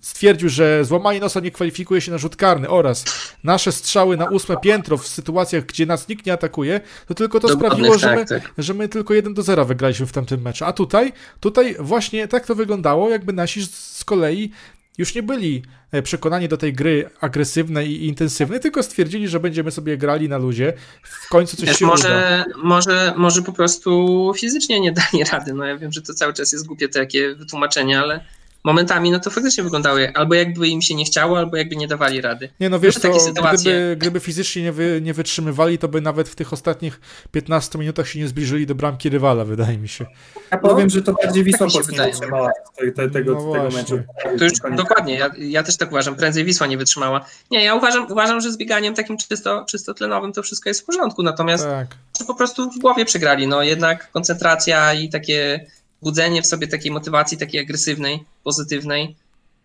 stwierdził, 0.00 0.48
że 0.48 0.84
złamanie 0.84 1.20
nosa 1.20 1.40
nie 1.40 1.50
kwalifikuje 1.50 2.00
się 2.00 2.12
na 2.12 2.18
rzut 2.18 2.36
karny 2.36 2.68
oraz 2.68 3.04
nasze 3.44 3.72
strzały 3.72 4.16
na 4.16 4.24
ósme 4.24 4.56
piętro 4.62 4.96
w 4.96 5.08
sytuacjach, 5.08 5.66
gdzie 5.66 5.86
nas 5.86 6.08
nikt 6.08 6.26
nie 6.26 6.32
atakuje, 6.32 6.80
to 7.06 7.14
tylko 7.14 7.40
to 7.40 7.48
sprawiło, 7.48 7.98
że 7.98 8.16
my, 8.16 8.26
tak. 8.26 8.52
że 8.58 8.74
my 8.74 8.88
tylko 8.88 9.14
1 9.14 9.34
do 9.34 9.42
0 9.42 9.64
wygraliśmy 9.64 10.06
w 10.06 10.12
tamtym 10.12 10.42
meczu. 10.42 10.64
A 10.64 10.72
tutaj, 10.72 11.12
tutaj 11.40 11.76
właśnie 11.78 12.28
tak 12.28 12.46
to 12.46 12.54
wyglądało, 12.54 13.10
jakby 13.10 13.32
nasi 13.32 13.66
z 13.66 14.04
kolei 14.04 14.50
już 14.98 15.14
nie 15.14 15.22
byli 15.22 15.62
e, 15.92 16.02
przekonani 16.02 16.48
do 16.48 16.56
tej 16.56 16.72
gry 16.72 17.10
agresywnej 17.20 17.90
i 17.90 18.06
intensywnej, 18.06 18.60
tylko 18.60 18.82
stwierdzili, 18.82 19.28
że 19.28 19.40
będziemy 19.40 19.70
sobie 19.70 19.98
grali 19.98 20.28
na 20.28 20.38
luzie. 20.38 20.72
W 21.02 21.28
końcu 21.28 21.56
coś 21.56 21.68
Wiesz, 21.68 21.78
się 21.78 21.86
może, 21.86 22.44
uda. 22.48 22.58
Może, 22.62 23.14
może 23.16 23.42
po 23.42 23.52
prostu 23.52 24.32
fizycznie 24.36 24.80
nie 24.80 24.92
dali 24.92 25.24
rady. 25.32 25.54
No 25.54 25.64
ja 25.64 25.76
wiem, 25.76 25.92
że 25.92 26.02
to 26.02 26.14
cały 26.14 26.32
czas 26.32 26.52
jest 26.52 26.66
głupie 26.66 26.88
takie 26.88 27.34
wytłumaczenie, 27.34 28.00
ale 28.00 28.24
momentami 28.66 29.10
no 29.10 29.20
to 29.20 29.30
faktycznie 29.30 29.64
wyglądało 29.64 29.98
albo 30.14 30.34
jakby 30.34 30.68
im 30.68 30.82
się 30.82 30.94
nie 30.94 31.04
chciało, 31.04 31.38
albo 31.38 31.56
jakby 31.56 31.76
nie 31.76 31.88
dawali 31.88 32.20
rady. 32.20 32.48
Nie 32.60 32.70
no 32.70 32.80
wiesz, 32.80 32.94
to, 32.94 33.12
gdyby, 33.52 33.96
gdyby 33.98 34.20
fizycznie 34.20 34.62
nie, 34.62 34.72
wy, 34.72 35.00
nie 35.02 35.14
wytrzymywali, 35.14 35.78
to 35.78 35.88
by 35.88 36.00
nawet 36.00 36.28
w 36.28 36.34
tych 36.34 36.52
ostatnich 36.52 37.00
15 37.32 37.78
minutach 37.78 38.08
się 38.08 38.18
nie 38.18 38.28
zbliżyli 38.28 38.66
do 38.66 38.74
bramki 38.74 39.08
rywala, 39.08 39.44
wydaje 39.44 39.78
mi 39.78 39.88
się. 39.88 40.06
Ja 40.50 40.58
powiem, 40.58 40.90
że 40.90 41.02
to 41.02 41.12
bardziej 41.12 41.44
Wisła 41.44 41.66
tak 41.66 41.92
nie 41.92 42.02
wytrzymała 42.02 42.50
te, 42.96 43.10
tego, 43.10 43.34
no 43.34 43.52
tego 43.52 43.76
meczu. 43.76 43.98
To 44.38 44.44
już 44.44 44.52
dokładnie, 44.76 45.14
ja, 45.14 45.30
ja, 45.38 45.62
też 45.62 45.76
tak 45.76 45.90
uważam, 45.90 46.16
prędzej 46.16 46.44
Wisła 46.44 46.66
nie 46.66 46.78
wytrzymała. 46.78 47.24
Nie, 47.50 47.64
ja 47.64 47.74
uważam, 47.74 48.12
uważam 48.12 48.40
że 48.40 48.52
z 48.52 48.56
bieganiem 48.56 48.94
takim 48.94 49.16
czysto, 49.16 49.64
czysto 49.68 49.94
tlenowym 49.94 50.32
to 50.32 50.42
wszystko 50.42 50.70
jest 50.70 50.80
w 50.80 50.84
porządku, 50.84 51.22
natomiast 51.22 51.64
tak. 51.64 51.96
po 52.26 52.34
prostu 52.34 52.70
w 52.70 52.78
głowie 52.78 53.04
przegrali, 53.04 53.46
no 53.46 53.62
jednak 53.62 54.10
koncentracja 54.10 54.94
i 54.94 55.08
takie 55.08 55.66
budzenie 56.02 56.42
w 56.42 56.46
sobie 56.46 56.68
takiej 56.68 56.92
motywacji, 56.92 57.38
takiej 57.38 57.60
agresywnej, 57.60 58.24
pozytywnej, 58.44 59.16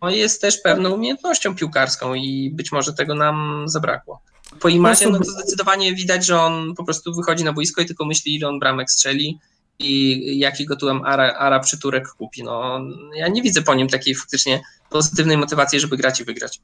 no 0.02 0.10
jest 0.10 0.42
też 0.42 0.58
pewną 0.58 0.92
umiejętnością 0.92 1.56
piłkarską 1.56 2.14
i 2.14 2.52
być 2.54 2.72
może 2.72 2.94
tego 2.94 3.16
nam 3.16 3.66
zabrakło. 3.70 4.22
Po 4.60 4.70
Imazie 4.70 5.10
no 5.10 5.20
to 5.20 5.32
zdecydowanie 5.32 5.96
widać, 5.96 6.26
że 6.26 6.40
on 6.40 6.76
po 6.76 6.84
prostu 6.84 7.14
wychodzi 7.14 7.44
na 7.44 7.54
boisko 7.54 7.82
i 7.82 7.86
tylko 7.86 8.06
myśli, 8.06 8.36
ile 8.36 8.48
on 8.48 8.60
bramek 8.60 8.92
strzeli 8.92 9.40
i 9.80 10.40
jaki 10.40 10.66
go 10.66 10.76
tu 10.76 10.90
Ara, 10.90 11.34
Ara 11.34 11.60
przyturek 11.60 12.08
kupi. 12.08 12.44
No, 12.44 12.80
ja 13.16 13.28
nie 13.28 13.42
widzę 13.42 13.62
po 13.62 13.76
nim 13.76 13.88
takiej 13.88 14.16
faktycznie 14.16 14.62
pozytywnej 14.90 15.38
motywacji, 15.38 15.80
żeby 15.80 15.98
grać 15.98 16.20
i 16.20 16.24
wygrać. 16.24 16.62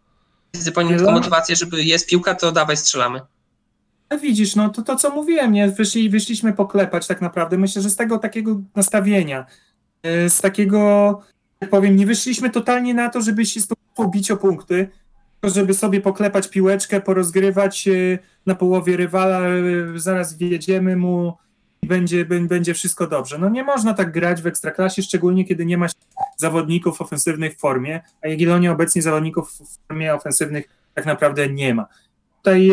Widzę 0.53 0.71
po 0.71 0.81
nim 0.81 0.97
tylko 0.97 1.11
motywację, 1.11 1.55
żeby 1.55 1.83
jest 1.83 2.07
piłka, 2.07 2.35
to 2.35 2.51
dawaj 2.51 2.77
strzelamy. 2.77 3.21
Widzisz, 4.15 4.55
no 4.55 4.69
to 4.69 4.81
to 4.81 4.95
co 4.95 5.09
mówiłem, 5.09 5.51
nie? 5.51 5.67
Wyszli, 5.67 6.09
wyszliśmy 6.09 6.53
poklepać 6.53 7.07
tak 7.07 7.21
naprawdę. 7.21 7.57
Myślę, 7.57 7.81
że 7.81 7.89
z 7.89 7.95
tego 7.95 8.17
takiego 8.17 8.61
nastawienia, 8.75 9.45
e, 10.03 10.29
z 10.29 10.41
takiego, 10.41 11.21
jak 11.61 11.69
powiem, 11.69 11.95
nie 11.95 12.05
wyszliśmy 12.05 12.49
totalnie 12.49 12.93
na 12.93 13.09
to, 13.09 13.21
żeby 13.21 13.45
się 13.45 13.61
z 13.61 13.67
tobą 13.67 14.11
bić 14.11 14.31
o 14.31 14.37
punkty, 14.37 14.89
żeby 15.43 15.73
sobie 15.73 16.01
poklepać 16.01 16.49
piłeczkę, 16.49 17.01
porozgrywać 17.01 17.87
e, 17.87 18.19
na 18.45 18.55
połowie 18.55 18.97
rywala, 18.97 19.39
e, 19.39 19.53
zaraz 19.95 20.37
wjedziemy 20.37 20.95
mu 20.95 21.37
i 21.81 21.87
będzie, 21.87 22.25
będzie 22.25 22.73
wszystko 22.73 23.07
dobrze. 23.07 23.37
No 23.37 23.49
nie 23.49 23.63
można 23.63 23.93
tak 23.93 24.11
grać 24.11 24.41
w 24.41 24.47
Ekstraklasie, 24.47 25.03
szczególnie 25.03 25.45
kiedy 25.45 25.65
nie 25.65 25.77
ma 25.77 25.87
zawodników 26.37 27.01
ofensywnych 27.01 27.55
w 27.55 27.59
formie, 27.59 28.01
a 28.21 28.27
Jagiellonia 28.27 28.71
obecnie 28.71 29.01
zawodników 29.01 29.51
w 29.51 29.87
formie 29.87 30.13
ofensywnych 30.13 30.69
tak 30.93 31.05
naprawdę 31.05 31.49
nie 31.49 31.75
ma. 31.75 31.87
Tutaj 32.37 32.71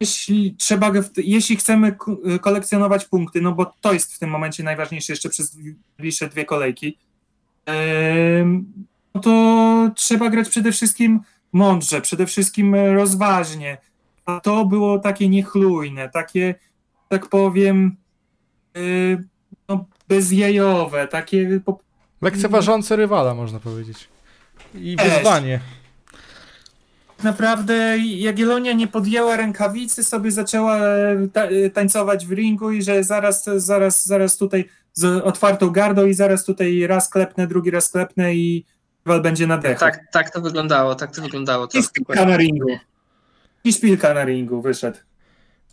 jeśli 0.00 0.54
trzeba, 0.58 0.92
jeśli 1.16 1.56
chcemy 1.56 1.96
kolekcjonować 2.40 3.04
punkty, 3.04 3.40
no 3.40 3.52
bo 3.52 3.72
to 3.80 3.92
jest 3.92 4.14
w 4.14 4.18
tym 4.18 4.30
momencie 4.30 4.62
najważniejsze 4.62 5.12
jeszcze 5.12 5.28
przez 5.28 5.56
najbliższe 5.98 6.28
dwie 6.28 6.44
kolejki, 6.44 6.98
no 9.14 9.20
to 9.20 9.90
trzeba 9.94 10.30
grać 10.30 10.48
przede 10.48 10.72
wszystkim 10.72 11.20
mądrze, 11.52 12.00
przede 12.00 12.26
wszystkim 12.26 12.74
rozważnie. 12.74 13.78
A 14.24 14.40
to 14.40 14.64
było 14.64 14.98
takie 14.98 15.28
niechlujne, 15.28 16.08
takie, 16.08 16.54
tak 17.08 17.28
powiem, 17.28 17.96
y, 18.76 19.24
no, 19.68 19.84
bezjajowe, 20.08 21.08
takie. 21.08 21.60
Lekceważące 22.22 22.96
rywala, 22.96 23.34
można 23.34 23.60
powiedzieć. 23.60 24.08
I 24.74 24.96
wyzwanie. 24.96 25.60
Naprawdę 27.24 27.98
Jagiellonia 27.98 28.72
nie 28.72 28.86
podjęła 28.86 29.36
rękawicy, 29.36 30.04
sobie 30.04 30.30
zaczęła 30.30 30.76
e, 30.78 31.28
ta, 31.32 31.44
e, 31.44 31.70
tańcować 31.70 32.26
w 32.26 32.32
ringu 32.32 32.70
i 32.70 32.82
że 32.82 33.04
zaraz, 33.04 33.44
zaraz, 33.44 34.06
zaraz 34.06 34.36
tutaj 34.36 34.68
z 34.92 35.04
otwartą 35.04 35.70
gardą 35.70 36.06
i 36.06 36.14
zaraz 36.14 36.44
tutaj 36.44 36.86
raz 36.86 37.08
klepnę, 37.08 37.46
drugi 37.46 37.70
raz 37.70 37.88
klepnę 37.88 38.34
i 38.34 38.64
rywal 39.06 39.22
będzie 39.22 39.46
na 39.46 39.58
dechu. 39.58 39.80
Tak, 39.80 40.00
tak 40.12 40.30
to 40.30 40.40
wyglądało, 40.40 40.94
tak 40.94 41.16
to 41.16 41.22
wyglądało. 41.22 41.68
I 41.74 41.82
szpilka 41.82 42.26
na 42.26 42.36
ringu. 42.36 42.68
I 43.64 43.72
szpilka 43.72 44.14
na 44.14 44.24
ringu 44.24 44.62
wyszedł. 44.62 44.98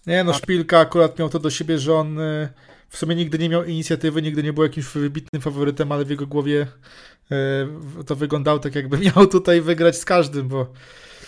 Nie 0.07 0.23
no, 0.23 0.33
Szpilka 0.33 0.79
akurat 0.79 1.19
miał 1.19 1.29
to 1.29 1.39
do 1.39 1.49
siebie, 1.49 1.79
że 1.79 1.93
on 1.93 2.19
e, 2.19 2.49
w 2.89 2.97
sumie 2.97 3.15
nigdy 3.15 3.39
nie 3.39 3.49
miał 3.49 3.63
inicjatywy, 3.63 4.21
nigdy 4.21 4.43
nie 4.43 4.53
był 4.53 4.63
jakimś 4.63 4.85
wybitnym 4.85 5.41
faworytem, 5.41 5.91
ale 5.91 6.05
w 6.05 6.09
jego 6.09 6.27
głowie 6.27 6.67
to 8.05 8.15
wyglądało 8.15 8.59
tak, 8.59 8.75
jakby 8.75 8.97
miał 9.15 9.27
tutaj 9.27 9.61
wygrać 9.61 9.97
z 9.97 10.05
każdym, 10.05 10.47
bo 10.47 10.73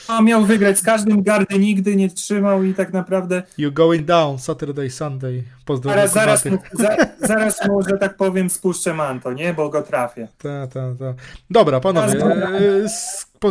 no, 0.10 0.22
miał 0.22 0.46
wygrać 0.46 0.78
z 0.78 0.82
każdym, 0.82 1.24
gardy 1.24 1.60
nigdy 1.60 1.96
nie 1.96 2.10
trzymał 2.10 2.64
i 2.64 2.74
tak 2.74 2.94
naprawdę... 2.94 3.44
You 3.58 3.72
going 3.72 4.06
down 4.06 4.40
Saturday, 4.40 4.90
Sunday. 4.90 5.44
Pozdrawiam 5.66 6.08
zaraz, 6.08 6.44
zaraz, 6.44 6.46
mu, 6.46 6.58
za, 6.74 6.98
zaraz 7.28 7.68
mu, 7.68 7.82
że 7.84 7.98
tak 7.98 8.18
powiem, 8.18 8.50
spuszczę 8.50 8.94
manto, 8.94 9.34
nie? 9.34 9.54
Bo 9.54 9.70
go 9.70 9.82
trafię. 9.82 10.28
Tak, 10.38 10.74
tak, 10.74 10.98
tak. 11.00 11.16
Dobra, 11.50 11.80
panowie, 11.80 12.20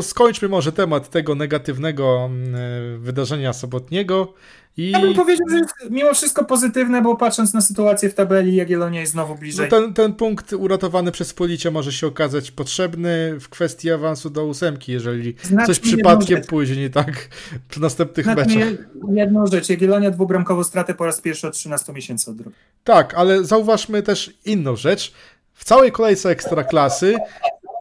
skończmy 0.02 0.48
może 0.48 0.72
temat 0.72 1.10
tego 1.10 1.34
negatywnego 1.34 2.24
mm, 2.24 2.54
e, 2.54 2.98
wydarzenia 2.98 3.52
sobotniego 3.52 4.34
i... 4.78 4.90
Ja 4.90 5.00
bym 5.00 5.14
powiedział, 5.14 5.48
że 5.50 5.56
jest 5.56 5.74
mimo 5.90 6.14
wszystko 6.14 6.44
pozytywne, 6.44 7.02
bo 7.02 7.16
patrząc 7.16 7.54
na 7.54 7.60
sytuację 7.60 8.10
w 8.10 8.14
tabeli, 8.14 8.56
Jagiellonia 8.56 9.00
jest 9.00 9.12
znowu 9.12 9.34
bliżej. 9.34 9.68
No 9.70 9.80
ten, 9.80 9.94
ten 9.94 10.12
punkt 10.12 10.52
uratowany 10.52 11.12
przez 11.12 11.34
Policie 11.34 11.70
może 11.70 11.92
się 11.92 12.06
okazać 12.06 12.50
potrzebny 12.50 13.40
w 13.40 13.48
kwestii 13.48 13.90
awansu 13.90 14.30
do 14.30 14.44
ósemki, 14.44 14.92
jeżeli 14.92 15.34
Znacznie 15.42 15.66
coś 15.66 15.80
przypadkiem 15.80 16.42
pójdzie 16.42 16.76
nie 16.76 16.90
tak 16.90 17.28
przy 17.68 17.80
następnych 17.80 18.26
Znacznie 18.26 18.64
meczach. 18.64 18.86
Jedną 19.12 19.46
rzecz, 19.46 19.68
Jagiellonia 19.68 20.10
dwubramkową 20.10 20.64
stratę 20.64 20.94
po 20.94 21.04
raz 21.04 21.20
pierwszy 21.20 21.46
od 21.46 21.54
13 21.54 21.92
miesięcy 21.92 22.30
od 22.30 22.36
drugiej. 22.36 22.54
Tak, 22.84 23.14
ale 23.14 23.44
zauważmy 23.44 24.02
też 24.02 24.34
inną 24.44 24.76
rzecz. 24.76 25.12
W 25.54 25.64
całej 25.64 25.92
kolejce 25.92 26.30
Ekstraklasy 26.30 27.16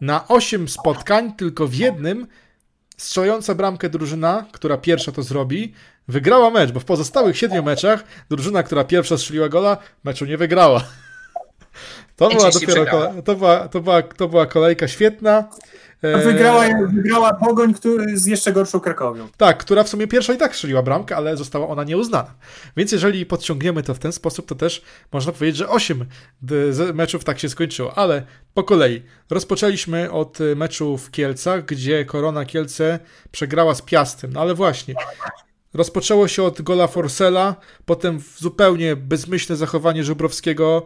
na 0.01 0.27
8 0.27 0.67
spotkań 0.67 1.33
tylko 1.33 1.67
w 1.67 1.73
jednym 1.73 2.27
strzelająca 2.97 3.55
bramkę 3.55 3.89
drużyna, 3.89 4.45
która 4.51 4.77
pierwsza 4.77 5.11
to 5.11 5.23
zrobi, 5.23 5.73
wygrała 6.07 6.49
mecz, 6.49 6.71
bo 6.71 6.79
w 6.79 6.85
pozostałych 6.85 7.37
siedmiu 7.37 7.63
meczach 7.63 8.03
drużyna, 8.29 8.63
która 8.63 8.83
pierwsza 8.83 9.17
strzeliła 9.17 9.49
gola, 9.49 9.77
meczu 10.03 10.25
nie 10.25 10.37
wygrała. 10.37 10.83
To 12.15 12.29
była 12.29 12.51
dopiero 12.51 12.85
to 13.25 13.35
była, 13.35 13.67
to, 13.67 13.81
była, 13.81 14.01
to 14.01 14.27
była 14.27 14.45
kolejka 14.45 14.87
świetna. 14.87 15.49
Wygrała, 16.01 16.65
wygrała 16.93 17.33
Pogoń 17.33 17.73
który 17.73 18.17
z 18.17 18.25
jeszcze 18.25 18.53
gorszą 18.53 18.79
Krakowią. 18.79 19.27
Tak, 19.37 19.57
która 19.57 19.83
w 19.83 19.89
sumie 19.89 20.07
pierwsza 20.07 20.33
i 20.33 20.37
tak 20.37 20.55
strzeliła 20.55 20.81
bramkę, 20.81 21.15
ale 21.15 21.37
została 21.37 21.67
ona 21.67 21.83
nieuznana. 21.83 22.33
Więc 22.77 22.91
jeżeli 22.91 23.25
podciągniemy 23.25 23.83
to 23.83 23.93
w 23.93 23.99
ten 23.99 24.11
sposób, 24.11 24.45
to 24.45 24.55
też 24.55 24.81
można 25.11 25.31
powiedzieć, 25.31 25.57
że 25.57 25.69
8 25.69 26.05
meczów 26.93 27.23
tak 27.23 27.39
się 27.39 27.49
skończyło. 27.49 27.97
Ale 27.97 28.23
po 28.53 28.63
kolei. 28.63 29.03
Rozpoczęliśmy 29.29 30.11
od 30.11 30.39
meczu 30.55 30.97
w 30.97 31.11
Kielcach, 31.11 31.65
gdzie 31.65 32.05
Korona 32.05 32.45
Kielce 32.45 32.99
przegrała 33.31 33.75
z 33.75 33.81
Piastem. 33.81 34.33
No 34.33 34.41
ale 34.41 34.53
właśnie, 34.53 34.95
Rozpoczęło 35.73 36.27
się 36.27 36.43
od 36.43 36.61
gola 36.61 36.87
Forsela, 36.87 37.55
potem 37.85 38.19
zupełnie 38.37 38.95
bezmyślne 38.95 39.55
zachowanie 39.55 40.03
Żubrowskiego 40.03 40.85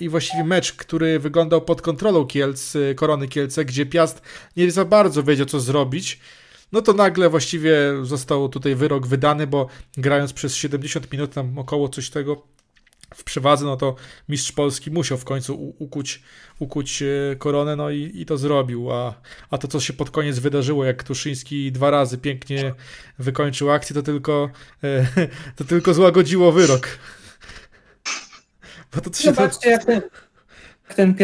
i 0.00 0.08
właściwie 0.08 0.44
mecz, 0.44 0.72
który 0.72 1.18
wyglądał 1.18 1.62
pod 1.62 1.82
kontrolą 1.82 2.26
Kielc, 2.26 2.76
e, 2.76 2.94
Korony 2.94 3.28
Kielce, 3.28 3.64
gdzie 3.64 3.86
Piast 3.86 4.22
nie 4.56 4.70
za 4.70 4.84
bardzo 4.84 5.22
wiedział 5.22 5.46
co 5.46 5.60
zrobić. 5.60 6.20
No 6.72 6.82
to 6.82 6.92
nagle 6.92 7.28
właściwie 7.28 7.76
został 8.02 8.48
tutaj 8.48 8.74
wyrok 8.74 9.06
wydany, 9.06 9.46
bo 9.46 9.66
grając 9.96 10.32
przez 10.32 10.54
70 10.54 11.12
minut, 11.12 11.32
tam 11.32 11.58
około 11.58 11.88
coś 11.88 12.10
tego, 12.10 12.42
w 13.14 13.24
przewadze, 13.24 13.64
no 13.64 13.76
to 13.76 13.96
mistrz 14.28 14.52
Polski 14.52 14.90
musiał 14.90 15.18
w 15.18 15.24
końcu 15.24 15.74
ukuć, 15.78 16.22
ukuć 16.58 17.02
e, 17.02 17.36
koronę, 17.36 17.76
no 17.76 17.90
i, 17.90 18.12
i 18.14 18.26
to 18.26 18.38
zrobił. 18.38 18.92
A, 18.92 19.14
a 19.50 19.58
to, 19.58 19.68
co 19.68 19.80
się 19.80 19.92
pod 19.92 20.10
koniec 20.10 20.38
wydarzyło, 20.38 20.84
jak 20.84 21.04
Tuszyński 21.04 21.72
dwa 21.72 21.90
razy 21.90 22.18
pięknie 22.18 22.74
wykończył 23.18 23.70
akcję, 23.70 23.94
to 23.94 24.02
tylko, 24.02 24.50
e, 24.84 25.06
to 25.56 25.64
tylko 25.64 25.94
złagodziło 25.94 26.52
wyrok. 26.52 26.88
Bo 28.94 29.00
to 29.00 29.12
się 29.12 29.32
Zobaczcie, 29.32 29.70
jak 29.70 29.84
ten, 29.84 30.02
jak 30.88 30.94
ten 30.94 31.14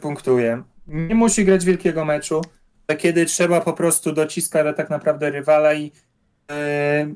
punktuje. 0.00 0.62
Nie 0.86 1.14
musi 1.14 1.44
grać 1.44 1.64
wielkiego 1.64 2.04
meczu, 2.04 2.42
ale 2.88 2.98
kiedy 2.98 3.26
trzeba 3.26 3.60
po 3.60 3.72
prostu 3.72 4.12
dociskać 4.12 4.76
tak 4.76 4.90
naprawdę 4.90 5.30
rywala 5.30 5.74
i 5.74 5.92
e, 6.50 7.14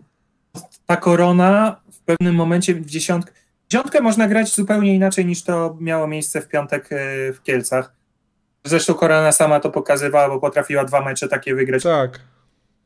ta 0.86 0.96
korona 0.96 1.80
w 1.92 1.98
pewnym 1.98 2.34
momencie 2.34 2.74
w 2.74 2.86
dziesiątkę 2.86 3.32
Dziątkę 3.68 4.00
można 4.00 4.28
grać 4.28 4.54
zupełnie 4.54 4.94
inaczej 4.94 5.26
niż 5.26 5.42
to 5.42 5.76
miało 5.80 6.06
miejsce 6.06 6.40
w 6.40 6.48
piątek 6.48 6.88
e, 6.92 7.32
w 7.32 7.42
Kielcach. 7.42 7.92
Zresztą 8.64 8.94
Korona 8.94 9.32
sama 9.32 9.60
to 9.60 9.70
pokazywała, 9.70 10.28
bo 10.28 10.40
potrafiła 10.40 10.84
dwa 10.84 11.04
mecze 11.04 11.28
takie 11.28 11.54
wygrać. 11.54 11.82
Tak. 11.82 12.20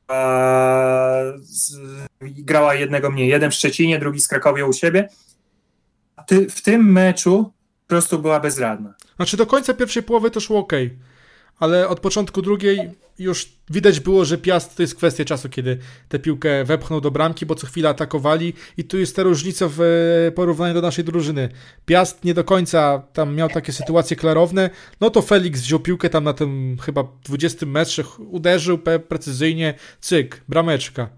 A, 0.09 1.21
z, 1.41 1.77
grała 2.21 2.75
jednego 2.75 3.11
mniej. 3.11 3.29
Jeden 3.29 3.51
w 3.51 3.55
Szczecinie, 3.55 3.99
drugi 3.99 4.21
z 4.21 4.29
Krakowie 4.29 4.67
u 4.67 4.73
siebie. 4.73 5.09
Ty, 6.29 6.51
w 6.51 6.63
tym 6.63 6.93
meczu 6.93 7.53
po 7.83 7.89
prostu 7.89 8.19
była 8.19 8.41
bezradna. 8.41 8.95
Znaczy 9.17 9.37
do 9.37 9.47
końca 9.47 9.75
pierwszej 9.75 10.03
połowy 10.03 10.31
to 10.31 10.41
szło 10.41 10.59
ok 10.59 10.73
ale 11.59 11.89
od 11.89 12.01
początku 12.01 12.43
drugiej 12.43 12.91
już 13.19 13.49
widać 13.71 14.01
było, 14.01 14.25
że 14.25 14.39
Piast 14.39 14.77
to 14.77 14.83
jest 14.83 14.95
kwestia 14.95 15.25
czasu, 15.25 15.49
kiedy 15.49 15.79
tę 16.09 16.19
piłkę 16.19 16.65
wepchnął 16.65 17.01
do 17.01 17.11
bramki, 17.11 17.47
bo 17.47 17.55
co 17.55 17.67
chwilę 17.67 17.89
atakowali 17.89 18.55
i 18.77 18.85
tu 18.85 18.99
jest 18.99 19.17
ta 19.17 19.23
różnica 19.23 19.67
w 19.69 19.81
e, 19.81 20.33
porównaniu 20.33 20.75
do 20.75 20.81
naszej 20.81 21.05
drużyny. 21.05 21.49
Piast 21.87 22.25
nie 22.25 22.35
do 22.35 22.45
końca 22.45 23.03
tam 23.13 23.35
miał 23.35 23.49
takie 23.49 23.73
sytuacje 23.73 24.17
klarowne, 24.17 24.71
no 25.01 25.11
to 25.11 25.23
Felix 25.23 25.61
wziął 25.61 25.81
piłkę 25.81 26.11
tam 26.11 26.25
na 26.25 26.33
tym 26.33 26.77
chyba 26.83 27.05
20 27.25 27.67
metrze, 27.67 28.05
uderzył 28.19 28.79
precyzyjnie, 29.09 29.75
cyk, 30.01 30.43
brameczka. 30.49 31.09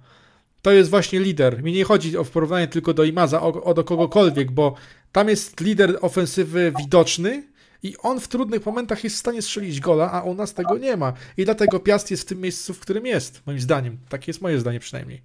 To 0.63 0.73
jest 0.73 0.91
właśnie 0.91 1.21
lider. 1.21 1.63
Mi 1.63 1.73
nie 1.73 1.85
chodzi 1.85 2.17
o 2.17 2.25
porównanie 2.25 2.69
tylko 2.69 2.95
do 2.95 3.05
Imaza, 3.05 3.43
o, 3.43 3.65
o 3.65 3.75
do 3.75 3.85
kogokolwiek, 3.85 4.51
bo 4.51 4.75
tam 5.13 5.29
jest 5.29 5.61
lider 5.61 5.99
ofensywy 6.01 6.73
widoczny, 6.79 7.51
i 7.83 7.97
on 8.03 8.21
w 8.21 8.29
trudnych 8.29 8.67
momentach 8.67 9.05
jest 9.05 9.17
w 9.17 9.19
stanie 9.19 9.43
strzelić 9.43 9.81
gola, 9.81 10.13
a 10.13 10.23
u 10.23 10.35
nas 10.35 10.55
tego 10.55 10.79
nie 10.79 10.97
ma. 10.97 11.13
I 11.37 11.45
dlatego 11.45 11.81
Piast 11.81 12.11
jest 12.11 12.23
w 12.23 12.27
tym 12.27 12.41
miejscu, 12.41 12.75
w 12.75 12.81
którym 12.81 13.07
jest, 13.07 13.43
moim 13.47 13.61
zdaniem. 13.61 13.99
Takie 14.09 14.31
jest 14.31 14.43
moje 14.43 14.61
zdanie 14.61 14.81
przynajmniej. 14.81 15.23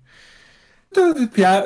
To 0.94 1.14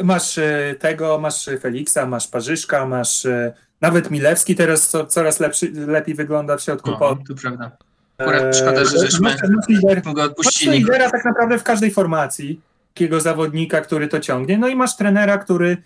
masz 0.03 0.37
e, 0.37 0.75
tego, 0.79 1.19
masz 1.19 1.49
Feliksa, 1.59 2.05
masz 2.05 2.27
Parzyszka, 2.27 2.85
masz 2.85 3.25
e, 3.25 3.53
nawet 3.81 4.11
Milewski 4.11 4.55
teraz 4.55 4.93
coraz 5.07 5.39
lepszy, 5.39 5.71
lepiej 5.71 6.15
wygląda 6.15 6.57
w 6.57 6.61
środku 6.61 6.91
no, 6.91 7.17
To 7.27 7.35
prawda. 7.41 7.71
Akurat 8.17 8.57
szkoda, 8.57 8.85
że 8.85 8.99
żeśmy 8.99 9.35
lider, 9.69 10.01
go 10.01 10.23
odpuścili. 10.23 10.71
Masz 10.71 10.79
lidera 10.79 11.09
tak 11.09 11.25
naprawdę 11.25 11.59
w 11.59 11.63
każdej 11.63 11.91
formacji, 11.91 12.61
takiego 12.93 13.21
zawodnika, 13.21 13.81
który 13.81 14.07
to 14.07 14.19
ciągnie. 14.19 14.57
No 14.57 14.67
i 14.67 14.75
masz 14.75 14.95
trenera, 14.95 15.37
który 15.37 15.77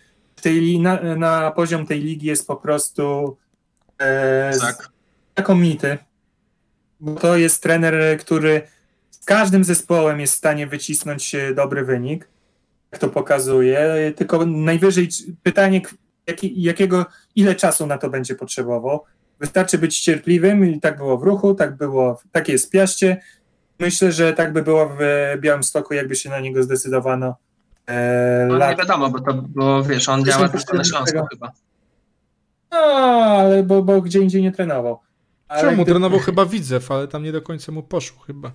tej, 0.43 0.79
na, 0.79 1.15
na 1.15 1.51
poziom 1.51 1.85
tej 1.85 1.99
ligi 1.99 2.27
jest 2.27 2.47
po 2.47 2.55
prostu 2.55 3.37
e, 3.99 4.51
tak 4.59 4.89
znakomity, 5.35 5.97
bo 6.99 7.15
to 7.15 7.37
jest 7.37 7.63
trener, 7.63 8.17
który 8.19 8.61
z 9.09 9.25
każdym 9.25 9.63
zespołem 9.63 10.19
jest 10.19 10.33
w 10.33 10.37
stanie 10.37 10.67
wycisnąć 10.67 11.35
e, 11.35 11.53
dobry 11.53 11.85
wynik, 11.85 12.27
jak 12.91 13.01
to 13.01 13.09
pokazuje, 13.09 14.13
tylko 14.15 14.45
najwyżej 14.45 15.09
pytanie, 15.43 15.81
jaki, 16.27 16.61
jakiego, 16.61 17.05
ile 17.35 17.55
czasu 17.55 17.87
na 17.87 17.97
to 17.97 18.09
będzie 18.09 18.35
potrzebował. 18.35 19.03
Wystarczy 19.39 19.77
być 19.77 19.99
cierpliwym 19.99 20.65
i 20.65 20.79
tak 20.79 20.97
było 20.97 21.17
w 21.17 21.23
ruchu, 21.23 21.53
tak 21.53 21.77
było, 21.77 22.21
tak 22.31 22.49
jest 22.49 22.67
w 22.67 22.69
Piaście. 22.69 23.21
Myślę, 23.79 24.11
że 24.11 24.33
tak 24.33 24.53
by 24.53 24.63
było 24.63 24.89
w 24.99 25.01
Białymstoku, 25.39 25.93
jakby 25.93 26.15
się 26.15 26.29
na 26.29 26.39
niego 26.39 26.63
zdecydowano. 26.63 27.35
E, 27.87 28.47
no, 28.49 28.69
nie 28.69 28.75
wiadomo, 28.75 29.09
bo, 29.09 29.19
to, 29.19 29.33
bo 29.33 29.83
wiesz, 29.83 30.09
on 30.09 30.25
działa 30.25 30.49
tylko 30.49 30.77
na 30.77 30.83
Śląsku 30.83 31.25
chyba. 31.31 31.51
No, 32.71 32.77
ale 32.77 33.63
bo, 33.63 33.83
bo 33.83 34.01
gdzie 34.01 34.19
indziej 34.19 34.41
nie 34.41 34.51
trenował. 34.51 34.99
Czemu? 35.59 35.85
Trenował 35.85 36.19
chyba 36.19 36.45
Widzew, 36.45 36.91
ale 36.91 37.07
tam 37.07 37.23
nie 37.23 37.31
do 37.31 37.41
końca 37.41 37.71
mu 37.71 37.83
poszło 37.83 38.19
chyba. 38.21 38.51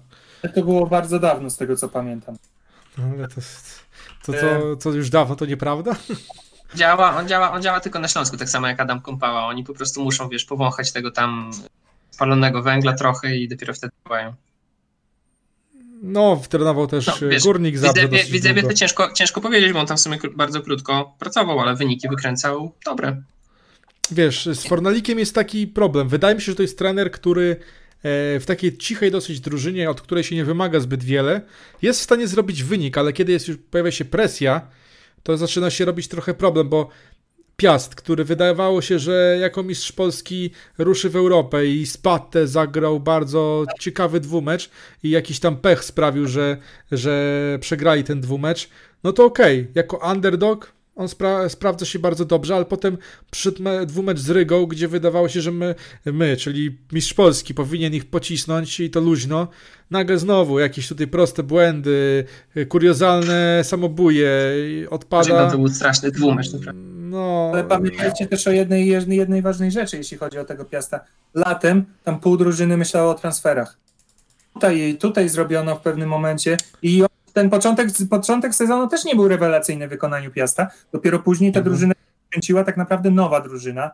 To 0.54 0.62
było 0.64 0.86
bardzo 0.86 1.18
dawno, 1.18 1.50
z 1.50 1.56
tego 1.56 1.76
co 1.76 1.88
pamiętam. 1.88 2.36
No, 2.98 3.04
ale 3.18 3.28
to, 3.28 3.40
to, 4.24 4.32
to, 4.32 4.76
to 4.76 4.90
już 4.90 5.10
dawno, 5.10 5.36
to 5.36 5.46
nieprawda? 5.46 5.96
Działa, 6.74 7.16
on 7.16 7.28
działa, 7.28 7.52
on 7.52 7.62
działa 7.62 7.80
tylko 7.80 7.98
na 7.98 8.08
Śląsku, 8.08 8.36
tak 8.36 8.48
samo 8.48 8.66
jak 8.68 8.80
Adam 8.80 9.00
Kąpała. 9.00 9.46
Oni 9.46 9.64
po 9.64 9.74
prostu 9.74 10.04
muszą, 10.04 10.28
wiesz, 10.28 10.44
powąchać 10.44 10.92
tego 10.92 11.10
tam 11.10 11.50
spalonego 12.10 12.62
węgla 12.62 12.92
trochę 12.92 13.36
i 13.36 13.48
dopiero 13.48 13.74
wtedy 13.74 13.92
działają. 14.06 14.34
No, 16.02 16.42
trenował 16.48 16.86
też 16.86 17.06
no, 17.06 17.28
wiesz, 17.28 17.42
Górnik 17.42 17.78
Zabrze. 17.78 18.08
Widzewie, 18.08 18.32
widzewie 18.32 18.62
to 18.62 18.74
ciężko, 18.74 19.12
ciężko 19.12 19.40
powiedzieć, 19.40 19.72
bo 19.72 19.80
on 19.80 19.86
tam 19.86 19.96
w 19.96 20.00
sumie 20.00 20.18
bardzo 20.36 20.62
krótko 20.62 21.14
pracował, 21.18 21.60
ale 21.60 21.76
wyniki 21.76 22.08
wykręcał 22.08 22.72
dobre 22.84 23.22
wiesz, 24.10 24.46
z 24.46 24.66
Fornalikiem 24.66 25.18
jest 25.18 25.34
taki 25.34 25.66
problem. 25.66 26.08
Wydaje 26.08 26.34
mi 26.34 26.40
się, 26.40 26.52
że 26.52 26.56
to 26.56 26.62
jest 26.62 26.78
trener, 26.78 27.10
który 27.10 27.56
w 28.40 28.44
takiej 28.46 28.78
cichej 28.78 29.10
dosyć 29.10 29.40
drużynie, 29.40 29.90
od 29.90 30.00
której 30.00 30.24
się 30.24 30.36
nie 30.36 30.44
wymaga 30.44 30.80
zbyt 30.80 31.04
wiele, 31.04 31.40
jest 31.82 32.00
w 32.00 32.02
stanie 32.02 32.26
zrobić 32.26 32.62
wynik, 32.62 32.98
ale 32.98 33.12
kiedy 33.12 33.32
jest 33.32 33.48
już 33.48 33.56
pojawia 33.70 33.90
się 33.90 34.04
presja, 34.04 34.60
to 35.22 35.36
zaczyna 35.36 35.70
się 35.70 35.84
robić 35.84 36.08
trochę 36.08 36.34
problem, 36.34 36.68
bo 36.68 36.88
Piast, 37.62 37.94
który 37.94 38.24
wydawało 38.24 38.82
się, 38.82 38.98
że 38.98 39.38
jako 39.40 39.62
mistrz 39.62 39.92
Polski 39.92 40.50
ruszy 40.78 41.10
w 41.10 41.16
Europę 41.16 41.66
i 41.66 41.86
Spatę 41.86 42.46
zagrał 42.46 43.00
bardzo 43.00 43.64
ciekawy 43.80 44.20
dwumecz 44.20 44.70
i 45.02 45.10
jakiś 45.10 45.40
tam 45.40 45.56
pech 45.56 45.84
sprawił, 45.84 46.26
że, 46.26 46.56
że 46.92 47.58
przegrali 47.60 48.04
ten 48.04 48.20
dwumecz, 48.20 48.68
no 49.04 49.12
to 49.12 49.24
okej, 49.24 49.60
okay. 49.60 49.72
jako 49.74 50.10
underdog 50.12 50.72
on 50.98 51.08
spra 51.08 51.48
sprawdza 51.48 51.86
się 51.86 51.98
bardzo 51.98 52.24
dobrze, 52.24 52.56
ale 52.56 52.64
potem 52.64 52.98
przyszedł 53.30 53.62
dwumecz 53.86 54.18
z 54.18 54.30
Rygą, 54.30 54.66
gdzie 54.66 54.88
wydawało 54.88 55.28
się, 55.28 55.40
że 55.40 55.52
my, 55.52 55.74
my, 56.04 56.36
czyli 56.36 56.78
mistrz 56.92 57.14
Polski, 57.14 57.54
powinien 57.54 57.94
ich 57.94 58.04
pocisnąć 58.04 58.80
i 58.80 58.90
to 58.90 59.00
luźno. 59.00 59.48
Nagle 59.90 60.18
znowu 60.18 60.58
jakieś 60.58 60.88
tutaj 60.88 61.06
proste 61.06 61.42
błędy, 61.42 62.24
kuriozalne 62.68 63.60
samobuje, 63.64 64.30
odpada. 64.90 65.44
No 65.44 65.50
to 65.50 65.58
był 65.58 65.68
straszny 65.68 66.10
dwumecz, 66.10 66.52
naprawdę. 66.52 66.80
No. 67.10 67.50
Ale 67.52 67.64
pamiętajcie 67.64 68.26
też 68.26 68.48
o 68.48 68.50
jednej, 68.50 68.88
jednej 69.08 69.42
ważnej 69.42 69.70
rzeczy, 69.70 69.96
jeśli 69.96 70.18
chodzi 70.18 70.38
o 70.38 70.44
tego 70.44 70.64
Piasta. 70.64 71.00
Latem 71.34 71.84
tam 72.04 72.20
pół 72.20 72.36
drużyny 72.36 72.76
myślało 72.76 73.10
o 73.10 73.14
transferach. 73.14 73.76
Tutaj, 74.54 74.96
tutaj 75.00 75.28
zrobiono 75.28 75.76
w 75.76 75.80
pewnym 75.80 76.08
momencie 76.08 76.56
i 76.82 77.02
ten 77.38 77.50
początek, 77.50 77.88
początek 78.10 78.54
sezonu 78.54 78.88
też 78.88 79.04
nie 79.04 79.14
był 79.14 79.28
rewelacyjny 79.28 79.86
w 79.86 79.90
wykonaniu 79.90 80.30
Piasta. 80.30 80.70
Dopiero 80.92 81.18
później 81.18 81.52
ta 81.52 81.58
mhm. 81.58 81.72
drużyna 81.72 81.94
kręciła 82.30 82.64
tak 82.64 82.76
naprawdę 82.76 83.10
nowa 83.10 83.40
drużyna. 83.40 83.90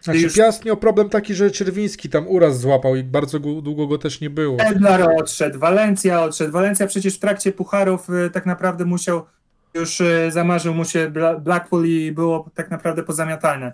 Znaczy 0.00 0.20
już... 0.20 0.34
Piast 0.34 0.64
miał 0.64 0.76
problem 0.76 1.08
taki, 1.08 1.34
że 1.34 1.50
Czerwiński 1.50 2.08
tam 2.08 2.28
uraz 2.28 2.60
złapał 2.60 2.96
i 2.96 3.02
bardzo 3.02 3.38
długo 3.38 3.86
go 3.86 3.98
też 3.98 4.20
nie 4.20 4.30
było. 4.30 4.58
Edlar 4.58 5.08
odszedł, 5.18 5.58
Walencja 5.58 6.22
odszedł. 6.22 6.52
Walencja 6.52 6.86
przecież 6.86 7.14
w 7.16 7.18
trakcie 7.18 7.52
pucharów 7.52 8.10
y, 8.10 8.30
tak 8.30 8.46
naprawdę 8.46 8.84
musiał, 8.84 9.26
już 9.74 10.00
y, 10.00 10.28
zamarzył 10.30 10.74
mu 10.74 10.84
się 10.84 11.12
Blackpool 11.40 11.86
i 11.86 12.12
było 12.12 12.50
tak 12.54 12.70
naprawdę 12.70 13.02
pozamiatalne. 13.02 13.72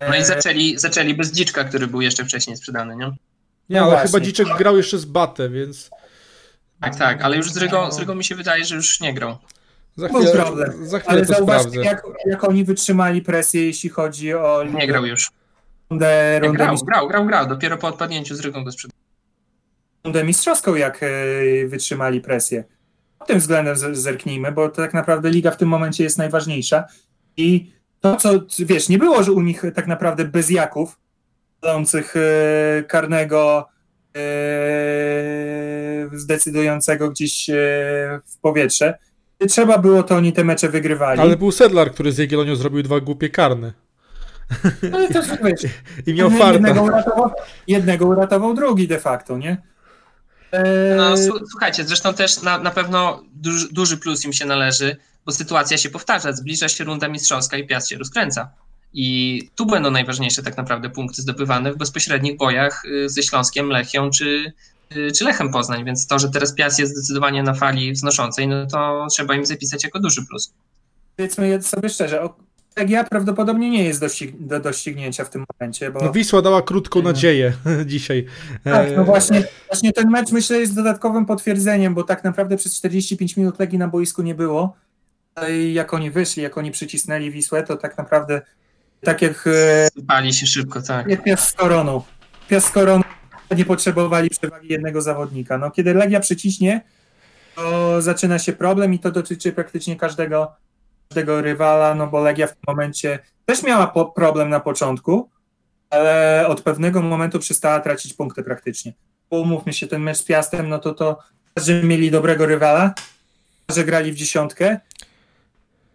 No 0.00 0.14
i 0.14 0.18
e, 0.18 0.24
zaczęli, 0.24 0.78
zaczęli 0.78 1.14
bez 1.14 1.32
Dziczka, 1.32 1.64
który 1.64 1.86
był 1.86 2.00
jeszcze 2.00 2.24
wcześniej 2.24 2.56
sprzedany, 2.56 2.96
nie? 2.96 3.06
Nie, 3.06 3.16
no 3.70 3.82
ale 3.82 3.90
właśnie. 3.90 4.08
chyba 4.08 4.20
Dziczek 4.20 4.48
grał 4.58 4.76
jeszcze 4.76 4.98
z 4.98 5.04
Batę, 5.04 5.48
więc... 5.48 5.90
Tak, 6.80 6.96
tak, 6.96 7.22
ale 7.22 7.36
już 7.36 7.52
z 7.52 7.56
Rygą, 7.56 7.92
z 7.92 7.98
Rygą 7.98 8.14
mi 8.14 8.24
się 8.24 8.34
wydaje, 8.34 8.64
że 8.64 8.74
już 8.74 9.00
nie 9.00 9.14
grał. 9.14 9.36
Za 9.96 10.08
chwilę, 10.08 10.24
za 10.82 10.98
chwilę 10.98 11.02
ale 11.06 11.24
zauważcie, 11.24 11.80
jak, 11.80 12.02
jak 12.26 12.44
oni 12.44 12.64
wytrzymali 12.64 13.22
presję, 13.22 13.66
jeśli 13.66 13.90
chodzi 13.90 14.34
o... 14.34 14.64
Nie 14.74 14.86
grał 14.86 15.06
już. 15.06 15.30
Rundę, 15.90 16.40
rundę 16.40 16.64
grał, 16.64 16.76
grał, 16.76 17.08
grał, 17.08 17.26
grał, 17.26 17.46
dopiero 17.46 17.78
po 17.78 17.86
odpadnięciu 17.86 18.34
z 18.34 18.40
Rygą 18.40 18.64
go 18.64 18.72
sprzedał. 18.72 18.96
Rundę 20.04 20.24
mistrzowską, 20.24 20.74
jak 20.74 21.02
e, 21.02 21.08
wytrzymali 21.66 22.20
presję. 22.20 22.64
Pod 23.18 23.28
tym 23.28 23.38
względem 23.38 23.76
zerknijmy, 23.96 24.52
bo 24.52 24.68
to 24.68 24.76
tak 24.76 24.94
naprawdę 24.94 25.30
liga 25.30 25.50
w 25.50 25.56
tym 25.56 25.68
momencie 25.68 26.04
jest 26.04 26.18
najważniejsza 26.18 26.84
i 27.36 27.72
to, 28.00 28.16
co, 28.16 28.30
wiesz, 28.58 28.88
nie 28.88 28.98
było 28.98 29.22
że 29.22 29.32
u 29.32 29.42
nich 29.42 29.62
tak 29.74 29.86
naprawdę 29.86 30.24
bezjaków, 30.24 30.98
palących 31.60 32.14
e, 32.16 32.82
karnego 32.82 33.68
zdecydującego 36.12 37.10
gdzieś 37.10 37.50
e, 37.50 37.54
w 38.26 38.36
powietrze. 38.40 38.98
Trzeba 39.48 39.78
było, 39.78 40.02
to 40.02 40.16
oni 40.16 40.32
te 40.32 40.44
mecze 40.44 40.68
wygrywali. 40.68 41.20
Ale 41.20 41.36
był 41.36 41.52
Sedlar, 41.52 41.92
który 41.92 42.12
z 42.12 42.18
Jagiellonią 42.18 42.56
zrobił 42.56 42.82
dwa 42.82 43.00
głupie 43.00 43.28
karne. 43.28 43.72
No 44.82 44.98
to 45.12 45.22
wiesz, 45.44 45.72
I 46.06 46.14
miał 46.14 46.30
farta. 46.30 46.52
Jednego 46.52 46.82
uratował, 46.82 47.30
jednego 47.66 48.06
uratował 48.06 48.54
drugi 48.54 48.88
de 48.88 48.98
facto, 48.98 49.38
nie? 49.38 49.62
E, 50.50 50.94
no 50.96 51.14
słuchajcie, 51.50 51.84
zresztą 51.84 52.14
też 52.14 52.42
na, 52.42 52.58
na 52.58 52.70
pewno 52.70 53.22
duży, 53.34 53.68
duży 53.72 53.96
plus 53.96 54.24
im 54.24 54.32
się 54.32 54.46
należy, 54.46 54.96
bo 55.26 55.32
sytuacja 55.32 55.78
się 55.78 55.90
powtarza, 55.90 56.32
zbliża 56.32 56.68
się 56.68 56.84
runda 56.84 57.08
mistrzowska 57.08 57.56
i 57.56 57.66
Piast 57.66 57.88
się 57.88 57.98
rozkręca. 57.98 58.50
I 58.92 59.40
tu 59.54 59.66
będą 59.66 59.90
najważniejsze 59.90 60.42
tak 60.42 60.56
naprawdę 60.56 60.90
punkty 60.90 61.22
zdobywane 61.22 61.72
w 61.72 61.76
bezpośrednich 61.76 62.36
bojach 62.36 62.84
y, 62.84 63.08
ze 63.08 63.22
Śląskiem, 63.22 63.68
Lechią 63.68 64.10
czy, 64.10 64.52
y, 64.96 65.12
czy 65.12 65.24
Lechem 65.24 65.52
Poznań, 65.52 65.84
więc 65.84 66.06
to, 66.06 66.18
że 66.18 66.30
teraz 66.30 66.54
Piast 66.54 66.78
jest 66.78 66.92
zdecydowanie 66.92 67.42
na 67.42 67.54
fali 67.54 67.92
wznoszącej, 67.92 68.48
no 68.48 68.66
to 68.66 69.06
trzeba 69.10 69.34
im 69.34 69.46
zapisać 69.46 69.84
jako 69.84 70.00
duży 70.00 70.26
plus. 70.26 70.52
Powiedzmy 71.16 71.62
sobie 71.62 71.88
szczerze, 71.88 72.28
Legia 72.78 73.04
prawdopodobnie 73.04 73.70
nie 73.70 73.84
jest 73.84 74.04
do, 74.38 74.60
doścignięcia 74.60 75.24
w 75.24 75.30
tym 75.30 75.44
momencie. 75.52 75.90
Bo... 75.90 76.00
No 76.00 76.12
Wisła 76.12 76.42
dała 76.42 76.62
krótką 76.62 77.02
nadzieję 77.02 77.52
dzisiaj. 77.86 78.26
Tak, 78.64 78.88
no 78.96 79.04
właśnie, 79.04 79.44
właśnie 79.68 79.92
ten 79.92 80.10
mecz 80.10 80.32
myślę 80.32 80.58
jest 80.58 80.74
dodatkowym 80.74 81.26
potwierdzeniem, 81.26 81.94
bo 81.94 82.02
tak 82.02 82.24
naprawdę 82.24 82.56
przez 82.56 82.76
45 82.76 83.36
minut 83.36 83.58
Legii 83.58 83.78
na 83.78 83.88
boisku 83.88 84.22
nie 84.22 84.34
było. 84.34 84.76
I 85.50 85.74
jak 85.74 85.94
oni 85.94 86.10
wyszli, 86.10 86.42
jak 86.42 86.58
oni 86.58 86.70
przycisnęli 86.70 87.30
Wisłę, 87.30 87.62
to 87.62 87.76
tak 87.76 87.98
naprawdę 87.98 88.42
tak 89.02 89.22
jak... 89.22 89.46
E, 89.46 89.88
Pali 90.06 90.34
się 90.34 90.46
szybko, 90.46 90.82
tak. 90.82 91.06
Jak 91.06 91.22
Piast 91.22 91.48
z 91.48 91.52
Koroną. 91.52 92.02
Piast 92.48 92.66
z 92.66 92.70
Koroną 92.70 93.04
nie 93.56 93.64
potrzebowali 93.64 94.30
przewagi 94.30 94.68
jednego 94.68 95.02
zawodnika. 95.02 95.58
No, 95.58 95.70
kiedy 95.70 95.94
Legia 95.94 96.20
przyciśnie, 96.20 96.80
to 97.54 98.02
zaczyna 98.02 98.38
się 98.38 98.52
problem 98.52 98.94
i 98.94 98.98
to 98.98 99.10
dotyczy 99.10 99.52
praktycznie 99.52 99.96
każdego, 99.96 100.52
każdego 101.08 101.42
rywala, 101.42 101.94
no 101.94 102.06
bo 102.06 102.20
Legia 102.20 102.46
w 102.46 102.50
tym 102.50 102.62
momencie 102.66 103.18
też 103.46 103.62
miała 103.62 103.86
po 103.86 104.06
problem 104.06 104.48
na 104.48 104.60
początku, 104.60 105.30
ale 105.90 106.44
od 106.48 106.62
pewnego 106.62 107.02
momentu 107.02 107.38
przestała 107.38 107.80
tracić 107.80 108.14
punkty 108.14 108.42
praktycznie. 108.42 108.92
Umówmy 109.30 109.72
się, 109.72 109.86
ten 109.86 110.02
mecz 110.02 110.16
z 110.16 110.22
Piastem, 110.22 110.68
no 110.68 110.78
to 110.78 110.94
to, 110.94 111.18
że 111.56 111.82
mieli 111.82 112.10
dobrego 112.10 112.46
rywala, 112.46 112.94
że 113.70 113.84
grali 113.84 114.12
w 114.12 114.14
dziesiątkę 114.14 114.80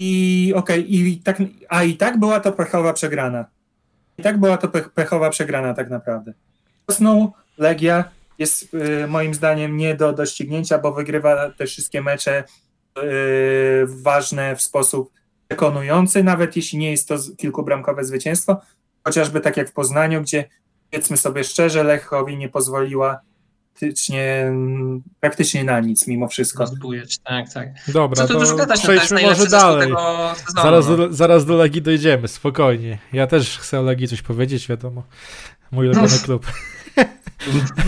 i 0.04 0.54
okej, 0.54 0.80
okay, 0.80 0.92
i 0.92 1.18
tak, 1.18 1.38
a 1.70 1.84
i 1.84 1.98
tak 1.98 2.20
była 2.20 2.40
to 2.40 2.52
pechowa 2.52 2.94
przegrana. 2.94 3.46
I 4.18 4.24
tak 4.24 4.40
była 4.40 4.58
to 4.58 4.68
pechowa 4.70 5.30
przegrana 5.30 5.74
tak 5.74 5.90
naprawdę. 5.90 6.34
Rosną 6.88 7.32
Legia 7.58 8.04
jest 8.40 8.74
y, 8.74 9.08
moim 9.08 9.34
zdaniem 9.34 9.78
nie 9.78 9.96
do 9.96 10.14
doścignięcia, 10.14 10.78
bo 10.78 10.92
wygrywa 10.92 11.50
te 11.50 11.66
wszystkie 11.66 12.02
mecze 12.02 12.44
y, 12.44 13.04
ważne 13.86 14.56
w 14.56 14.62
sposób 14.62 15.12
przekonujący, 15.48 16.24
nawet 16.24 16.56
jeśli 16.56 16.80
nie 16.80 16.92
jest 16.92 17.08
to 17.08 17.16
kilkubramkowe 17.38 18.06
zwycięstwo, 18.06 18.62
chociażby 19.04 19.42
tak 19.42 19.58
jak 19.58 19.70
w 19.70 19.74
Poznaniu, 19.74 20.22
gdzie 20.22 20.50
powiedzmy 20.92 21.18
sobie 21.18 21.44
szczerze, 21.44 21.84
Lechowi 21.84 22.38
nie 22.38 22.50
pozwoliła 22.50 23.20
praktycznie, 23.74 24.54
praktycznie 25.20 25.64
na 25.64 25.80
nic 25.80 26.08
mimo 26.08 26.28
wszystko. 26.28 26.64
Rozbujać, 26.64 27.18
tak, 27.18 27.54
tak. 27.54 27.70
Dobra, 27.88 28.28
Co 28.28 28.40
tu 28.40 28.46
to 28.46 28.56
gadać, 28.56 28.82
przejdźmy 28.82 29.22
może 29.22 29.48
dalej. 29.48 29.94
zaraz, 30.64 30.88
no. 30.88 30.98
do, 30.98 31.14
zaraz 31.14 31.46
do 31.46 31.56
Legii 31.56 31.82
dojdziemy, 31.82 32.28
spokojnie. 32.28 32.98
Ja 33.14 33.28
też 33.28 33.58
chcę 33.58 33.80
o 33.80 33.84
Legii 33.84 34.08
coś 34.08 34.22
powiedzieć, 34.22 34.68
wiadomo. 34.68 35.04
Mój 35.72 35.86
ulubiony 35.86 36.14
no. 36.14 36.24
klub. 36.26 36.46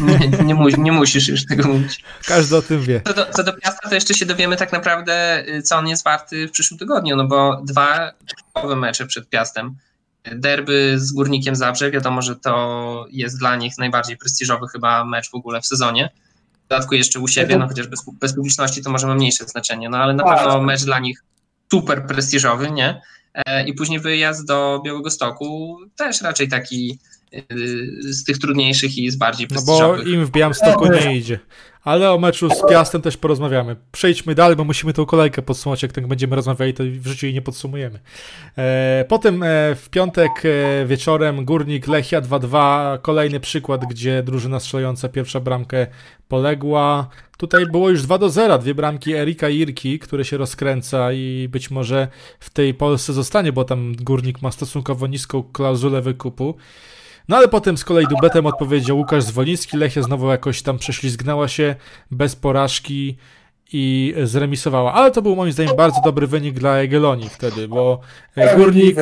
Nie, 0.01 0.43
nie, 0.43 0.55
mu, 0.55 0.69
nie, 0.69 0.91
musisz 0.91 1.27
już 1.27 1.45
tego 1.45 1.67
mówić. 1.67 2.03
Każdy 2.27 2.55
o 2.57 2.61
tym 2.61 2.81
wie. 2.81 3.01
Co 3.05 3.13
do, 3.13 3.25
co 3.25 3.43
do 3.43 3.53
Piasta, 3.53 3.89
to 3.89 3.95
jeszcze 3.95 4.13
się 4.13 4.25
dowiemy 4.25 4.57
tak 4.57 4.71
naprawdę, 4.71 5.43
y, 5.47 5.61
co 5.61 5.77
on 5.77 5.87
jest 5.87 6.03
warty 6.03 6.47
w 6.47 6.51
przyszłym 6.51 6.77
tygodniu, 6.77 7.15
no 7.15 7.27
bo 7.27 7.61
dwa 7.63 8.11
typowe 8.53 8.75
mecze 8.75 9.05
przed 9.05 9.29
Piastem 9.29 9.75
Derby 10.31 10.93
z 10.99 11.11
Górnikiem 11.11 11.55
Zabrze, 11.55 11.91
wiadomo, 11.91 12.21
że 12.21 12.35
to 12.35 13.05
jest 13.11 13.39
dla 13.39 13.55
nich 13.55 13.77
najbardziej 13.77 14.17
prestiżowy 14.17 14.67
chyba 14.67 15.05
mecz 15.05 15.29
w 15.29 15.35
ogóle 15.35 15.61
w 15.61 15.65
sezonie. 15.65 16.09
W 16.65 16.67
dodatku 16.67 16.95
jeszcze 16.95 17.19
u 17.19 17.27
siebie, 17.27 17.57
no 17.57 17.67
chociaż 17.67 17.87
bez, 17.87 18.05
bez 18.13 18.35
publiczności 18.35 18.83
to 18.83 18.89
może 18.89 19.07
ma 19.07 19.15
mniejsze 19.15 19.45
znaczenie, 19.45 19.89
no 19.89 19.97
ale 19.97 20.13
na 20.13 20.23
tak. 20.23 20.37
pewno 20.37 20.61
mecz 20.61 20.83
dla 20.83 20.99
nich 20.99 21.23
super 21.71 22.07
prestiżowy, 22.07 22.71
nie? 22.71 23.01
E, 23.33 23.67
I 23.67 23.73
później 23.73 23.99
wyjazd 23.99 24.45
do 24.45 24.81
Białego 24.85 25.11
Stoku 25.11 25.77
też 25.95 26.21
raczej 26.21 26.47
taki 26.47 26.99
z 27.99 28.23
tych 28.23 28.37
trudniejszych 28.37 28.97
i 28.97 29.11
z 29.11 29.15
bardziej. 29.15 29.47
No 29.51 29.61
bo 29.61 29.97
im 29.97 30.25
w 30.25 30.31
Białymstoku 30.31 30.87
nie 30.87 31.17
idzie. 31.17 31.39
Ale 31.85 32.11
o 32.11 32.19
meczu 32.19 32.49
z 32.49 32.69
Piastem 32.69 33.01
też 33.01 33.17
porozmawiamy. 33.17 33.75
Przejdźmy 33.91 34.35
dalej, 34.35 34.55
bo 34.55 34.63
musimy 34.63 34.93
tą 34.93 35.05
kolejkę 35.05 35.41
podsumować. 35.41 35.83
Jak 35.83 35.91
tak 35.91 36.07
będziemy 36.07 36.35
rozmawiali, 36.35 36.73
to 36.73 36.83
w 36.83 37.07
życiu 37.07 37.25
jej 37.25 37.33
nie 37.33 37.41
podsumujemy. 37.41 37.99
E, 38.57 39.05
potem 39.07 39.43
e, 39.43 39.75
w 39.75 39.89
piątek 39.89 40.31
e, 40.43 40.85
wieczorem 40.85 41.45
Górnik 41.45 41.87
Lechia 41.87 42.21
2-2. 42.21 43.01
Kolejny 43.01 43.39
przykład, 43.39 43.85
gdzie 43.85 44.23
drużyna 44.23 44.59
strzelająca 44.59 45.09
pierwsza 45.09 45.39
bramkę 45.39 45.87
poległa. 46.27 47.09
Tutaj 47.37 47.65
było 47.65 47.89
już 47.89 48.01
2 48.01 48.17
do 48.17 48.29
0, 48.29 48.57
dwie 48.57 48.75
bramki 48.75 49.13
Erika 49.13 49.49
Irki, 49.49 49.99
które 49.99 50.25
się 50.25 50.37
rozkręca 50.37 51.13
i 51.13 51.47
być 51.51 51.71
może 51.71 52.07
w 52.39 52.49
tej 52.49 52.73
Polsce 52.73 53.13
zostanie, 53.13 53.51
bo 53.51 53.63
tam 53.63 53.95
Górnik 53.95 54.41
ma 54.41 54.51
stosunkowo 54.51 55.07
niską 55.07 55.43
klauzulę 55.43 56.01
wykupu. 56.01 56.55
No 57.27 57.37
ale 57.37 57.47
potem 57.47 57.77
z 57.77 57.83
kolei 57.83 58.07
dubletem 58.07 58.45
odpowiedział 58.45 58.97
Łukasz 58.97 59.23
Zwoliński. 59.23 59.77
Lechia 59.77 60.01
znowu 60.01 60.29
jakoś 60.29 60.61
tam 60.61 60.77
prześlizgnęła 60.77 61.47
się 61.47 61.75
bez 62.11 62.35
porażki 62.35 63.17
i 63.73 64.13
zremisowała. 64.23 64.93
Ale 64.93 65.11
to 65.11 65.21
był 65.21 65.35
moim 65.35 65.51
zdaniem 65.51 65.75
bardzo 65.75 66.01
dobry 66.01 66.27
wynik 66.27 66.59
dla 66.59 66.77
Jagiellonii 66.77 67.29
wtedy, 67.29 67.67
bo 67.67 67.99
Górnik, 68.57 68.97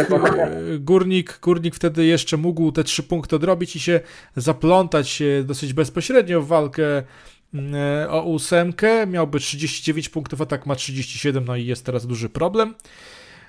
Górnik, 0.79 1.39
Górnik 1.41 1.75
wtedy 1.75 2.05
jeszcze 2.05 2.37
mógł 2.37 2.71
te 2.71 2.83
trzy 2.83 3.03
punkty 3.03 3.35
odrobić 3.35 3.75
i 3.75 3.79
się 3.79 3.99
zaplątać 4.35 5.23
dosyć 5.43 5.73
bezpośrednio 5.73 6.41
w 6.41 6.47
walkę 6.47 7.03
mm, 7.53 7.75
o 8.09 8.21
ósemkę. 8.21 9.07
Miałby 9.07 9.39
39 9.39 10.09
punktów, 10.09 10.41
a 10.41 10.45
tak 10.45 10.65
ma 10.65 10.75
37, 10.75 11.45
no 11.45 11.55
i 11.55 11.65
jest 11.65 11.85
teraz 11.85 12.07
duży 12.07 12.29
problem. 12.29 12.75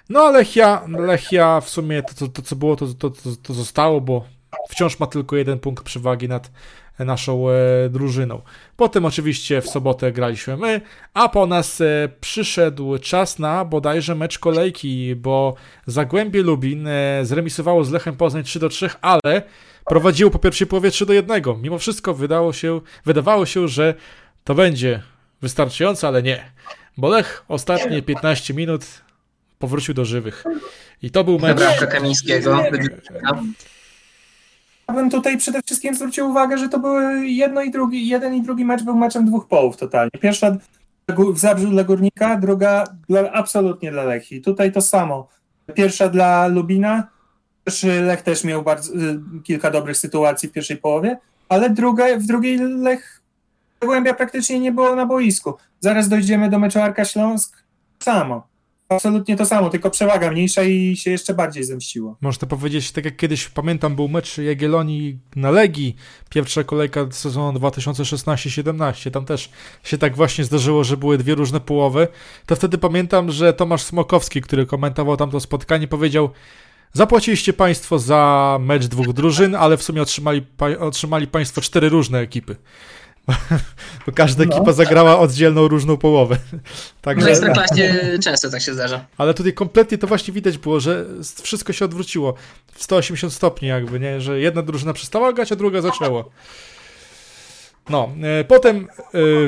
No 0.09 0.31
Lechia, 0.31 0.87
Lechia 0.89 1.61
w 1.61 1.69
sumie 1.69 2.03
to, 2.03 2.15
to, 2.15 2.29
to 2.29 2.43
co 2.43 2.57
było, 2.57 2.77
to, 2.77 2.87
to, 2.95 3.11
to 3.43 3.55
zostało, 3.55 4.01
bo 4.01 4.25
wciąż 4.69 5.01
ma 5.01 5.07
tylko 5.07 5.37
jeden 5.37 5.59
punkt 5.59 5.85
przewagi 5.85 6.29
nad 6.29 6.51
naszą 6.99 7.51
e, 7.51 7.55
drużyną. 7.89 8.43
Potem 8.77 9.05
oczywiście 9.05 9.61
w 9.61 9.69
sobotę 9.69 10.13
graliśmy 10.13 10.57
my, 10.57 10.81
a 11.15 11.29
po 11.29 11.47
nas 11.47 11.81
e, 11.81 12.09
przyszedł 12.21 12.99
czas 12.99 13.39
na 13.39 13.65
bodajże 13.65 14.15
mecz 14.15 14.39
kolejki, 14.39 15.17
bo 15.17 15.55
Zagłębie 15.87 16.43
Lubin 16.43 16.87
e, 16.87 17.21
zremisowało 17.23 17.85
z 17.85 17.91
Lechem 17.91 18.17
Poznań 18.17 18.43
3 18.43 18.59
do 18.59 18.69
3, 18.69 18.91
ale 19.01 19.43
prowadziło 19.87 20.31
po 20.31 20.39
pierwszej 20.39 20.67
połowie 20.67 20.91
3 20.91 21.07
do 21.07 21.13
1. 21.13 21.43
Mimo 21.63 21.79
wszystko 21.79 22.15
wydało 22.15 22.53
się, 22.53 22.81
wydawało 23.05 23.47
się, 23.47 23.69
że 23.69 23.95
to 24.45 24.55
będzie 24.55 25.03
wystarczające, 25.43 26.09
ale 26.09 26.23
nie. 26.23 26.53
Bo 26.97 27.09
Lech 27.09 27.45
ostatnie 27.49 28.03
15 28.03 28.55
minut 28.55 28.87
powrócił 29.59 29.95
do 29.95 30.05
żywych. 30.05 30.45
I 31.03 31.11
to 31.11 31.25
był 31.25 31.39
mecz... 31.39 31.57
Bramka 31.57 31.87
Kamińskiego. 31.87 32.65
Ja 34.89 34.95
bym 34.95 35.11
tutaj 35.11 35.39
przede 35.39 35.63
wszystkim 35.63 35.95
zwrócił 35.95 36.31
uwagę, 36.31 36.59
że 36.59 36.69
to 36.69 36.79
były 36.79 37.27
jedno 37.27 37.63
i 37.63 37.71
drugi, 37.71 38.09
jeden 38.09 38.35
i 38.35 38.43
drugi 38.43 38.65
mecz 38.65 38.83
był 38.83 38.97
meczem 38.97 39.25
dwóch 39.25 39.49
połów 39.49 39.77
totalnie. 39.77 40.11
Pierwsza 40.21 40.57
w 41.09 41.39
Zabrzu 41.39 41.71
dla 41.71 41.85
Górnika, 41.85 42.37
druga 42.37 42.85
dla, 43.09 43.33
absolutnie 43.33 43.91
dla 43.91 44.05
Lechi. 44.05 44.43
Tutaj 44.43 44.73
to 44.73 44.81
samo. 44.81 45.29
Pierwsza 45.75 46.09
dla 46.09 46.47
Lubina, 46.47 47.09
też 47.65 47.83
Lech 47.83 48.23
też 48.23 48.45
miał 48.45 48.63
bardzo, 48.63 48.95
y, 48.95 49.21
kilka 49.45 49.71
dobrych 49.71 49.97
sytuacji 49.97 50.49
w 50.49 50.53
pierwszej 50.53 50.77
połowie, 50.77 51.19
ale 51.49 51.71
druga, 51.71 52.17
w 52.19 52.23
drugiej 52.23 52.59
Lech 52.59 53.21
Głębia 53.81 54.15
praktycznie 54.15 54.61
nie 54.61 54.73
było 54.73 54.95
na 54.95 55.07
boisku. 55.07 55.55
Zaraz 55.81 56.09
dojdziemy 56.09 56.51
do 56.51 56.59
meczu 56.59 56.81
Arka 56.81 57.05
Śląsk, 57.05 57.65
samo 57.99 58.54
absolutnie 58.95 59.37
to 59.37 59.47
samo, 59.47 59.71
tylko 59.71 59.91
przewaga 59.91 60.31
mniejsza 60.31 60.63
i 60.63 60.97
się 60.97 61.11
jeszcze 61.11 61.35
bardziej 61.35 61.65
zemściło. 61.65 62.17
Można 62.21 62.49
powiedzieć, 62.49 62.93
tak 62.93 63.05
jak 63.05 63.17
kiedyś 63.17 63.49
pamiętam, 63.49 63.97
był 63.97 64.09
mecz 64.09 64.39
Jagiellonii 64.39 65.19
na 65.37 65.51
Legii, 65.51 65.97
pierwsza 66.31 66.65
kolejka 66.65 67.07
sezonu 67.11 67.59
2016-17, 67.59 69.11
tam 69.11 69.25
też 69.25 69.51
się 69.85 69.99
tak 69.99 70.17
właśnie 70.17 70.45
zdarzyło, 70.45 70.85
że 70.85 70.97
były 70.97 71.19
dwie 71.19 71.35
różne 71.35 71.61
połowy, 71.61 72.09
to 72.47 72.57
wtedy 72.57 72.79
pamiętam, 72.79 73.31
że 73.31 73.53
Tomasz 73.53 73.83
Smokowski, 73.83 74.41
który 74.41 74.67
komentował 74.67 75.17
tamto 75.17 75.41
spotkanie, 75.41 75.89
powiedział 75.89 76.31
Zapłaciliście 76.97 77.53
Państwo 77.53 77.99
za 77.99 78.59
mecz 78.61 78.87
dwóch 78.87 79.13
drużyn, 79.13 79.55
ale 79.55 79.77
w 79.77 79.83
sumie 79.83 80.03
otrzymali, 80.03 80.47
otrzymali 80.81 81.27
Państwo 81.27 81.61
cztery 81.61 81.89
różne 81.89 82.19
ekipy. 82.19 82.57
Bo 84.07 84.13
każda 84.13 84.45
no. 84.45 84.57
ekipa 84.57 84.73
zagrała 84.73 85.19
oddzielną, 85.19 85.69
różną 85.69 85.97
połowę. 85.97 86.37
Także... 87.03 87.27
W 87.27 87.29
Ekstraklasie 87.29 88.19
często 88.23 88.51
tak 88.51 88.63
się 88.63 88.75
zdarza. 88.75 89.05
Ale 89.19 89.35
tutaj 89.35 89.53
kompletnie 89.53 89.99
to 89.99 90.07
właśnie 90.07 90.35
widać 90.35 90.59
było, 90.59 90.81
że 90.81 91.07
wszystko 91.43 91.73
się 91.73 91.85
odwróciło 91.85 92.35
w 92.73 92.83
180 92.83 93.33
stopni 93.33 93.69
jakby, 93.69 94.01
nie? 94.01 94.21
Że 94.21 94.41
jedna 94.41 94.63
drużyna 94.63 94.93
przestała 94.93 95.33
grać, 95.33 95.53
a 95.53 95.57
druga 95.57 95.81
zaczęła. 95.81 96.25
No, 97.89 98.11
e, 98.23 98.45
potem 98.45 98.89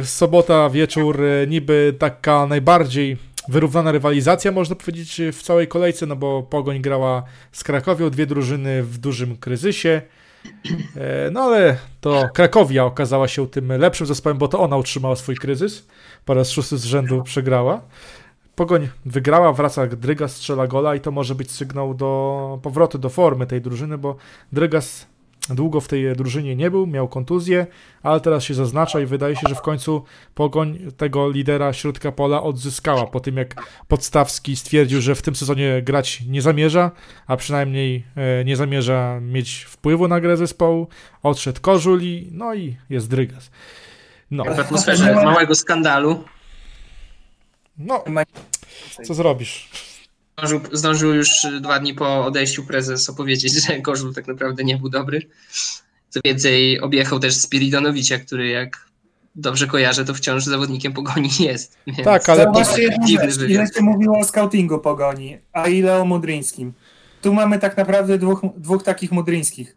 e, 0.01 0.05
sobota, 0.05 0.71
wieczór, 0.71 1.25
e, 1.25 1.47
niby 1.47 1.95
taka 1.99 2.47
najbardziej 2.47 3.17
wyrównana 3.49 3.93
rywalizacja, 3.93 4.53
można 4.53 4.77
powiedzieć, 4.77 5.21
w 5.33 5.43
całej 5.43 5.69
kolejce, 5.69 6.07
no 6.07 6.17
bo 6.17 6.43
Pogoń 6.43 6.81
grała 6.81 7.23
z 7.53 7.65
Krakowią, 7.65 8.11
dwie 8.11 8.27
drużyny 8.27 8.83
w 8.83 8.99
dużym 8.99 9.37
kryzysie. 9.37 10.03
E, 10.97 11.31
no 11.31 11.41
ale 11.41 11.77
to 12.01 12.29
Krakowia 12.33 12.85
okazała 12.85 13.29
się 13.29 13.47
tym 13.47 13.69
lepszym 13.69 14.07
zespołem, 14.07 14.39
bo 14.39 14.49
to 14.49 14.61
ona 14.61 14.77
utrzymała 14.77 15.17
swój 15.17 15.37
kryzys. 15.37 15.87
Po 16.25 16.35
raz 16.35 16.51
szósty 16.51 16.79
z 16.79 16.85
rzędu 16.85 17.23
przegrała. 17.23 17.81
Pogoń 18.55 18.89
wygrała, 19.07 19.53
wraca 19.53 19.87
Drygas, 19.87 20.37
strzela 20.37 20.67
gola 20.67 20.95
i 20.95 21.01
to 21.01 21.11
może 21.11 21.35
być 21.35 21.51
sygnał 21.51 21.95
do 21.95 22.59
powrotu 22.63 22.99
do 22.99 23.09
formy 23.09 23.47
tej 23.47 23.61
drużyny, 23.61 23.99
bo 23.99 24.17
Drygas 24.53 25.07
Długo 25.51 25.81
w 25.81 25.89
tej 25.89 26.17
drużynie 26.17 26.57
nie 26.57 26.71
był, 26.71 26.87
miał 26.87 27.09
kontuzję, 27.09 27.67
ale 28.03 28.21
teraz 28.21 28.45
się 28.45 28.55
zaznacza 28.55 29.01
i 29.01 29.07
wydaje 29.07 29.37
się, 29.37 29.49
że 29.49 29.55
w 29.55 29.61
końcu 29.61 30.05
Pogoń 30.35 30.79
tego 30.97 31.31
lidera 31.31 31.73
środka 31.73 32.13
pola 32.13 32.43
odzyskała 32.43 33.07
po 33.07 33.21
tym, 33.21 33.37
jak 33.37 33.55
Podstawski 33.89 34.57
stwierdził, 34.57 35.01
że 35.01 35.15
w 35.15 35.23
tym 35.23 35.37
sezonie 35.37 35.83
grać 35.83 36.21
nie 36.29 36.43
zamierza, 36.43 36.91
a 37.27 37.37
przynajmniej 37.37 38.05
e, 38.17 38.45
nie 38.45 38.57
zamierza 38.57 39.21
mieć 39.21 39.65
wpływu 39.69 40.09
na 40.09 40.21
grę 40.21 40.37
zespołu. 40.37 40.89
Odszedł 41.23 41.61
Kożuli, 41.61 42.29
no 42.33 42.55
i 42.55 42.77
jest 42.91 43.11
Drygas. 43.11 43.51
No. 44.31 44.45
W 44.45 44.61
atmosferze 44.61 45.15
małego 45.15 45.55
skandalu. 45.55 46.25
No, 47.79 48.05
co 49.05 49.15
zrobisz? 49.15 49.86
Zdążył, 50.39 50.61
zdążył 50.73 51.15
już 51.15 51.47
dwa 51.61 51.79
dni 51.79 51.95
po 51.95 52.25
odejściu 52.27 52.65
prezes 52.65 53.11
opowiedzieć, 53.11 53.67
że 53.67 53.81
Kożul 53.81 54.15
tak 54.15 54.27
naprawdę 54.27 54.65
nie 54.65 54.77
był 54.77 54.89
dobry. 54.89 55.23
Co 56.11 56.21
więcej, 56.25 56.81
objechał 56.81 57.19
też 57.19 57.37
Spiridonowicza, 57.37 58.19
który 58.19 58.49
jak 58.49 58.87
dobrze 59.35 59.67
kojarzę, 59.67 60.05
to 60.05 60.15
wciąż 60.15 60.45
zawodnikiem 60.45 60.93
Pogoni 60.93 61.31
jest. 61.41 61.79
tak, 62.05 62.29
ale... 62.29 62.47
Właśnie 62.53 62.89
ile 63.49 63.67
się 63.67 63.83
mówiło 63.83 64.19
o 64.19 64.25
scoutingu 64.25 64.79
Pogoni, 64.79 65.39
a 65.53 65.69
ile 65.69 66.01
o 66.01 66.05
Mudryńskim. 66.05 66.73
Tu 67.23 67.35
mamy 67.35 67.59
tak 67.59 67.77
naprawdę 67.77 68.19
dwóch, 68.19 68.41
dwóch 68.57 68.83
takich 68.83 69.13
Mudryńskich. 69.13 69.77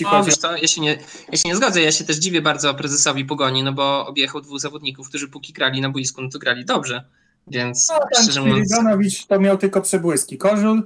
No, 0.00 0.24
wiesz 0.24 0.36
co, 0.36 0.56
ja 0.56 0.66
się, 0.66 0.80
nie, 0.80 0.98
ja 1.32 1.38
się 1.38 1.48
nie 1.48 1.56
zgodzę, 1.56 1.82
ja 1.82 1.92
się 1.92 2.04
też 2.04 2.16
dziwię 2.16 2.42
bardzo 2.42 2.74
prezesowi 2.74 3.24
Pogoni, 3.24 3.62
no 3.62 3.72
bo 3.72 4.06
objechał 4.06 4.40
dwóch 4.40 4.60
zawodników, 4.60 5.08
którzy 5.08 5.28
póki 5.28 5.52
grali 5.52 5.80
na 5.80 5.90
boisku, 5.90 6.22
no 6.22 6.28
to 6.28 6.38
grali 6.38 6.64
dobrze. 6.64 7.04
Więc 7.50 7.88
no, 7.88 8.22
szczerze 8.22 8.40
mówiąc... 8.40 9.26
to 9.26 9.40
miał 9.40 9.58
tylko 9.58 9.80
przebłyski. 9.80 10.38
Kożul 10.38 10.82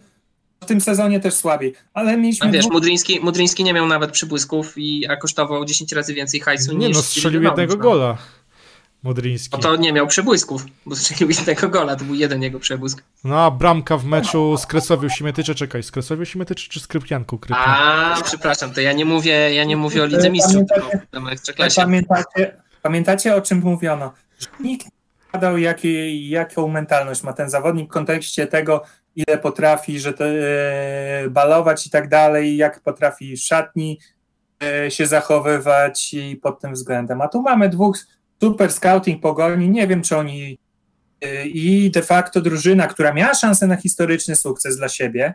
w 0.60 0.66
tym 0.66 0.80
sezonie 0.80 1.20
też 1.20 1.34
słabiej, 1.34 1.74
ale 1.94 2.16
mieliśmy... 2.16 2.46
No 2.46 2.52
wiesz. 2.52 2.66
Mudryński, 2.70 3.20
Mudryński 3.20 3.64
nie 3.64 3.72
miał 3.72 3.86
nawet 3.86 4.10
przybłysków, 4.10 4.72
i, 4.76 5.06
a 5.06 5.16
kosztował 5.16 5.64
10 5.64 5.92
razy 5.92 6.14
więcej 6.14 6.40
hajsu 6.40 6.72
nie, 6.76 6.88
niż... 6.88 6.96
no 6.96 7.02
strzelił 7.02 7.42
jednego 7.42 7.76
gola. 7.76 8.18
Modryński. 9.02 9.50
No 9.52 9.58
to 9.58 9.76
nie 9.76 9.92
miał 9.92 10.06
przebłysków, 10.06 10.66
bo 10.86 10.96
strzelił 10.96 11.28
jednego 11.28 11.68
gola, 11.68 11.96
to 11.96 12.04
był 12.04 12.14
jeden 12.14 12.42
jego 12.42 12.60
przebłysk. 12.60 13.02
No 13.24 13.40
a 13.40 13.50
bramka 13.50 13.96
w 13.96 14.04
meczu 14.04 14.56
z 14.56 14.66
Kresowią 14.66 15.08
Simetycze, 15.08 15.54
czekaj, 15.54 15.82
z 15.82 15.90
Kresowią 15.90 16.24
Simetycze 16.24 16.68
czy 16.70 16.80
z 16.80 16.86
Krypianką? 16.86 17.38
A, 17.50 18.16
przepraszam, 18.24 18.72
to 18.72 18.80
ja 18.80 18.92
nie 18.92 19.04
mówię, 19.04 19.54
ja 19.54 19.64
nie 19.64 19.76
mówię 19.76 20.02
o 20.02 20.06
Lidze 20.06 20.30
Mistrzów, 20.30 20.62
pamiętacie, 21.10 21.80
pamiętacie, 21.82 22.56
pamiętacie 22.82 23.36
o 23.36 23.40
czym 23.40 23.58
mówiono? 23.58 24.12
Nikt 24.60 24.93
badał, 25.34 25.58
jaką 26.12 26.68
mentalność 26.68 27.22
ma 27.22 27.32
ten 27.32 27.50
zawodnik 27.50 27.90
w 27.90 27.92
kontekście 27.92 28.46
tego, 28.46 28.82
ile 29.16 29.38
potrafi 29.38 30.00
że 30.00 30.10
e, 30.10 31.30
balować 31.30 31.86
i 31.86 31.90
tak 31.90 32.08
dalej, 32.08 32.56
jak 32.56 32.80
potrafi 32.80 33.36
szatni 33.36 33.98
e, 34.62 34.90
się 34.90 35.06
zachowywać 35.06 36.14
i 36.14 36.36
pod 36.36 36.60
tym 36.60 36.72
względem. 36.72 37.20
A 37.20 37.28
tu 37.28 37.42
mamy 37.42 37.68
dwóch 37.68 37.98
super 38.40 38.72
scouting 38.72 39.22
pogoni, 39.22 39.70
nie 39.70 39.86
wiem 39.86 40.02
czy 40.02 40.16
oni 40.16 40.58
e, 41.20 41.46
i 41.46 41.90
de 41.90 42.02
facto 42.02 42.40
drużyna, 42.40 42.86
która 42.86 43.12
miała 43.12 43.34
szansę 43.34 43.66
na 43.66 43.76
historyczny 43.76 44.36
sukces 44.36 44.76
dla 44.76 44.88
siebie, 44.88 45.34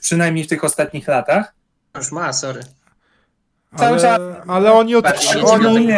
przynajmniej 0.00 0.44
w 0.44 0.48
tych 0.48 0.64
ostatnich 0.64 1.08
latach. 1.08 1.54
Już 1.96 2.12
ma, 2.12 2.32
sorry. 2.32 2.60
Ale, 3.76 4.42
ale 4.46 4.72
oni 4.72 4.96
od. 4.96 5.06
Oni, 5.42 5.88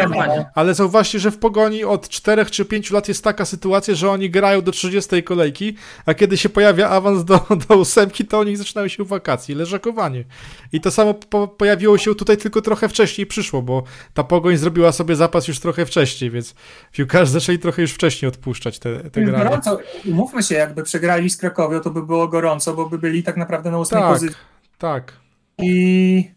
ale 0.55 0.75
zauważcie, 0.75 1.19
że 1.19 1.31
w 1.31 1.39
pogoni 1.39 1.85
od 1.85 2.09
4 2.09 2.45
czy 2.45 2.65
5 2.65 2.91
lat 2.91 3.09
jest 3.09 3.25
taka 3.25 3.45
sytuacja, 3.45 3.95
że 3.95 4.11
oni 4.11 4.31
grają 4.31 4.63
do 4.63 4.73
30 4.73 5.23
kolejki, 5.23 5.77
a 6.07 6.15
kiedy 6.15 6.37
się 6.37 6.49
pojawia 6.49 6.89
awans 6.89 7.25
do, 7.25 7.47
do 7.69 7.77
ósemki, 7.77 8.25
to 8.25 8.39
oni 8.39 8.57
zaczynają 8.57 8.89
się 8.89 9.05
wakacji, 9.05 9.55
leżakowanie. 9.55 10.25
I 10.73 10.81
to 10.81 10.91
samo 10.91 11.15
po, 11.15 11.49
pojawiło 11.49 11.99
się 11.99 12.15
tutaj 12.15 12.37
tylko 12.37 12.63
trochę 12.63 12.89
wcześniej 12.89 13.27
przyszło, 13.27 13.63
bo 13.63 13.83
ta 14.15 14.25
pogoń 14.25 14.57
zrobiła 14.57 14.93
sobie 14.93 15.17
zapas 15.17 15.49
już 15.49 15.61
trochę 15.61 15.87
wcześniej, 15.87 16.31
więc 16.31 16.55
piłkarze 16.93 17.33
zaczęli 17.33 17.59
trochę 17.59 17.83
już 17.83 17.93
wcześniej 17.93 18.29
odpuszczać 18.29 18.79
te, 18.79 19.11
te 19.11 19.23
granie. 19.23 19.45
Gorąco, 19.45 19.79
mówmy 20.05 20.43
się, 20.43 20.55
jakby 20.55 20.83
przegrali 20.83 21.31
z 21.31 21.37
Krakowią, 21.37 21.81
to 21.81 21.91
by 21.91 22.03
było 22.03 22.29
gorąco, 22.29 22.75
bo 22.75 22.89
by 22.89 22.99
byli 22.99 23.23
tak 23.23 23.37
naprawdę 23.37 23.71
na 23.71 23.79
ósmej 23.79 24.03
tak, 24.03 24.13
pozycji. 24.13 24.37
Tak. 24.79 25.13
I 25.59 26.36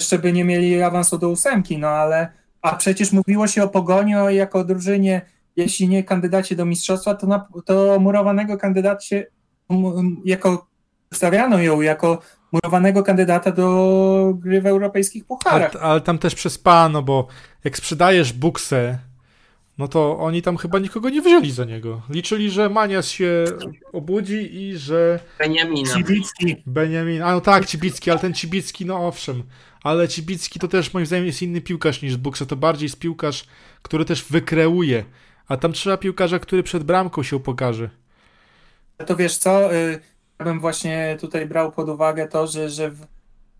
jeszcze 0.00 0.18
by 0.18 0.32
nie 0.32 0.44
mieli 0.44 0.82
awansu 0.82 1.18
do 1.18 1.28
ósemki, 1.28 1.78
no 1.78 1.88
ale 1.88 2.28
a 2.62 2.76
przecież 2.76 3.12
mówiło 3.12 3.46
się 3.46 3.62
o 3.62 3.68
Pogoni 3.68 4.12
jako 4.30 4.64
drużynie, 4.64 5.22
jeśli 5.56 5.88
nie 5.88 6.04
kandydacie 6.04 6.56
do 6.56 6.64
mistrzostwa, 6.64 7.14
to, 7.14 7.26
na, 7.26 7.48
to 7.64 8.00
murowanego 8.00 8.56
kandydacie, 8.56 9.26
jako 10.24 10.66
stawiano 11.14 11.58
ją 11.58 11.80
jako 11.80 12.18
murowanego 12.52 13.02
kandydata 13.02 13.52
do 13.52 14.34
gry 14.34 14.60
w 14.60 14.66
europejskich 14.66 15.24
pucharach. 15.24 15.76
Ale, 15.76 15.84
ale 15.84 16.00
tam 16.00 16.18
też 16.18 16.34
przespano, 16.34 17.02
bo 17.02 17.26
jak 17.64 17.76
sprzedajesz 17.76 18.32
buksę 18.32 18.98
no 19.78 19.88
to 19.88 20.18
oni 20.18 20.42
tam 20.42 20.56
chyba 20.56 20.78
nikogo 20.78 21.10
nie 21.10 21.22
wzięli 21.22 21.50
za 21.50 21.64
niego. 21.64 22.02
Liczyli, 22.10 22.50
że 22.50 22.68
Manias 22.68 23.08
się 23.08 23.44
obudzi 23.92 24.56
i 24.56 24.76
że... 24.76 25.20
Beniamina. 25.38 25.94
Cibicki. 25.94 26.62
Beniamin, 26.66 27.22
a 27.22 27.32
no 27.32 27.40
tak, 27.40 27.66
Cibicki, 27.66 28.10
ale 28.10 28.20
ten 28.20 28.34
Cibicki, 28.34 28.86
no 28.86 29.06
owszem. 29.06 29.42
Ale 29.86 30.08
Cibicki 30.08 30.58
to 30.58 30.68
też 30.68 30.94
moim 30.94 31.06
zdaniem 31.06 31.26
jest 31.26 31.42
inny 31.42 31.60
piłkarz 31.60 32.02
niż 32.02 32.16
Buksa, 32.16 32.46
to 32.46 32.56
bardziej 32.56 32.86
jest 32.86 32.98
piłkarz, 32.98 33.46
który 33.82 34.04
też 34.04 34.24
wykreuje. 34.24 35.04
A 35.48 35.56
tam 35.56 35.72
trzeba 35.72 35.96
piłkarza, 35.96 36.38
który 36.38 36.62
przed 36.62 36.84
bramką 36.84 37.22
się 37.22 37.40
pokaże. 37.40 37.90
To 39.06 39.16
wiesz 39.16 39.36
co, 39.36 39.74
y, 39.74 40.00
ja 40.38 40.44
bym 40.44 40.60
właśnie 40.60 41.16
tutaj 41.20 41.46
brał 41.46 41.72
pod 41.72 41.88
uwagę 41.88 42.28
to, 42.28 42.46
że, 42.46 42.70
że 42.70 42.94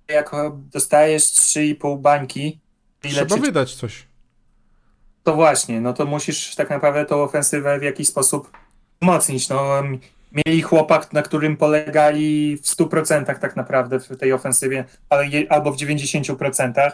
jak 0.08 0.30
dostajesz 0.72 1.22
3,5 1.22 2.00
bańki, 2.00 2.58
Trzeba 3.00 3.36
czy, 3.36 3.40
wydać 3.40 3.74
coś. 3.74 4.06
to 5.22 5.34
właśnie, 5.34 5.80
no 5.80 5.92
to 5.92 6.06
musisz 6.06 6.54
tak 6.54 6.70
naprawdę 6.70 7.04
tą 7.04 7.22
ofensywę 7.22 7.78
w 7.78 7.82
jakiś 7.82 8.08
sposób 8.08 8.50
umocnić. 9.02 9.48
No, 9.48 9.82
mieli 10.46 10.62
chłopak, 10.62 11.12
na 11.12 11.22
którym 11.22 11.56
polegali 11.56 12.56
w 12.56 12.62
100% 12.62 13.38
tak 13.38 13.56
naprawdę 13.56 14.00
w 14.00 14.16
tej 14.16 14.32
ofensywie, 14.32 14.84
ale 15.08 15.28
je, 15.28 15.52
albo 15.52 15.72
w 15.72 15.76
90%. 15.76 16.90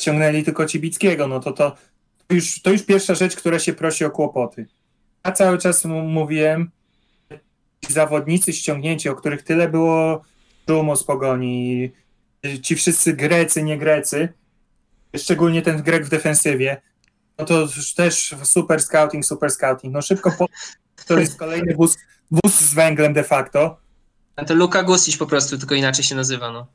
Ściągnęli 0.00 0.44
tylko 0.44 0.66
Cibickiego, 0.66 1.28
no 1.28 1.40
to, 1.40 1.52
to, 1.52 1.76
to, 2.26 2.34
już, 2.34 2.62
to 2.62 2.70
już 2.70 2.82
pierwsza 2.82 3.14
rzecz, 3.14 3.36
która 3.36 3.58
się 3.58 3.72
prosi 3.72 4.04
o 4.04 4.10
kłopoty. 4.10 4.66
Ja 5.24 5.32
cały 5.32 5.58
czas 5.58 5.84
mówiłem, 5.84 6.70
ci 7.86 7.92
zawodnicy 7.92 8.52
ściągnięci, 8.52 9.08
o 9.08 9.14
których 9.14 9.42
tyle 9.42 9.68
było 9.68 10.22
szumu 10.68 10.96
z 10.96 11.04
pogoni, 11.04 11.90
ci 12.62 12.76
wszyscy 12.76 13.12
Grecy, 13.12 13.62
nie 13.62 13.78
Grecy, 13.78 14.28
szczególnie 15.16 15.62
ten 15.62 15.82
Grek 15.82 16.04
w 16.04 16.08
defensywie, 16.08 16.80
no 17.38 17.46
to 17.46 17.68
też 17.96 18.34
super 18.42 18.82
scouting, 18.82 19.24
super 19.24 19.50
scouting. 19.50 19.94
No 19.94 20.02
szybko 20.02 20.32
po... 20.38 20.46
to 21.14 21.20
jest 21.20 21.38
kolejny 21.38 21.74
wóz, 21.74 21.98
wóz 22.30 22.54
z 22.54 22.74
węglem 22.74 23.12
de 23.12 23.24
facto. 23.24 23.76
A 24.36 24.44
to 24.44 24.54
Luka 24.54 24.82
Gusić 24.82 25.16
po 25.16 25.26
prostu, 25.26 25.58
tylko 25.58 25.74
inaczej 25.74 26.04
się 26.04 26.14
nazywa, 26.14 26.52
no. 26.52 26.66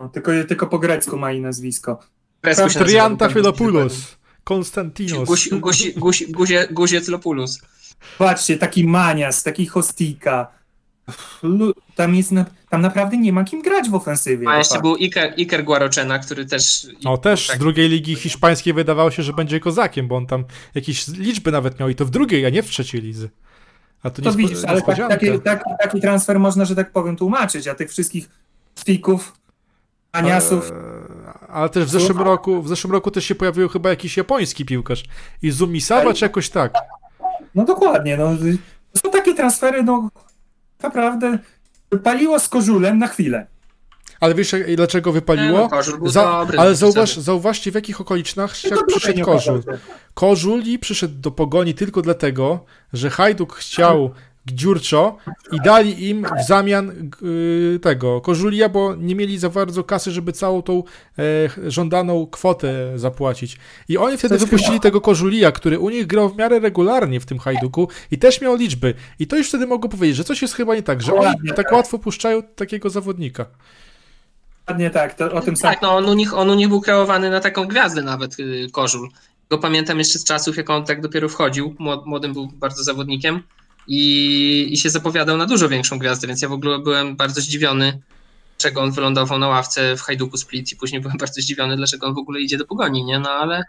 No, 0.00 0.08
tylko, 0.08 0.32
tylko 0.48 0.66
po 0.66 0.78
grecku 0.78 1.18
ma 1.18 1.32
i 1.32 1.40
nazwisko. 1.40 1.98
Trianta 2.78 3.28
Filopoulos. 3.28 4.16
Konstantinos. 4.44 5.28
Gusi, 5.28 5.50
gusi, 5.50 5.94
gusi, 5.94 6.32
guzie, 6.32 6.68
guziec 6.70 7.08
Lopulus. 7.08 7.60
Patrzcie, 8.18 8.58
taki 8.58 8.86
manias, 8.86 9.42
taki 9.42 9.66
hostika. 9.66 10.52
Tam 11.94 12.14
jest 12.14 12.32
na... 12.32 12.44
tam 12.68 12.82
naprawdę 12.82 13.16
nie 13.16 13.32
ma 13.32 13.44
kim 13.44 13.62
grać 13.62 13.90
w 13.90 13.94
ofensywie. 13.94 14.48
A 14.48 14.52
de 14.52 14.58
jeszcze 14.58 14.80
był 14.80 14.96
Iker, 14.96 15.34
Iker 15.38 15.64
Guarocena, 15.64 16.18
który 16.18 16.46
też... 16.46 16.86
No 17.04 17.16
też 17.16 17.48
z 17.48 17.58
drugiej 17.58 17.88
ligi 17.88 18.14
hiszpańskiej 18.14 18.74
wydawało 18.74 19.10
się, 19.10 19.22
że 19.22 19.32
będzie 19.32 19.60
kozakiem, 19.60 20.08
bo 20.08 20.16
on 20.16 20.26
tam 20.26 20.44
jakieś 20.74 21.08
liczby 21.08 21.52
nawet 21.52 21.80
miał 21.80 21.88
i 21.88 21.94
to 21.94 22.04
w 22.04 22.10
drugiej, 22.10 22.46
a 22.46 22.50
nie 22.50 22.62
w 22.62 22.70
trzeciej 22.70 23.02
lidze. 23.02 23.28
A 24.04 24.10
tu 24.10 24.22
To 24.22 24.30
niespo- 24.30 24.36
widzisz, 24.36 24.64
ale 24.64 24.82
tak, 24.82 24.96
taki, 25.08 25.40
taki, 25.40 25.64
taki 25.82 26.00
transfer 26.00 26.40
można, 26.40 26.64
że 26.64 26.76
tak 26.76 26.90
powiem, 26.90 27.16
tłumaczyć, 27.16 27.68
a 27.68 27.74
tych 27.74 27.90
wszystkich 27.90 28.28
stików, 28.74 29.32
maniasów, 30.14 30.70
Eee, 30.70 31.34
Ale 31.48 31.68
też 31.68 31.84
w 31.84 31.88
zeszłym 31.90 32.18
roku, 32.18 32.62
w 32.62 32.68
zeszłym 32.68 32.92
roku 32.92 33.10
też 33.10 33.24
się 33.24 33.34
pojawił 33.34 33.68
chyba 33.68 33.88
jakiś 33.90 34.16
japoński 34.16 34.64
piłkarz. 34.64 35.04
Izumisawa 35.42 36.00
Ale- 36.00 36.14
czy 36.14 36.24
jakoś 36.24 36.50
tak. 36.50 36.74
no 37.54 37.64
dokładnie, 37.64 38.16
no. 38.16 38.30
To 38.92 39.00
są 39.00 39.10
takie 39.10 39.34
transfery, 39.34 39.82
no 39.82 40.08
naprawdę 40.82 41.38
paliło 42.02 42.38
z 42.40 42.48
kożulem 42.48 42.98
na 42.98 43.06
chwilę. 43.06 43.46
Ale 44.24 44.34
wiesz 44.34 44.54
dlaczego 44.76 45.10
Nie, 45.10 45.14
wypaliło? 45.14 45.58
no, 45.58 45.68
Kożul 45.68 45.98
był 45.98 46.08
Za, 46.08 46.24
dobry. 46.24 46.58
ale 46.58 46.70
no, 46.70 46.76
zauważ, 46.76 47.16
zauważcie 47.16 47.70
w 47.70 47.74
jakich 47.74 48.00
okolicznościach 48.00 48.78
Tylko 48.78 48.86
przyszedł 48.86 49.24
Kożul. 49.24 49.54
okazał 49.54 49.74
się. 49.76 49.80
Kożul 50.14 50.62
i 50.62 50.78
przyszedł 50.78 51.14
do 51.20 51.30
Pogoni 51.30 51.74
tylko 51.74 52.02
dlatego, 52.02 52.64
że 52.92 53.10
Hajduk 53.10 53.54
chciał 53.54 54.10
Dziurczo 54.46 55.16
i 55.52 55.60
dali 55.64 56.08
im 56.08 56.26
w 56.42 56.46
zamian 56.46 57.10
yy, 57.22 57.78
tego 57.82 58.20
Kożulia, 58.20 58.68
bo 58.68 58.94
nie 58.94 59.14
mieli 59.14 59.38
za 59.38 59.48
bardzo 59.50 59.84
kasy, 59.84 60.10
żeby 60.10 60.32
całą 60.32 60.62
tą 60.62 60.82
e, 61.18 61.70
żądaną 61.70 62.26
kwotę 62.26 62.92
zapłacić. 62.98 63.58
I 63.88 63.98
oni 63.98 64.18
wtedy 64.18 64.38
wypuścili 64.38 64.80
tego 64.80 65.00
Kożulia, 65.00 65.52
który 65.52 65.78
u 65.78 65.90
nich 65.90 66.06
grał 66.06 66.28
w 66.28 66.36
miarę 66.36 66.60
regularnie 66.60 67.20
w 67.20 67.26
tym 67.26 67.38
Hajduku 67.38 67.88
i 68.10 68.18
też 68.18 68.40
miał 68.40 68.56
liczby. 68.56 68.94
I 69.18 69.26
to 69.26 69.36
już 69.36 69.48
wtedy 69.48 69.66
mogło 69.66 69.90
powiedzieć, 69.90 70.16
że 70.16 70.24
coś 70.24 70.42
jest 70.42 70.54
chyba 70.54 70.74
nie 70.74 70.82
tak, 70.82 71.02
że 71.02 71.14
oni 71.14 71.48
tak 71.48 71.56
tak. 71.56 71.72
łatwo 71.72 71.98
puszczają 71.98 72.42
takiego 72.42 72.90
zawodnika. 72.90 73.46
Dokładnie 74.66 74.90
tak, 74.90 75.14
to, 75.14 75.32
o 75.32 75.40
tym 75.40 75.56
samym. 75.56 75.74
Tak, 75.74 75.82
no 75.82 75.96
on 75.96 76.08
u, 76.08 76.14
nich, 76.14 76.34
on 76.34 76.50
u 76.50 76.54
nich 76.54 76.68
był 76.68 76.80
kreowany 76.80 77.30
na 77.30 77.40
taką 77.40 77.66
gwiazdę 77.66 78.02
nawet, 78.02 78.40
y, 78.40 78.66
Kożul. 78.72 79.08
Go 79.50 79.58
pamiętam 79.58 79.98
jeszcze 79.98 80.18
z 80.18 80.24
czasów, 80.24 80.56
jak 80.56 80.70
on 80.70 80.84
tak 80.84 81.00
dopiero 81.00 81.28
wchodził, 81.28 81.74
młod- 81.78 82.06
młodym 82.06 82.32
był 82.32 82.46
bardzo 82.46 82.84
zawodnikiem 82.84 83.42
i, 83.88 84.68
i 84.70 84.76
się 84.76 84.90
zapowiadał 84.90 85.36
na 85.36 85.46
dużo 85.46 85.68
większą 85.68 85.98
gwiazdę, 85.98 86.26
więc 86.26 86.42
ja 86.42 86.48
w 86.48 86.52
ogóle 86.52 86.78
byłem 86.78 87.16
bardzo 87.16 87.40
zdziwiony, 87.40 88.00
dlaczego 88.58 88.82
on 88.82 88.92
wylądował 88.92 89.38
na 89.38 89.48
ławce 89.48 89.96
w 89.96 90.00
Hajduku 90.00 90.36
Split 90.36 90.72
i 90.72 90.76
później 90.76 91.00
byłem 91.00 91.16
bardzo 91.24 91.40
zdziwiony, 91.40 91.76
dlaczego 91.76 92.06
on 92.06 92.14
w 92.14 92.18
ogóle 92.18 92.40
idzie 92.40 92.58
do 92.58 92.66
Pogoni, 92.66 93.04
nie? 93.04 93.18
No 93.18 93.30
ale 93.30 93.64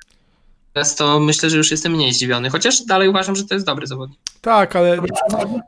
teraz 0.75 0.95
to 0.95 1.19
myślę, 1.19 1.49
że 1.49 1.57
już 1.57 1.71
jestem 1.71 1.91
mniej 1.91 2.13
zdziwiony, 2.13 2.49
chociaż 2.49 2.85
dalej 2.85 3.09
uważam, 3.09 3.35
że 3.35 3.43
to 3.43 3.53
jest 3.53 3.65
dobry 3.65 3.87
zawodnik. 3.87 4.19
Tak, 4.41 4.75
ale 4.75 4.99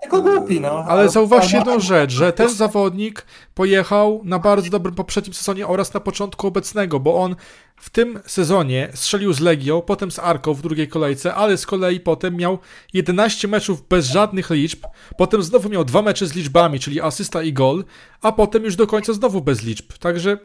Tylko 0.02 0.22
głupi, 0.22 0.62
no. 0.62 0.86
Ale 0.88 1.10
zauważcie 1.10 1.58
jedną 1.58 1.80
rzecz, 1.80 2.12
że 2.12 2.34
ten 2.34 2.50
zawodnik 2.50 3.26
pojechał 3.54 4.22
na 4.24 4.40
bardzo 4.40 4.70
dobrym 4.70 4.96
poprzednim 4.96 5.34
sezonie 5.34 5.68
oraz 5.68 5.94
na 5.94 6.00
początku 6.00 6.48
obecnego, 6.48 7.00
bo 7.00 7.16
on 7.16 7.36
w 7.78 7.90
tym 7.90 8.20
sezonie 8.26 8.90
strzelił 8.94 9.34
z 9.34 9.40
Legią, 9.40 9.82
potem 9.82 10.12
z 10.12 10.20
Arką 10.20 10.54
w 10.54 10.62
drugiej 10.62 10.88
kolejce, 10.88 11.36
ale 11.36 11.58
z 11.58 11.66
kolei 11.66 12.00
potem 12.00 12.36
miał 12.36 12.60
11 12.94 13.48
meczów 13.48 13.88
bez 13.88 14.08
żadnych 14.08 14.50
liczb, 14.50 14.86
potem 15.18 15.44
znowu 15.44 15.70
miał 15.70 15.86
dwa 15.86 16.02
mecze 16.02 16.28
z 16.28 16.36
liczbami, 16.36 16.80
czyli 16.80 17.02
asysta 17.02 17.44
i 17.44 17.54
gol, 17.54 17.84
a 18.22 18.32
potem 18.32 18.64
już 18.64 18.76
do 18.76 18.88
końca 18.88 19.14
znowu 19.14 19.42
bez 19.42 19.64
liczb. 19.64 19.94
Także, 20.00 20.38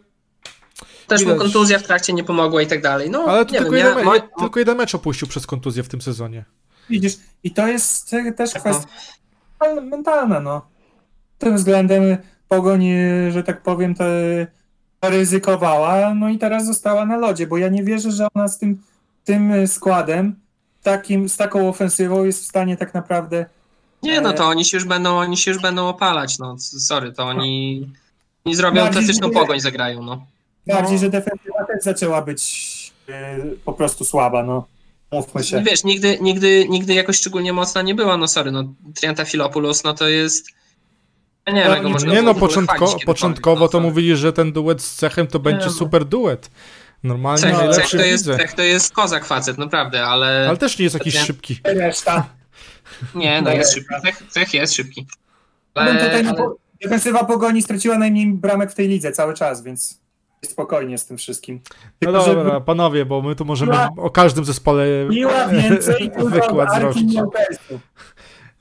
Też 1.18 1.26
mu 1.26 1.36
kontuzja 1.36 1.78
w 1.78 1.82
trakcie 1.82 2.12
nie 2.12 2.24
pomogła 2.24 2.62
i 2.62 2.66
tak 2.66 2.82
dalej. 2.82 3.10
No, 3.10 3.24
ale 3.24 3.46
to 3.46 3.52
nie 3.52 3.58
tylko, 3.58 3.74
wiem, 3.74 3.86
jeden, 3.98 4.06
ja, 4.14 4.20
tylko 4.38 4.58
jeden 4.58 4.76
mecz 4.76 4.94
opuścił 4.94 5.28
przez 5.28 5.46
kontuzję 5.46 5.82
w 5.82 5.88
tym 5.88 6.00
sezonie. 6.02 6.44
Widzisz, 6.90 7.16
i 7.44 7.50
to 7.50 7.66
jest 7.66 8.14
e, 8.14 8.32
też 8.32 8.50
kwestia 8.54 8.86
mentalna- 9.60 9.82
mentalna, 9.88 10.40
no. 10.40 10.62
Tym 11.38 11.56
względem 11.56 12.02
Pogoń, 12.48 12.86
e, 12.86 13.32
że 13.32 13.42
tak 13.42 13.62
powiem, 13.62 13.94
to 13.94 14.04
ryzykowała, 15.02 16.14
no 16.14 16.28
i 16.28 16.38
teraz 16.38 16.66
została 16.66 17.06
na 17.06 17.16
lodzie, 17.16 17.46
bo 17.46 17.58
ja 17.58 17.68
nie 17.68 17.84
wierzę, 17.84 18.10
że 18.10 18.26
ona 18.34 18.48
z 18.48 18.58
tym, 18.58 18.82
tym 19.24 19.52
e, 19.52 19.66
składem, 19.66 20.36
takim, 20.82 21.28
z 21.28 21.36
taką 21.36 21.68
ofensywą 21.68 22.24
jest 22.24 22.42
w 22.42 22.46
stanie 22.46 22.76
tak 22.76 22.94
naprawdę 22.94 23.46
Nie, 24.02 24.20
no 24.20 24.32
to 24.32 24.44
oni 24.46 24.64
się 24.64 24.76
już 24.76 24.84
będą, 24.86 25.16
oni 25.18 25.36
się 25.36 25.50
już 25.50 25.62
będą 25.62 25.88
opalać, 25.88 26.38
no 26.38 26.56
sorry, 26.58 27.12
to 27.12 27.24
oni, 27.24 27.90
oni 28.44 28.54
zrobią 28.54 28.84
nie- 28.84 29.30
pogoń, 29.30 29.60
zagrają, 29.60 30.02
no. 30.02 30.26
Bardziej, 30.66 30.94
No. 30.94 31.00
że 31.00 31.10
defensywa 31.10 31.64
też 31.64 31.82
zaczęła 31.82 32.22
być 32.22 32.92
e, 33.08 33.38
po 33.64 33.72
prostu 33.72 34.04
słaba, 34.04 34.42
no. 34.42 34.66
Mówmy 35.12 35.44
się. 35.44 35.62
Wiesz, 35.62 35.84
nigdy, 35.84 36.18
nigdy, 36.20 36.66
nigdy 36.68 36.94
jakoś 36.94 37.16
szczególnie 37.16 37.52
mocna 37.52 37.82
nie 37.82 37.94
była, 37.94 38.16
no 38.16 38.28
sorry, 38.28 38.50
no 38.50 38.64
Trianta 38.94 39.24
Filopoulos, 39.24 39.84
no 39.84 39.94
to 39.94 40.08
jest, 40.08 40.46
ja 41.46 41.52
nie 41.52 41.64
No, 41.68 41.76
nie- 41.82 41.90
można 41.90 42.12
Nie 42.12 42.22
no, 42.22 42.34
początko, 42.34 42.96
początkowo 43.06 43.60
no, 43.60 43.66
to 43.68 43.72
sorry. 43.72 43.86
mówili, 43.86 44.16
że 44.16 44.32
ten 44.32 44.52
duet 44.52 44.82
z 44.82 44.94
Cechem 44.94 45.26
to 45.26 45.38
będzie 45.38 45.66
no. 45.66 45.72
super 45.72 46.04
duet. 46.04 46.50
Normalnie 47.02 47.42
Cech, 47.42 47.74
Cech, 47.74 47.90
to 47.90 48.04
jest. 48.06 48.24
Cech 48.24 48.52
to 48.52 48.62
jest 48.62 48.92
kozak 48.92 49.24
facet, 49.24 49.58
naprawdę, 49.58 50.04
ale, 50.04 50.46
Ale 50.48 50.56
też 50.56 50.78
nie 50.78 50.82
jest 50.82 50.94
jakiś 50.94 51.18
szybki. 51.18 51.60
Reszta. 51.64 52.28
nie, 53.14 53.42
no 53.42 53.50
jest 53.52 53.74
szybki, 53.74 53.94
Cech, 54.04 54.22
Cech 54.30 54.54
jest 54.54 54.74
szybki. 54.74 55.06
Ale, 55.74 56.10
defensywa 56.82 57.24
Pogoni 57.24 57.62
straciła 57.62 57.98
najmniej 57.98 58.26
bramek 58.26 58.72
w 58.72 58.74
tej 58.74 58.88
lidze 58.88 59.12
cały 59.12 59.34
czas, 59.34 59.62
więc 59.62 60.01
spokojnie 60.52 60.98
z 60.98 61.06
tym 61.06 61.18
wszystkim. 61.18 61.60
No 62.02 62.12
Tylko, 62.12 62.34
dobra, 62.34 62.60
panowie, 62.60 63.04
bo 63.06 63.22
my 63.22 63.36
tu 63.36 63.44
możemy 63.44 63.72
Była- 63.72 63.88
o 63.96 64.10
każdym 64.10 64.44
zespole 64.44 64.84
Biła 65.10 65.48
więcej 65.48 66.10
wykład 66.26 66.68
od 66.68 66.74
Arki 66.74 67.08
zrobić. 67.10 67.32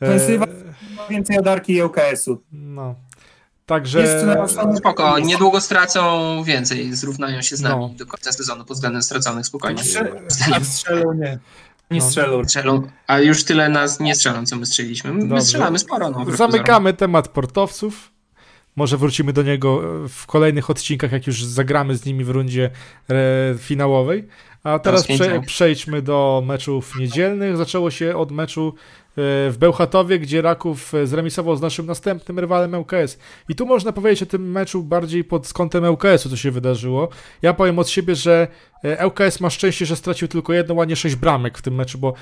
E, 0.02 0.38
ma 0.38 1.08
więcej 1.10 1.38
od 1.40 1.48
Arki 1.48 1.74
i 1.74 1.82
LKS-u. 1.82 2.42
No. 2.52 2.96
Także 3.66 4.24
spoko, 4.78 5.20
niedługo 5.20 5.62
stracą 5.62 6.44
więcej, 6.44 6.94
zrównają 6.96 7.42
się 7.42 7.56
z 7.56 7.62
nami 7.62 7.82
No. 7.82 7.90
do 7.98 8.06
końca 8.06 8.32
sezonu 8.32 8.66
pod 8.66 8.78
względem 8.78 9.02
straconych, 9.04 9.46
spokojnie. 9.46 9.82
A 10.56 10.60
strzelą 10.64 11.14
nie. 11.14 11.40
Nie 11.92 12.00
No. 12.00 12.06
strzelą. 12.06 12.44
Strzelą, 12.44 12.82
a 13.08 13.20
już 13.20 13.44
tyle 13.44 13.70
nas 13.70 14.00
nie 14.00 14.16
strzelą, 14.16 14.46
co 14.46 14.56
my 14.56 14.66
strzeliliśmy. 14.66 15.14
My 15.14 15.28
Dobrze. 15.28 15.42
strzelamy 15.46 15.80
sporo. 15.80 16.10
No, 16.10 16.26
zamykamy 16.36 16.94
temat 16.94 17.28
portowców. 17.28 18.11
Może 18.76 18.98
wrócimy 18.98 19.34
do 19.34 19.44
niego 19.44 19.82
w 20.08 20.26
kolejnych 20.26 20.70
odcinkach, 20.70 21.12
jak 21.12 21.28
już 21.28 21.44
zagramy 21.44 21.96
z 21.96 22.06
nimi 22.06 22.24
w 22.24 22.30
rundzie 22.30 22.70
e, 23.10 23.56
finałowej. 23.58 24.28
A 24.64 24.80
teraz 24.80 25.08
prze, 25.08 25.42
przejdźmy 25.46 26.02
do 26.02 26.44
meczów 26.46 26.96
niedzielnych. 27.00 27.58
Zaczęło 27.58 27.92
się 27.92 28.18
od 28.18 28.32
meczu 28.32 28.74
w 29.18 29.56
Bełchatowie, 29.60 30.20
gdzie 30.20 30.42
Raków 30.42 30.94
zremisował 31.04 31.56
z 31.56 31.62
naszym 31.62 31.86
następnym 31.86 32.40
rywalem 32.40 32.74
ŁKS. 32.74 33.20
I 33.50 33.56
tu 33.56 33.66
można 33.66 33.92
powiedzieć 33.92 34.24
o 34.24 34.26
tym 34.26 34.52
meczu 34.52 34.84
bardziej 34.84 35.24
pod 35.24 35.54
kątem 35.54 35.86
ŁKS-u, 35.86 36.30
co 36.30 36.38
się 36.38 36.52
wydarzyło. 36.52 37.10
Ja 37.42 37.54
powiem 37.54 37.80
od 37.80 37.90
siebie, 37.90 38.16
że 38.16 38.48
ŁKS 38.84 39.40
ma 39.40 39.50
szczęście, 39.50 39.86
że 39.86 39.96
stracił 39.96 40.28
tylko 40.28 40.54
jedną, 40.54 40.82
a 40.82 40.86
nie 40.86 40.96
sześć 40.96 41.16
bramek 41.16 41.58
w 41.58 41.62
tym 41.62 41.76
meczu, 41.76 41.98
bo 41.98 42.14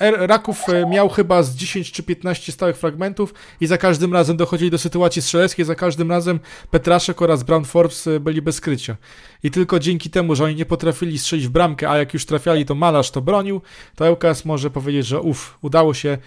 Raków 0.00 0.66
miał 0.90 1.08
chyba 1.08 1.42
z 1.42 1.54
10 1.56 1.92
czy 1.92 2.02
15 2.02 2.52
stałych 2.52 2.76
fragmentów 2.76 3.34
i 3.60 3.66
za 3.66 3.78
każdym 3.78 4.12
razem 4.12 4.36
dochodzili 4.36 4.70
do 4.70 4.78
sytuacji 4.78 5.22
strzeleckiej, 5.22 5.64
za 5.64 5.74
każdym 5.74 6.10
razem 6.10 6.40
Petraszek 6.70 7.22
oraz 7.22 7.42
Brown 7.42 7.64
Forbes 7.64 8.08
byli 8.20 8.42
bez 8.42 8.60
krycia. 8.60 8.96
I 9.42 9.50
tylko 9.50 9.78
dzięki 9.78 10.10
temu, 10.10 10.34
że 10.34 10.44
oni 10.44 10.54
nie 10.54 10.66
potrafili 10.66 11.18
strzelić 11.18 11.46
w 11.46 11.50
bramkę, 11.50 11.90
a 11.90 11.98
jak 11.98 12.14
już 12.14 12.26
trafiali, 12.26 12.66
to 12.66 12.74
Malarz 12.74 13.10
to 13.10 13.20
bronił, 13.20 13.60
to 13.96 14.12
ŁKS 14.12 14.44
może 14.44 14.70
powiedzieć, 14.70 15.06
że 15.06 15.20
uff, 15.20 15.58
udało 15.62 15.94
się 15.94 16.18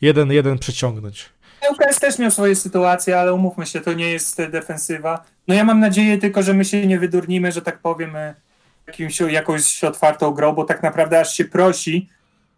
jeden 0.00 0.32
jeden 0.32 0.58
przeciągnąć. 0.58 1.30
ŁKS 1.70 2.00
też 2.00 2.18
miał 2.18 2.30
swoje 2.30 2.56
sytuacje, 2.56 3.20
ale 3.20 3.34
umówmy 3.34 3.66
się, 3.66 3.80
to 3.80 3.92
nie 3.92 4.10
jest 4.10 4.42
defensywa. 4.50 5.24
No 5.48 5.54
ja 5.54 5.64
mam 5.64 5.80
nadzieję 5.80 6.18
tylko, 6.18 6.42
że 6.42 6.54
my 6.54 6.64
się 6.64 6.86
nie 6.86 6.98
wydurnimy, 6.98 7.52
że 7.52 7.62
tak 7.62 7.78
powiem, 7.78 8.16
jakimś, 8.86 9.20
jakąś 9.20 9.84
otwartą 9.84 10.30
grą, 10.30 10.52
bo 10.52 10.64
tak 10.64 10.82
naprawdę 10.82 11.20
aż 11.20 11.36
się 11.36 11.44
prosi, 11.44 12.08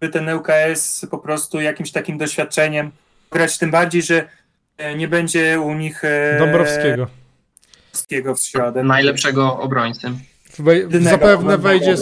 by 0.01 0.09
ten 0.09 0.29
ŁKS 0.29 1.07
po 1.11 1.19
prostu 1.19 1.61
jakimś 1.61 1.91
takim 1.91 2.19
doświadczeniem 2.19 2.91
grać, 3.31 3.59
tym 3.59 3.71
bardziej, 3.71 4.03
że 4.03 4.29
e, 4.77 4.95
nie 4.95 5.09
będzie 5.09 5.61
u 5.61 5.75
nich 5.75 6.05
e, 6.05 6.39
Dąbrowskiego. 6.39 7.07
Dąbrowskiego 7.07 8.35
w 8.35 8.41
środę. 8.41 8.83
Najlepszego 8.83 9.59
obrońcy. 9.59 10.11
zapewne 11.01 11.59
wejdzie, 11.59 11.97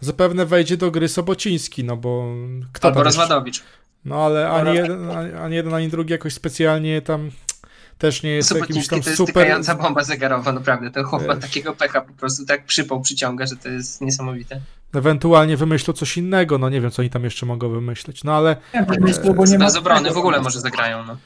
zapewne 0.00 0.46
wejdzie 0.46 0.76
do 0.76 0.90
gry 0.90 1.08
Sobociński, 1.08 1.84
no 1.84 1.96
bo 1.96 2.34
kto 2.72 2.88
Albo 2.88 3.02
Rozwadowicz. 3.02 3.62
No 4.04 4.24
ale 4.24 4.50
ani 4.50 4.76
jeden, 4.76 5.10
ani 5.36 5.56
jeden, 5.56 5.74
ani 5.74 5.88
drugi 5.88 6.12
jakoś 6.12 6.32
specjalnie 6.32 7.02
tam 7.02 7.30
też 7.98 8.22
nie 8.22 8.30
jest 8.30 8.48
Sobotnicki 8.48 8.74
jakimś 8.74 8.88
tam 8.88 9.02
to 9.02 9.10
jest 9.10 9.16
super... 9.16 9.76
bomba 9.82 10.04
zegarowa, 10.04 10.52
naprawdę. 10.52 10.90
Ten 10.90 11.04
chłop 11.04 11.26
ma 11.26 11.36
takiego 11.36 11.72
pecha 11.72 12.00
po 12.00 12.12
prostu 12.12 12.46
tak 12.46 12.64
przypał 12.64 13.00
przyciąga, 13.00 13.46
że 13.46 13.56
to 13.56 13.68
jest 13.68 14.00
niesamowite. 14.00 14.60
Ewentualnie 14.94 15.56
wymyślą 15.56 15.94
coś 15.94 16.16
innego, 16.16 16.58
no 16.58 16.70
nie 16.70 16.80
wiem, 16.80 16.90
co 16.90 17.02
oni 17.02 17.10
tam 17.10 17.24
jeszcze 17.24 17.46
mogą 17.46 17.68
wymyśleć, 17.68 18.24
no 18.24 18.34
ale... 18.34 18.56
Ja 18.72 18.86
myślę, 19.00 19.34
bo 19.34 19.46
nie 19.46 19.58
Bez 19.58 19.76
obrony 19.76 20.10
w 20.10 20.16
ogóle 20.16 20.40
może 20.40 20.60
zagrają, 20.60 21.04
no. 21.04 21.16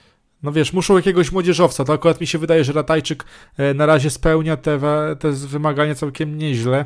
No 0.42 0.52
wiesz, 0.52 0.72
muszą 0.72 0.96
jakiegoś 0.96 1.32
młodzieżowca, 1.32 1.84
to 1.84 1.92
akurat 1.92 2.20
mi 2.20 2.26
się 2.26 2.38
wydaje, 2.38 2.64
że 2.64 2.72
Ratajczyk 2.72 3.24
e, 3.56 3.74
na 3.74 3.86
razie 3.86 4.10
spełnia 4.10 4.56
te, 4.56 4.78
te 5.18 5.30
wymagania 5.30 5.94
całkiem 5.94 6.38
nieźle. 6.38 6.84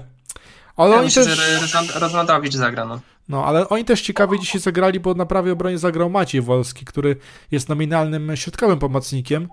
Ale 0.77 0.91
ja 0.91 0.97
oni 0.97 1.05
myślę, 1.05 1.25
też... 1.25 1.39
że 1.39 2.01
Rozmadowicz 2.01 2.55
zagra, 2.55 2.85
no. 2.85 3.01
No, 3.29 3.45
ale 3.45 3.69
oni 3.69 3.85
też 3.85 4.03
ciekawie 4.03 4.39
dzisiaj 4.39 4.61
zagrali, 4.61 5.01
bo 5.01 5.15
na 5.15 5.27
prawej 5.27 5.53
obronie 5.53 5.79
zagrał 5.79 6.11
Maciej 6.11 6.43
Wolski, 6.43 6.85
który 6.85 7.17
jest 7.51 7.69
nominalnym 7.69 8.37
środkowym 8.37 8.79
pomocnikiem, 8.79 9.49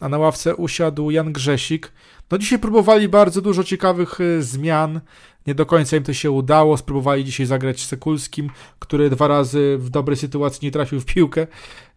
a 0.00 0.08
na 0.08 0.18
ławce 0.18 0.56
usiadł 0.56 1.10
Jan 1.10 1.32
Grzesik. 1.32 1.92
No 2.30 2.38
dzisiaj 2.38 2.58
próbowali 2.58 3.08
bardzo 3.08 3.42
dużo 3.42 3.64
ciekawych 3.64 4.20
y, 4.20 4.42
zmian, 4.42 5.00
nie 5.46 5.54
do 5.54 5.66
końca 5.66 5.96
im 5.96 6.02
to 6.02 6.12
się 6.12 6.30
udało, 6.30 6.76
spróbowali 6.76 7.24
dzisiaj 7.24 7.46
zagrać 7.46 7.80
z 7.80 7.86
Sekulskim, 7.86 8.50
który 8.78 9.10
dwa 9.10 9.28
razy 9.28 9.76
w 9.78 9.90
dobrej 9.90 10.16
sytuacji 10.16 10.66
nie 10.66 10.72
trafił 10.72 11.00
w 11.00 11.04
piłkę. 11.04 11.46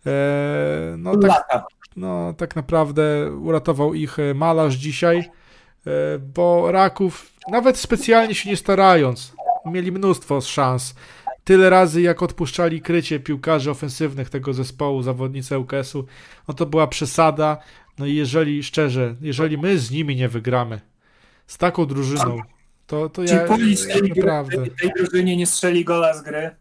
E, 0.05 0.95
no, 0.97 1.17
tak, 1.17 1.63
no 1.95 2.33
tak 2.37 2.55
naprawdę 2.55 3.31
uratował 3.41 3.93
ich 3.93 4.19
e, 4.19 4.33
malarz 4.33 4.75
dzisiaj, 4.75 5.17
e, 5.17 6.19
bo 6.19 6.71
Raków 6.71 7.38
nawet 7.51 7.77
specjalnie 7.77 8.35
się 8.35 8.49
nie 8.49 8.57
starając, 8.57 9.33
mieli 9.65 9.91
mnóstwo 9.91 10.41
szans. 10.41 10.95
Tyle 11.43 11.69
razy, 11.69 12.01
jak 12.01 12.23
odpuszczali 12.23 12.81
krycie 12.81 13.19
piłkarzy 13.19 13.71
ofensywnych 13.71 14.29
tego 14.29 14.53
zespołu, 14.53 15.01
zawodnicy 15.01 15.59
UKS-u, 15.59 16.05
no 16.47 16.53
to 16.53 16.65
była 16.65 16.87
przesada. 16.87 17.57
No 17.97 18.05
i 18.05 18.15
jeżeli, 18.15 18.63
szczerze, 18.63 19.15
jeżeli 19.21 19.57
my 19.57 19.79
z 19.79 19.91
nimi 19.91 20.15
nie 20.15 20.29
wygramy, 20.29 20.81
z 21.47 21.57
taką 21.57 21.85
drużyną, 21.85 22.39
to, 22.87 23.09
to 23.09 23.23
ja, 23.23 23.45
naprawdę... 24.09 24.57
Tej, 24.57 24.71
tej 24.81 24.91
drużynie 24.97 25.37
nie 25.37 25.45
strzeli 25.45 25.85
gola 25.85 26.13
z 26.13 26.21
gry. 26.21 26.55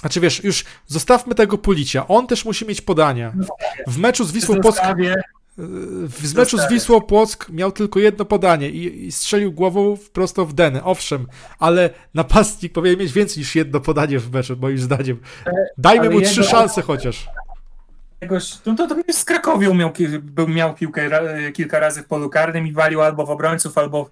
Znaczy 0.00 0.20
wiesz, 0.20 0.44
już 0.44 0.64
zostawmy 0.86 1.34
tego 1.34 1.58
Policia. 1.58 2.08
On 2.08 2.26
też 2.26 2.44
musi 2.44 2.66
mieć 2.66 2.80
podania. 2.80 3.32
W 3.86 3.98
meczu 3.98 4.24
z 4.24 4.32
Wisłą 4.32 4.60
Płock 4.60 4.80
w 6.08 6.34
meczu 6.34 6.58
z 6.58 6.68
Wisłą 6.68 7.00
Płock 7.00 7.48
miał 7.48 7.72
tylko 7.72 7.98
jedno 7.98 8.24
podanie 8.24 8.70
i, 8.70 9.06
i 9.06 9.12
strzelił 9.12 9.52
głową 9.52 9.96
prosto 10.12 10.46
w 10.46 10.52
denę, 10.52 10.84
owszem, 10.84 11.26
ale 11.58 11.90
napastnik 12.14 12.72
powinien 12.72 12.98
mieć 12.98 13.12
więcej 13.12 13.38
niż 13.38 13.54
jedno 13.54 13.80
podanie 13.80 14.18
w 14.18 14.32
meczu, 14.32 14.56
moim 14.60 14.78
zdaniem. 14.78 15.20
Dajmy 15.78 16.06
ale 16.06 16.10
mu 16.10 16.20
trzy 16.20 16.44
szanse 16.44 16.82
chociaż. 16.82 17.28
no 18.66 18.74
to, 18.74 18.86
to 18.86 19.12
z 19.12 19.24
Krakowią 19.24 19.74
miał, 19.74 19.92
miał 20.48 20.74
piłkę 20.74 21.10
kilka 21.52 21.80
razy 21.80 22.02
w 22.02 22.06
polu 22.06 22.30
karnym 22.30 22.66
i 22.66 22.72
walił 22.72 23.02
albo 23.02 23.26
w 23.26 23.30
obrońców, 23.30 23.78
albo 23.78 24.10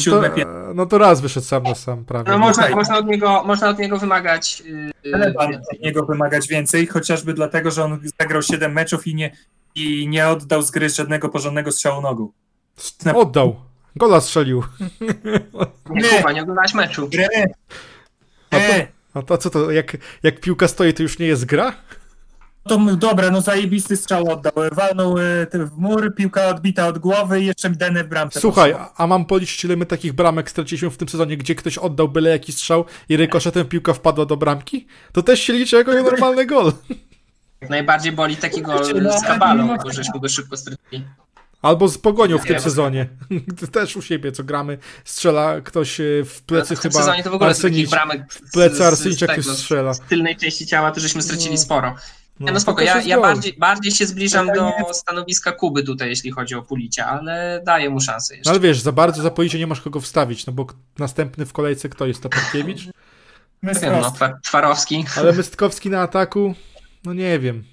siódme 0.00 0.30
to, 0.30 0.74
No 0.74 0.86
to 0.86 0.98
raz 0.98 1.20
wyszedł 1.20 1.46
sam 1.46 1.62
na 1.62 1.74
sam 1.74 2.04
prawie. 2.04 2.30
No 2.30 2.38
można, 2.38 2.68
można, 2.68 2.98
od, 2.98 3.06
niego, 3.06 3.44
można 3.44 3.68
od 3.68 3.78
niego 3.78 3.98
wymagać 3.98 4.62
yy, 5.04 5.34
od 5.36 5.80
niego 5.82 6.06
wymagać 6.06 6.48
więcej, 6.48 6.86
chociażby 6.86 7.34
dlatego, 7.34 7.70
że 7.70 7.84
on 7.84 8.00
zagrał 8.20 8.42
7 8.42 8.72
meczów 8.72 9.06
i 9.06 9.14
nie, 9.14 9.30
i 9.76 10.08
nie 10.08 10.28
oddał 10.28 10.62
z 10.62 10.70
gry 10.70 10.88
żadnego 10.88 11.28
porządnego 11.28 11.72
strzału 11.72 12.02
nogą. 12.02 12.32
Oddał. 13.14 13.56
Gola 13.96 14.20
strzelił. 14.20 14.62
Nie, 15.90 16.08
Kuba, 16.08 16.32
nie 16.32 16.42
oglądałeś 16.42 16.74
meczu. 16.74 17.08
Grę. 17.08 17.28
A 18.50 18.56
to, 18.56 18.72
a 19.14 19.22
to 19.22 19.38
co 19.38 19.50
to, 19.50 19.70
jak, 19.70 19.96
jak 20.22 20.40
piłka 20.40 20.68
stoi, 20.68 20.94
to 20.94 21.02
już 21.02 21.18
nie 21.18 21.26
jest 21.26 21.44
gra? 21.44 21.72
To 22.68 22.78
dobra, 22.96 23.30
no 23.30 23.40
zajebisty 23.40 23.96
strzał 23.96 24.30
oddał. 24.30 24.52
Walnął 24.72 25.18
e, 25.18 25.46
w 25.52 25.78
mur, 25.78 26.14
piłka 26.14 26.48
odbita 26.48 26.86
od 26.88 26.98
głowy 26.98 27.40
i 27.40 27.46
jeszcze 27.46 27.70
denę 27.70 28.04
w 28.04 28.08
bramce. 28.08 28.40
Słuchaj, 28.40 28.74
a 28.96 29.06
mam 29.06 29.24
policzyć 29.24 29.64
ile 29.64 29.76
my 29.76 29.86
takich 29.86 30.12
bramek 30.12 30.50
straciliśmy 30.50 30.90
w 30.90 30.96
tym 30.96 31.08
sezonie, 31.08 31.36
gdzie 31.36 31.54
ktoś 31.54 31.78
oddał 31.78 32.08
byle 32.08 32.30
jakiś 32.30 32.54
strzał 32.54 32.84
i 33.08 33.16
rykoszetem 33.16 33.66
piłka 33.66 33.92
wpadła 33.92 34.26
do 34.26 34.36
bramki? 34.36 34.86
To 35.12 35.22
też 35.22 35.40
się 35.40 35.52
liczy 35.52 35.76
jako 35.76 35.92
normalny 35.92 36.46
gol. 36.46 36.72
Najbardziej 37.70 38.12
boli 38.12 38.36
taki 38.36 38.62
gol 38.62 39.02
no, 39.02 39.18
z 39.18 39.22
kabalą, 39.22 39.76
bo 39.84 39.92
żeśmy 39.92 40.20
go 40.20 40.28
szybko 40.28 40.56
stracili. 40.56 41.04
Albo 41.62 41.88
z 41.88 41.98
pogonią 41.98 42.38
w 42.38 42.44
tym 42.44 42.60
sezonie. 42.60 43.08
Też 43.72 43.96
u 43.96 44.02
siebie, 44.02 44.32
co 44.32 44.44
gramy, 44.44 44.78
strzela 45.04 45.60
ktoś 45.60 46.00
e, 46.00 46.04
w 46.24 46.42
plecy 46.42 46.74
no, 46.74 46.80
w 46.80 46.82
chyba. 46.82 46.92
W 46.92 46.96
sezonie 46.96 47.22
to 47.22 47.30
w 47.30 47.34
ogóle 47.34 47.50
Arsenicz, 47.50 47.90
bramek 47.90 48.32
w 48.32 48.52
plecy 48.52 48.84
Arsenicza 48.84 49.26
ktoś 49.26 49.46
strzela. 49.46 49.94
Z 49.94 50.00
tylnej 50.00 50.36
części 50.36 50.66
ciała 50.66 50.90
to 50.90 51.00
żeśmy 51.00 51.22
stracili 51.22 51.50
no. 51.50 51.58
sporo. 51.58 51.94
No, 52.40 52.52
no 52.52 52.60
spoko, 52.60 52.82
ja, 52.82 53.02
ja 53.02 53.20
bardziej, 53.20 53.52
bardziej 53.52 53.92
się 53.92 54.06
zbliżam 54.06 54.46
do 54.46 54.72
stanowiska 54.92 55.52
Kuby 55.52 55.82
tutaj, 55.82 56.08
jeśli 56.08 56.30
chodzi 56.30 56.54
o 56.54 56.62
Pulicia, 56.62 57.06
ale 57.06 57.62
daję 57.64 57.90
mu 57.90 58.00
szansę 58.00 58.36
jeszcze. 58.36 58.50
No 58.50 58.54
ale 58.54 58.60
wiesz, 58.60 58.80
za 58.80 58.92
bardzo 58.92 59.22
za 59.22 59.30
Pulicie 59.30 59.58
nie 59.58 59.66
masz 59.66 59.80
kogo 59.80 60.00
wstawić, 60.00 60.46
no 60.46 60.52
bo 60.52 60.66
następny 60.98 61.46
w 61.46 61.52
kolejce 61.52 61.88
kto 61.88 62.06
jest? 62.06 62.22
Taparkiewicz? 62.22 62.88
no, 63.62 64.12
Twarowski. 64.42 65.04
Ale 65.16 65.32
Mystkowski 65.32 65.90
na 65.90 66.00
ataku, 66.00 66.54
no 67.06 67.14
nie 67.14 67.38
wiem. 67.38 67.64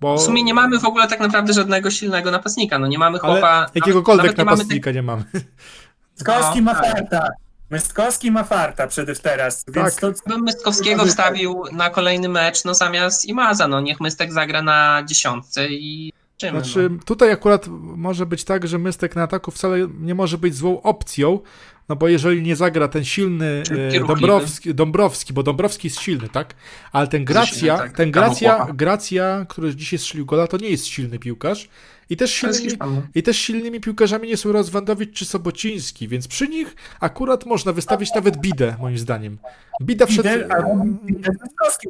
Bo... 0.00 0.16
W 0.16 0.20
sumie 0.20 0.42
nie 0.42 0.54
mamy 0.54 0.78
w 0.78 0.84
ogóle 0.84 1.08
tak 1.08 1.20
naprawdę 1.20 1.52
żadnego 1.52 1.90
silnego 1.90 2.30
napastnika, 2.30 2.78
no 2.78 2.86
nie 2.86 2.98
mamy 2.98 3.18
chłopa... 3.18 3.48
Ale 3.48 3.68
jakiegokolwiek 3.74 4.36
nawet, 4.36 4.38
napastnika 4.38 4.90
nie 4.90 5.02
mamy. 5.02 5.24
Mystkowski 6.14 6.58
no, 6.58 6.64
ma 6.64 6.74
tak. 6.74 6.92
farta. 6.92 7.28
Mystkowski 7.70 8.30
ma 8.30 8.44
farta 8.44 8.86
przede 8.86 9.16
teraz. 9.16 9.64
Tak. 9.64 9.74
Więc 9.74 9.96
to... 9.96 10.12
Bym 10.26 10.42
Mystkowskiego 10.42 11.06
wstawił 11.06 11.64
na 11.72 11.90
kolejny 11.90 12.28
mecz, 12.28 12.64
no 12.64 12.74
zamiast 12.74 13.24
Imaza, 13.24 13.68
no 13.68 13.80
niech 13.80 14.00
Mystek 14.00 14.32
zagra 14.32 14.62
na 14.62 15.02
dziesiątce 15.06 15.68
i 15.68 16.12
Czymy, 16.36 16.60
znaczy, 16.60 16.88
no. 16.90 16.98
tutaj 17.04 17.32
akurat 17.32 17.66
może 17.80 18.26
być 18.26 18.44
tak, 18.44 18.68
że 18.68 18.78
Mystek 18.78 19.16
na 19.16 19.22
ataku 19.22 19.50
wcale 19.50 19.78
nie 20.00 20.14
może 20.14 20.38
być 20.38 20.54
złą 20.54 20.82
opcją, 20.82 21.40
no 21.88 21.96
bo 21.96 22.08
jeżeli 22.08 22.42
nie 22.42 22.56
zagra 22.56 22.88
ten 22.88 23.04
silny 23.04 23.62
e, 23.94 24.06
Dąbrowski, 24.06 24.74
Dąbrowski, 24.74 25.32
bo 25.32 25.42
Dąbrowski 25.42 25.86
jest 25.88 26.00
silny, 26.00 26.28
tak? 26.28 26.54
Ale 26.92 27.06
ten 27.06 27.24
Gracja, 27.24 27.78
tak. 27.78 27.92
ten 27.92 28.10
Gracja, 28.10 28.66
Gracja, 28.74 29.46
który 29.48 29.74
dzisiaj 29.74 29.98
strzelił 29.98 30.26
gola, 30.26 30.46
to 30.46 30.56
nie 30.56 30.70
jest 30.70 30.86
silny 30.86 31.18
piłkarz. 31.18 31.68
I 32.10 32.16
też, 32.16 32.32
silnymi, 32.32 32.76
I 33.14 33.22
też 33.22 33.38
silnymi 33.38 33.80
piłkarzami 33.80 34.28
nie 34.28 34.36
są 34.36 34.52
Rozwandowicz 34.52 35.12
czy 35.12 35.24
Sobociński, 35.24 36.08
więc 36.08 36.28
przy 36.28 36.48
nich 36.48 36.76
akurat 37.00 37.46
można 37.46 37.72
wystawić 37.72 38.14
nawet 38.14 38.36
Bidę, 38.36 38.76
moim 38.80 38.98
zdaniem. 38.98 39.38
Bida 39.82 40.06
wszedł... 40.06 40.28
Bidę 41.04 41.30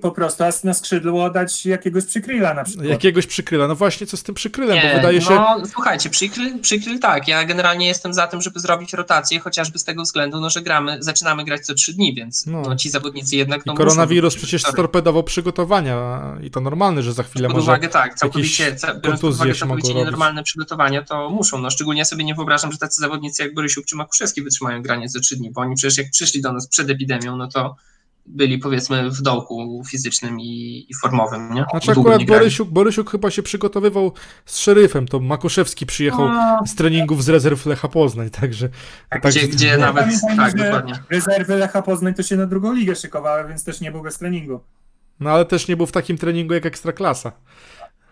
po 0.03 0.11
prostu, 0.11 0.45
a 0.45 0.51
na 0.65 0.75
skrzydło 0.75 1.31
dać 1.31 1.67
jakiegoś 1.67 2.05
przykryla 2.05 2.55
na 2.55 2.65
przykład. 2.65 2.87
Jakiegoś 2.87 3.27
przykryla, 3.27 3.69
no 3.69 3.75
właśnie 3.75 4.07
co 4.07 4.17
z 4.17 4.23
tym 4.23 4.35
przykrylem, 4.35 4.77
nie, 4.77 4.91
bo 4.91 4.97
wydaje 4.97 5.21
się... 5.21 5.35
No 5.35 5.63
słuchajcie, 5.67 6.11
przykryl, 6.11 6.59
przykryl 6.61 6.99
tak, 6.99 7.29
ja 7.29 7.45
generalnie 7.45 7.87
jestem 7.87 8.15
za 8.15 8.27
tym, 8.27 8.43
żeby 8.43 8.61
zrobić 8.61 8.93
rotację, 8.93 9.41
chociażby 9.41 9.79
z 9.79 9.85
tego 9.85 10.03
względu, 10.03 10.41
no, 10.41 10.51
że 10.51 10.63
gramy, 10.63 10.97
zaczynamy 11.01 11.45
grać 11.45 11.67
co 11.67 11.75
trzy 11.75 11.95
dni, 11.95 12.15
więc 12.15 12.47
no. 12.47 12.63
no 12.63 12.77
ci 12.77 12.91
zawodnicy 12.91 13.37
jednak... 13.37 13.67
No, 13.67 13.75
koronawirus 13.75 14.37
przecież 14.37 14.63
storpedował 14.63 15.23
przygotowania 15.23 16.23
i 16.43 16.51
to 16.51 16.61
normalne, 16.61 17.03
że 17.03 17.13
za 17.13 17.23
chwilę 17.23 17.49
pod 17.49 17.57
może 17.57 17.65
uwagę, 17.65 17.89
tak, 17.89 18.15
całkowicie, 18.15 18.77
biorąc 19.03 19.21
pod 19.21 19.35
uwagę 19.35 19.55
całkowicie 19.55 19.95
nienormalne 20.09 20.43
przygotowania, 20.43 21.03
to 21.03 21.31
muszą, 21.31 21.59
no 21.59 21.71
szczególnie 21.71 22.05
sobie 22.05 22.25
nie 22.25 22.35
wyobrażam, 22.35 22.73
że 22.73 22.79
tacy 22.79 23.01
zawodnicy 23.01 23.43
jak 23.43 23.55
Borysiuk 23.55 23.87
czy 23.87 23.97
Makuszewski 23.97 24.43
wytrzymają 24.43 24.83
granie 24.83 25.09
co 25.09 25.21
trzy 25.21 25.37
dni, 25.37 25.51
bo 25.51 25.61
oni 25.61 25.75
przecież 25.75 25.99
jak 25.99 26.11
przyszli 26.11 26.43
do 26.43 26.53
nas 26.53 26.69
przed 26.69 26.91
epidemią, 26.91 27.37
no 27.37 27.49
to 27.49 27.77
byli 28.27 28.59
powiedzmy 28.59 29.11
w 29.11 29.23
dołku 29.23 29.83
fizycznym 29.91 30.41
i, 30.41 30.87
i 30.89 30.95
formowym. 30.95 31.55
Nie? 31.55 31.65
Znaczy 31.71 31.91
akurat 31.91 32.25
Borysiuk, 32.25 32.69
Borysiuk 32.69 33.11
chyba 33.11 33.31
się 33.31 33.43
przygotowywał 33.43 34.13
z 34.47 34.59
szeryfem, 34.59 35.09
to 35.09 35.21
Makuszewski 35.21 35.87
przyjechał 35.87 36.29
no. 36.29 36.61
z 36.67 36.75
treningów 36.75 37.25
z 37.25 37.29
rezerw 37.29 37.67
Lecha 37.67 37.89
Poznań, 37.89 38.31
także... 38.31 38.69
Tak, 39.11 39.23
tak 39.23 39.33
gdzie, 39.33 39.49
gdzie 39.49 39.79
nawet... 39.79 40.07
tak, 40.37 40.57
dokładnie. 40.57 40.95
Rezerwy 41.11 41.57
Lecha 41.57 41.83
Poznań 41.83 42.15
to 42.15 42.23
się 42.23 42.37
na 42.37 42.47
drugą 42.47 42.73
ligę 42.73 42.97
szykowały, 42.97 43.49
więc 43.49 43.65
też 43.65 43.81
nie 43.81 43.93
był 43.93 44.03
bez 44.03 44.19
treningu. 44.19 44.61
No 45.21 45.31
ale 45.31 45.45
też 45.45 45.69
nie 45.69 45.77
był 45.77 45.87
w 45.87 45.93
takim 45.93 46.19
treningu 46.19 46.55
jak 46.55 46.67
Ekstraklasa. 46.67 47.33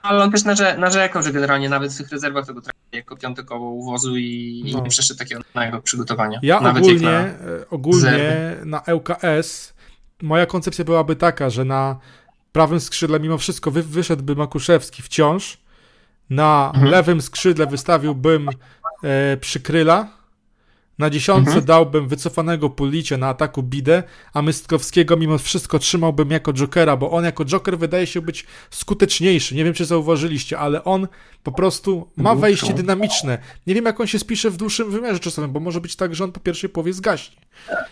Ale 0.07 0.23
on 0.23 0.31
też 0.31 0.45
narze, 0.45 0.77
narzekał, 0.79 1.23
że 1.23 1.33
generalnie 1.33 1.69
nawet 1.69 1.93
w 1.93 1.99
tych 1.99 2.09
rezerwach 2.09 2.47
tego 2.47 2.61
traktuje 2.61 3.01
jako 3.01 3.17
piąte 3.17 3.45
koło 3.45 3.71
uwozu 3.71 4.17
i, 4.17 4.63
no. 4.73 4.79
i 4.79 4.83
nie 4.83 4.91
przeszedł 4.91 5.19
takiego 5.19 5.41
normalnego 5.41 5.83
przygotowania. 5.83 6.41
Ja 6.43 6.61
nawet 6.61 6.83
ogólnie, 6.83 7.09
na 7.09 7.21
e, 7.21 7.35
ogólnie 7.71 8.57
na 8.65 8.83
ŁKS 8.95 9.75
moja 10.23 10.47
koncepcja 10.47 10.85
byłaby 10.85 11.17
taka, 11.17 11.51
że 11.51 11.65
na 11.65 11.97
prawym 12.53 12.81
skrzydle 12.81 13.21
mimo 13.21 13.39
wszystko 13.39 13.71
wy, 13.71 13.83
wyszedłby 13.83 14.37
Makuszewski 14.37 15.03
wciąż, 15.03 15.59
na 16.31 16.73
mhm. 16.75 16.91
lewym 16.93 17.23
skrzydle 17.23 17.67
wystawiłbym 17.67 18.49
e, 19.03 19.37
Przykryla, 19.37 20.16
na 20.99 21.11
dziesiątce 21.11 21.51
mhm. 21.51 21.65
dałbym 21.65 22.09
wycofanego 22.09 22.71
Pulicie 22.71 23.17
na 23.17 23.29
ataku 23.29 23.63
Bidę, 23.63 24.03
a 24.33 24.43
Mystkowskiego 24.43 25.17
mimo 25.17 25.39
wszystko 25.39 25.79
trzymałbym 25.79 26.31
jako 26.31 26.53
Jokera, 26.53 26.97
bo 26.97 27.11
on 27.11 27.25
jako 27.25 27.45
Joker 27.45 27.79
wydaje 27.79 28.07
się 28.07 28.21
być 28.21 28.47
skuteczniejszy. 28.71 29.55
Nie 29.55 29.65
wiem, 29.65 29.75
czy 29.75 29.85
zauważyliście, 29.85 30.59
ale 30.59 30.85
on 30.85 31.09
po 31.43 31.53
prostu 31.53 32.11
ma 32.17 32.35
wejście 32.35 32.75
dynamiczne. 32.75 33.39
Nie 33.67 33.75
wiem, 33.75 33.85
jak 33.85 34.01
on 34.01 34.07
się 34.07 34.19
spisze 34.19 34.51
w 34.51 34.57
dłuższym 34.57 34.91
wymiarze 34.91 35.21
czasowym, 35.21 35.53
bo 35.53 35.61
może 35.61 35.81
być 35.81 35.97
tak, 35.97 36.15
że 36.15 36.25
on 36.25 36.33
po 36.33 36.41
pierwszej 36.41 36.71
połowie 36.71 36.93
zgaśnie. 36.93 37.37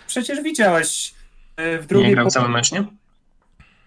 Przecież 0.07 0.43
widziałeś 0.43 1.15
e, 1.57 1.79
w 1.79 1.87
drugiej... 1.87 2.09
Nie 2.09 2.15
grał 2.15 2.31
cały 2.31 2.49
mecz, 2.49 2.73
nie? 2.73 2.85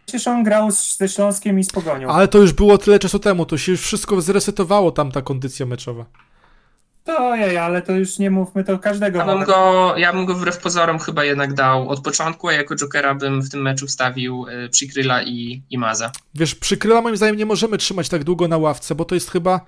Przecież 0.05 0.27
on 0.27 0.43
grał 0.43 0.71
ze 0.71 1.09
Śląskiem 1.09 1.59
i 1.59 1.63
z 1.63 1.71
Pogonią. 1.71 2.09
Ale 2.09 2.27
to 2.27 2.37
już 2.37 2.53
było 2.53 2.77
tyle 2.77 2.99
czasu 2.99 3.19
temu, 3.19 3.45
to 3.45 3.57
się 3.57 3.71
już 3.71 3.81
wszystko 3.81 4.21
zresetowało 4.21 4.91
tam 4.91 5.11
ta 5.11 5.21
kondycja 5.21 5.65
meczowa. 5.65 6.05
To 7.07 7.29
ojej, 7.29 7.57
ale 7.57 7.81
to 7.81 7.91
już 7.91 8.19
nie 8.19 8.31
mówmy, 8.31 8.63
to 8.63 8.79
każdego. 8.79 9.19
Ja 9.19 9.25
bym, 9.25 9.43
go, 9.43 9.93
ja 9.97 10.13
bym 10.13 10.25
go 10.25 10.35
wbrew 10.35 10.57
pozorom 10.57 10.99
chyba 10.99 11.23
jednak 11.23 11.53
dał 11.53 11.89
od 11.89 12.01
początku, 12.01 12.47
a 12.47 12.53
jako 12.53 12.75
Jokera 12.75 13.15
bym 13.15 13.41
w 13.41 13.49
tym 13.49 13.61
meczu 13.61 13.87
wstawił 13.87 14.45
y, 14.47 14.69
Przykryla 14.69 15.23
i, 15.23 15.61
i 15.69 15.77
Maza. 15.77 16.11
Wiesz, 16.35 16.55
Przykryla 16.55 17.01
moim 17.01 17.17
zdaniem 17.17 17.35
nie 17.35 17.45
możemy 17.45 17.77
trzymać 17.77 18.09
tak 18.09 18.23
długo 18.23 18.47
na 18.47 18.57
ławce, 18.57 18.95
bo 18.95 19.05
to 19.05 19.15
jest 19.15 19.31
chyba, 19.31 19.61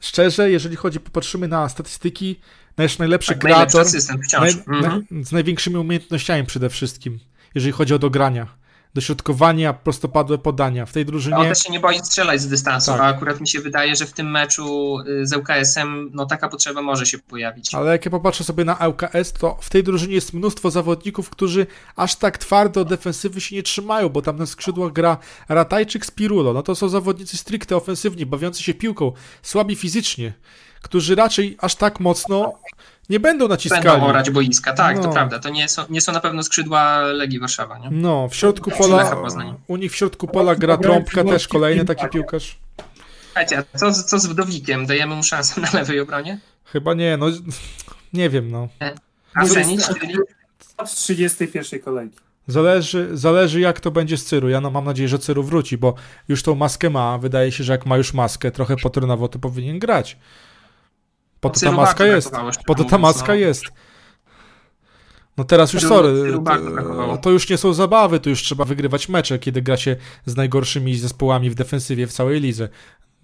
szczerze, 0.00 0.50
jeżeli 0.50 0.76
chodzi, 0.76 1.00
popatrzymy 1.00 1.48
na 1.48 1.68
statystyki, 1.68 2.40
nasz 2.76 2.98
najlepszy 2.98 3.32
tak, 3.32 3.38
kreator, 3.38 3.80
asystent 3.80 4.24
wciąż. 4.24 4.40
Naj, 4.40 4.78
mhm. 4.78 5.06
na, 5.10 5.24
z 5.24 5.32
największymi 5.32 5.76
umiejętnościami 5.76 6.44
przede 6.44 6.70
wszystkim, 6.70 7.18
jeżeli 7.54 7.72
chodzi 7.72 7.94
o 7.94 7.98
dogrania 7.98 8.61
dośrodkowania, 8.94 9.72
prostopadłe 9.72 10.38
podania. 10.38 10.86
W 10.86 10.92
tej 10.92 11.06
drużynie... 11.06 11.36
On 11.36 11.48
też 11.48 11.62
się 11.62 11.72
nie 11.72 11.80
boi 11.80 11.98
strzelać 11.98 12.40
z 12.40 12.48
dystansu, 12.48 12.90
tak. 12.90 13.00
a 13.00 13.04
akurat 13.04 13.40
mi 13.40 13.48
się 13.48 13.60
wydaje, 13.60 13.96
że 13.96 14.06
w 14.06 14.12
tym 14.12 14.30
meczu 14.30 14.98
y, 14.98 15.26
z 15.26 15.32
ŁKS-em 15.32 16.10
no 16.14 16.26
taka 16.26 16.48
potrzeba 16.48 16.82
może 16.82 17.06
się 17.06 17.18
pojawić. 17.18 17.74
Ale 17.74 17.92
jak 17.92 18.04
ja 18.04 18.10
popatrzę 18.10 18.44
sobie 18.44 18.64
na 18.64 18.88
ŁKS, 18.88 19.32
to 19.32 19.58
w 19.60 19.70
tej 19.70 19.82
drużynie 19.84 20.14
jest 20.14 20.32
mnóstwo 20.32 20.70
zawodników, 20.70 21.30
którzy 21.30 21.66
aż 21.96 22.16
tak 22.16 22.38
twardo 22.38 22.84
defensywy 22.84 23.40
się 23.40 23.56
nie 23.56 23.62
trzymają, 23.62 24.08
bo 24.08 24.22
tam 24.22 24.36
na 24.36 24.46
skrzydłach 24.46 24.92
gra 24.92 25.16
Ratajczyk 25.48 26.06
z 26.06 26.10
Pirulo. 26.10 26.52
No 26.52 26.62
to 26.62 26.74
są 26.74 26.88
zawodnicy 26.88 27.36
stricte 27.36 27.76
ofensywni, 27.76 28.26
bawiący 28.26 28.62
się 28.62 28.74
piłką, 28.74 29.12
słabi 29.42 29.76
fizycznie, 29.76 30.32
którzy 30.82 31.14
raczej 31.14 31.56
aż 31.60 31.74
tak 31.74 32.00
mocno 32.00 32.52
nie 33.08 33.20
będą 33.20 33.48
naciskali. 33.48 33.84
Będą 33.84 34.06
orać 34.06 34.30
boiska, 34.30 34.72
tak, 34.72 34.96
no. 34.96 35.02
to 35.02 35.12
prawda. 35.12 35.38
To 35.38 35.48
nie 35.48 35.68
są, 35.68 35.82
nie 35.90 36.00
są 36.00 36.12
na 36.12 36.20
pewno 36.20 36.42
skrzydła 36.42 37.00
Legii 37.00 37.38
Warszawa, 37.40 37.78
nie? 37.78 37.88
No, 37.90 38.28
w 38.28 38.34
środku 38.34 38.70
pola, 38.70 39.16
u 39.66 39.76
nich 39.76 39.92
w 39.92 39.96
środku 39.96 40.28
pola 40.28 40.54
gra 40.54 40.76
Trąbka, 40.76 41.24
też 41.24 41.48
kolejny 41.48 41.84
taki 41.84 42.08
piłkarz. 42.08 42.58
Słuchajcie, 43.24 43.62
a 43.74 43.78
co, 43.78 43.92
co 43.92 44.18
z 44.18 44.26
Wdowikiem? 44.26 44.86
Dajemy 44.86 45.16
mu 45.16 45.22
szansę 45.22 45.60
na 45.60 45.68
lewej 45.72 46.00
obronie? 46.00 46.38
Chyba 46.64 46.94
nie, 46.94 47.16
no 47.16 47.26
nie 48.12 48.30
wiem, 48.30 48.50
no. 48.50 48.68
A 49.34 49.46
cenić, 49.46 49.86
czyli... 49.86 50.14
Od 50.76 50.94
31 50.94 51.80
kolejki. 51.80 52.18
Zależy, 52.46 53.08
zależy 53.12 53.60
jak 53.60 53.80
to 53.80 53.90
będzie 53.90 54.16
z 54.16 54.24
Cyru. 54.24 54.48
Ja 54.48 54.60
no, 54.60 54.70
mam 54.70 54.84
nadzieję, 54.84 55.08
że 55.08 55.18
Cyru 55.18 55.42
wróci, 55.42 55.78
bo 55.78 55.94
już 56.28 56.42
tą 56.42 56.54
maskę 56.54 56.90
ma. 56.90 57.18
Wydaje 57.18 57.52
się, 57.52 57.64
że 57.64 57.72
jak 57.72 57.86
ma 57.86 57.96
już 57.96 58.14
maskę, 58.14 58.50
trochę 58.50 58.76
potrenowo, 58.76 59.28
to 59.28 59.38
powinien 59.38 59.78
grać. 59.78 60.16
Po 61.42 61.50
to 61.50 61.60
ta 61.60 61.72
maska 61.72 62.06
jest. 62.06 62.32
Po 62.66 62.74
to 62.74 62.84
ta 62.84 62.98
maska 62.98 63.34
jest. 63.34 63.64
No 65.36 65.44
teraz 65.44 65.72
już 65.72 65.82
sorry, 65.82 66.32
to, 66.44 67.16
to, 67.16 67.30
już 67.30 67.48
nie 67.48 67.58
są 67.58 67.72
zabawy, 67.72 68.20
to 68.20 68.30
już 68.30 68.42
trzeba 68.42 68.64
wygrywać 68.64 69.08
mecze, 69.08 69.38
kiedy 69.38 69.62
gra 69.62 69.76
się 69.76 69.96
z 70.26 70.36
najgorszymi 70.36 70.96
zespołami 70.96 71.50
w 71.50 71.54
defensywie 71.54 72.06
w 72.06 72.12
całej 72.12 72.40
lidze. 72.40 72.68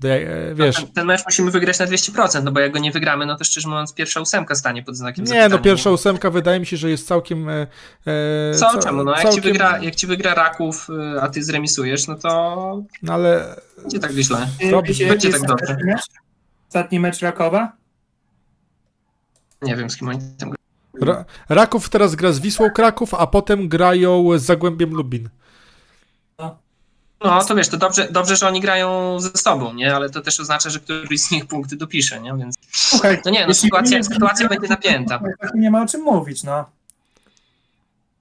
E, 0.04 0.54
wiesz. 0.54 0.76
Ten, 0.76 0.86
ten, 0.86 1.06
mecz 1.06 1.24
musimy 1.24 1.50
wygrać 1.50 1.78
na 1.78 1.86
200%, 1.86 2.44
no 2.44 2.52
bo 2.52 2.60
jak 2.60 2.72
go 2.72 2.78
nie 2.78 2.92
wygramy, 2.92 3.26
no 3.26 3.36
to 3.36 3.44
szczerze 3.44 3.68
mówiąc 3.68 3.94
pierwsza 3.94 4.20
ósemka 4.20 4.54
stanie 4.54 4.82
pod 4.82 4.96
znakiem 4.96 5.24
Nie, 5.24 5.28
zapytania. 5.28 5.48
no 5.48 5.58
pierwsza 5.58 5.90
ósemka 5.90 6.30
wydaje 6.30 6.60
mi 6.60 6.66
się, 6.66 6.76
że 6.76 6.90
jest 6.90 7.06
całkiem... 7.06 7.48
E, 7.48 7.66
e 8.06 8.54
Co, 8.54 8.70
ca 8.70 8.78
czemu? 8.78 9.04
No 9.04 9.12
całkiem... 9.12 9.26
jak, 9.26 9.34
ci 9.34 9.40
wygra, 9.40 9.78
jak 9.78 9.94
ci 9.94 10.06
wygra 10.06 10.34
Raków, 10.34 10.88
e, 11.16 11.22
a 11.22 11.28
ty 11.28 11.42
zremisujesz, 11.42 12.06
no 12.06 12.14
to... 12.14 12.82
No 13.02 13.12
ale... 13.12 13.60
Będzie 13.82 13.98
tak 13.98 14.12
źle. 14.12 14.48
Dobrze. 14.70 15.06
Będzie 15.06 15.30
tak 15.30 15.42
dobrze. 15.42 15.76
Ostatni 16.68 17.00
mecz 17.00 17.20
Rakowa? 17.20 17.78
Nie 19.62 19.76
wiem, 19.76 19.90
z 19.90 19.96
kim 19.96 20.08
oni 20.08 20.20
tam 20.38 20.52
Ra 21.00 21.24
Raków 21.48 21.88
teraz 21.88 22.14
gra 22.14 22.32
z 22.32 22.40
Wisłą 22.40 22.70
Kraków, 22.70 23.14
a 23.14 23.26
potem 23.26 23.68
grają 23.68 24.38
z 24.38 24.42
Zagłębiem 24.42 24.90
Lubin. 24.90 25.28
No, 27.24 27.44
to 27.44 27.54
wiesz, 27.54 27.68
to 27.68 27.76
dobrze, 27.76 28.08
dobrze, 28.10 28.36
że 28.36 28.48
oni 28.48 28.60
grają 28.60 29.20
ze 29.20 29.30
sobą, 29.30 29.74
nie? 29.74 29.94
Ale 29.94 30.10
to 30.10 30.20
też 30.20 30.40
oznacza, 30.40 30.70
że 30.70 30.80
któryś 30.80 31.20
z 31.20 31.30
nich 31.30 31.46
punkty 31.46 31.76
dopisze, 31.76 32.20
nie? 32.20 32.34
Więc. 32.38 32.56
Słuchaj, 32.70 33.20
no 33.24 33.30
nie, 33.30 33.46
no 33.46 33.54
sytuacja, 33.54 34.02
sytuacja 34.02 34.48
będzie 34.48 34.68
napięta. 34.68 35.20
Nie 35.54 35.70
ma 35.70 35.82
o 35.82 35.86
czym 35.86 36.00
mówić, 36.00 36.44
no. 36.44 36.64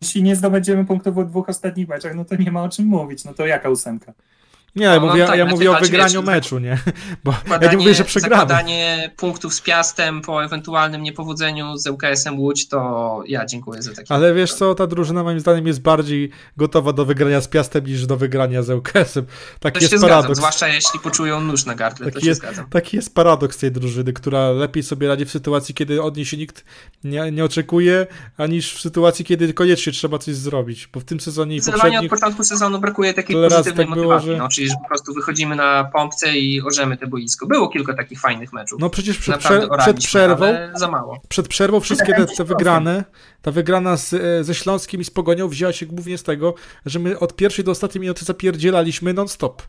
Jeśli 0.01 0.23
nie 0.23 0.35
zdobędziemy 0.35 0.85
punktów 0.85 1.15
w 1.15 1.29
dwóch 1.29 1.49
ostatnich 1.49 1.87
meczach, 1.87 2.15
no 2.15 2.25
to 2.25 2.35
nie 2.35 2.51
ma 2.51 2.63
o 2.63 2.69
czym 2.69 2.85
mówić. 2.85 3.25
No 3.25 3.33
to 3.33 3.45
jaka 3.45 3.69
ósemka? 3.69 4.13
Nie, 4.77 4.89
no, 4.89 4.99
mówię, 4.99 5.21
no, 5.21 5.27
tak, 5.27 5.37
ja 5.37 5.45
mówię 5.45 5.71
o 5.71 5.79
wygraniu 5.79 6.21
wiesz, 6.21 6.25
meczu, 6.25 6.59
nie? 6.59 6.79
Bo 7.23 7.33
ja 7.61 7.71
nie 7.71 7.77
mówię, 7.77 7.93
że 7.93 8.03
przegramy. 8.03 8.41
Zakładanie 8.41 9.11
punktów 9.17 9.53
z 9.53 9.61
Piastem 9.61 10.21
po 10.21 10.43
ewentualnym 10.43 11.03
niepowodzeniu 11.03 11.77
z 11.77 11.87
ŁKS-em 11.87 12.39
Łódź, 12.39 12.67
to 12.67 13.23
ja 13.27 13.45
dziękuję 13.45 13.81
za 13.81 13.93
takie. 13.93 14.13
Ale 14.13 14.33
wiesz 14.33 14.53
co, 14.53 14.75
ta 14.75 14.87
drużyna 14.87 15.23
moim 15.23 15.39
zdaniem 15.39 15.67
jest 15.67 15.81
bardziej 15.81 16.29
gotowa 16.57 16.93
do 16.93 17.05
wygrania 17.05 17.41
z 17.41 17.47
Piastem 17.47 17.85
niż 17.85 18.05
do 18.05 18.17
wygrania 18.17 18.63
z 18.63 18.69
ŁKS-em. 18.69 19.25
Taki 19.59 19.79
to 19.79 19.85
jest 19.85 20.01
paradoks. 20.01 20.25
Zgadzam, 20.25 20.35
zwłaszcza 20.35 20.67
jeśli 20.67 20.99
poczują 20.99 21.41
nóż 21.41 21.65
na 21.65 21.75
gardle, 21.75 22.05
taki 22.05 22.19
to 22.19 22.25
jest, 22.25 22.41
zgadzam. 22.41 22.69
Taki 22.69 22.95
jest 22.95 23.15
paradoks 23.15 23.57
tej 23.57 23.71
drużyny, 23.71 24.13
która 24.13 24.51
lepiej 24.51 24.83
sobie 24.83 25.07
radzi 25.07 25.25
w 25.25 25.31
sytuacji, 25.31 25.75
kiedy 25.75 26.01
od 26.01 26.17
niej 26.17 26.25
się 26.25 26.37
nikt 26.37 26.63
nie, 27.03 27.31
nie 27.31 27.45
oczekuje, 27.45 28.07
aniż 28.37 28.73
w 28.73 28.81
sytuacji, 28.81 29.25
kiedy 29.25 29.53
koniecznie 29.53 29.93
trzeba 29.93 30.17
coś 30.17 30.35
zrobić, 30.35 30.87
bo 30.93 30.99
w 30.99 31.03
tym 31.03 31.19
sezonie 31.19 31.55
i 31.55 31.61
poprzednich... 31.61 31.99
od 31.99 32.19
początku 32.19 32.43
sezonu 32.43 32.79
brakuje 32.79 33.13
takiej 33.13 33.35
pozytywnej 33.35 33.85
tak 33.85 33.95
motywacji, 33.95 34.25
było, 34.25 34.37
że... 34.37 34.43
no, 34.43 34.49
czyli 34.49 34.66
po 34.75 34.87
prostu 34.87 35.13
wychodzimy 35.13 35.55
na 35.55 35.83
pompce 35.83 36.37
i 36.37 36.61
orzemy 36.61 36.97
te 36.97 37.07
boisko. 37.07 37.47
Było 37.47 37.69
kilka 37.69 37.93
takich 37.93 38.19
fajnych 38.19 38.53
meczów. 38.53 38.79
No 38.79 38.89
przecież 38.89 39.17
przed, 39.17 39.37
prze 39.37 39.67
przed 39.77 39.97
przerwą, 39.97 40.45
za 40.73 40.91
mało. 40.91 41.21
Przed 41.29 41.47
przerwą 41.47 41.79
wszystkie 41.79 42.13
te, 42.13 42.25
te 42.25 42.43
wygrane, 42.43 43.03
ta 43.41 43.51
wygrana 43.51 43.97
z, 43.97 44.13
e, 44.13 44.43
ze 44.43 44.55
Śląskiem 44.55 45.01
i 45.01 45.03
z 45.03 45.09
Pogonią 45.09 45.47
wzięła 45.47 45.73
się 45.73 45.85
głównie 45.85 46.17
z 46.17 46.23
tego, 46.23 46.53
że 46.85 46.99
my 46.99 47.19
od 47.19 47.35
pierwszej 47.35 47.65
do 47.65 47.71
ostatniej 47.71 48.01
minuty 48.01 48.25
zapierdzielaliśmy 48.25 49.13
non-stop. 49.13 49.63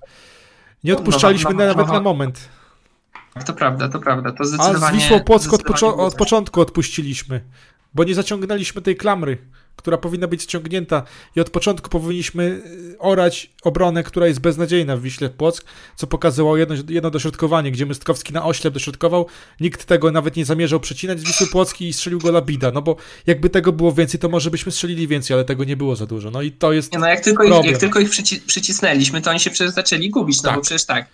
Nie 0.85 0.93
no, 0.93 0.99
odpuszczaliśmy 0.99 1.51
no, 1.55 1.59
no, 1.59 1.67
nawet 1.67 1.89
na 1.89 2.01
moment. 2.01 2.49
To 3.47 3.53
prawda, 3.53 3.89
to 3.89 3.99
prawda. 3.99 4.33
To 4.33 4.45
zdecydowanie, 4.45 4.87
A 4.87 4.91
z 4.91 5.03
Wisłą 5.03 5.21
Płock 5.21 5.53
od, 5.53 5.83
od 5.83 6.15
początku 6.15 6.61
odpuściliśmy, 6.61 7.41
bo 7.95 8.05
nie 8.05 8.15
zaciągnęliśmy 8.15 8.83
tej 8.83 8.97
klamry 8.97 9.39
która 9.79 9.99
powinna 9.99 10.29
być 10.29 10.43
ściągnięta 10.43 11.03
i 11.37 11.41
od 11.41 11.51
początku 11.51 11.91
powinniśmy 11.91 12.63
y, 12.93 12.99
orać 12.99 13.51
obronę, 13.63 14.03
która 14.03 14.27
jest 14.27 14.41
beznadziejna 14.41 14.97
w 14.97 15.03
Wiśle 15.03 15.31
Płock, 15.31 15.65
co 15.97 16.07
pokazywało 16.07 16.57
jedno, 16.57 16.75
jedno 16.89 17.11
dośrodkowanie, 17.11 17.73
gdzie 17.73 17.87
Mystkowski 17.87 18.33
na 18.33 18.45
oślep 18.45 18.75
dośrodkował, 18.75 19.27
nikt 19.61 19.85
tego 19.85 20.13
nawet 20.13 20.37
nie 20.37 20.45
zamierzał 20.45 20.81
przecinać 20.81 21.21
z 21.21 21.25
Wisły 21.25 21.47
Płocki 21.47 21.89
i 21.89 21.93
strzelił 21.93 22.19
go 22.19 22.31
Labida, 22.31 22.71
no 22.71 22.83
bo 22.83 22.97
jakby 23.27 23.51
tego 23.51 23.73
było 23.73 23.93
więcej, 23.93 24.21
to 24.21 24.29
może 24.29 24.51
byśmy 24.51 24.73
strzelili 24.73 25.09
więcej, 25.09 25.35
ale 25.35 25.45
tego 25.45 25.65
nie 25.65 25.77
było 25.77 25.97
za 25.97 26.07
dużo, 26.07 26.31
no 26.31 26.43
i 26.43 26.53
to 26.53 26.73
jest 26.73 26.93
nie, 26.93 26.99
no 26.99 27.07
jak 27.07 27.21
tylko, 27.21 27.45
ich, 27.45 27.65
jak 27.65 27.79
tylko 27.79 28.01
ich 28.01 28.11
przycisnęliśmy, 28.47 29.21
to 29.21 29.31
oni 29.31 29.41
się 29.41 29.51
przecież 29.51 29.75
zaczęli 29.75 30.11
gubić, 30.11 30.37
no 30.37 30.43
tak. 30.43 30.57
bo 30.57 30.63
przecież 30.63 30.85
tak, 30.85 31.07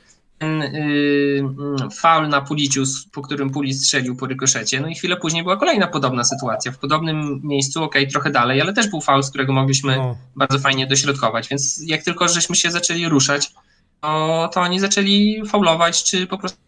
faul 1.96 2.28
na 2.28 2.40
Pulicius, 2.40 3.06
po 3.12 3.22
którym 3.22 3.50
Pulic 3.50 3.80
strzelił 3.82 4.16
po 4.16 4.26
rykoszecie. 4.26 4.80
No 4.80 4.88
i 4.88 4.94
chwilę 4.94 5.16
później 5.16 5.42
była 5.42 5.56
kolejna 5.56 5.86
podobna 5.86 6.24
sytuacja. 6.24 6.72
W 6.72 6.78
podobnym 6.78 7.40
miejscu, 7.44 7.82
ok, 7.82 7.94
trochę 8.10 8.30
dalej, 8.30 8.60
ale 8.60 8.72
też 8.72 8.88
był 8.88 9.00
faul, 9.00 9.22
z 9.22 9.30
którego 9.30 9.52
mogliśmy 9.52 9.96
no. 9.96 10.16
bardzo 10.36 10.58
fajnie 10.58 10.86
dośrodkować. 10.86 11.48
Więc 11.48 11.80
jak 11.86 12.02
tylko 12.02 12.28
żeśmy 12.28 12.56
się 12.56 12.70
zaczęli 12.70 13.08
ruszać, 13.08 13.52
to, 14.00 14.50
to 14.54 14.60
oni 14.60 14.80
zaczęli 14.80 15.42
faulować, 15.46 16.04
czy 16.04 16.26
po 16.26 16.38
prostu 16.38 16.58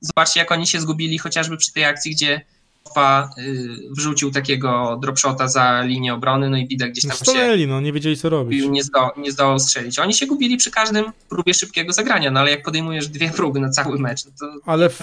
zobaczcie, 0.00 0.40
jak 0.40 0.52
oni 0.52 0.66
się 0.66 0.80
zgubili 0.80 1.18
chociażby 1.18 1.56
przy 1.56 1.72
tej 1.72 1.84
akcji, 1.84 2.12
gdzie 2.12 2.36
y, 2.36 2.44
wrzucił 3.90 4.30
takiego 4.30 4.98
dropshota 5.02 5.48
za 5.48 5.82
linię 5.82 6.14
obrony, 6.14 6.50
no 6.50 6.56
i 6.56 6.66
widać 6.66 6.90
gdzieś 6.90 7.06
tam 7.06 7.16
Stanęli, 7.16 7.62
się... 7.62 7.66
no 7.68 7.80
nie 7.80 7.92
wiedzieli 7.92 8.16
co 8.16 8.28
robić. 8.28 8.64
Nie, 8.68 8.82
zdo, 8.82 9.10
nie 9.16 9.32
zdołał 9.32 9.58
strzelić. 9.58 9.98
Oni 9.98 10.14
się 10.14 10.26
gubili 10.26 10.56
przy 10.56 10.70
każdym 10.70 11.04
próbie 11.28 11.54
szybkiego 11.54 11.92
zagrania, 11.92 12.30
no 12.30 12.40
ale 12.40 12.50
jak 12.50 12.62
podejmujesz 12.62 13.08
dwie 13.08 13.30
próby 13.30 13.60
na 13.60 13.70
cały 13.70 13.98
mecz, 13.98 14.24
no 14.24 14.30
to 14.40 14.46
ale 14.66 14.90
w, 14.90 15.00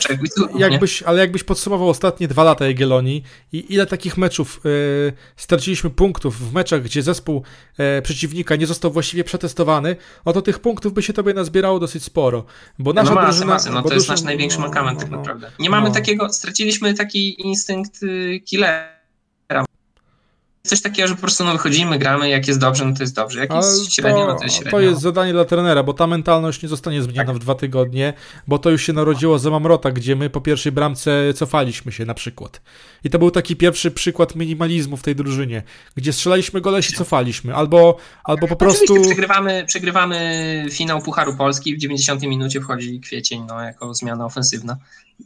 jakbyś, 0.58 1.04
Ale 1.04 1.20
jakbyś 1.20 1.44
podsumował 1.44 1.90
ostatnie 1.90 2.28
dwa 2.28 2.44
lata 2.44 2.66
Jagiellonii 2.66 3.24
i 3.54 3.74
ile 3.74 3.86
takich 3.86 4.18
meczów 4.18 4.62
yy, 4.64 5.14
straciliśmy 5.36 5.90
punktów 5.90 6.50
w 6.50 6.54
meczach, 6.54 6.84
gdzie 6.84 7.04
zespół 7.04 7.44
yy, 7.78 8.02
przeciwnika 8.02 8.56
nie 8.56 8.68
został 8.68 8.92
właściwie 8.92 9.24
przetestowany, 9.24 9.96
no 10.26 10.34
to 10.34 10.42
tych 10.42 10.60
punktów 10.60 10.94
by 10.94 11.04
się 11.04 11.14
tobie 11.14 11.34
nazbierało 11.34 11.80
dosyć 11.80 12.04
sporo. 12.04 12.46
Bo 12.80 12.94
nasza 12.94 13.10
no 13.10 13.16
masy, 13.16 13.28
drużyna, 13.28 13.54
masy, 13.54 13.70
no 13.70 13.82
to 13.82 13.94
jest 13.94 14.10
nasz 14.10 14.22
największy 14.22 14.60
mankament 14.60 15.00
tak 15.00 15.12
no, 15.12 15.18
naprawdę. 15.18 15.52
Nie 15.60 15.70
mamy 15.70 15.88
no. 15.88 15.94
takiego, 15.94 16.34
straciliśmy 16.34 16.94
taki 16.94 17.42
instynkt 17.42 17.71
y, 18.04 18.40
killera 18.46 19.02
coś 20.64 20.82
takiego, 20.82 21.08
że 21.08 21.16
po 21.16 21.22
prostu 21.22 21.44
no, 21.44 21.52
wychodzimy, 21.52 22.00
gramy, 22.00 22.30
jak 22.30 22.48
jest 22.48 22.60
dobrze, 22.60 22.86
no 22.86 22.96
to 22.96 23.04
jest 23.04 23.16
dobrze, 23.16 23.40
jak 23.40 23.54
jest 23.54 23.94
średnio, 23.94 24.28
no 24.28 24.36
to 24.36 24.44
jest 24.44 24.56
średnio. 24.56 24.72
To 24.72 24.80
jest 24.80 25.02
zadanie 25.02 25.34
dla 25.34 25.46
trenera, 25.46 25.84
bo 25.84 25.94
ta 25.94 26.08
mentalność 26.08 26.64
nie 26.64 26.70
zostanie 26.70 27.02
zmieniona 27.02 27.26
tak. 27.26 27.36
w 27.36 27.40
dwa 27.40 27.56
tygodnie, 27.56 28.14
bo 28.48 28.60
to 28.60 28.70
już 28.70 28.86
się 28.86 28.94
narodziło 28.94 29.40
za 29.40 29.50
Mamrota, 29.50 29.92
gdzie 29.92 30.16
my 30.16 30.30
po 30.30 30.42
pierwszej 30.42 30.72
bramce 30.72 31.34
cofaliśmy 31.34 31.92
się 31.92 32.06
na 32.06 32.14
przykład. 32.14 32.62
I 33.04 33.10
to 33.10 33.20
był 33.20 33.32
taki 33.32 33.56
pierwszy 33.56 33.92
przykład 33.92 34.36
minimalizmu 34.36 34.98
w 34.98 35.04
tej 35.04 35.16
drużynie, 35.16 35.64
gdzie 35.96 36.14
strzelaliśmy 36.14 36.62
gole 36.62 36.84
się 36.84 36.94
cofaliśmy, 36.94 37.56
albo, 37.56 37.98
albo 38.24 38.48
po 38.48 38.56
prostu... 38.56 39.02
Przegrywamy, 39.02 39.66
przegrywamy 39.68 40.66
finał 40.72 41.02
Pucharu 41.02 41.36
Polski, 41.36 41.76
w 41.76 41.80
90 41.80 42.22
minucie 42.22 42.62
wchodzi 42.62 43.00
Kwiecień, 43.00 43.46
no, 43.48 43.62
jako 43.62 43.94
zmiana 43.94 44.26
ofensywna. 44.26 44.78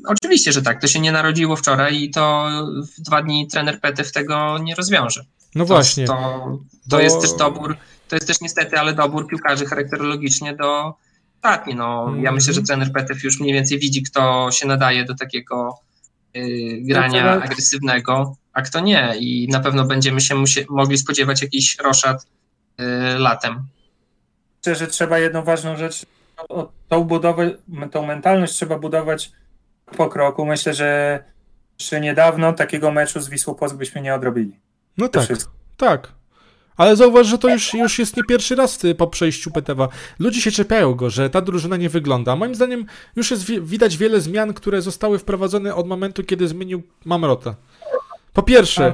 Oczywiście, 0.08 0.52
że 0.52 0.62
tak. 0.62 0.82
To 0.82 0.88
się 0.88 1.00
nie 1.00 1.12
narodziło 1.12 1.56
wczoraj 1.56 2.02
i 2.02 2.10
to 2.10 2.48
w 2.98 3.02
dwa 3.02 3.22
dni 3.22 3.48
trener 3.48 3.82
Petew 3.82 4.12
tego 4.12 4.58
nie 4.58 4.76
rozwiąże. 4.76 5.26
No 5.56 5.66
właśnie. 5.66 6.06
To, 6.06 6.14
to, 6.14 6.60
to 6.90 7.00
jest 7.02 7.22
też 7.22 7.34
dobór, 7.34 7.78
to 8.08 8.16
jest 8.16 8.28
też 8.28 8.42
niestety, 8.42 8.80
ale 8.80 8.94
dobór 8.94 9.28
piłkarzy 9.28 9.66
charakterologicznie 9.66 10.56
do 10.56 10.96
ostatni. 11.46 11.76
No, 11.76 12.06
mm. 12.08 12.24
Ja 12.24 12.32
myślę, 12.32 12.54
że 12.54 12.62
trener 12.62 12.92
Petew 12.92 13.24
już 13.24 13.40
mniej 13.40 13.54
więcej 13.54 13.80
widzi, 13.80 14.04
kto 14.04 14.50
się 14.52 14.68
nadaje 14.68 15.06
do 15.06 15.16
takiego 15.16 15.80
y, 16.38 16.80
grania 16.82 17.42
agresywnego, 17.44 18.38
a 18.54 18.62
kto 18.62 18.80
nie. 18.80 19.14
I 19.20 19.48
na 19.52 19.60
pewno 19.60 19.86
będziemy 19.86 20.22
się 20.22 20.36
musie, 20.36 20.66
mogli 20.70 20.98
spodziewać 20.98 21.42
jakiś 21.42 21.78
roszad 21.80 22.28
y, 22.80 22.84
latem. 23.20 23.68
Myślę, 24.58 24.76
że 24.76 24.88
trzeba 24.88 25.20
jedną 25.20 25.44
ważną 25.44 25.78
rzecz, 25.78 26.06
tą 26.90 27.04
budowę, 27.04 27.52
tą 27.92 28.06
mentalność 28.06 28.54
trzeba 28.54 28.80
budować 28.80 29.32
po 29.98 30.10
kroku. 30.10 30.46
Myślę, 30.46 30.74
że 30.74 31.24
jeszcze 31.80 32.02
niedawno 32.02 32.54
takiego 32.54 32.92
meczu 32.92 33.20
z 33.20 33.30
Wisłą 33.30 33.56
Płock 33.56 33.76
byśmy 33.76 34.02
nie 34.02 34.16
odrobili. 34.16 34.60
No 34.98 35.08
tak, 35.08 35.28
tak. 35.78 36.12
Ale 36.78 36.96
zauważ, 36.96 37.28
że 37.28 37.38
to 37.38 37.50
już, 37.50 37.74
już 37.74 38.00
jest 38.00 38.18
nie 38.18 38.24
pierwszy 38.24 38.56
raz 38.56 38.80
po 38.98 39.08
przejściu 39.08 39.52
Petewa. 39.52 39.90
Ludzie 40.20 40.42
się 40.42 40.52
czepiają 40.52 40.94
go, 40.94 41.10
że 41.10 41.30
ta 41.30 41.42
drużyna 41.42 41.78
nie 41.78 41.90
wygląda. 41.90 42.36
Moim 42.36 42.56
zdaniem 42.56 42.86
już 43.16 43.32
jest 43.32 43.44
widać 43.44 43.98
wiele 43.98 44.22
zmian, 44.22 44.54
które 44.54 44.82
zostały 44.82 45.20
wprowadzone 45.20 45.76
od 45.76 45.88
momentu, 45.88 46.24
kiedy 46.24 46.48
zmienił 46.48 46.84
Mamrota. 47.06 47.56
Po 48.36 48.44
pierwsze, 48.44 48.94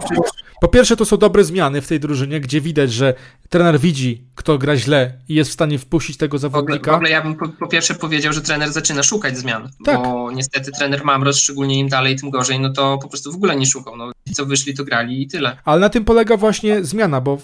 po 0.61 0.67
pierwsze 0.67 0.95
to 0.95 1.05
są 1.05 1.17
dobre 1.17 1.43
zmiany 1.43 1.81
w 1.81 1.87
tej 1.87 1.99
drużynie, 1.99 2.39
gdzie 2.39 2.61
widać, 2.61 2.93
że 2.93 3.13
trener 3.49 3.79
widzi, 3.79 4.23
kto 4.35 4.57
gra 4.57 4.77
źle 4.77 5.13
i 5.29 5.35
jest 5.35 5.49
w 5.49 5.53
stanie 5.53 5.79
wpuścić 5.79 6.17
tego 6.17 6.37
zawodnika. 6.37 6.73
W 6.73 6.81
ogóle, 6.81 6.93
w 6.93 6.95
ogóle 6.95 7.09
ja 7.09 7.21
bym 7.21 7.35
po, 7.35 7.49
po, 7.49 7.67
pierwsze 7.67 7.95
powiedział, 7.95 8.33
że 8.33 8.41
trener 8.41 8.71
zaczyna 8.71 9.03
szukać 9.03 9.37
zmian, 9.37 9.69
tak. 9.85 10.03
bo 10.03 10.31
niestety 10.31 10.71
trener 10.71 11.05
Mamros, 11.05 11.37
szczególnie 11.37 11.79
im 11.79 11.89
dalej, 11.89 12.15
tym 12.15 12.29
gorzej, 12.29 12.59
no 12.59 12.69
to 12.73 12.97
po 12.97 13.07
prostu 13.07 13.31
w 13.31 13.35
ogóle 13.35 13.55
nie 13.55 13.65
szukał. 13.65 13.97
No, 13.97 14.11
co 14.33 14.45
wyszli, 14.45 14.73
to 14.73 14.83
grali 14.83 15.21
i 15.21 15.27
tyle. 15.27 15.57
Ale 15.65 15.81
na 15.81 15.89
tym 15.89 16.05
polega 16.05 16.37
właśnie 16.37 16.83
zmiana, 16.83 17.21
bo 17.21 17.37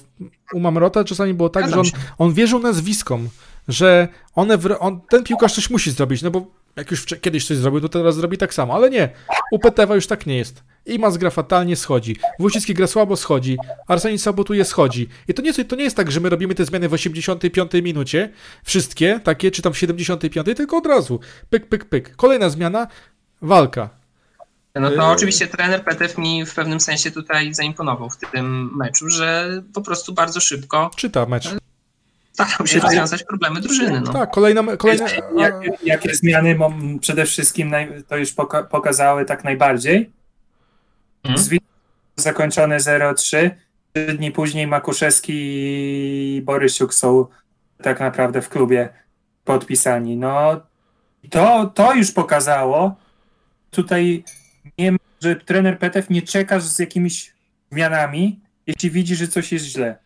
u 0.54 0.60
Mamrota 0.60 1.04
czasami 1.04 1.34
było 1.34 1.50
tak, 1.50 1.68
Zgadzam 1.68 1.86
że 1.86 1.92
on, 1.94 2.28
on 2.28 2.34
wierzył 2.34 2.60
nazwiskom, 2.60 3.30
że 3.68 4.08
one, 4.36 4.58
on, 4.80 5.02
ten 5.10 5.24
piłkarz 5.24 5.54
coś 5.54 5.70
musi 5.70 5.92
zrobić, 5.92 6.22
no 6.22 6.32
bo 6.32 6.46
jak 6.76 6.92
już 6.92 7.06
kiedyś 7.06 7.48
coś 7.48 7.58
zrobił, 7.58 7.82
to 7.82 7.90
teraz 7.90 8.16
zrobi 8.16 8.38
tak 8.38 8.54
samo. 8.54 8.74
Ale 8.74 8.90
nie, 8.90 9.10
u 9.52 9.60
Petewa 9.60 9.96
już 9.96 10.08
tak 10.08 10.26
nie 10.26 10.38
jest. 10.38 10.64
Imas 10.88 11.18
gra 11.18 11.30
fatalnie, 11.30 11.76
schodzi. 11.76 12.16
Wójcicki 12.40 12.74
gra 12.74 12.88
słabo, 12.88 13.16
schodzi. 13.16 13.58
Arsenis 13.88 14.22
sabotuje, 14.22 14.66
schodzi. 14.66 15.10
I 15.28 15.34
to 15.34 15.42
nie, 15.42 15.54
to 15.54 15.76
nie 15.76 15.84
jest 15.84 15.96
tak, 15.96 16.12
że 16.12 16.20
my 16.20 16.30
robimy 16.30 16.56
te 16.56 16.66
zmiany 16.66 16.90
w 16.90 16.94
85 16.94 17.72
minucie, 17.74 18.30
wszystkie 18.64 19.20
takie, 19.24 19.52
czy 19.52 19.62
tam 19.62 19.74
w 19.74 19.78
75, 19.78 20.58
tylko 20.58 20.78
od 20.78 20.86
razu. 20.86 21.20
Pyk, 21.50 21.68
pyk, 21.68 21.86
pyk. 21.86 22.16
Kolejna 22.16 22.50
zmiana, 22.50 22.88
walka. 23.42 23.90
No 24.76 24.92
to 24.92 25.08
oczywiście 25.08 25.48
trener 25.48 25.84
Petew 25.84 26.18
mi 26.18 26.46
w 26.46 26.54
pewnym 26.54 26.80
sensie 26.80 27.12
tutaj 27.12 27.54
zaimponował 27.54 28.10
w 28.10 28.18
tym 28.18 28.76
meczu, 28.76 29.10
że 29.10 29.62
po 29.74 29.82
prostu 29.82 30.14
bardzo 30.14 30.40
szybko 30.40 30.92
czyta 30.96 31.26
mecz 31.26 31.50
starał 32.46 32.68
się 32.68 32.80
rozwiązać 32.80 33.24
problemy 33.24 33.62
drużyny. 33.62 34.02
No. 34.02 34.14
Tak, 34.14 34.32
kolejne... 34.32 34.78
kolejne... 34.78 35.06
Jakie, 35.38 35.72
jakie 35.84 36.16
zmiany 36.16 36.58
przede 37.02 37.26
wszystkim 37.26 37.72
to 38.08 38.18
już 38.18 38.34
poka 38.34 38.64
pokazały 38.64 39.26
tak 39.26 39.44
najbardziej? 39.44 40.12
Hmm? 41.28 41.60
zakończone 42.16 42.78
0-3. 42.78 43.14
Trzy 43.16 43.56
dni 44.18 44.32
później 44.32 44.68
Makuszewski 44.68 45.34
i 45.36 46.42
Borysiuk 46.42 46.94
są 46.94 47.26
tak 47.84 48.00
naprawdę 48.00 48.42
w 48.42 48.50
klubie 48.50 48.90
podpisani. 49.44 50.18
No 50.18 50.62
to, 51.30 51.72
to 51.76 51.94
już 51.94 52.12
pokazało 52.12 52.96
tutaj, 53.72 54.24
nie, 54.78 54.96
że 55.22 55.36
trener 55.36 55.80
Petew 55.80 56.10
nie 56.10 56.22
czeka 56.22 56.60
z 56.60 56.80
jakimiś 56.80 57.34
zmianami, 57.72 58.40
jeśli 58.68 58.92
widzi, 58.92 59.16
że 59.16 59.28
coś 59.28 59.52
jest 59.52 59.66
źle 59.66 59.98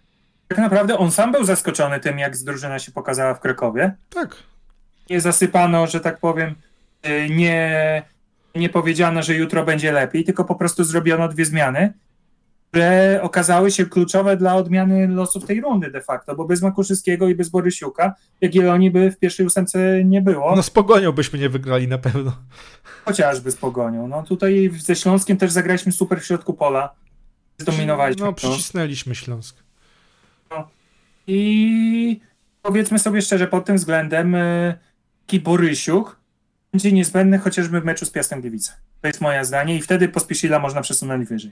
tak 0.52 0.58
naprawdę 0.58 0.98
on 0.98 1.12
sam 1.12 1.32
był 1.32 1.44
zaskoczony 1.44 2.00
tym, 2.00 2.20
jak 2.20 2.38
drużyna 2.38 2.80
się 2.80 2.92
pokazała 2.92 3.34
w 3.34 3.40
Krakowie. 3.40 3.96
Tak. 4.10 4.36
Nie 5.10 5.22
zasypano, 5.22 5.88
że 5.88 6.00
tak 6.00 6.20
powiem, 6.20 6.56
y, 7.06 7.30
nie, 7.30 8.04
nie 8.56 8.70
powiedziano, 8.70 9.24
że 9.24 9.36
jutro 9.36 9.66
będzie 9.66 9.92
lepiej, 9.92 10.24
tylko 10.24 10.46
po 10.46 10.56
prostu 10.56 10.84
zrobiono 10.84 11.28
dwie 11.28 11.46
zmiany, 11.46 11.94
które 12.70 13.20
okazały 13.22 13.72
się 13.72 13.86
kluczowe 13.86 14.38
dla 14.38 14.56
odmiany 14.56 15.08
losów 15.08 15.46
tej 15.46 15.62
rundy 15.62 15.92
de 15.92 16.02
facto, 16.02 16.36
bo 16.36 16.46
bez 16.46 16.62
Makuszyskiego 16.62 17.28
i 17.28 17.36
bez 17.36 17.50
Borysiuka 17.50 18.16
Jagiellonii 18.42 18.92
by 18.92 19.12
w 19.12 19.20
pierwszej 19.20 19.46
ósemce 19.46 20.04
nie 20.04 20.22
było. 20.22 20.56
No 20.56 20.64
z 20.64 20.70
Pogonią 20.70 21.12
byśmy 21.12 21.40
nie 21.40 21.50
wygrali 21.50 21.88
na 21.88 21.98
pewno. 21.98 22.38
Chociażby 23.06 23.52
z 23.52 23.56
Pogonią. 23.56 24.08
No 24.08 24.24
tutaj 24.24 24.72
ze 24.80 24.96
Śląskiem 24.96 25.38
też 25.38 25.52
zagraliśmy 25.52 25.92
super 25.92 26.22
w 26.22 26.26
środku 26.26 26.54
pola. 26.54 26.96
Zdominowaliśmy. 27.58 28.26
No 28.26 28.34
przycisnęliśmy 28.34 29.16
Śląsk. 29.16 29.64
I 31.28 32.20
powiedzmy 32.62 33.00
sobie 33.00 33.22
szczerze, 33.22 33.48
pod 33.48 33.66
tym 33.66 33.76
względem 33.76 34.36
taki 35.26 35.40
Borysiuk 35.40 36.21
będzie 36.72 36.92
niezbędny 36.92 37.38
chociażby 37.38 37.82
w 37.82 37.86
meczu 37.86 38.06
z 38.06 38.10
Piastem 38.10 38.42
Gliwice. 38.42 38.74
To 39.02 39.08
jest 39.08 39.22
moje 39.22 39.46
zdanie 39.46 39.76
i 39.76 39.82
wtedy 39.82 40.10
Pospiesila 40.10 40.60
można 40.60 40.82
przesunąć 40.82 41.30
wyżej. 41.30 41.52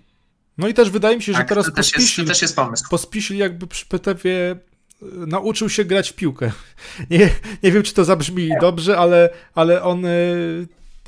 No 0.58 0.68
i 0.68 0.74
też 0.74 0.90
wydaje 0.90 1.16
mi 1.16 1.24
się, 1.24 1.32
że 1.32 1.38
tak, 1.38 1.50
teraz 1.50 1.66
to 1.66 1.72
też, 1.72 1.94
jest, 1.94 2.16
to 2.16 2.26
też 2.26 2.42
jest 2.42 2.56
pomysł. 2.56 2.90
Pospisil 2.90 3.38
jakby 3.38 3.68
przy 3.68 3.86
e, 4.26 4.56
nauczył 5.02 5.70
się 5.70 5.86
grać 5.86 6.10
w 6.10 6.14
piłkę. 6.14 6.52
Nie, 7.10 7.30
nie 7.64 7.72
wiem, 7.72 7.84
czy 7.84 7.94
to 7.94 8.06
zabrzmi 8.06 8.50
dobrze, 8.62 8.98
ale, 8.98 9.30
ale 9.56 9.84
on 9.84 10.06
e, 10.06 10.10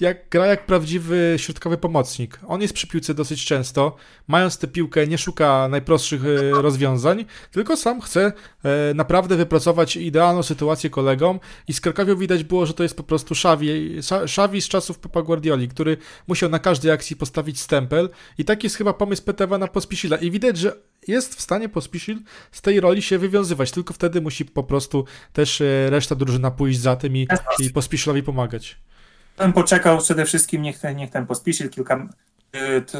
jak, 0.01 0.29
gra 0.29 0.45
jak 0.45 0.65
prawdziwy 0.65 1.35
środkowy 1.37 1.77
pomocnik. 1.77 2.39
On 2.47 2.61
jest 2.61 2.73
przy 2.73 2.87
piłce 2.87 3.13
dosyć 3.13 3.45
często, 3.45 3.95
mając 4.27 4.57
tę 4.57 4.67
piłkę 4.67 5.07
nie 5.07 5.17
szuka 5.17 5.67
najprostszych 5.67 6.21
e, 6.25 6.61
rozwiązań, 6.61 7.25
tylko 7.51 7.77
sam 7.77 8.01
chce 8.01 8.33
e, 8.63 8.93
naprawdę 8.93 9.35
wypracować 9.35 9.95
idealną 9.95 10.43
sytuację 10.43 10.89
kolegom. 10.89 11.39
I 11.67 11.73
z 11.73 11.81
Krakowią 11.81 12.15
widać 12.15 12.43
było, 12.43 12.65
że 12.65 12.73
to 12.73 12.83
jest 12.83 12.97
po 12.97 13.03
prostu 13.03 13.35
Szawi 14.27 14.61
z 14.61 14.67
czasów 14.67 14.99
Pepa 14.99 15.21
Guardioli, 15.21 15.67
który 15.67 15.97
musiał 16.27 16.49
na 16.49 16.59
każdej 16.59 16.91
akcji 16.91 17.15
postawić 17.15 17.59
stempel. 17.59 18.09
I 18.37 18.45
taki 18.45 18.65
jest 18.65 18.75
chyba 18.75 18.93
pomysł 18.93 19.23
Petewa 19.23 19.57
na 19.57 19.65
Pospisil'a 19.65 20.23
i 20.23 20.31
widać, 20.31 20.57
że 20.57 20.73
jest 21.07 21.35
w 21.35 21.41
stanie 21.41 21.69
Pospisil 21.69 22.19
z 22.51 22.61
tej 22.61 22.79
roli 22.79 23.01
się 23.01 23.17
wywiązywać, 23.17 23.71
tylko 23.71 23.93
wtedy 23.93 24.21
musi 24.21 24.45
po 24.45 24.63
prostu 24.63 25.05
też 25.33 25.61
e, 25.61 25.89
reszta 25.89 26.15
drużyna 26.15 26.51
pójść 26.51 26.79
za 26.79 26.95
tym 26.95 27.17
i, 27.17 27.27
i 27.59 27.69
Pospisilowi 27.69 28.23
pomagać 28.23 28.77
bym 29.41 29.53
poczekał 29.53 29.97
przede 29.97 30.25
wszystkim, 30.25 30.61
niech, 30.61 30.81
niech 30.95 31.09
ten 31.09 31.25
pospisil 31.25 31.69
kilka, 31.69 32.07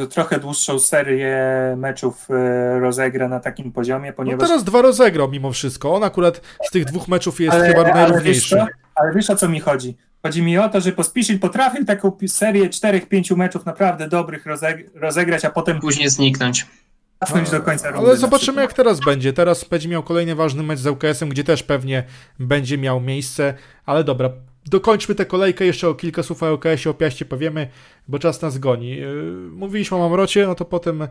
y, 0.03 0.07
trochę 0.07 0.39
dłuższą 0.39 0.79
serię 0.79 1.37
meczów 1.77 2.27
y, 2.29 2.79
rozegra 2.79 3.27
na 3.27 3.39
takim 3.39 3.71
poziomie, 3.71 4.09
no 4.09 4.15
ponieważ... 4.15 4.41
No 4.41 4.47
teraz 4.47 4.63
dwa 4.63 4.81
rozegrał 4.81 5.31
mimo 5.31 5.51
wszystko. 5.51 5.93
On 5.93 6.03
akurat 6.03 6.41
z 6.67 6.71
tych 6.71 6.85
dwóch 6.85 7.07
meczów 7.07 7.39
jest 7.39 7.55
ale, 7.55 7.67
chyba 7.67 7.83
najrówniejszy. 7.83 8.55
Ale 8.59 8.65
wiesz, 8.65 8.75
ale 8.95 9.13
wiesz 9.13 9.29
o 9.29 9.35
co 9.35 9.49
mi 9.49 9.59
chodzi? 9.59 9.97
Chodzi 10.23 10.41
mi 10.41 10.57
o 10.57 10.69
to, 10.69 10.81
że 10.81 10.91
Pospisil 10.91 11.39
potrafił 11.39 11.85
taką 11.85 12.17
serię 12.27 12.69
czterech, 12.69 13.07
pięciu 13.07 13.37
meczów 13.37 13.65
naprawdę 13.65 14.07
dobrych 14.07 14.45
rozegrać, 14.95 15.45
a 15.45 15.49
potem... 15.49 15.79
Później 15.79 16.09
zniknąć. 16.09 16.65
No, 17.35 17.41
do 17.51 17.61
końca 17.61 17.89
ale 17.89 18.17
zobaczymy 18.17 18.61
jak 18.61 18.73
teraz 18.73 18.99
będzie. 18.99 19.33
Teraz 19.33 19.63
będzie 19.63 19.89
miał 19.89 20.03
kolejny 20.03 20.35
ważny 20.35 20.63
mecz 20.63 20.79
z 20.79 20.87
UKS-em, 20.87 21.29
gdzie 21.29 21.43
też 21.43 21.63
pewnie 21.63 22.03
będzie 22.39 22.77
miał 22.77 23.01
miejsce, 23.01 23.53
ale 23.85 24.03
dobra, 24.03 24.29
dokończmy 24.65 25.15
tę 25.15 25.25
kolejkę, 25.25 25.65
jeszcze 25.65 25.89
o 25.89 25.95
kilka 25.95 26.23
słów 26.23 26.43
o 26.43 26.51
OKS-ie, 26.51 26.89
o 26.89 26.93
Piaście 26.93 27.25
powiemy, 27.25 27.67
bo 28.07 28.19
czas 28.19 28.41
nas 28.41 28.57
goni. 28.57 28.99
E, 28.99 29.05
mówiliśmy 29.51 29.97
o 29.97 29.99
Mamrocie, 29.99 30.47
no 30.47 30.55
to 30.55 30.65
potem 30.65 31.07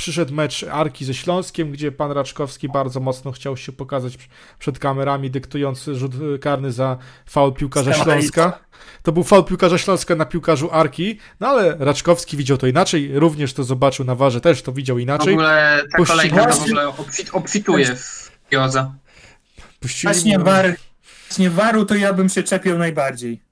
przyszedł 0.00 0.34
mecz 0.34 0.64
Arki 0.72 1.04
ze 1.04 1.14
Śląskiem, 1.14 1.70
gdzie 1.72 1.92
pan 1.92 2.12
Raczkowski 2.12 2.68
bardzo 2.68 3.00
mocno 3.00 3.32
chciał 3.32 3.56
się 3.56 3.72
pokazać 3.72 4.18
przed 4.58 4.78
kamerami, 4.78 5.30
dyktując 5.30 5.84
rzut 5.84 6.12
karny 6.40 6.72
za 6.72 6.98
faul 7.26 7.52
piłkarza 7.52 7.92
Śląska. 7.92 8.58
To 9.02 9.12
był 9.12 9.24
faul 9.24 9.44
piłkarza 9.44 9.78
Śląska 9.78 10.14
na 10.14 10.24
piłkarzu 10.24 10.68
Arki, 10.72 11.18
no 11.40 11.48
ale 11.48 11.76
Raczkowski 11.78 12.36
widział 12.36 12.56
to 12.56 12.66
inaczej, 12.66 13.10
również 13.14 13.54
to 13.54 13.64
zobaczył 13.64 14.04
na 14.04 14.14
warze, 14.14 14.40
też 14.40 14.62
to 14.62 14.72
widział 14.72 14.98
inaczej. 14.98 15.34
W 15.34 15.36
ogóle 15.36 15.82
ta 15.92 16.04
kolejka 16.04 16.46
to 16.46 16.56
w 16.56 16.62
ogóle 16.62 16.88
obfit, 16.88 17.30
obfituje 17.32 17.96
w 17.96 18.30
Joza. 18.50 18.94
Właśnie, 20.02 20.38
war, 20.38 20.76
właśnie 21.30 21.50
waru 21.50 21.84
to 21.84 21.94
ja 21.94 22.12
bym 22.12 22.28
się 22.28 22.42
czepiał 22.42 22.78
najbardziej. 22.78 23.42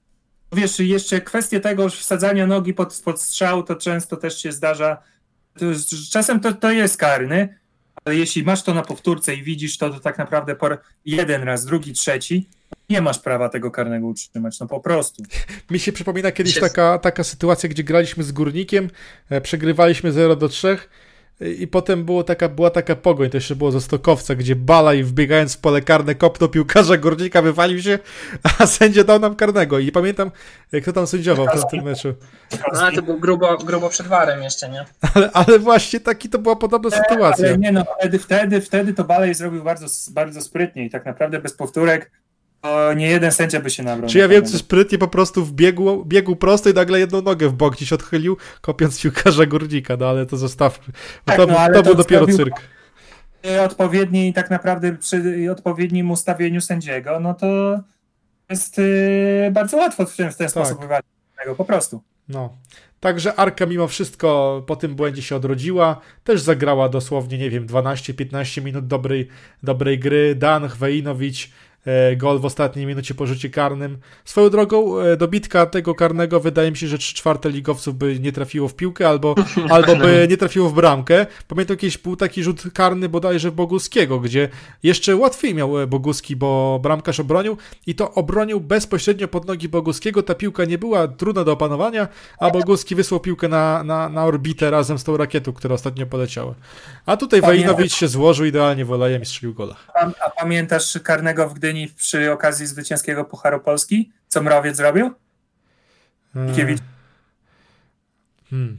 Wiesz, 0.51 0.79
jeszcze 0.79 1.21
kwestie 1.21 1.59
tego 1.59 1.89
wsadzania 1.89 2.47
nogi 2.47 2.73
pod, 2.73 3.01
pod 3.05 3.21
strzał, 3.21 3.63
to 3.63 3.75
często 3.75 4.17
też 4.17 4.41
się 4.41 4.51
zdarza, 4.51 4.97
czasem 6.11 6.39
to, 6.39 6.53
to 6.53 6.71
jest 6.71 6.97
karny, 6.97 7.59
ale 8.05 8.15
jeśli 8.15 8.43
masz 8.43 8.63
to 8.63 8.73
na 8.73 8.81
powtórce 8.81 9.35
i 9.35 9.43
widzisz 9.43 9.77
to, 9.77 9.89
to 9.89 9.99
tak 9.99 10.17
naprawdę 10.17 10.55
por 10.55 10.81
jeden 11.05 11.43
raz, 11.43 11.65
drugi, 11.65 11.93
trzeci, 11.93 12.49
nie 12.89 13.01
masz 13.01 13.19
prawa 13.19 13.49
tego 13.49 13.71
karnego 13.71 14.07
utrzymać, 14.07 14.59
no 14.59 14.67
po 14.67 14.79
prostu. 14.79 15.23
Mi 15.71 15.79
się 15.79 15.91
przypomina 15.91 16.31
kiedyś 16.31 16.59
taka, 16.59 16.99
taka 16.99 17.23
sytuacja, 17.23 17.69
gdzie 17.69 17.83
graliśmy 17.83 18.23
z 18.23 18.31
Górnikiem, 18.31 18.89
e, 19.29 19.41
przegrywaliśmy 19.41 20.11
0 20.11 20.35
do 20.35 20.49
3 20.49 20.77
i 21.41 21.67
potem 21.67 22.05
było 22.05 22.23
taka, 22.23 22.49
była 22.49 22.69
taka 22.69 22.95
pogoń, 22.95 23.29
to 23.29 23.37
jeszcze 23.37 23.55
było 23.55 23.71
ze 23.71 23.81
Stokowca, 23.81 24.35
gdzie 24.35 24.55
Balaj 24.55 25.03
wbiegając 25.03 25.55
w 25.55 25.57
pole 25.57 25.81
karne 25.81 26.15
kopnął 26.15 26.49
piłkarza 26.49 26.97
Górnika, 26.97 27.41
wywalił 27.41 27.81
się, 27.81 27.99
a 28.59 28.67
sędzia 28.67 29.03
dał 29.03 29.19
nam 29.19 29.35
karnego. 29.35 29.79
I 29.79 29.91
pamiętam, 29.91 30.31
kto 30.81 30.93
tam 30.93 31.07
sędziował 31.07 31.47
w 31.47 31.71
tym 31.71 31.83
meczu. 31.83 32.13
No, 32.73 32.91
to 32.95 33.01
był 33.01 33.19
grubo, 33.19 33.57
grubo 33.57 33.89
przed 33.89 34.07
warem 34.07 34.43
jeszcze, 34.43 34.69
nie? 34.69 34.85
Ale, 35.15 35.31
ale 35.31 35.59
właśnie 35.59 35.99
taki 35.99 36.29
to 36.29 36.39
była 36.39 36.55
podobna 36.55 36.89
sytuacja. 36.89 37.47
Ale 37.47 37.57
nie 37.57 37.71
no, 37.71 37.85
wtedy, 37.99 38.19
wtedy, 38.19 38.61
wtedy 38.61 38.93
to 38.93 39.03
Balaj 39.03 39.33
zrobił 39.33 39.63
bardzo, 39.63 39.85
bardzo 40.11 40.41
sprytnie 40.41 40.85
i 40.85 40.89
tak 40.89 41.05
naprawdę 41.05 41.39
bez 41.39 41.53
powtórek 41.53 42.11
to 42.61 42.93
nie 42.93 43.07
jeden 43.07 43.31
sędzia 43.31 43.59
by 43.59 43.69
się 43.69 43.83
nabrał. 43.83 44.09
Czy 44.09 44.17
ja 44.17 44.27
wiem, 44.27 44.45
czy 44.45 44.57
sprytnie 44.57 44.97
po 44.97 45.07
prostu 45.07 45.45
wbiegł, 45.45 46.05
biegł 46.05 46.35
prosto 46.35 46.69
i 46.69 46.73
nagle 46.73 46.99
jedną 46.99 47.21
nogę 47.21 47.49
w 47.49 47.53
bok 47.53 47.75
gdzieś 47.75 47.93
odchylił, 47.93 48.37
kopiąc 48.61 49.01
piłkarza 49.01 49.45
Górnika, 49.45 49.97
no 49.99 50.07
ale 50.09 50.25
to 50.25 50.37
zostawmy. 50.37 50.93
Tak, 51.25 51.37
to, 51.37 51.45
no, 51.45 51.55
to, 51.67 51.73
to 51.73 51.83
był 51.83 51.95
dopiero 51.95 52.27
cyrk. 52.27 52.61
Odpowiedni 53.65 54.33
tak 54.33 54.49
naprawdę 54.49 54.97
przy 54.97 55.51
odpowiednim 55.51 56.11
ustawieniu 56.11 56.61
sędziego, 56.61 57.19
no 57.19 57.33
to 57.33 57.79
jest 58.49 58.77
yy, 58.77 59.51
bardzo 59.51 59.77
łatwo 59.77 60.05
w 60.05 60.15
ten, 60.15 60.31
w 60.31 60.35
ten 60.35 60.47
tak. 60.47 60.51
sposób 60.51 60.81
wywalić 60.81 61.07
po 61.57 61.65
prostu. 61.65 62.01
No. 62.29 62.57
Także 62.99 63.35
Arka 63.35 63.65
mimo 63.65 63.87
wszystko 63.87 64.63
po 64.67 64.75
tym 64.75 64.95
błędzie 64.95 65.21
się 65.21 65.35
odrodziła. 65.35 66.01
Też 66.23 66.41
zagrała 66.41 66.89
dosłownie, 66.89 67.37
nie 67.37 67.49
wiem, 67.49 67.67
12-15 67.67 68.63
minut 68.63 68.87
dobrej, 68.87 69.27
dobrej 69.63 69.99
gry. 69.99 70.35
Dan 70.35 70.69
Chwejinowicz 70.69 71.49
E, 71.49 71.51
gol 72.17 72.39
w 72.39 72.45
ostatniej 72.45 72.85
minucie 72.85 73.13
po 73.13 73.27
rzucie 73.27 73.49
karnym. 73.49 73.97
Swoją 74.25 74.49
drogą, 74.49 74.99
e, 74.99 75.17
dobitka 75.17 75.65
tego 75.65 75.95
karnego 75.95 76.39
wydaje 76.39 76.71
mi 76.71 76.77
się, 76.77 76.87
że 76.87 76.97
3 76.97 77.15
czwarte 77.15 77.49
ligowców 77.49 77.95
by 77.95 78.19
nie 78.19 78.31
trafiło 78.31 78.67
w 78.67 78.75
piłkę 78.75 79.07
albo, 79.07 79.35
albo 79.75 79.95
by 79.95 80.27
nie 80.29 80.37
trafiło 80.37 80.69
w 80.69 80.73
bramkę. 80.73 81.25
Pamiętam 81.47 81.77
kiedyś 81.77 81.97
był 81.97 82.15
taki 82.15 82.43
rzut 82.43 82.63
karny 82.73 83.09
bodajże 83.09 83.51
Boguskiego, 83.51 84.19
gdzie 84.19 84.49
jeszcze 84.83 85.15
łatwiej 85.15 85.55
miał 85.55 85.79
e, 85.79 85.87
Boguski, 85.87 86.35
bo 86.35 86.79
bramkarz 86.83 87.19
obronił 87.19 87.57
i 87.87 87.95
to 87.95 88.13
obronił 88.13 88.59
bezpośrednio 88.59 89.27
pod 89.27 89.47
nogi 89.47 89.69
Boguskiego. 89.69 90.23
Ta 90.23 90.35
piłka 90.35 90.65
nie 90.65 90.77
była 90.77 91.07
trudna 91.07 91.43
do 91.43 91.51
opanowania, 91.51 92.07
a 92.39 92.51
Boguski 92.51 92.95
wysłał 92.95 93.19
piłkę 93.19 93.47
na, 93.47 93.83
na, 93.83 94.09
na 94.09 94.25
orbitę 94.25 94.71
razem 94.71 94.99
z 94.99 95.03
tą 95.03 95.17
rakietą, 95.17 95.53
która 95.53 95.75
ostatnio 95.75 96.05
poleciała. 96.05 96.55
A 97.05 97.17
tutaj 97.17 97.41
Wajnowicz 97.41 97.93
się 97.93 98.07
złożył 98.07 98.45
idealnie 98.45 98.85
wolejem 98.85 99.21
i 99.21 99.25
strzelił 99.25 99.53
gola. 99.53 99.75
A, 99.93 100.05
a 100.05 100.29
pamiętasz 100.29 100.99
karnego 101.03 101.49
w 101.49 101.59
Gdyni 101.69 101.87
przy 101.87 102.31
okazji 102.31 102.67
zwycięskiego 102.67 103.25
Pucharu 103.25 103.59
Polski? 103.59 104.11
Co 104.27 104.41
Mrowiec 104.41 104.77
zrobił? 104.77 105.13
Kiewicz. 106.55 106.79
Hmm. 108.49 108.77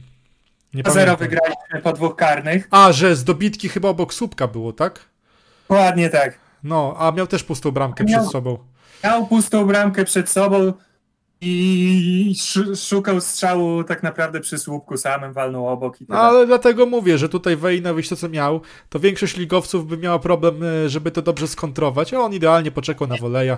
Nie 0.73 0.83
Zero 0.91 1.17
wygraliśmy 1.17 1.81
po 1.83 1.93
dwóch 1.93 2.15
karnych. 2.15 2.67
A, 2.71 2.91
że 2.91 3.15
z 3.15 3.23
dobitki 3.23 3.69
chyba 3.69 3.89
obok 3.89 4.13
słupka 4.13 4.47
było, 4.47 4.73
tak? 4.73 4.99
Ładnie 5.69 6.09
tak. 6.09 6.37
No, 6.63 6.95
a 6.99 7.11
miał 7.11 7.27
też 7.27 7.43
pustą 7.43 7.71
bramkę 7.71 8.03
miał, 8.03 8.21
przed 8.21 8.31
sobą. 8.31 8.57
Miał 9.03 9.27
pustą 9.27 9.65
bramkę 9.65 10.05
przed 10.05 10.29
sobą 10.29 10.73
i 11.41 12.35
szukał 12.75 13.21
strzału 13.21 13.83
tak 13.83 14.03
naprawdę 14.03 14.39
przy 14.39 14.57
słupku 14.57 14.97
samym, 14.97 15.33
walnął 15.33 15.67
obok. 15.67 16.01
I 16.01 16.05
no, 16.09 16.15
ale 16.15 16.45
dlatego 16.45 16.85
mówię, 16.85 17.17
że 17.17 17.29
tutaj 17.29 17.57
Wejnowicz 17.57 18.09
to 18.09 18.15
co 18.15 18.29
miał, 18.29 18.61
to 18.89 18.99
większość 18.99 19.37
ligowców 19.37 19.87
by 19.87 19.97
miała 19.97 20.19
problem, 20.19 20.63
e, 20.63 20.89
żeby 20.89 21.11
to 21.11 21.21
dobrze 21.21 21.47
skontrować, 21.47 22.13
a 22.13 22.19
on 22.19 22.33
idealnie 22.33 22.71
poczekał 22.71 23.07
na 23.07 23.17
woleja 23.17 23.57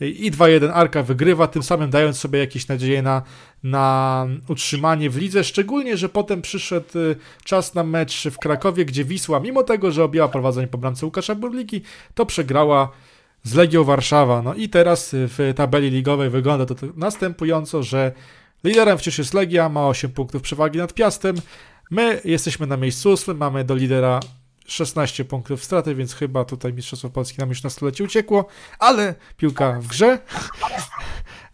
i 0.00 0.32
2-1 0.32 0.70
Arka 0.74 1.02
wygrywa, 1.02 1.46
tym 1.46 1.62
samym 1.62 1.90
dając 1.90 2.18
sobie 2.18 2.38
jakieś 2.38 2.68
nadzieje 2.68 3.02
na, 3.02 3.22
na 3.62 4.26
utrzymanie 4.48 5.10
w 5.10 5.16
lidze, 5.16 5.44
szczególnie, 5.44 5.96
że 5.96 6.08
potem 6.08 6.42
przyszedł 6.42 6.98
e, 6.98 7.14
czas 7.44 7.74
na 7.74 7.84
mecz 7.84 8.28
w 8.28 8.38
Krakowie, 8.38 8.84
gdzie 8.84 9.04
Wisła, 9.04 9.40
mimo 9.40 9.62
tego, 9.62 9.90
że 9.90 10.04
objęła 10.04 10.28
prowadzenie 10.28 10.66
po 10.66 10.78
bramce 10.78 11.06
Łukasza 11.06 11.34
Burliki, 11.34 11.82
to 12.14 12.26
przegrała 12.26 12.90
z 13.42 13.54
Legią 13.54 13.84
Warszawa. 13.84 14.42
No 14.42 14.54
i 14.54 14.68
teraz 14.68 15.10
w 15.12 15.52
tabeli 15.56 15.90
ligowej 15.90 16.30
wygląda 16.30 16.66
to 16.66 16.74
następująco, 16.96 17.82
że 17.82 18.12
liderem 18.64 18.98
wciąż 18.98 19.18
jest 19.18 19.34
Legia, 19.34 19.68
ma 19.68 19.88
8 19.88 20.10
punktów 20.10 20.42
przewagi 20.42 20.78
nad 20.78 20.94
Piastem. 20.94 21.36
My 21.90 22.20
jesteśmy 22.24 22.66
na 22.66 22.76
miejscu 22.76 23.12
8, 23.12 23.36
mamy 23.36 23.64
do 23.64 23.74
lidera 23.74 24.20
16 24.66 25.24
punktów 25.24 25.64
straty, 25.64 25.94
więc 25.94 26.14
chyba 26.14 26.44
tutaj 26.44 26.72
Mistrzostwo 26.72 27.10
Polski 27.10 27.38
nam 27.38 27.48
już 27.48 27.62
na 27.62 27.70
stulecie 27.70 28.04
uciekło, 28.04 28.46
ale 28.78 29.14
piłka 29.36 29.80
w 29.80 29.86
grze. 29.86 30.18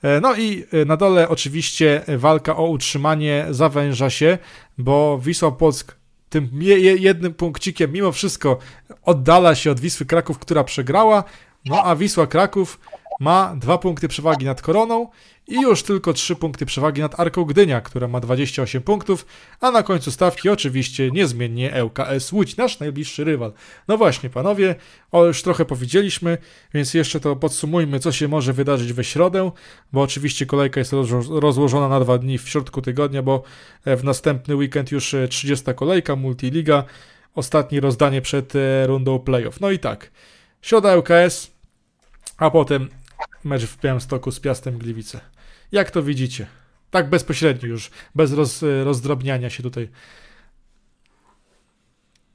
E, 0.02 0.20
no 0.20 0.34
i 0.34 0.64
e, 0.72 0.84
na 0.84 0.96
dole 0.96 1.28
oczywiście 1.28 2.02
walka 2.18 2.56
o 2.56 2.66
utrzymanie 2.66 3.46
zawęża 3.50 4.10
się, 4.10 4.38
bo 4.78 5.18
Wisła 5.18 5.52
Polsk 5.52 5.96
tym 6.28 6.50
jednym 6.98 7.34
punkcikiem 7.34 7.92
mimo 7.92 8.12
wszystko 8.12 8.58
oddala 9.02 9.54
się 9.54 9.70
od 9.70 9.80
Wisły 9.80 10.06
Kraków, 10.06 10.38
która 10.38 10.64
przegrała. 10.64 11.24
No 11.66 11.82
a 11.84 11.96
Wisła 11.96 12.26
Kraków 12.26 12.80
ma 13.20 13.56
dwa 13.56 13.78
punkty 13.78 14.08
przewagi 14.08 14.46
nad 14.46 14.62
Koroną 14.62 15.08
i 15.48 15.60
już 15.60 15.82
tylko 15.82 16.12
trzy 16.12 16.36
punkty 16.36 16.66
przewagi 16.66 17.00
nad 17.00 17.20
Arką 17.20 17.44
Gdynia, 17.44 17.80
która 17.80 18.08
ma 18.08 18.20
28 18.20 18.82
punktów, 18.82 19.26
a 19.60 19.70
na 19.70 19.82
końcu 19.82 20.10
stawki 20.10 20.48
oczywiście 20.48 21.10
niezmiennie 21.10 21.84
ŁKS 21.84 22.32
Łódź, 22.32 22.56
nasz 22.56 22.80
najbliższy 22.80 23.24
rywal. 23.24 23.52
No 23.88 23.98
właśnie, 23.98 24.30
panowie, 24.30 24.74
o 25.12 25.24
już 25.24 25.42
trochę 25.42 25.64
powiedzieliśmy, 25.64 26.38
więc 26.74 26.94
jeszcze 26.94 27.20
to 27.20 27.36
podsumujmy, 27.36 28.00
co 28.00 28.12
się 28.12 28.28
może 28.28 28.52
wydarzyć 28.52 28.92
we 28.92 29.04
środę, 29.04 29.50
bo 29.92 30.02
oczywiście 30.02 30.46
kolejka 30.46 30.80
jest 30.80 30.92
rozłożona 31.30 31.88
na 31.88 32.00
dwa 32.00 32.18
dni 32.18 32.38
w 32.38 32.48
środku 32.48 32.82
tygodnia, 32.82 33.22
bo 33.22 33.42
w 33.86 34.04
następny 34.04 34.56
weekend 34.56 34.92
już 34.92 35.14
30 35.30 35.66
kolejka, 35.76 36.16
multiliga, 36.16 36.84
ostatnie 37.34 37.80
rozdanie 37.80 38.22
przed 38.22 38.56
e, 38.56 38.86
rundą 38.86 39.18
playoff. 39.18 39.60
No 39.60 39.70
i 39.70 39.78
tak, 39.78 40.10
środa 40.62 40.96
ŁKS, 40.96 41.55
a 42.36 42.50
potem 42.50 42.88
mecz 43.44 43.64
w 43.64 43.80
Białymstoku 43.80 44.32
z 44.32 44.40
Piastem 44.40 44.78
Gliwice. 44.78 45.20
Jak 45.72 45.90
to 45.90 46.02
widzicie? 46.02 46.46
Tak 46.90 47.10
bezpośrednio 47.10 47.68
już, 47.68 47.90
bez 48.14 48.32
roz, 48.32 48.64
rozdrobniania 48.84 49.50
się 49.50 49.62
tutaj. 49.62 49.88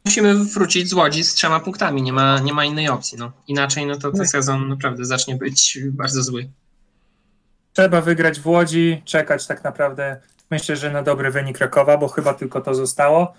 Musimy 0.06 0.36
wrócić 0.36 0.90
z 0.90 0.94
Łodzi 0.94 1.24
z 1.24 1.34
trzema 1.34 1.60
punktami, 1.60 2.02
nie 2.02 2.14
ma, 2.14 2.40
nie 2.40 2.54
ma 2.54 2.66
innej 2.66 2.90
opcji. 2.90 3.18
No. 3.18 3.32
Inaczej 3.48 3.86
no 3.86 3.96
to 3.96 4.12
ten 4.12 4.28
sezon 4.28 4.70
naprawdę 4.70 5.06
zacznie 5.06 5.36
być 5.36 5.80
bardzo 5.86 6.24
zły. 6.24 6.50
Trzeba 7.74 8.02
wygrać 8.02 8.40
w 8.40 8.48
Łodzi, 8.48 9.02
czekać 9.06 9.48
tak 9.48 9.64
naprawdę, 9.64 10.22
myślę, 10.52 10.76
że 10.76 10.92
na 10.92 11.04
dobry 11.04 11.32
wynik 11.32 11.58
Rakowa, 11.58 11.98
bo 11.98 12.08
chyba 12.08 12.34
tylko 12.34 12.62
to 12.62 12.76
zostało. 12.76 13.34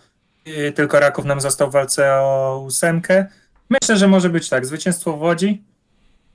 Tylko 0.75 1.01
Raków 1.01 1.25
nam 1.25 1.41
został 1.41 1.71
w 1.71 1.73
walce 1.73 2.13
o 2.15 2.63
ósemkę. 2.67 3.27
Myślę, 3.71 3.97
że 3.97 4.09
może 4.09 4.31
być 4.31 4.49
tak, 4.49 4.67
zwycięstwo 4.67 5.17
w 5.17 5.21
Łodzi, 5.21 5.63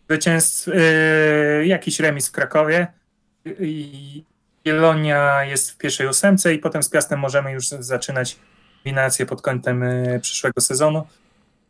zwycięstw, 0.10 0.68
yy, 0.68 1.68
jakiś 1.68 2.00
remis 2.00 2.28
w 2.28 2.32
Krakowie. 2.32 2.88
I 3.60 4.24
Jelonia 4.66 5.44
jest 5.44 5.72
w 5.72 5.78
pierwszej 5.78 6.08
ósemce 6.08 6.54
i 6.54 6.60
potem 6.60 6.84
z 6.84 6.90
Piastem 6.90 7.20
możemy 7.20 7.52
już 7.52 7.68
zaczynać 7.68 8.38
kombinację 8.84 9.26
pod 9.26 9.42
kątem 9.42 9.82
yy, 9.82 10.20
przyszłego 10.20 10.62
sezonu. 10.62 11.08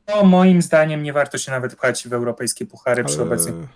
No, 0.07 0.23
moim 0.23 0.61
zdaniem 0.61 1.03
nie 1.03 1.13
warto 1.13 1.37
się 1.37 1.51
nawet 1.51 1.75
pchać 1.75 2.07
w 2.07 2.13
europejskie 2.13 2.65
puchary 2.65 3.03
przy 3.03 3.21
obecnym. 3.21 3.67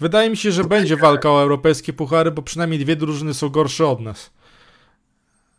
Wydaje 0.00 0.30
mi 0.30 0.36
się, 0.36 0.52
że 0.52 0.64
będzie 0.64 0.96
walka 0.96 1.30
o 1.30 1.42
europejskie 1.42 1.92
puchary, 1.92 2.30
bo 2.30 2.42
przynajmniej 2.42 2.80
dwie 2.80 2.96
drużyny 2.96 3.34
są 3.34 3.48
gorsze 3.48 3.86
od 3.86 4.00
nas. 4.00 4.30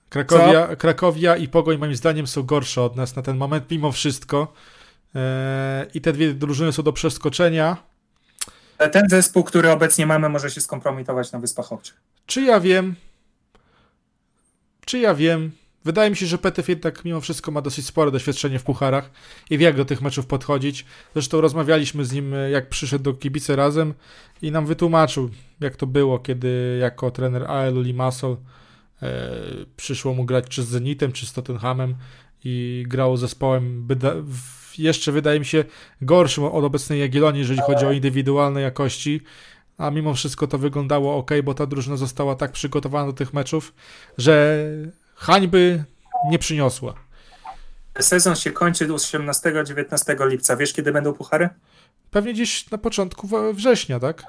Krakowia, 0.09 0.75
Krakowia 0.75 1.35
i 1.35 1.47
Pogoń 1.47 1.77
moim 1.77 1.95
zdaniem 1.95 2.27
są 2.27 2.43
gorsze 2.43 2.81
od 2.81 2.95
nas 2.95 3.15
na 3.15 3.21
ten 3.21 3.37
moment, 3.37 3.71
mimo 3.71 3.91
wszystko. 3.91 4.53
Eee, 5.15 5.87
I 5.93 6.01
te 6.01 6.13
dwie 6.13 6.33
drużyny 6.33 6.73
są 6.73 6.83
do 6.83 6.93
przeskoczenia. 6.93 7.77
Ten 8.89 9.09
zespół, 9.09 9.43
który 9.43 9.71
obecnie 9.71 10.05
mamy, 10.05 10.29
może 10.29 10.51
się 10.51 10.61
skompromitować 10.61 11.31
na 11.31 11.39
Wyspach 11.39 11.73
Owczych. 11.73 12.01
Czy 12.25 12.41
ja 12.41 12.59
wiem? 12.59 12.95
Czy 14.85 14.99
ja 14.99 15.15
wiem? 15.15 15.51
Wydaje 15.85 16.09
mi 16.09 16.15
się, 16.15 16.25
że 16.25 16.37
PTF 16.37 16.69
jednak 16.69 17.05
mimo 17.05 17.21
wszystko 17.21 17.51
ma 17.51 17.61
dosyć 17.61 17.85
spore 17.85 18.11
doświadczenie 18.11 18.59
w 18.59 18.63
pucharach 18.63 19.11
i 19.49 19.57
wie 19.57 19.65
jak 19.65 19.75
do 19.75 19.85
tych 19.85 20.01
meczów 20.01 20.25
podchodzić. 20.25 20.85
Zresztą 21.13 21.41
rozmawialiśmy 21.41 22.05
z 22.05 22.11
nim, 22.11 22.33
jak 22.51 22.69
przyszedł 22.69 23.03
do 23.03 23.13
kibice 23.13 23.55
razem 23.55 23.93
i 24.41 24.51
nam 24.51 24.65
wytłumaczył, 24.65 25.29
jak 25.59 25.75
to 25.75 25.87
było, 25.87 26.19
kiedy 26.19 26.77
jako 26.81 27.11
trener 27.11 27.43
AL 27.43 27.83
Limassol 27.83 28.37
e, 29.01 29.29
przyszło 29.77 30.13
mu 30.13 30.25
grać 30.25 30.45
czy 30.49 30.63
z 30.63 30.67
Zenitem, 30.67 31.11
czy 31.11 31.25
z 31.25 31.33
Tottenhamem 31.33 31.95
i 32.43 32.83
grał 32.87 33.17
zespołem 33.17 33.87
byda, 33.87 34.13
jeszcze 34.79 35.11
wydaje 35.11 35.39
mi 35.39 35.45
się 35.45 35.63
gorszym 36.01 36.43
od 36.43 36.63
obecnej 36.63 36.99
Jagiellonii, 36.99 37.39
jeżeli 37.39 37.61
chodzi 37.61 37.85
o 37.85 37.91
indywidualne 37.91 38.61
jakości 38.61 39.21
a 39.81 39.91
mimo 39.91 40.13
wszystko 40.13 40.47
to 40.47 40.57
wyglądało 40.57 41.17
ok, 41.17 41.31
bo 41.43 41.53
ta 41.53 41.65
drużyna 41.65 41.97
została 41.97 42.35
tak 42.35 42.51
przygotowana 42.51 43.05
do 43.05 43.13
tych 43.13 43.33
meczów, 43.33 43.73
że 44.17 44.65
hańby 45.15 45.83
nie 46.29 46.39
przyniosła. 46.39 46.93
Sezon 47.99 48.35
się 48.35 48.51
kończy 48.51 48.87
18-19 48.87 50.29
lipca. 50.29 50.55
Wiesz, 50.55 50.73
kiedy 50.73 50.91
będą 50.91 51.13
puchary? 51.13 51.49
Pewnie 52.11 52.33
gdzieś 52.33 52.71
na 52.71 52.77
początku 52.77 53.27
września, 53.53 53.99
tak? 53.99 54.23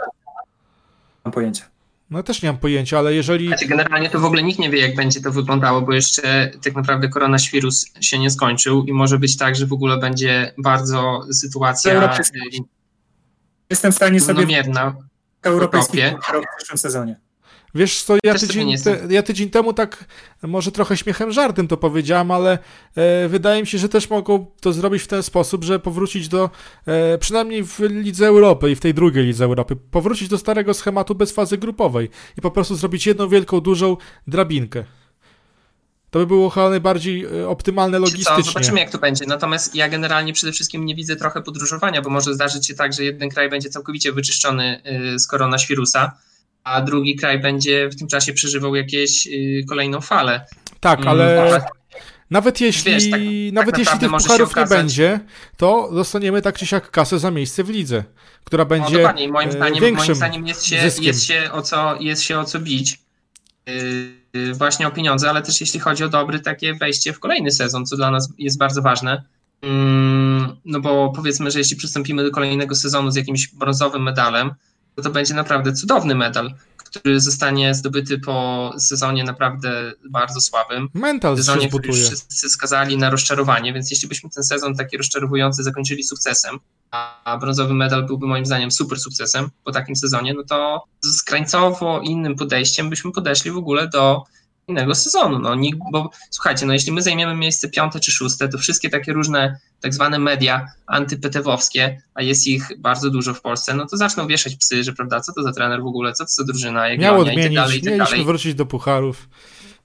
Mam 1.25 1.33
pojęcia. 1.33 1.72
No 2.13 2.23
też 2.23 2.43
nie 2.43 2.49
mam 2.49 2.59
pojęcia, 2.59 2.99
ale 2.99 3.15
jeżeli. 3.15 3.47
Znaczy, 3.49 3.67
generalnie 3.67 4.11
to 4.11 4.21
w 4.21 4.25
ogóle 4.25 4.43
nikt 4.43 4.59
nie 4.59 4.71
wie, 4.71 4.81
jak 4.81 4.95
będzie 4.95 5.21
to 5.21 5.31
wyglądało, 5.33 5.83
bo 5.83 5.93
jeszcze 5.93 6.51
tak 6.65 6.75
naprawdę 6.75 7.09
koronawirus 7.09 7.87
się 8.01 8.19
nie 8.19 8.31
skończył 8.31 8.85
i 8.85 8.93
może 8.93 9.19
być 9.19 9.37
tak, 9.37 9.57
że 9.57 9.67
w 9.67 9.73
ogóle 9.73 9.99
będzie 9.99 10.55
bardzo 10.59 11.27
sytuacja. 11.33 11.93
Jestem 13.71 13.93
w 13.93 13.95
stanie 13.95 14.21
sobie. 14.21 14.43
Europejski 15.43 15.97
w 16.53 16.57
przyszłym 16.57 16.79
sezonie. 16.79 17.21
Wiesz 17.75 18.03
co, 18.03 18.17
ja 18.25 18.35
tydzień, 18.35 18.79
te, 18.79 18.99
ja 19.11 19.23
tydzień 19.23 19.51
temu 19.51 19.73
tak 19.73 20.05
może 20.43 20.73
trochę 20.73 20.97
śmiechem, 20.97 21.33
żartem 21.33 21.69
to 21.69 21.77
powiedziałem, 21.77 22.31
ale 22.31 22.59
e, 22.95 23.29
wydaje 23.29 23.61
mi 23.61 23.67
się, 23.67 23.79
że 23.79 23.89
też 23.89 24.11
mogą 24.11 24.47
to 24.61 24.73
zrobić 24.73 25.03
w 25.03 25.07
ten 25.07 25.23
sposób, 25.23 25.65
że 25.65 25.79
powrócić 25.79 26.29
do, 26.29 26.51
e, 26.87 27.19
przynajmniej 27.19 27.65
w 27.65 27.79
Lidze 27.81 28.27
Europy 28.27 28.71
i 28.71 28.75
w 28.75 28.81
tej 28.81 28.95
drugiej 28.95 29.27
Lidze 29.27 29.45
Europy, 29.45 29.77
powrócić 29.77 30.29
do 30.29 30.39
starego 30.39 30.75
schematu 30.75 31.15
bez 31.15 31.33
fazy 31.33 31.59
grupowej 31.59 32.09
i 32.39 32.41
po 32.41 32.51
prostu 32.51 32.75
zrobić 32.75 33.07
jedną 33.07 33.29
wielką, 33.29 33.61
dużą 33.61 33.97
drabinkę. 34.27 34.85
To 36.11 36.19
by 36.19 36.27
było 36.27 36.51
chyba 36.51 36.71
najbardziej 36.71 37.25
e, 37.25 37.49
optymalne 37.49 37.99
logistycznie. 37.99 38.37
Co, 38.37 38.43
zobaczymy 38.43 38.81
jak 38.81 38.91
to 38.91 38.99
będzie. 38.99 39.27
Natomiast 39.27 39.75
ja 39.75 39.89
generalnie 39.89 40.33
przede 40.33 40.53
wszystkim 40.53 40.87
nie 40.87 40.95
widzę 40.95 41.17
trochę 41.17 41.43
podróżowania, 41.43 42.03
bo 42.03 42.11
może 42.11 42.35
zdarzyć 42.35 42.67
się 42.67 42.75
tak, 42.75 42.93
że 42.93 43.05
jeden 43.05 43.31
kraj 43.31 43.51
będzie 43.51 43.71
całkowicie 43.71 44.13
wyczyszczony 44.13 44.83
e, 44.85 45.19
z 45.19 45.27
koronawirusa, 45.27 46.13
a 46.65 46.81
drugi 46.81 47.17
kraj 47.17 47.41
będzie 47.41 47.89
w 47.89 47.97
tym 47.97 48.09
czasie 48.09 48.33
przeżywał 48.33 48.75
jakieś 48.75 49.27
y, 49.27 49.65
kolejną 49.69 50.01
falę. 50.01 50.47
Tak, 50.81 50.99
mm, 50.99 51.09
ale 51.09 51.61
nawet 52.33 52.61
jeśli, 52.61 52.93
Wiesz, 52.93 53.11
tak, 53.11 53.21
nawet 53.53 53.71
tak 53.71 53.79
jeśli 53.79 53.99
tych 53.99 54.11
pucharów 54.11 54.57
nie 54.57 54.67
będzie, 54.67 55.21
to 55.57 55.91
dostaniemy 55.95 56.43
tak 56.43 56.59
czy 56.59 56.67
siak 56.67 56.91
kasę 56.91 57.19
za 57.19 57.31
miejsce 57.31 57.65
w 57.65 57.69
lidze, 57.69 58.05
która 58.45 58.65
będzie 58.65 58.93
no, 58.93 58.99
dokładnie. 58.99 59.29
Moim 59.29 59.49
e, 59.49 59.53
zdaniem, 59.53 59.95
moim 59.95 60.15
zdaniem 60.15 60.47
jest, 60.47 60.67
się, 60.67 60.77
jest, 60.77 61.25
się 61.25 61.49
o 61.53 61.63
co, 61.63 61.97
jest 62.01 62.23
się 62.23 62.39
o 62.39 62.45
co 62.45 62.61
bić. 62.61 62.99
Yy, 63.67 64.55
właśnie 64.55 64.87
o 64.87 64.91
pieniądze, 64.91 65.31
ale 65.31 65.43
też 65.43 65.61
jeśli 65.61 65.81
chodzi 65.81 66.05
o 66.05 66.09
dobry 66.09 66.41
takie 66.41 66.75
wejście 66.75 67.13
w 67.13 67.21
kolejny 67.21 67.51
sezon, 67.51 67.87
co 67.87 67.97
dla 67.97 68.11
nas 68.11 68.33
jest 68.39 68.59
bardzo 68.59 68.83
ważne. 68.83 69.23
Yy, 69.63 69.69
no 70.65 70.81
bo 70.81 71.13
powiedzmy, 71.17 71.51
że 71.51 71.59
jeśli 71.59 71.77
przystąpimy 71.77 72.25
do 72.25 72.31
kolejnego 72.31 72.75
sezonu 72.75 73.11
z 73.11 73.17
jakimś 73.17 73.49
brązowym 73.49 74.03
medalem, 74.03 74.55
to 75.03 75.11
będzie 75.11 75.35
naprawdę 75.35 75.73
cudowny 75.73 76.15
medal, 76.15 76.55
który 76.77 77.21
zostanie 77.21 77.75
zdobyty 77.75 78.19
po 78.19 78.71
sezonie 78.79 79.25
naprawdę 79.25 79.93
bardzo 80.11 80.41
słabym. 80.41 80.89
Mental 80.95 81.37
sezonie, 81.37 81.69
który 81.69 81.93
wszyscy 81.93 82.49
skazali 82.49 82.99
na 82.99 83.11
rozczarowanie, 83.11 83.73
więc 83.73 83.91
jeśli 83.91 84.09
byśmy 84.09 84.31
ten 84.31 84.45
sezon 84.45 84.75
taki 84.75 84.97
rozczarowujący 84.97 85.63
zakończyli 85.63 86.05
sukcesem, 86.05 86.59
a 86.91 87.39
brązowy 87.41 87.75
medal 87.75 88.07
byłby 88.07 88.27
moim 88.27 88.47
zdaniem 88.47 88.71
super 88.71 89.01
sukcesem 89.01 89.51
po 89.65 89.73
takim 89.73 89.97
sezonie, 89.97 90.35
no 90.35 90.43
to 90.49 90.85
z 91.03 91.23
krańcowo 91.23 92.01
innym 92.01 92.37
podejściem 92.37 92.91
byśmy 92.91 93.13
podeszli 93.13 93.51
w 93.51 93.57
ogóle 93.57 93.89
do 93.89 94.25
innego 94.69 94.95
sezonu. 94.95 95.39
No, 95.39 95.55
nikt, 95.55 95.79
bo 95.93 96.11
słuchajcie, 96.31 96.67
no 96.67 96.73
jeśli 96.73 96.93
my 96.93 97.03
zajmiemy 97.03 97.35
miejsce 97.37 97.69
piąte 97.69 98.01
czy 98.01 98.13
szóste, 98.13 98.49
to 98.49 98.59
wszystkie 98.59 98.91
takie 98.91 99.13
różne 99.13 99.59
tak 99.81 99.95
zwane 99.95 100.19
media 100.19 100.67
antypetewowskie, 100.87 102.03
a 102.15 102.23
jest 102.23 102.47
ich 102.47 102.69
bardzo 102.79 103.11
dużo 103.11 103.35
w 103.35 103.41
Polsce, 103.41 103.75
no 103.75 103.87
to 103.87 103.97
zaczną 103.97 104.27
wieszać 104.27 104.57
psy, 104.57 104.85
że 104.85 104.93
prawda, 104.93 105.21
co 105.21 105.33
to 105.33 105.43
za 105.43 105.53
trener 105.53 105.83
w 105.83 105.87
ogóle, 105.87 106.13
co 106.13 106.25
to 106.25 106.31
za 106.31 106.45
drużyna, 106.45 106.89
jak 106.89 106.99
Miał 106.99 107.21
odmienić, 107.21 107.45
i 107.45 107.45
tak 107.45 107.55
dalej, 107.55 107.79
i 107.79 107.83
tak 107.83 107.99
dalej. 107.99 108.25
wrócić 108.25 108.55
do 108.55 108.67
pucharów. 108.67 109.29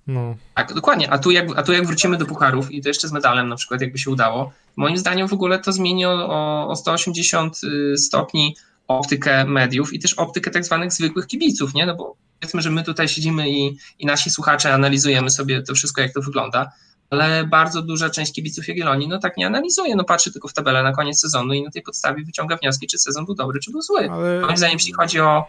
No. 0.07 0.35
Tak, 0.55 0.73
dokładnie, 0.73 1.09
a 1.11 1.17
tu, 1.17 1.31
jak, 1.31 1.47
a 1.55 1.63
tu 1.63 1.73
jak 1.73 1.87
wrócimy 1.87 2.17
do 2.17 2.25
pucharów 2.25 2.71
i 2.71 2.81
to 2.81 2.89
jeszcze 2.89 3.07
z 3.07 3.11
medalem 3.11 3.49
na 3.49 3.55
przykład, 3.55 3.81
jakby 3.81 3.97
się 3.97 4.11
udało, 4.11 4.51
moim 4.75 4.97
zdaniem 4.97 5.27
w 5.27 5.33
ogóle 5.33 5.59
to 5.59 5.71
zmieni 5.71 6.05
o, 6.05 6.67
o 6.69 6.75
180 6.75 7.61
y, 7.63 7.97
stopni 7.97 8.55
optykę 8.87 9.45
mediów 9.45 9.93
i 9.93 9.99
też 9.99 10.13
optykę 10.13 10.51
tak 10.51 10.65
zwanych 10.65 10.93
zwykłych 10.93 11.27
kibiców, 11.27 11.73
nie? 11.73 11.85
No 11.85 11.95
bo 11.95 12.15
powiedzmy, 12.39 12.61
że 12.61 12.71
my 12.71 12.83
tutaj 12.83 13.07
siedzimy 13.07 13.49
i, 13.49 13.77
i 13.99 14.05
nasi 14.05 14.29
słuchacze 14.29 14.73
analizujemy 14.73 15.29
sobie 15.29 15.61
to 15.61 15.73
wszystko, 15.73 16.01
jak 16.01 16.13
to 16.13 16.21
wygląda, 16.21 16.71
ale 17.09 17.47
bardzo 17.47 17.81
duża 17.81 18.09
część 18.09 18.33
kibiców 18.33 18.67
Jagiellonii 18.67 19.07
no 19.07 19.19
tak 19.19 19.37
nie 19.37 19.47
analizuje, 19.47 19.95
no 19.95 20.03
patrzy 20.03 20.31
tylko 20.31 20.47
w 20.47 20.53
tabelę 20.53 20.83
na 20.83 20.91
koniec 20.91 21.19
sezonu 21.19 21.53
i 21.53 21.63
na 21.63 21.71
tej 21.71 21.81
podstawie 21.81 22.23
wyciąga 22.23 22.57
wnioski, 22.57 22.87
czy 22.87 22.97
sezon 22.97 23.25
był 23.25 23.35
dobry, 23.35 23.59
czy 23.59 23.71
był 23.71 23.81
zły. 23.81 24.11
Ale... 24.11 24.41
Moim 24.41 24.57
zdaniem, 24.57 24.77
jeśli 24.77 24.93
chodzi 24.93 25.19
o 25.19 25.45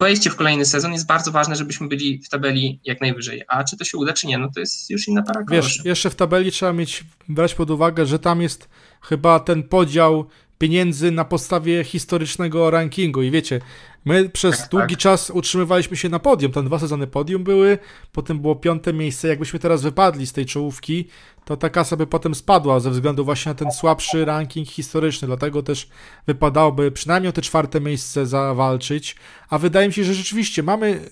wejście 0.00 0.30
w 0.30 0.36
kolejny 0.36 0.64
sezon, 0.64 0.92
jest 0.92 1.06
bardzo 1.06 1.30
ważne, 1.30 1.56
żebyśmy 1.56 1.88
byli 1.88 2.22
w 2.22 2.28
tabeli 2.28 2.80
jak 2.84 3.00
najwyżej, 3.00 3.42
a 3.48 3.64
czy 3.64 3.76
to 3.76 3.84
się 3.84 3.98
uda, 3.98 4.12
czy 4.12 4.26
nie, 4.26 4.38
no 4.38 4.48
to 4.54 4.60
jest 4.60 4.90
już 4.90 5.08
inna 5.08 5.22
para 5.22 5.44
Wiesz, 5.50 5.84
jeszcze 5.84 6.10
w 6.10 6.14
tabeli 6.14 6.52
trzeba 6.52 6.72
mieć, 6.72 7.04
brać 7.28 7.54
pod 7.54 7.70
uwagę, 7.70 8.06
że 8.06 8.18
tam 8.18 8.42
jest 8.42 8.68
chyba 9.02 9.40
ten 9.40 9.62
podział 9.62 10.28
pieniędzy 10.58 11.10
na 11.10 11.24
podstawie 11.24 11.84
historycznego 11.84 12.70
rankingu. 12.70 13.22
I 13.22 13.30
wiecie, 13.30 13.60
my 14.04 14.28
przez 14.28 14.58
tak, 14.58 14.70
długi 14.70 14.94
tak. 14.94 14.98
czas 14.98 15.30
utrzymywaliśmy 15.30 15.96
się 15.96 16.08
na 16.08 16.18
podium, 16.18 16.52
tam 16.52 16.64
dwa 16.64 16.78
sezony 16.78 17.06
podium 17.06 17.44
były, 17.44 17.78
potem 18.12 18.38
było 18.38 18.56
piąte 18.56 18.92
miejsce, 18.92 19.28
jakbyśmy 19.28 19.58
teraz 19.58 19.82
wypadli 19.82 20.26
z 20.26 20.32
tej 20.32 20.46
czołówki, 20.46 21.08
to 21.44 21.56
ta 21.56 21.70
kasa 21.70 21.96
by 21.96 22.06
potem 22.06 22.34
spadła 22.34 22.80
ze 22.80 22.90
względu 22.90 23.24
właśnie 23.24 23.50
na 23.50 23.54
ten 23.54 23.72
słabszy 23.72 24.24
ranking 24.24 24.68
historyczny, 24.68 25.28
dlatego 25.28 25.62
też 25.62 25.88
wypadałoby 26.26 26.90
przynajmniej 26.90 27.28
o 27.28 27.32
te 27.32 27.42
czwarte 27.42 27.80
miejsce 27.80 28.26
zawalczyć, 28.26 29.16
a 29.48 29.58
wydaje 29.58 29.88
mi 29.88 29.94
się, 29.94 30.04
że 30.04 30.14
rzeczywiście 30.14 30.62
mamy 30.62 31.10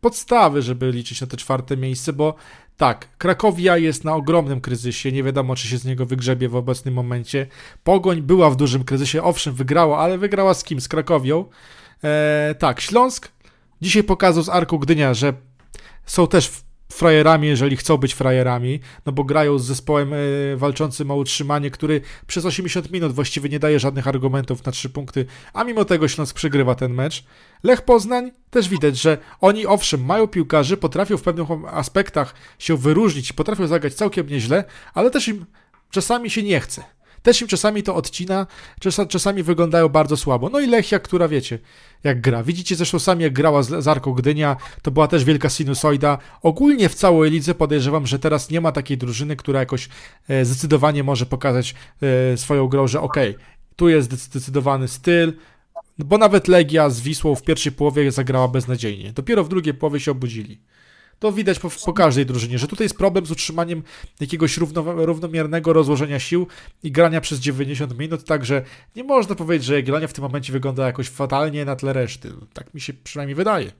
podstawy, 0.00 0.62
żeby 0.62 0.92
liczyć 0.92 1.20
na 1.20 1.26
te 1.26 1.36
czwarte 1.36 1.76
miejsce, 1.76 2.12
bo 2.12 2.34
tak, 2.76 3.08
Krakowia 3.18 3.76
jest 3.76 4.04
na 4.04 4.14
ogromnym 4.14 4.60
kryzysie, 4.60 5.12
nie 5.12 5.22
wiadomo 5.22 5.56
czy 5.56 5.68
się 5.68 5.78
z 5.78 5.84
niego 5.84 6.06
wygrzebie 6.06 6.48
w 6.48 6.56
obecnym 6.56 6.94
momencie. 6.94 7.46
Pogoń 7.84 8.22
była 8.22 8.50
w 8.50 8.56
dużym 8.56 8.84
kryzysie, 8.84 9.22
owszem, 9.22 9.54
wygrała, 9.54 9.98
ale 9.98 10.18
wygrała 10.18 10.54
z 10.54 10.64
kim? 10.64 10.80
Z 10.80 10.88
Krakowią. 10.88 11.44
Eee, 12.02 12.54
tak, 12.54 12.80
Śląsk 12.80 13.28
dzisiaj 13.80 14.04
pokazał 14.04 14.42
z 14.42 14.48
Arku 14.48 14.78
Gdynia, 14.78 15.14
że 15.14 15.32
są 16.06 16.26
też 16.26 16.50
frajerami, 16.92 17.48
jeżeli 17.48 17.76
chcą 17.76 17.96
być 17.96 18.14
frajerami, 18.14 18.80
no 19.06 19.12
bo 19.12 19.24
grają 19.24 19.58
z 19.58 19.64
zespołem 19.64 20.12
e, 20.12 20.16
walczącym 20.56 21.10
o 21.10 21.14
utrzymanie, 21.14 21.70
który 21.70 22.00
przez 22.26 22.44
80 22.44 22.90
minut 22.90 23.12
właściwie 23.12 23.48
nie 23.48 23.58
daje 23.58 23.80
żadnych 23.80 24.08
argumentów 24.08 24.64
na 24.64 24.72
3 24.72 24.90
punkty, 24.90 25.26
a 25.52 25.64
mimo 25.64 25.84
tego 25.84 26.08
Śląsk 26.08 26.36
przegrywa 26.36 26.74
ten 26.74 26.94
mecz. 26.94 27.24
Lech 27.62 27.82
Poznań 27.82 28.30
też 28.50 28.68
widać, 28.68 28.96
że 28.96 29.18
oni 29.40 29.66
owszem 29.66 30.04
mają 30.04 30.26
piłkarzy, 30.26 30.76
potrafią 30.76 31.16
w 31.16 31.22
pewnych 31.22 31.48
aspektach 31.66 32.34
się 32.58 32.76
wyróżnić, 32.76 33.32
potrafią 33.32 33.66
zagrać 33.66 33.94
całkiem 33.94 34.26
nieźle, 34.26 34.64
ale 34.94 35.10
też 35.10 35.28
im 35.28 35.46
czasami 35.90 36.30
się 36.30 36.42
nie 36.42 36.60
chce. 36.60 36.99
Też 37.22 37.42
im 37.42 37.48
czasami 37.48 37.82
to 37.82 37.94
odcina, 37.94 38.46
czasami 39.08 39.42
wyglądają 39.42 39.88
bardzo 39.88 40.16
słabo. 40.16 40.48
No 40.48 40.60
i 40.60 40.66
Lechia, 40.66 40.98
która 40.98 41.28
wiecie, 41.28 41.58
jak 42.04 42.20
gra. 42.20 42.42
Widzicie 42.42 42.76
zresztą 42.76 42.98
sami, 42.98 43.22
jak 43.22 43.32
grała 43.32 43.62
z 43.62 43.88
Arką 43.88 44.12
Gdynia, 44.12 44.56
to 44.82 44.90
była 44.90 45.08
też 45.08 45.24
wielka 45.24 45.48
sinusoida. 45.48 46.18
Ogólnie 46.42 46.88
w 46.88 46.94
całej 46.94 47.30
lidze 47.30 47.54
podejrzewam, 47.54 48.06
że 48.06 48.18
teraz 48.18 48.50
nie 48.50 48.60
ma 48.60 48.72
takiej 48.72 48.98
drużyny, 48.98 49.36
która 49.36 49.60
jakoś 49.60 49.88
e, 50.28 50.44
zdecydowanie 50.44 51.04
może 51.04 51.26
pokazać 51.26 51.74
e, 52.02 52.36
swoją 52.36 52.68
grą, 52.68 52.86
że 52.86 53.00
okej, 53.00 53.30
okay, 53.30 53.44
tu 53.76 53.88
jest 53.88 54.12
zdecydowany 54.12 54.88
styl, 54.88 55.32
bo 55.98 56.18
nawet 56.18 56.48
Legia 56.48 56.90
z 56.90 57.00
Wisłą 57.00 57.34
w 57.34 57.42
pierwszej 57.42 57.72
połowie 57.72 58.12
zagrała 58.12 58.48
beznadziejnie. 58.48 59.12
Dopiero 59.12 59.44
w 59.44 59.48
drugiej 59.48 59.74
połowie 59.74 60.00
się 60.00 60.10
obudzili. 60.10 60.60
To 61.20 61.32
widać 61.32 61.58
po, 61.58 61.70
po, 61.84 61.92
każdej 61.92 62.26
drużynie, 62.26 62.58
że 62.58 62.68
tutaj 62.68 62.84
jest 62.84 62.96
problem 62.96 63.26
z 63.26 63.30
utrzymaniem 63.30 63.82
jakiegoś 64.20 64.56
równo, 64.56 64.82
równomiernego 64.82 65.72
rozłożenia 65.72 66.18
sił 66.18 66.46
i 66.82 66.92
grania 66.92 67.20
przez 67.20 67.38
90 67.38 67.98
minut, 67.98 68.24
także 68.24 68.62
nie 68.96 69.04
można 69.04 69.34
powiedzieć, 69.34 69.66
że 69.66 69.82
granie 69.82 70.08
w 70.08 70.12
tym 70.12 70.24
momencie 70.24 70.52
wygląda 70.52 70.86
jakoś 70.86 71.08
fatalnie 71.08 71.64
na 71.64 71.76
tle 71.76 71.92
reszty. 71.92 72.32
Tak 72.52 72.74
mi 72.74 72.80
się 72.80 72.92
przynajmniej 72.92 73.34
wydaje. 73.34 73.72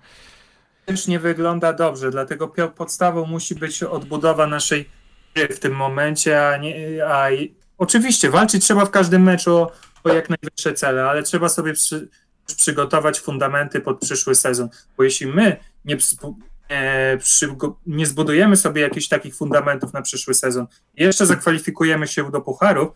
Też 0.86 1.06
nie 1.06 1.18
wygląda 1.18 1.72
dobrze, 1.72 2.10
dlatego 2.10 2.48
podstawą 2.76 3.26
musi 3.26 3.54
być 3.54 3.82
odbudowa 3.82 4.46
naszej 4.46 4.88
gry 5.34 5.48
w 5.48 5.60
tym 5.60 5.76
momencie, 5.76 6.48
a, 6.48 6.56
nie, 6.56 7.04
a 7.06 7.28
oczywiście 7.78 8.30
walczyć 8.30 8.64
trzeba 8.64 8.84
w 8.84 8.90
każdym 8.90 9.22
meczu 9.22 9.56
o, 9.56 9.72
o 10.04 10.12
jak 10.12 10.30
najwyższe 10.30 10.74
cele, 10.74 11.04
ale 11.04 11.22
trzeba 11.22 11.48
sobie 11.48 11.72
przy, 11.72 12.08
przygotować 12.56 13.20
fundamenty 13.20 13.80
pod 13.80 14.00
przyszły 14.00 14.34
sezon. 14.34 14.68
Bo 14.96 15.02
jeśli 15.02 15.26
my 15.26 15.56
nie, 15.84 15.96
nie, 16.70 17.18
nie 17.86 18.06
zbudujemy 18.06 18.56
sobie 18.56 18.82
jakichś 18.82 19.08
takich 19.08 19.36
fundamentów 19.36 19.92
na 19.92 20.02
przyszły 20.02 20.34
sezon, 20.34 20.66
jeszcze 20.94 21.26
zakwalifikujemy 21.26 22.06
się 22.06 22.30
do 22.30 22.40
pucharów, 22.40 22.88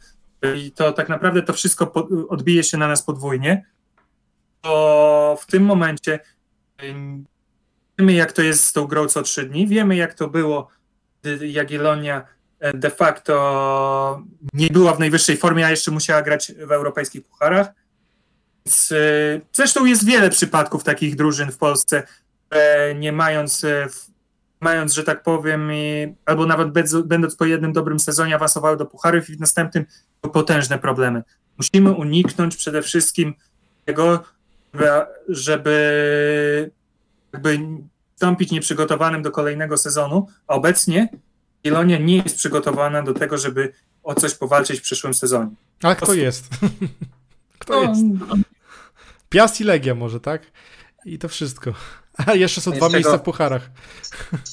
i 0.56 0.72
to 0.72 0.92
tak 0.92 1.08
naprawdę 1.08 1.42
to 1.42 1.52
wszystko 1.52 1.92
odbije 2.28 2.64
się 2.64 2.78
na 2.78 2.88
nas 2.88 3.02
podwójnie, 3.02 3.64
to 4.60 5.38
w 5.40 5.46
tym 5.46 5.64
momencie 5.64 6.20
wiemy, 7.98 8.12
jak 8.12 8.32
to 8.32 8.42
jest 8.42 8.64
z 8.64 8.72
tą 8.72 8.86
grą 8.86 9.06
co 9.06 9.22
trzy 9.22 9.46
dni, 9.46 9.66
wiemy, 9.66 9.96
jak 9.96 10.14
to 10.14 10.28
było, 10.28 10.68
gdy 11.22 11.48
Jagiellonia 11.48 12.24
e, 12.60 12.72
de 12.72 12.90
facto 12.90 14.22
nie 14.52 14.68
była 14.68 14.94
w 14.94 14.98
najwyższej 14.98 15.36
formie, 15.36 15.66
a 15.66 15.70
jeszcze 15.70 15.90
musiała 15.90 16.22
grać 16.22 16.52
w 16.66 16.72
europejskich 16.72 17.24
pucharach. 17.24 17.66
E, 17.66 19.40
zresztą 19.52 19.84
jest 19.84 20.06
wiele 20.06 20.30
przypadków 20.30 20.84
takich 20.84 21.16
drużyn 21.16 21.52
w 21.52 21.58
Polsce, 21.58 22.02
nie 22.94 23.12
mając, 23.12 23.64
e, 23.64 23.86
mając 24.60 24.94
że 24.94 25.04
tak 25.04 25.22
powiem, 25.22 25.70
albo 26.26 26.46
nawet 26.46 26.68
będąc 27.04 27.36
po 27.36 27.44
jednym 27.44 27.72
dobrym 27.72 28.00
sezonie 28.00 28.34
awansowały 28.34 28.76
do 28.76 28.86
pucharów 28.86 29.30
i 29.30 29.36
w 29.36 29.40
następnym 29.40 29.84
potężne 30.20 30.78
problemy. 30.78 31.22
Musimy 31.58 31.92
uniknąć 31.92 32.56
przede 32.56 32.82
wszystkim 32.82 33.34
tego, 33.84 34.24
żeby 35.28 36.70
jakby 37.32 37.58
wstąpić 38.14 38.50
nieprzygotowanym 38.50 39.22
do 39.22 39.30
kolejnego 39.30 39.76
sezonu, 39.76 40.26
a 40.46 40.54
obecnie 40.54 41.08
Ilonia 41.64 41.98
nie 41.98 42.16
jest 42.16 42.36
przygotowana 42.36 43.02
do 43.02 43.14
tego, 43.14 43.38
żeby 43.38 43.72
o 44.02 44.14
coś 44.14 44.34
powalczyć 44.34 44.80
w 44.80 44.82
przyszłym 44.82 45.14
sezonie. 45.14 45.50
A 45.82 45.94
kto 45.94 46.14
jest? 46.14 46.48
kto 47.58 47.82
jest? 47.82 48.00
Piast 49.28 49.60
i 49.60 49.64
Legia 49.64 49.94
może, 49.94 50.20
tak? 50.20 50.42
I 51.04 51.18
to 51.18 51.28
wszystko. 51.28 51.72
A 52.26 52.34
jeszcze 52.34 52.60
są 52.60 52.70
dwa 52.70 52.88
miejsca 52.88 53.18
w 53.18 53.22
pucharach. 53.22 53.70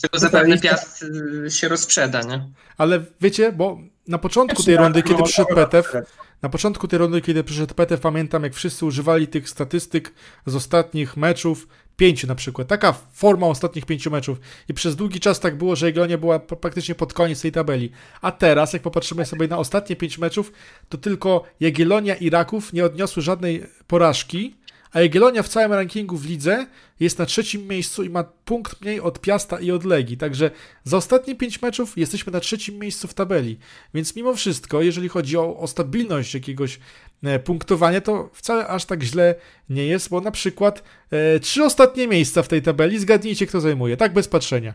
Tego 0.01 0.19
zapewne 0.19 0.57
Piast 0.57 1.05
y, 1.45 1.51
się 1.51 1.67
rozprzeda, 1.67 2.21
nie? 2.21 2.49
Ale 2.77 3.05
wiecie, 3.21 3.51
bo 3.51 3.79
na 4.07 4.17
początku 4.17 4.63
tej 4.63 4.77
rundy, 4.77 5.03
kiedy 5.03 5.23
przyszedł 5.23 5.55
Petew, 5.55 5.93
na 6.41 6.49
początku 6.49 6.87
tej 6.87 6.99
rundy, 6.99 7.21
kiedy 7.21 7.43
przyszedł 7.43 7.73
Petew, 7.73 7.99
pamiętam, 7.99 8.43
jak 8.43 8.53
wszyscy 8.53 8.85
używali 8.85 9.27
tych 9.27 9.49
statystyk 9.49 10.13
z 10.45 10.55
ostatnich 10.55 11.17
meczów, 11.17 11.67
pięciu 11.97 12.27
na 12.27 12.35
przykład. 12.35 12.67
Taka 12.67 12.93
forma 13.13 13.47
ostatnich 13.47 13.85
pięciu 13.85 14.11
meczów. 14.11 14.39
I 14.69 14.73
przez 14.73 14.95
długi 14.95 15.19
czas 15.19 15.39
tak 15.39 15.57
było, 15.57 15.75
że 15.75 15.85
Jagiellonia 15.85 16.17
była 16.17 16.39
praktycznie 16.39 16.95
pod 16.95 17.13
koniec 17.13 17.41
tej 17.41 17.51
tabeli. 17.51 17.91
A 18.21 18.31
teraz, 18.31 18.73
jak 18.73 18.81
popatrzymy 18.81 19.25
sobie 19.25 19.47
na 19.47 19.57
ostatnie 19.57 19.95
pięć 19.95 20.17
meczów, 20.17 20.51
to 20.89 20.97
tylko 20.97 21.43
Jagiellonia 21.59 22.15
i 22.15 22.29
Raków 22.29 22.73
nie 22.73 22.85
odniosły 22.85 23.23
żadnej 23.23 23.65
porażki, 23.87 24.55
a 24.91 25.01
Jagiellonia 25.01 25.43
w 25.43 25.47
całym 25.47 25.73
rankingu 25.73 26.17
w 26.17 26.25
lidze 26.25 26.65
jest 26.99 27.19
na 27.19 27.25
trzecim 27.25 27.67
miejscu 27.67 28.03
i 28.03 28.09
ma 28.09 28.23
punkt 28.23 28.81
mniej 28.81 29.01
od 29.01 29.21
Piasta 29.21 29.59
i 29.59 29.71
od 29.71 29.83
Legii. 29.83 30.17
Także 30.17 30.51
za 30.83 30.97
ostatnie 30.97 31.35
pięć 31.35 31.61
meczów 31.61 31.97
jesteśmy 31.97 32.33
na 32.33 32.39
trzecim 32.39 32.79
miejscu 32.79 33.07
w 33.07 33.13
tabeli. 33.13 33.59
Więc 33.93 34.15
mimo 34.15 34.35
wszystko, 34.35 34.81
jeżeli 34.81 35.09
chodzi 35.09 35.37
o, 35.37 35.57
o 35.57 35.67
stabilność 35.67 36.33
jakiegoś 36.33 36.79
e, 37.23 37.39
punktowania, 37.39 38.01
to 38.01 38.29
wcale 38.33 38.67
aż 38.67 38.85
tak 38.85 39.03
źle 39.03 39.35
nie 39.69 39.85
jest, 39.85 40.09
bo 40.09 40.21
na 40.21 40.31
przykład 40.31 40.83
e, 41.11 41.39
trzy 41.39 41.63
ostatnie 41.63 42.07
miejsca 42.07 42.43
w 42.43 42.47
tej 42.47 42.61
tabeli, 42.61 42.99
zgadnijcie 42.99 43.47
kto 43.47 43.61
zajmuje, 43.61 43.97
tak 43.97 44.13
bez 44.13 44.27
patrzenia. 44.27 44.73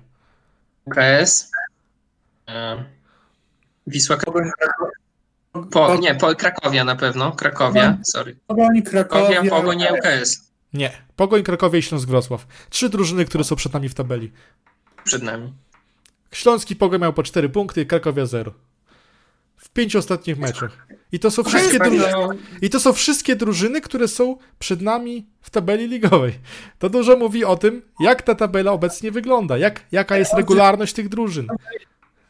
KS. 0.91 1.51
E, 2.49 2.85
Wisła 3.87 4.17
po, 5.65 5.97
nie, 5.97 6.15
po 6.15 6.35
Krakowia 6.35 6.85
na 6.85 6.97
pewno. 6.97 7.33
Krakowia, 7.33 7.91
no. 7.91 7.97
sorry. 8.05 8.37
Pogoń, 8.47 8.83
Krakowia. 8.83 9.45
Pogoń, 9.45 9.79
nie 9.79 9.93
UKS. 9.93 10.53
Nie, 10.73 10.91
Pogoń, 11.17 11.43
Krakowie 11.43 11.79
i 11.79 11.83
Śląsk 11.83 12.09
Wrocław. 12.09 12.47
Trzy 12.71 12.89
drużyny, 12.89 13.25
które 13.25 13.45
są 13.45 13.57
przed 13.57 13.73
nami 13.73 13.89
w 13.89 13.95
tabeli. 13.95 14.33
Przed 15.05 15.23
nami. 15.23 15.53
Śląski 16.33 16.77
Pogoń 16.77 17.01
miał 17.01 17.13
po 17.13 17.23
cztery 17.23 17.49
punkty, 17.49 17.87
Krakowia 17.87 18.27
zero. 18.27 18.53
W 19.57 19.71
pięciu 19.71 19.99
ostatnich 19.99 20.39
meczach. 20.39 20.87
I 21.13 21.19
to 21.19 21.31
są 21.31 21.45
wszystkie 21.45 21.79
drużyny, 21.79 22.13
i 22.63 22.71
to 22.71 22.81
są 22.81 22.93
wszystkie 22.93 23.37
drużyny, 23.37 23.81
które 23.81 24.09
są 24.09 24.37
przed 24.59 24.81
nami 24.83 25.27
w 25.41 25.51
tabeli 25.51 25.89
ligowej. 25.89 26.39
To 26.79 26.89
dużo 26.91 27.17
mówi 27.17 27.45
o 27.45 27.57
tym, 27.57 27.83
jak 28.01 28.23
ta 28.23 28.35
tabela 28.35 28.73
obecnie 28.73 29.11
wygląda, 29.11 29.59
jak, 29.59 29.85
jaka 29.93 30.19
jest 30.19 30.35
regularność 30.35 30.95
tych 30.95 31.09
drużyn 31.09 31.47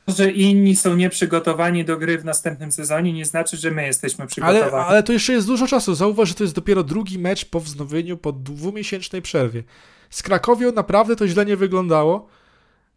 że 0.06 0.30
inni 0.30 0.76
są 0.76 0.96
nieprzygotowani 0.96 1.84
do 1.84 1.96
gry 1.96 2.18
w 2.18 2.24
następnym 2.24 2.72
sezonie, 2.72 3.12
nie 3.12 3.24
znaczy, 3.24 3.56
że 3.56 3.70
my 3.70 3.86
jesteśmy 3.86 4.26
przygotowani. 4.26 4.72
Ale, 4.72 4.84
ale 4.84 5.02
to 5.02 5.12
jeszcze 5.12 5.32
jest 5.32 5.46
dużo 5.46 5.66
czasu. 5.66 5.94
Zauważ, 5.94 6.28
że 6.28 6.34
to 6.34 6.44
jest 6.44 6.54
dopiero 6.54 6.82
drugi 6.82 7.18
mecz 7.18 7.44
po 7.44 7.60
wznowieniu, 7.60 8.16
po 8.16 8.32
dwumiesięcznej 8.32 9.22
przerwie. 9.22 9.62
Z 10.10 10.22
Krakowią 10.22 10.72
naprawdę 10.72 11.16
to 11.16 11.28
źle 11.28 11.46
nie 11.46 11.56
wyglądało. 11.56 12.28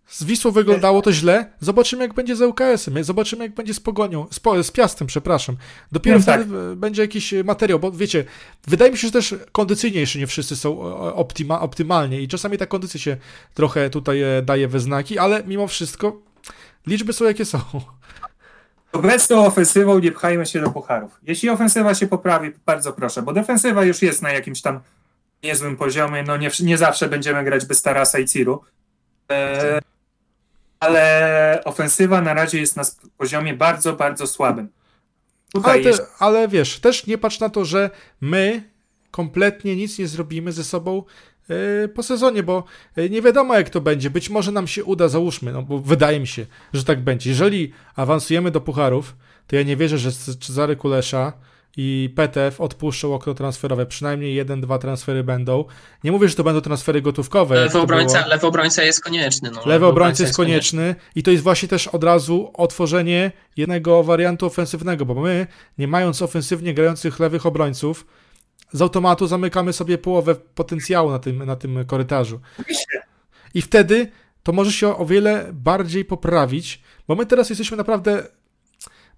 Z 0.07 0.23
Wisłą 0.23 0.51
wyglądało 0.51 1.01
to 1.01 1.11
źle. 1.11 1.51
Zobaczymy, 1.59 2.03
jak 2.03 2.13
będzie 2.13 2.35
z 2.35 2.41
UKS-em. 2.41 3.03
Zobaczymy, 3.03 3.43
jak 3.43 3.55
będzie 3.55 3.73
z 3.73 3.79
Pogonią. 3.79 4.27
Z, 4.31 4.65
z 4.67 4.71
Piastem, 4.71 5.07
przepraszam. 5.07 5.57
Dopiero 5.91 6.17
no 6.17 6.23
wtedy 6.23 6.43
tak. 6.43 6.75
będzie 6.75 7.01
jakiś 7.01 7.33
materiał, 7.43 7.79
bo 7.79 7.91
wiecie, 7.91 8.25
wydaje 8.67 8.91
mi 8.91 8.97
się, 8.97 9.07
że 9.07 9.11
też 9.11 9.35
kondycyjnie 9.51 9.99
jeszcze 9.99 10.19
nie 10.19 10.27
wszyscy 10.27 10.55
są 10.55 10.81
optyma, 11.15 11.61
optymalnie 11.61 12.21
i 12.21 12.27
czasami 12.27 12.57
ta 12.57 12.65
kondycja 12.65 12.99
się 12.99 13.17
trochę 13.53 13.89
tutaj 13.89 14.21
e, 14.21 14.41
daje 14.41 14.67
we 14.67 14.79
znaki, 14.79 15.17
ale 15.17 15.43
mimo 15.43 15.67
wszystko 15.67 16.21
Liczby 16.89 17.13
są 17.13 17.25
jakie 17.25 17.45
są. 17.45 17.59
Obecną 18.91 19.45
ofensywą 19.45 19.99
nie 19.99 20.11
pchajmy 20.11 20.45
się 20.45 20.61
do 20.61 20.71
pucharów. 20.71 21.11
Jeśli 21.23 21.49
ofensywa 21.49 21.95
się 21.95 22.07
poprawi, 22.07 22.51
bardzo 22.65 22.93
proszę, 22.93 23.21
bo 23.21 23.33
defensywa 23.33 23.83
już 23.83 24.01
jest 24.01 24.21
na 24.21 24.31
jakimś 24.31 24.61
tam 24.61 24.79
niezłym 25.43 25.77
poziomie. 25.77 26.23
No 26.23 26.37
nie, 26.37 26.51
nie 26.59 26.77
zawsze 26.77 27.09
będziemy 27.09 27.43
grać 27.43 27.65
bez 27.65 27.81
Tarasa 27.81 28.19
i 28.19 28.25
Ciru. 28.25 28.63
E, 29.31 29.79
ale 30.79 31.61
ofensywa 31.65 32.21
na 32.21 32.33
razie 32.33 32.59
jest 32.59 32.75
na 32.75 32.83
poziomie 33.17 33.53
bardzo, 33.53 33.93
bardzo 33.93 34.27
słabym. 34.27 34.69
Ale, 35.63 35.83
te, 35.83 35.91
ale 36.19 36.47
wiesz, 36.47 36.79
też 36.79 37.07
nie 37.07 37.17
patrz 37.17 37.39
na 37.39 37.49
to, 37.49 37.65
że 37.65 37.89
my 38.21 38.63
kompletnie 39.11 39.75
nic 39.75 39.99
nie 39.99 40.07
zrobimy 40.07 40.51
ze 40.51 40.63
sobą 40.63 41.03
po 41.93 42.03
sezonie, 42.03 42.43
bo 42.43 42.63
e, 42.95 43.09
nie 43.09 43.21
wiadomo 43.21 43.55
jak 43.55 43.69
to 43.69 43.81
będzie. 43.81 44.09
Być 44.09 44.29
może 44.29 44.51
nam 44.51 44.67
się 44.67 44.83
uda, 44.83 45.07
załóżmy, 45.07 45.53
no 45.53 45.61
bo 45.61 45.79
wydaje 45.79 46.19
mi 46.19 46.27
się, 46.27 46.45
że 46.73 46.83
tak 46.83 47.03
będzie. 47.03 47.29
Jeżeli 47.29 47.73
awansujemy 47.95 48.51
do 48.51 48.61
pucharów, 48.61 49.15
to 49.47 49.55
ja 49.55 49.63
nie 49.63 49.77
wierzę, 49.77 49.97
że 49.97 50.11
Cezary 50.39 50.75
Kulesza 50.75 51.33
i 51.77 52.09
PTF 52.15 52.61
odpuszczą 52.61 53.13
okno 53.13 53.33
transferowe. 53.33 53.85
Przynajmniej 53.85 54.35
jeden, 54.35 54.61
dwa 54.61 54.77
transfery 54.77 55.23
będą. 55.23 55.65
Nie 56.03 56.11
mówię, 56.11 56.29
że 56.29 56.35
to 56.35 56.43
będą 56.43 56.61
transfery 56.61 57.01
gotówkowe. 57.01 57.55
Lewy 57.55 57.79
obrońca, 57.79 58.27
lewy 58.27 58.47
obrońca 58.47 58.83
jest 58.83 59.03
konieczny. 59.03 59.51
No. 59.51 59.61
Lewy 59.65 59.85
obrońca 59.85 60.23
jest 60.23 60.35
konieczny. 60.35 60.79
konieczny 60.79 61.01
i 61.15 61.23
to 61.23 61.31
jest 61.31 61.43
właśnie 61.43 61.69
też 61.69 61.87
od 61.87 62.03
razu 62.03 62.51
otworzenie 62.53 63.31
jednego 63.57 64.03
wariantu 64.03 64.45
ofensywnego, 64.45 65.05
bo 65.05 65.13
my, 65.13 65.47
nie 65.77 65.87
mając 65.87 66.21
ofensywnie 66.21 66.73
grających 66.73 67.19
lewych 67.19 67.45
obrońców, 67.45 68.05
z 68.71 68.81
automatu 68.81 69.27
zamykamy 69.27 69.73
sobie 69.73 69.97
połowę 69.97 70.35
potencjału 70.35 71.11
na 71.11 71.19
tym, 71.19 71.45
na 71.45 71.55
tym 71.55 71.85
korytarzu. 71.85 72.39
I 73.53 73.61
wtedy 73.61 74.11
to 74.43 74.51
może 74.51 74.71
się 74.71 74.97
o 74.97 75.05
wiele 75.05 75.49
bardziej 75.53 76.05
poprawić, 76.05 76.81
bo 77.07 77.15
my 77.15 77.25
teraz 77.25 77.49
jesteśmy 77.49 77.77
naprawdę 77.77 78.27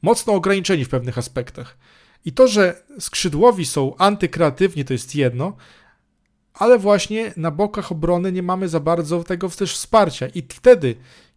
mocno 0.01 0.33
ograniczeni 0.33 0.85
w 0.85 0.89
pewnych 0.89 1.17
aspektach. 1.17 1.77
I 2.25 2.31
to, 2.31 2.47
że 2.47 2.83
skrzydłowi 2.99 3.65
są 3.65 3.95
antykreatywni, 3.97 4.85
to 4.85 4.93
jest 4.93 5.15
jedno, 5.15 5.55
ale 6.53 6.79
właśnie 6.79 7.33
na 7.37 7.51
bokach 7.51 7.91
obrony 7.91 8.31
nie 8.31 8.43
mamy 8.43 8.69
za 8.69 8.79
bardzo 8.79 9.23
tego 9.23 9.49
też 9.49 9.73
wsparcia. 9.73 10.27
I 10.27 10.43
wtedy, 10.49 10.95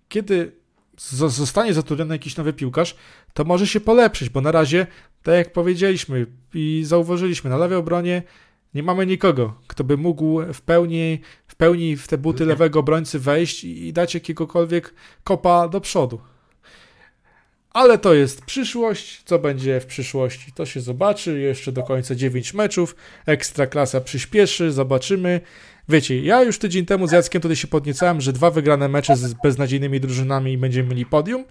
kiedy 0.08 0.52
zostanie 0.98 1.74
zatrudniony 1.74 2.14
jakiś 2.14 2.36
nowy 2.36 2.52
piłkarz, 2.52 2.96
to 3.34 3.44
może 3.44 3.66
się 3.66 3.80
polepszyć, 3.80 4.28
bo 4.28 4.40
na 4.40 4.52
razie, 4.52 4.86
tak 5.22 5.34
jak 5.34 5.52
powiedzieliśmy 5.52 6.26
i 6.54 6.82
zauważyliśmy, 6.86 7.50
na 7.50 7.56
lewej 7.56 7.78
obronie 7.78 8.22
nie 8.74 8.82
mamy 8.82 9.06
nikogo, 9.06 9.54
kto 9.66 9.84
by 9.84 9.96
mógł 9.96 10.40
w 10.52 10.60
pełni, 10.60 11.20
w 11.46 11.54
pełni 11.54 11.96
w 11.96 12.08
te 12.08 12.18
buty 12.18 12.46
lewego 12.46 12.80
obrońcy 12.80 13.18
wejść 13.18 13.64
i 13.64 13.92
dać 13.92 14.14
jakiegokolwiek 14.14 14.94
kopa 15.24 15.68
do 15.68 15.80
przodu. 15.80 16.20
Ale 17.74 17.98
to 17.98 18.14
jest 18.14 18.44
przyszłość. 18.44 19.22
Co 19.24 19.38
będzie 19.38 19.80
w 19.80 19.86
przyszłości, 19.86 20.52
to 20.52 20.66
się 20.66 20.80
zobaczy. 20.80 21.40
Jeszcze 21.40 21.72
do 21.72 21.82
końca 21.82 22.14
9 22.14 22.54
meczów. 22.54 22.96
Ekstra 23.26 23.66
klasa 23.66 24.00
przyspieszy, 24.00 24.72
zobaczymy. 24.72 25.40
Wiecie, 25.88 26.22
ja 26.22 26.42
już 26.42 26.58
tydzień 26.58 26.86
temu 26.86 27.06
z 27.06 27.12
Jackiem 27.12 27.42
tutaj 27.42 27.56
się 27.56 27.68
podniecałem, 27.68 28.20
że 28.20 28.32
dwa 28.32 28.50
wygrane 28.50 28.88
mecze 28.88 29.16
z 29.16 29.34
beznadziejnymi 29.34 30.00
drużynami 30.00 30.52
i 30.52 30.58
będziemy 30.58 30.88
mieli 30.88 31.06
podium. 31.06 31.44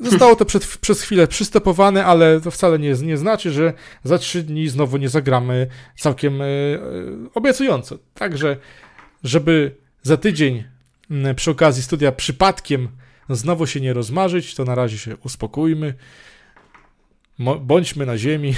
Zostało 0.00 0.36
to 0.36 0.44
przed, 0.44 0.66
przez 0.66 1.02
chwilę 1.02 1.26
przystopowane, 1.26 2.04
ale 2.04 2.40
to 2.40 2.50
wcale 2.50 2.78
nie, 2.78 2.92
nie 2.92 3.16
znaczy, 3.16 3.50
że 3.50 3.72
za 4.04 4.18
trzy 4.18 4.42
dni 4.42 4.68
znowu 4.68 4.96
nie 4.96 5.08
zagramy 5.08 5.66
całkiem 5.96 6.42
e, 6.42 6.44
e 6.44 6.48
obiecująco. 7.34 7.98
Także, 8.14 8.56
żeby 9.24 9.74
za 10.02 10.16
tydzień 10.16 10.64
przy 11.36 11.50
okazji 11.50 11.82
studia 11.82 12.12
przypadkiem 12.12 12.88
znowu 13.30 13.66
się 13.66 13.80
nie 13.80 13.92
rozmarzyć, 13.92 14.54
to 14.54 14.64
na 14.64 14.74
razie 14.74 14.98
się 14.98 15.16
uspokójmy, 15.16 15.94
bądźmy 17.60 18.06
na 18.06 18.18
ziemi, 18.18 18.54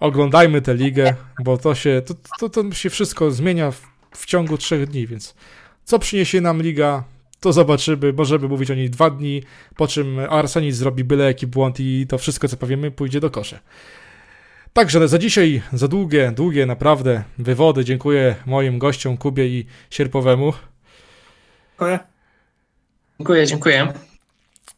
oglądajmy 0.00 0.62
tę 0.62 0.74
ligę, 0.74 1.14
bo 1.44 1.58
to 1.58 1.74
się, 1.74 2.02
to, 2.06 2.14
to, 2.38 2.48
to 2.48 2.72
się 2.72 2.90
wszystko 2.90 3.30
zmienia 3.30 3.70
w, 3.70 3.82
w 4.16 4.26
ciągu 4.26 4.58
trzech 4.58 4.86
dni, 4.86 5.06
więc 5.06 5.34
co 5.84 5.98
przyniesie 5.98 6.40
nam 6.40 6.62
liga, 6.62 7.04
to 7.40 7.52
zobaczymy. 7.52 8.12
Możemy 8.12 8.48
mówić 8.48 8.70
o 8.70 8.74
niej 8.74 8.90
dwa 8.90 9.10
dni, 9.10 9.42
po 9.76 9.86
czym 9.86 10.18
Arsenis 10.18 10.76
zrobi 10.76 11.04
byle 11.04 11.24
jaki 11.24 11.46
błąd 11.46 11.80
i 11.80 12.06
to 12.08 12.18
wszystko, 12.18 12.48
co 12.48 12.56
powiemy, 12.56 12.90
pójdzie 12.90 13.20
do 13.20 13.30
kosza. 13.30 13.58
Także 14.72 15.08
za 15.08 15.18
dzisiaj, 15.18 15.62
za 15.72 15.88
długie, 15.88 16.32
długie 16.36 16.66
naprawdę 16.66 17.22
wywody. 17.38 17.84
Dziękuję 17.84 18.34
moim 18.46 18.78
gościom 18.78 19.16
Kubie 19.16 19.46
i 19.46 19.66
Sierpowemu. 19.90 20.52
Dziękuję. 21.70 21.98
Dziękuję, 23.18 23.46
dziękuję. 23.46 23.92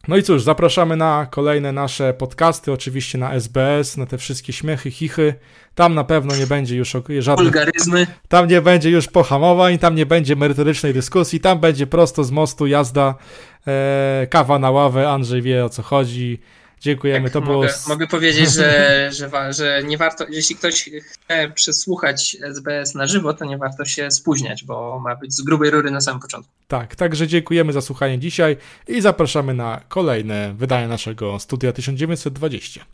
No 0.09 0.17
i 0.17 0.23
cóż, 0.23 0.43
zapraszamy 0.43 0.97
na 0.97 1.27
kolejne 1.31 1.73
nasze 1.73 2.15
podcasty, 2.15 2.73
oczywiście 2.73 3.19
na 3.19 3.33
SBS, 3.33 3.97
na 3.97 4.07
te 4.07 4.19
wszystkie 4.19 4.53
śmiechy, 4.53 4.91
chichy. 4.91 5.35
Tam 5.75 5.95
na 5.95 6.05
pewno 6.05 6.37
nie 6.37 6.47
będzie 6.47 6.77
już 6.77 6.97
żadnych... 7.19 7.47
Wulgaryzmy. 7.47 8.07
Tam 8.29 8.49
nie 8.49 8.63
będzie 8.63 8.91
już 8.91 9.07
pohamowań, 9.07 9.79
tam 9.79 9.95
nie 9.95 10.07
będzie 10.07 10.37
merytorycznej 10.37 10.95
dyskusji, 10.95 11.41
tam 11.41 11.59
będzie 11.59 11.87
prosto 11.87 12.25
z 12.25 12.31
mostu 12.31 12.67
jazda, 12.67 13.15
e, 13.67 14.27
kawa 14.31 14.59
na 14.59 14.71
ławę, 14.71 15.11
Andrzej 15.11 15.43
wie 15.43 15.65
o 15.65 15.69
co 15.69 15.83
chodzi. 15.83 16.41
Dziękujemy, 16.81 17.25
Tak, 17.25 17.33
to 17.33 17.41
mogę, 17.41 17.53
było... 17.53 17.67
mogę 17.89 18.07
powiedzieć, 18.07 18.53
że, 18.53 19.11
że, 19.19 19.53
że 19.53 19.83
nie 19.85 19.99
warto, 19.99 20.25
jeśli 20.31 20.57
ktoś 20.57 20.91
chce 21.03 21.51
przesłuchać 21.55 22.37
SBS 22.43 22.95
na 22.95 23.07
żywo, 23.07 23.35
to 23.35 23.45
nie 23.45 23.59
warto 23.59 23.85
się 23.85 24.11
spóźniać, 24.11 24.65
bo 24.65 25.01
ma 25.01 25.17
być 25.17 25.35
z 25.35 25.41
grubej 25.41 25.71
rury 25.71 25.91
na 25.91 26.01
samym 26.01 26.21
początku. 26.21 26.53
Tak, 26.69 26.97
także 26.97 27.27
dziękujemy 27.27 27.73
za 27.73 27.81
słuchanie 27.81 28.19
dzisiaj 28.19 28.57
i 28.89 29.01
zapraszamy 29.01 29.55
na 29.55 29.81
kolejne 29.89 30.55
wydanie 30.55 30.89
naszego 30.89 31.39
Studia 31.39 31.73
1920. 31.73 32.85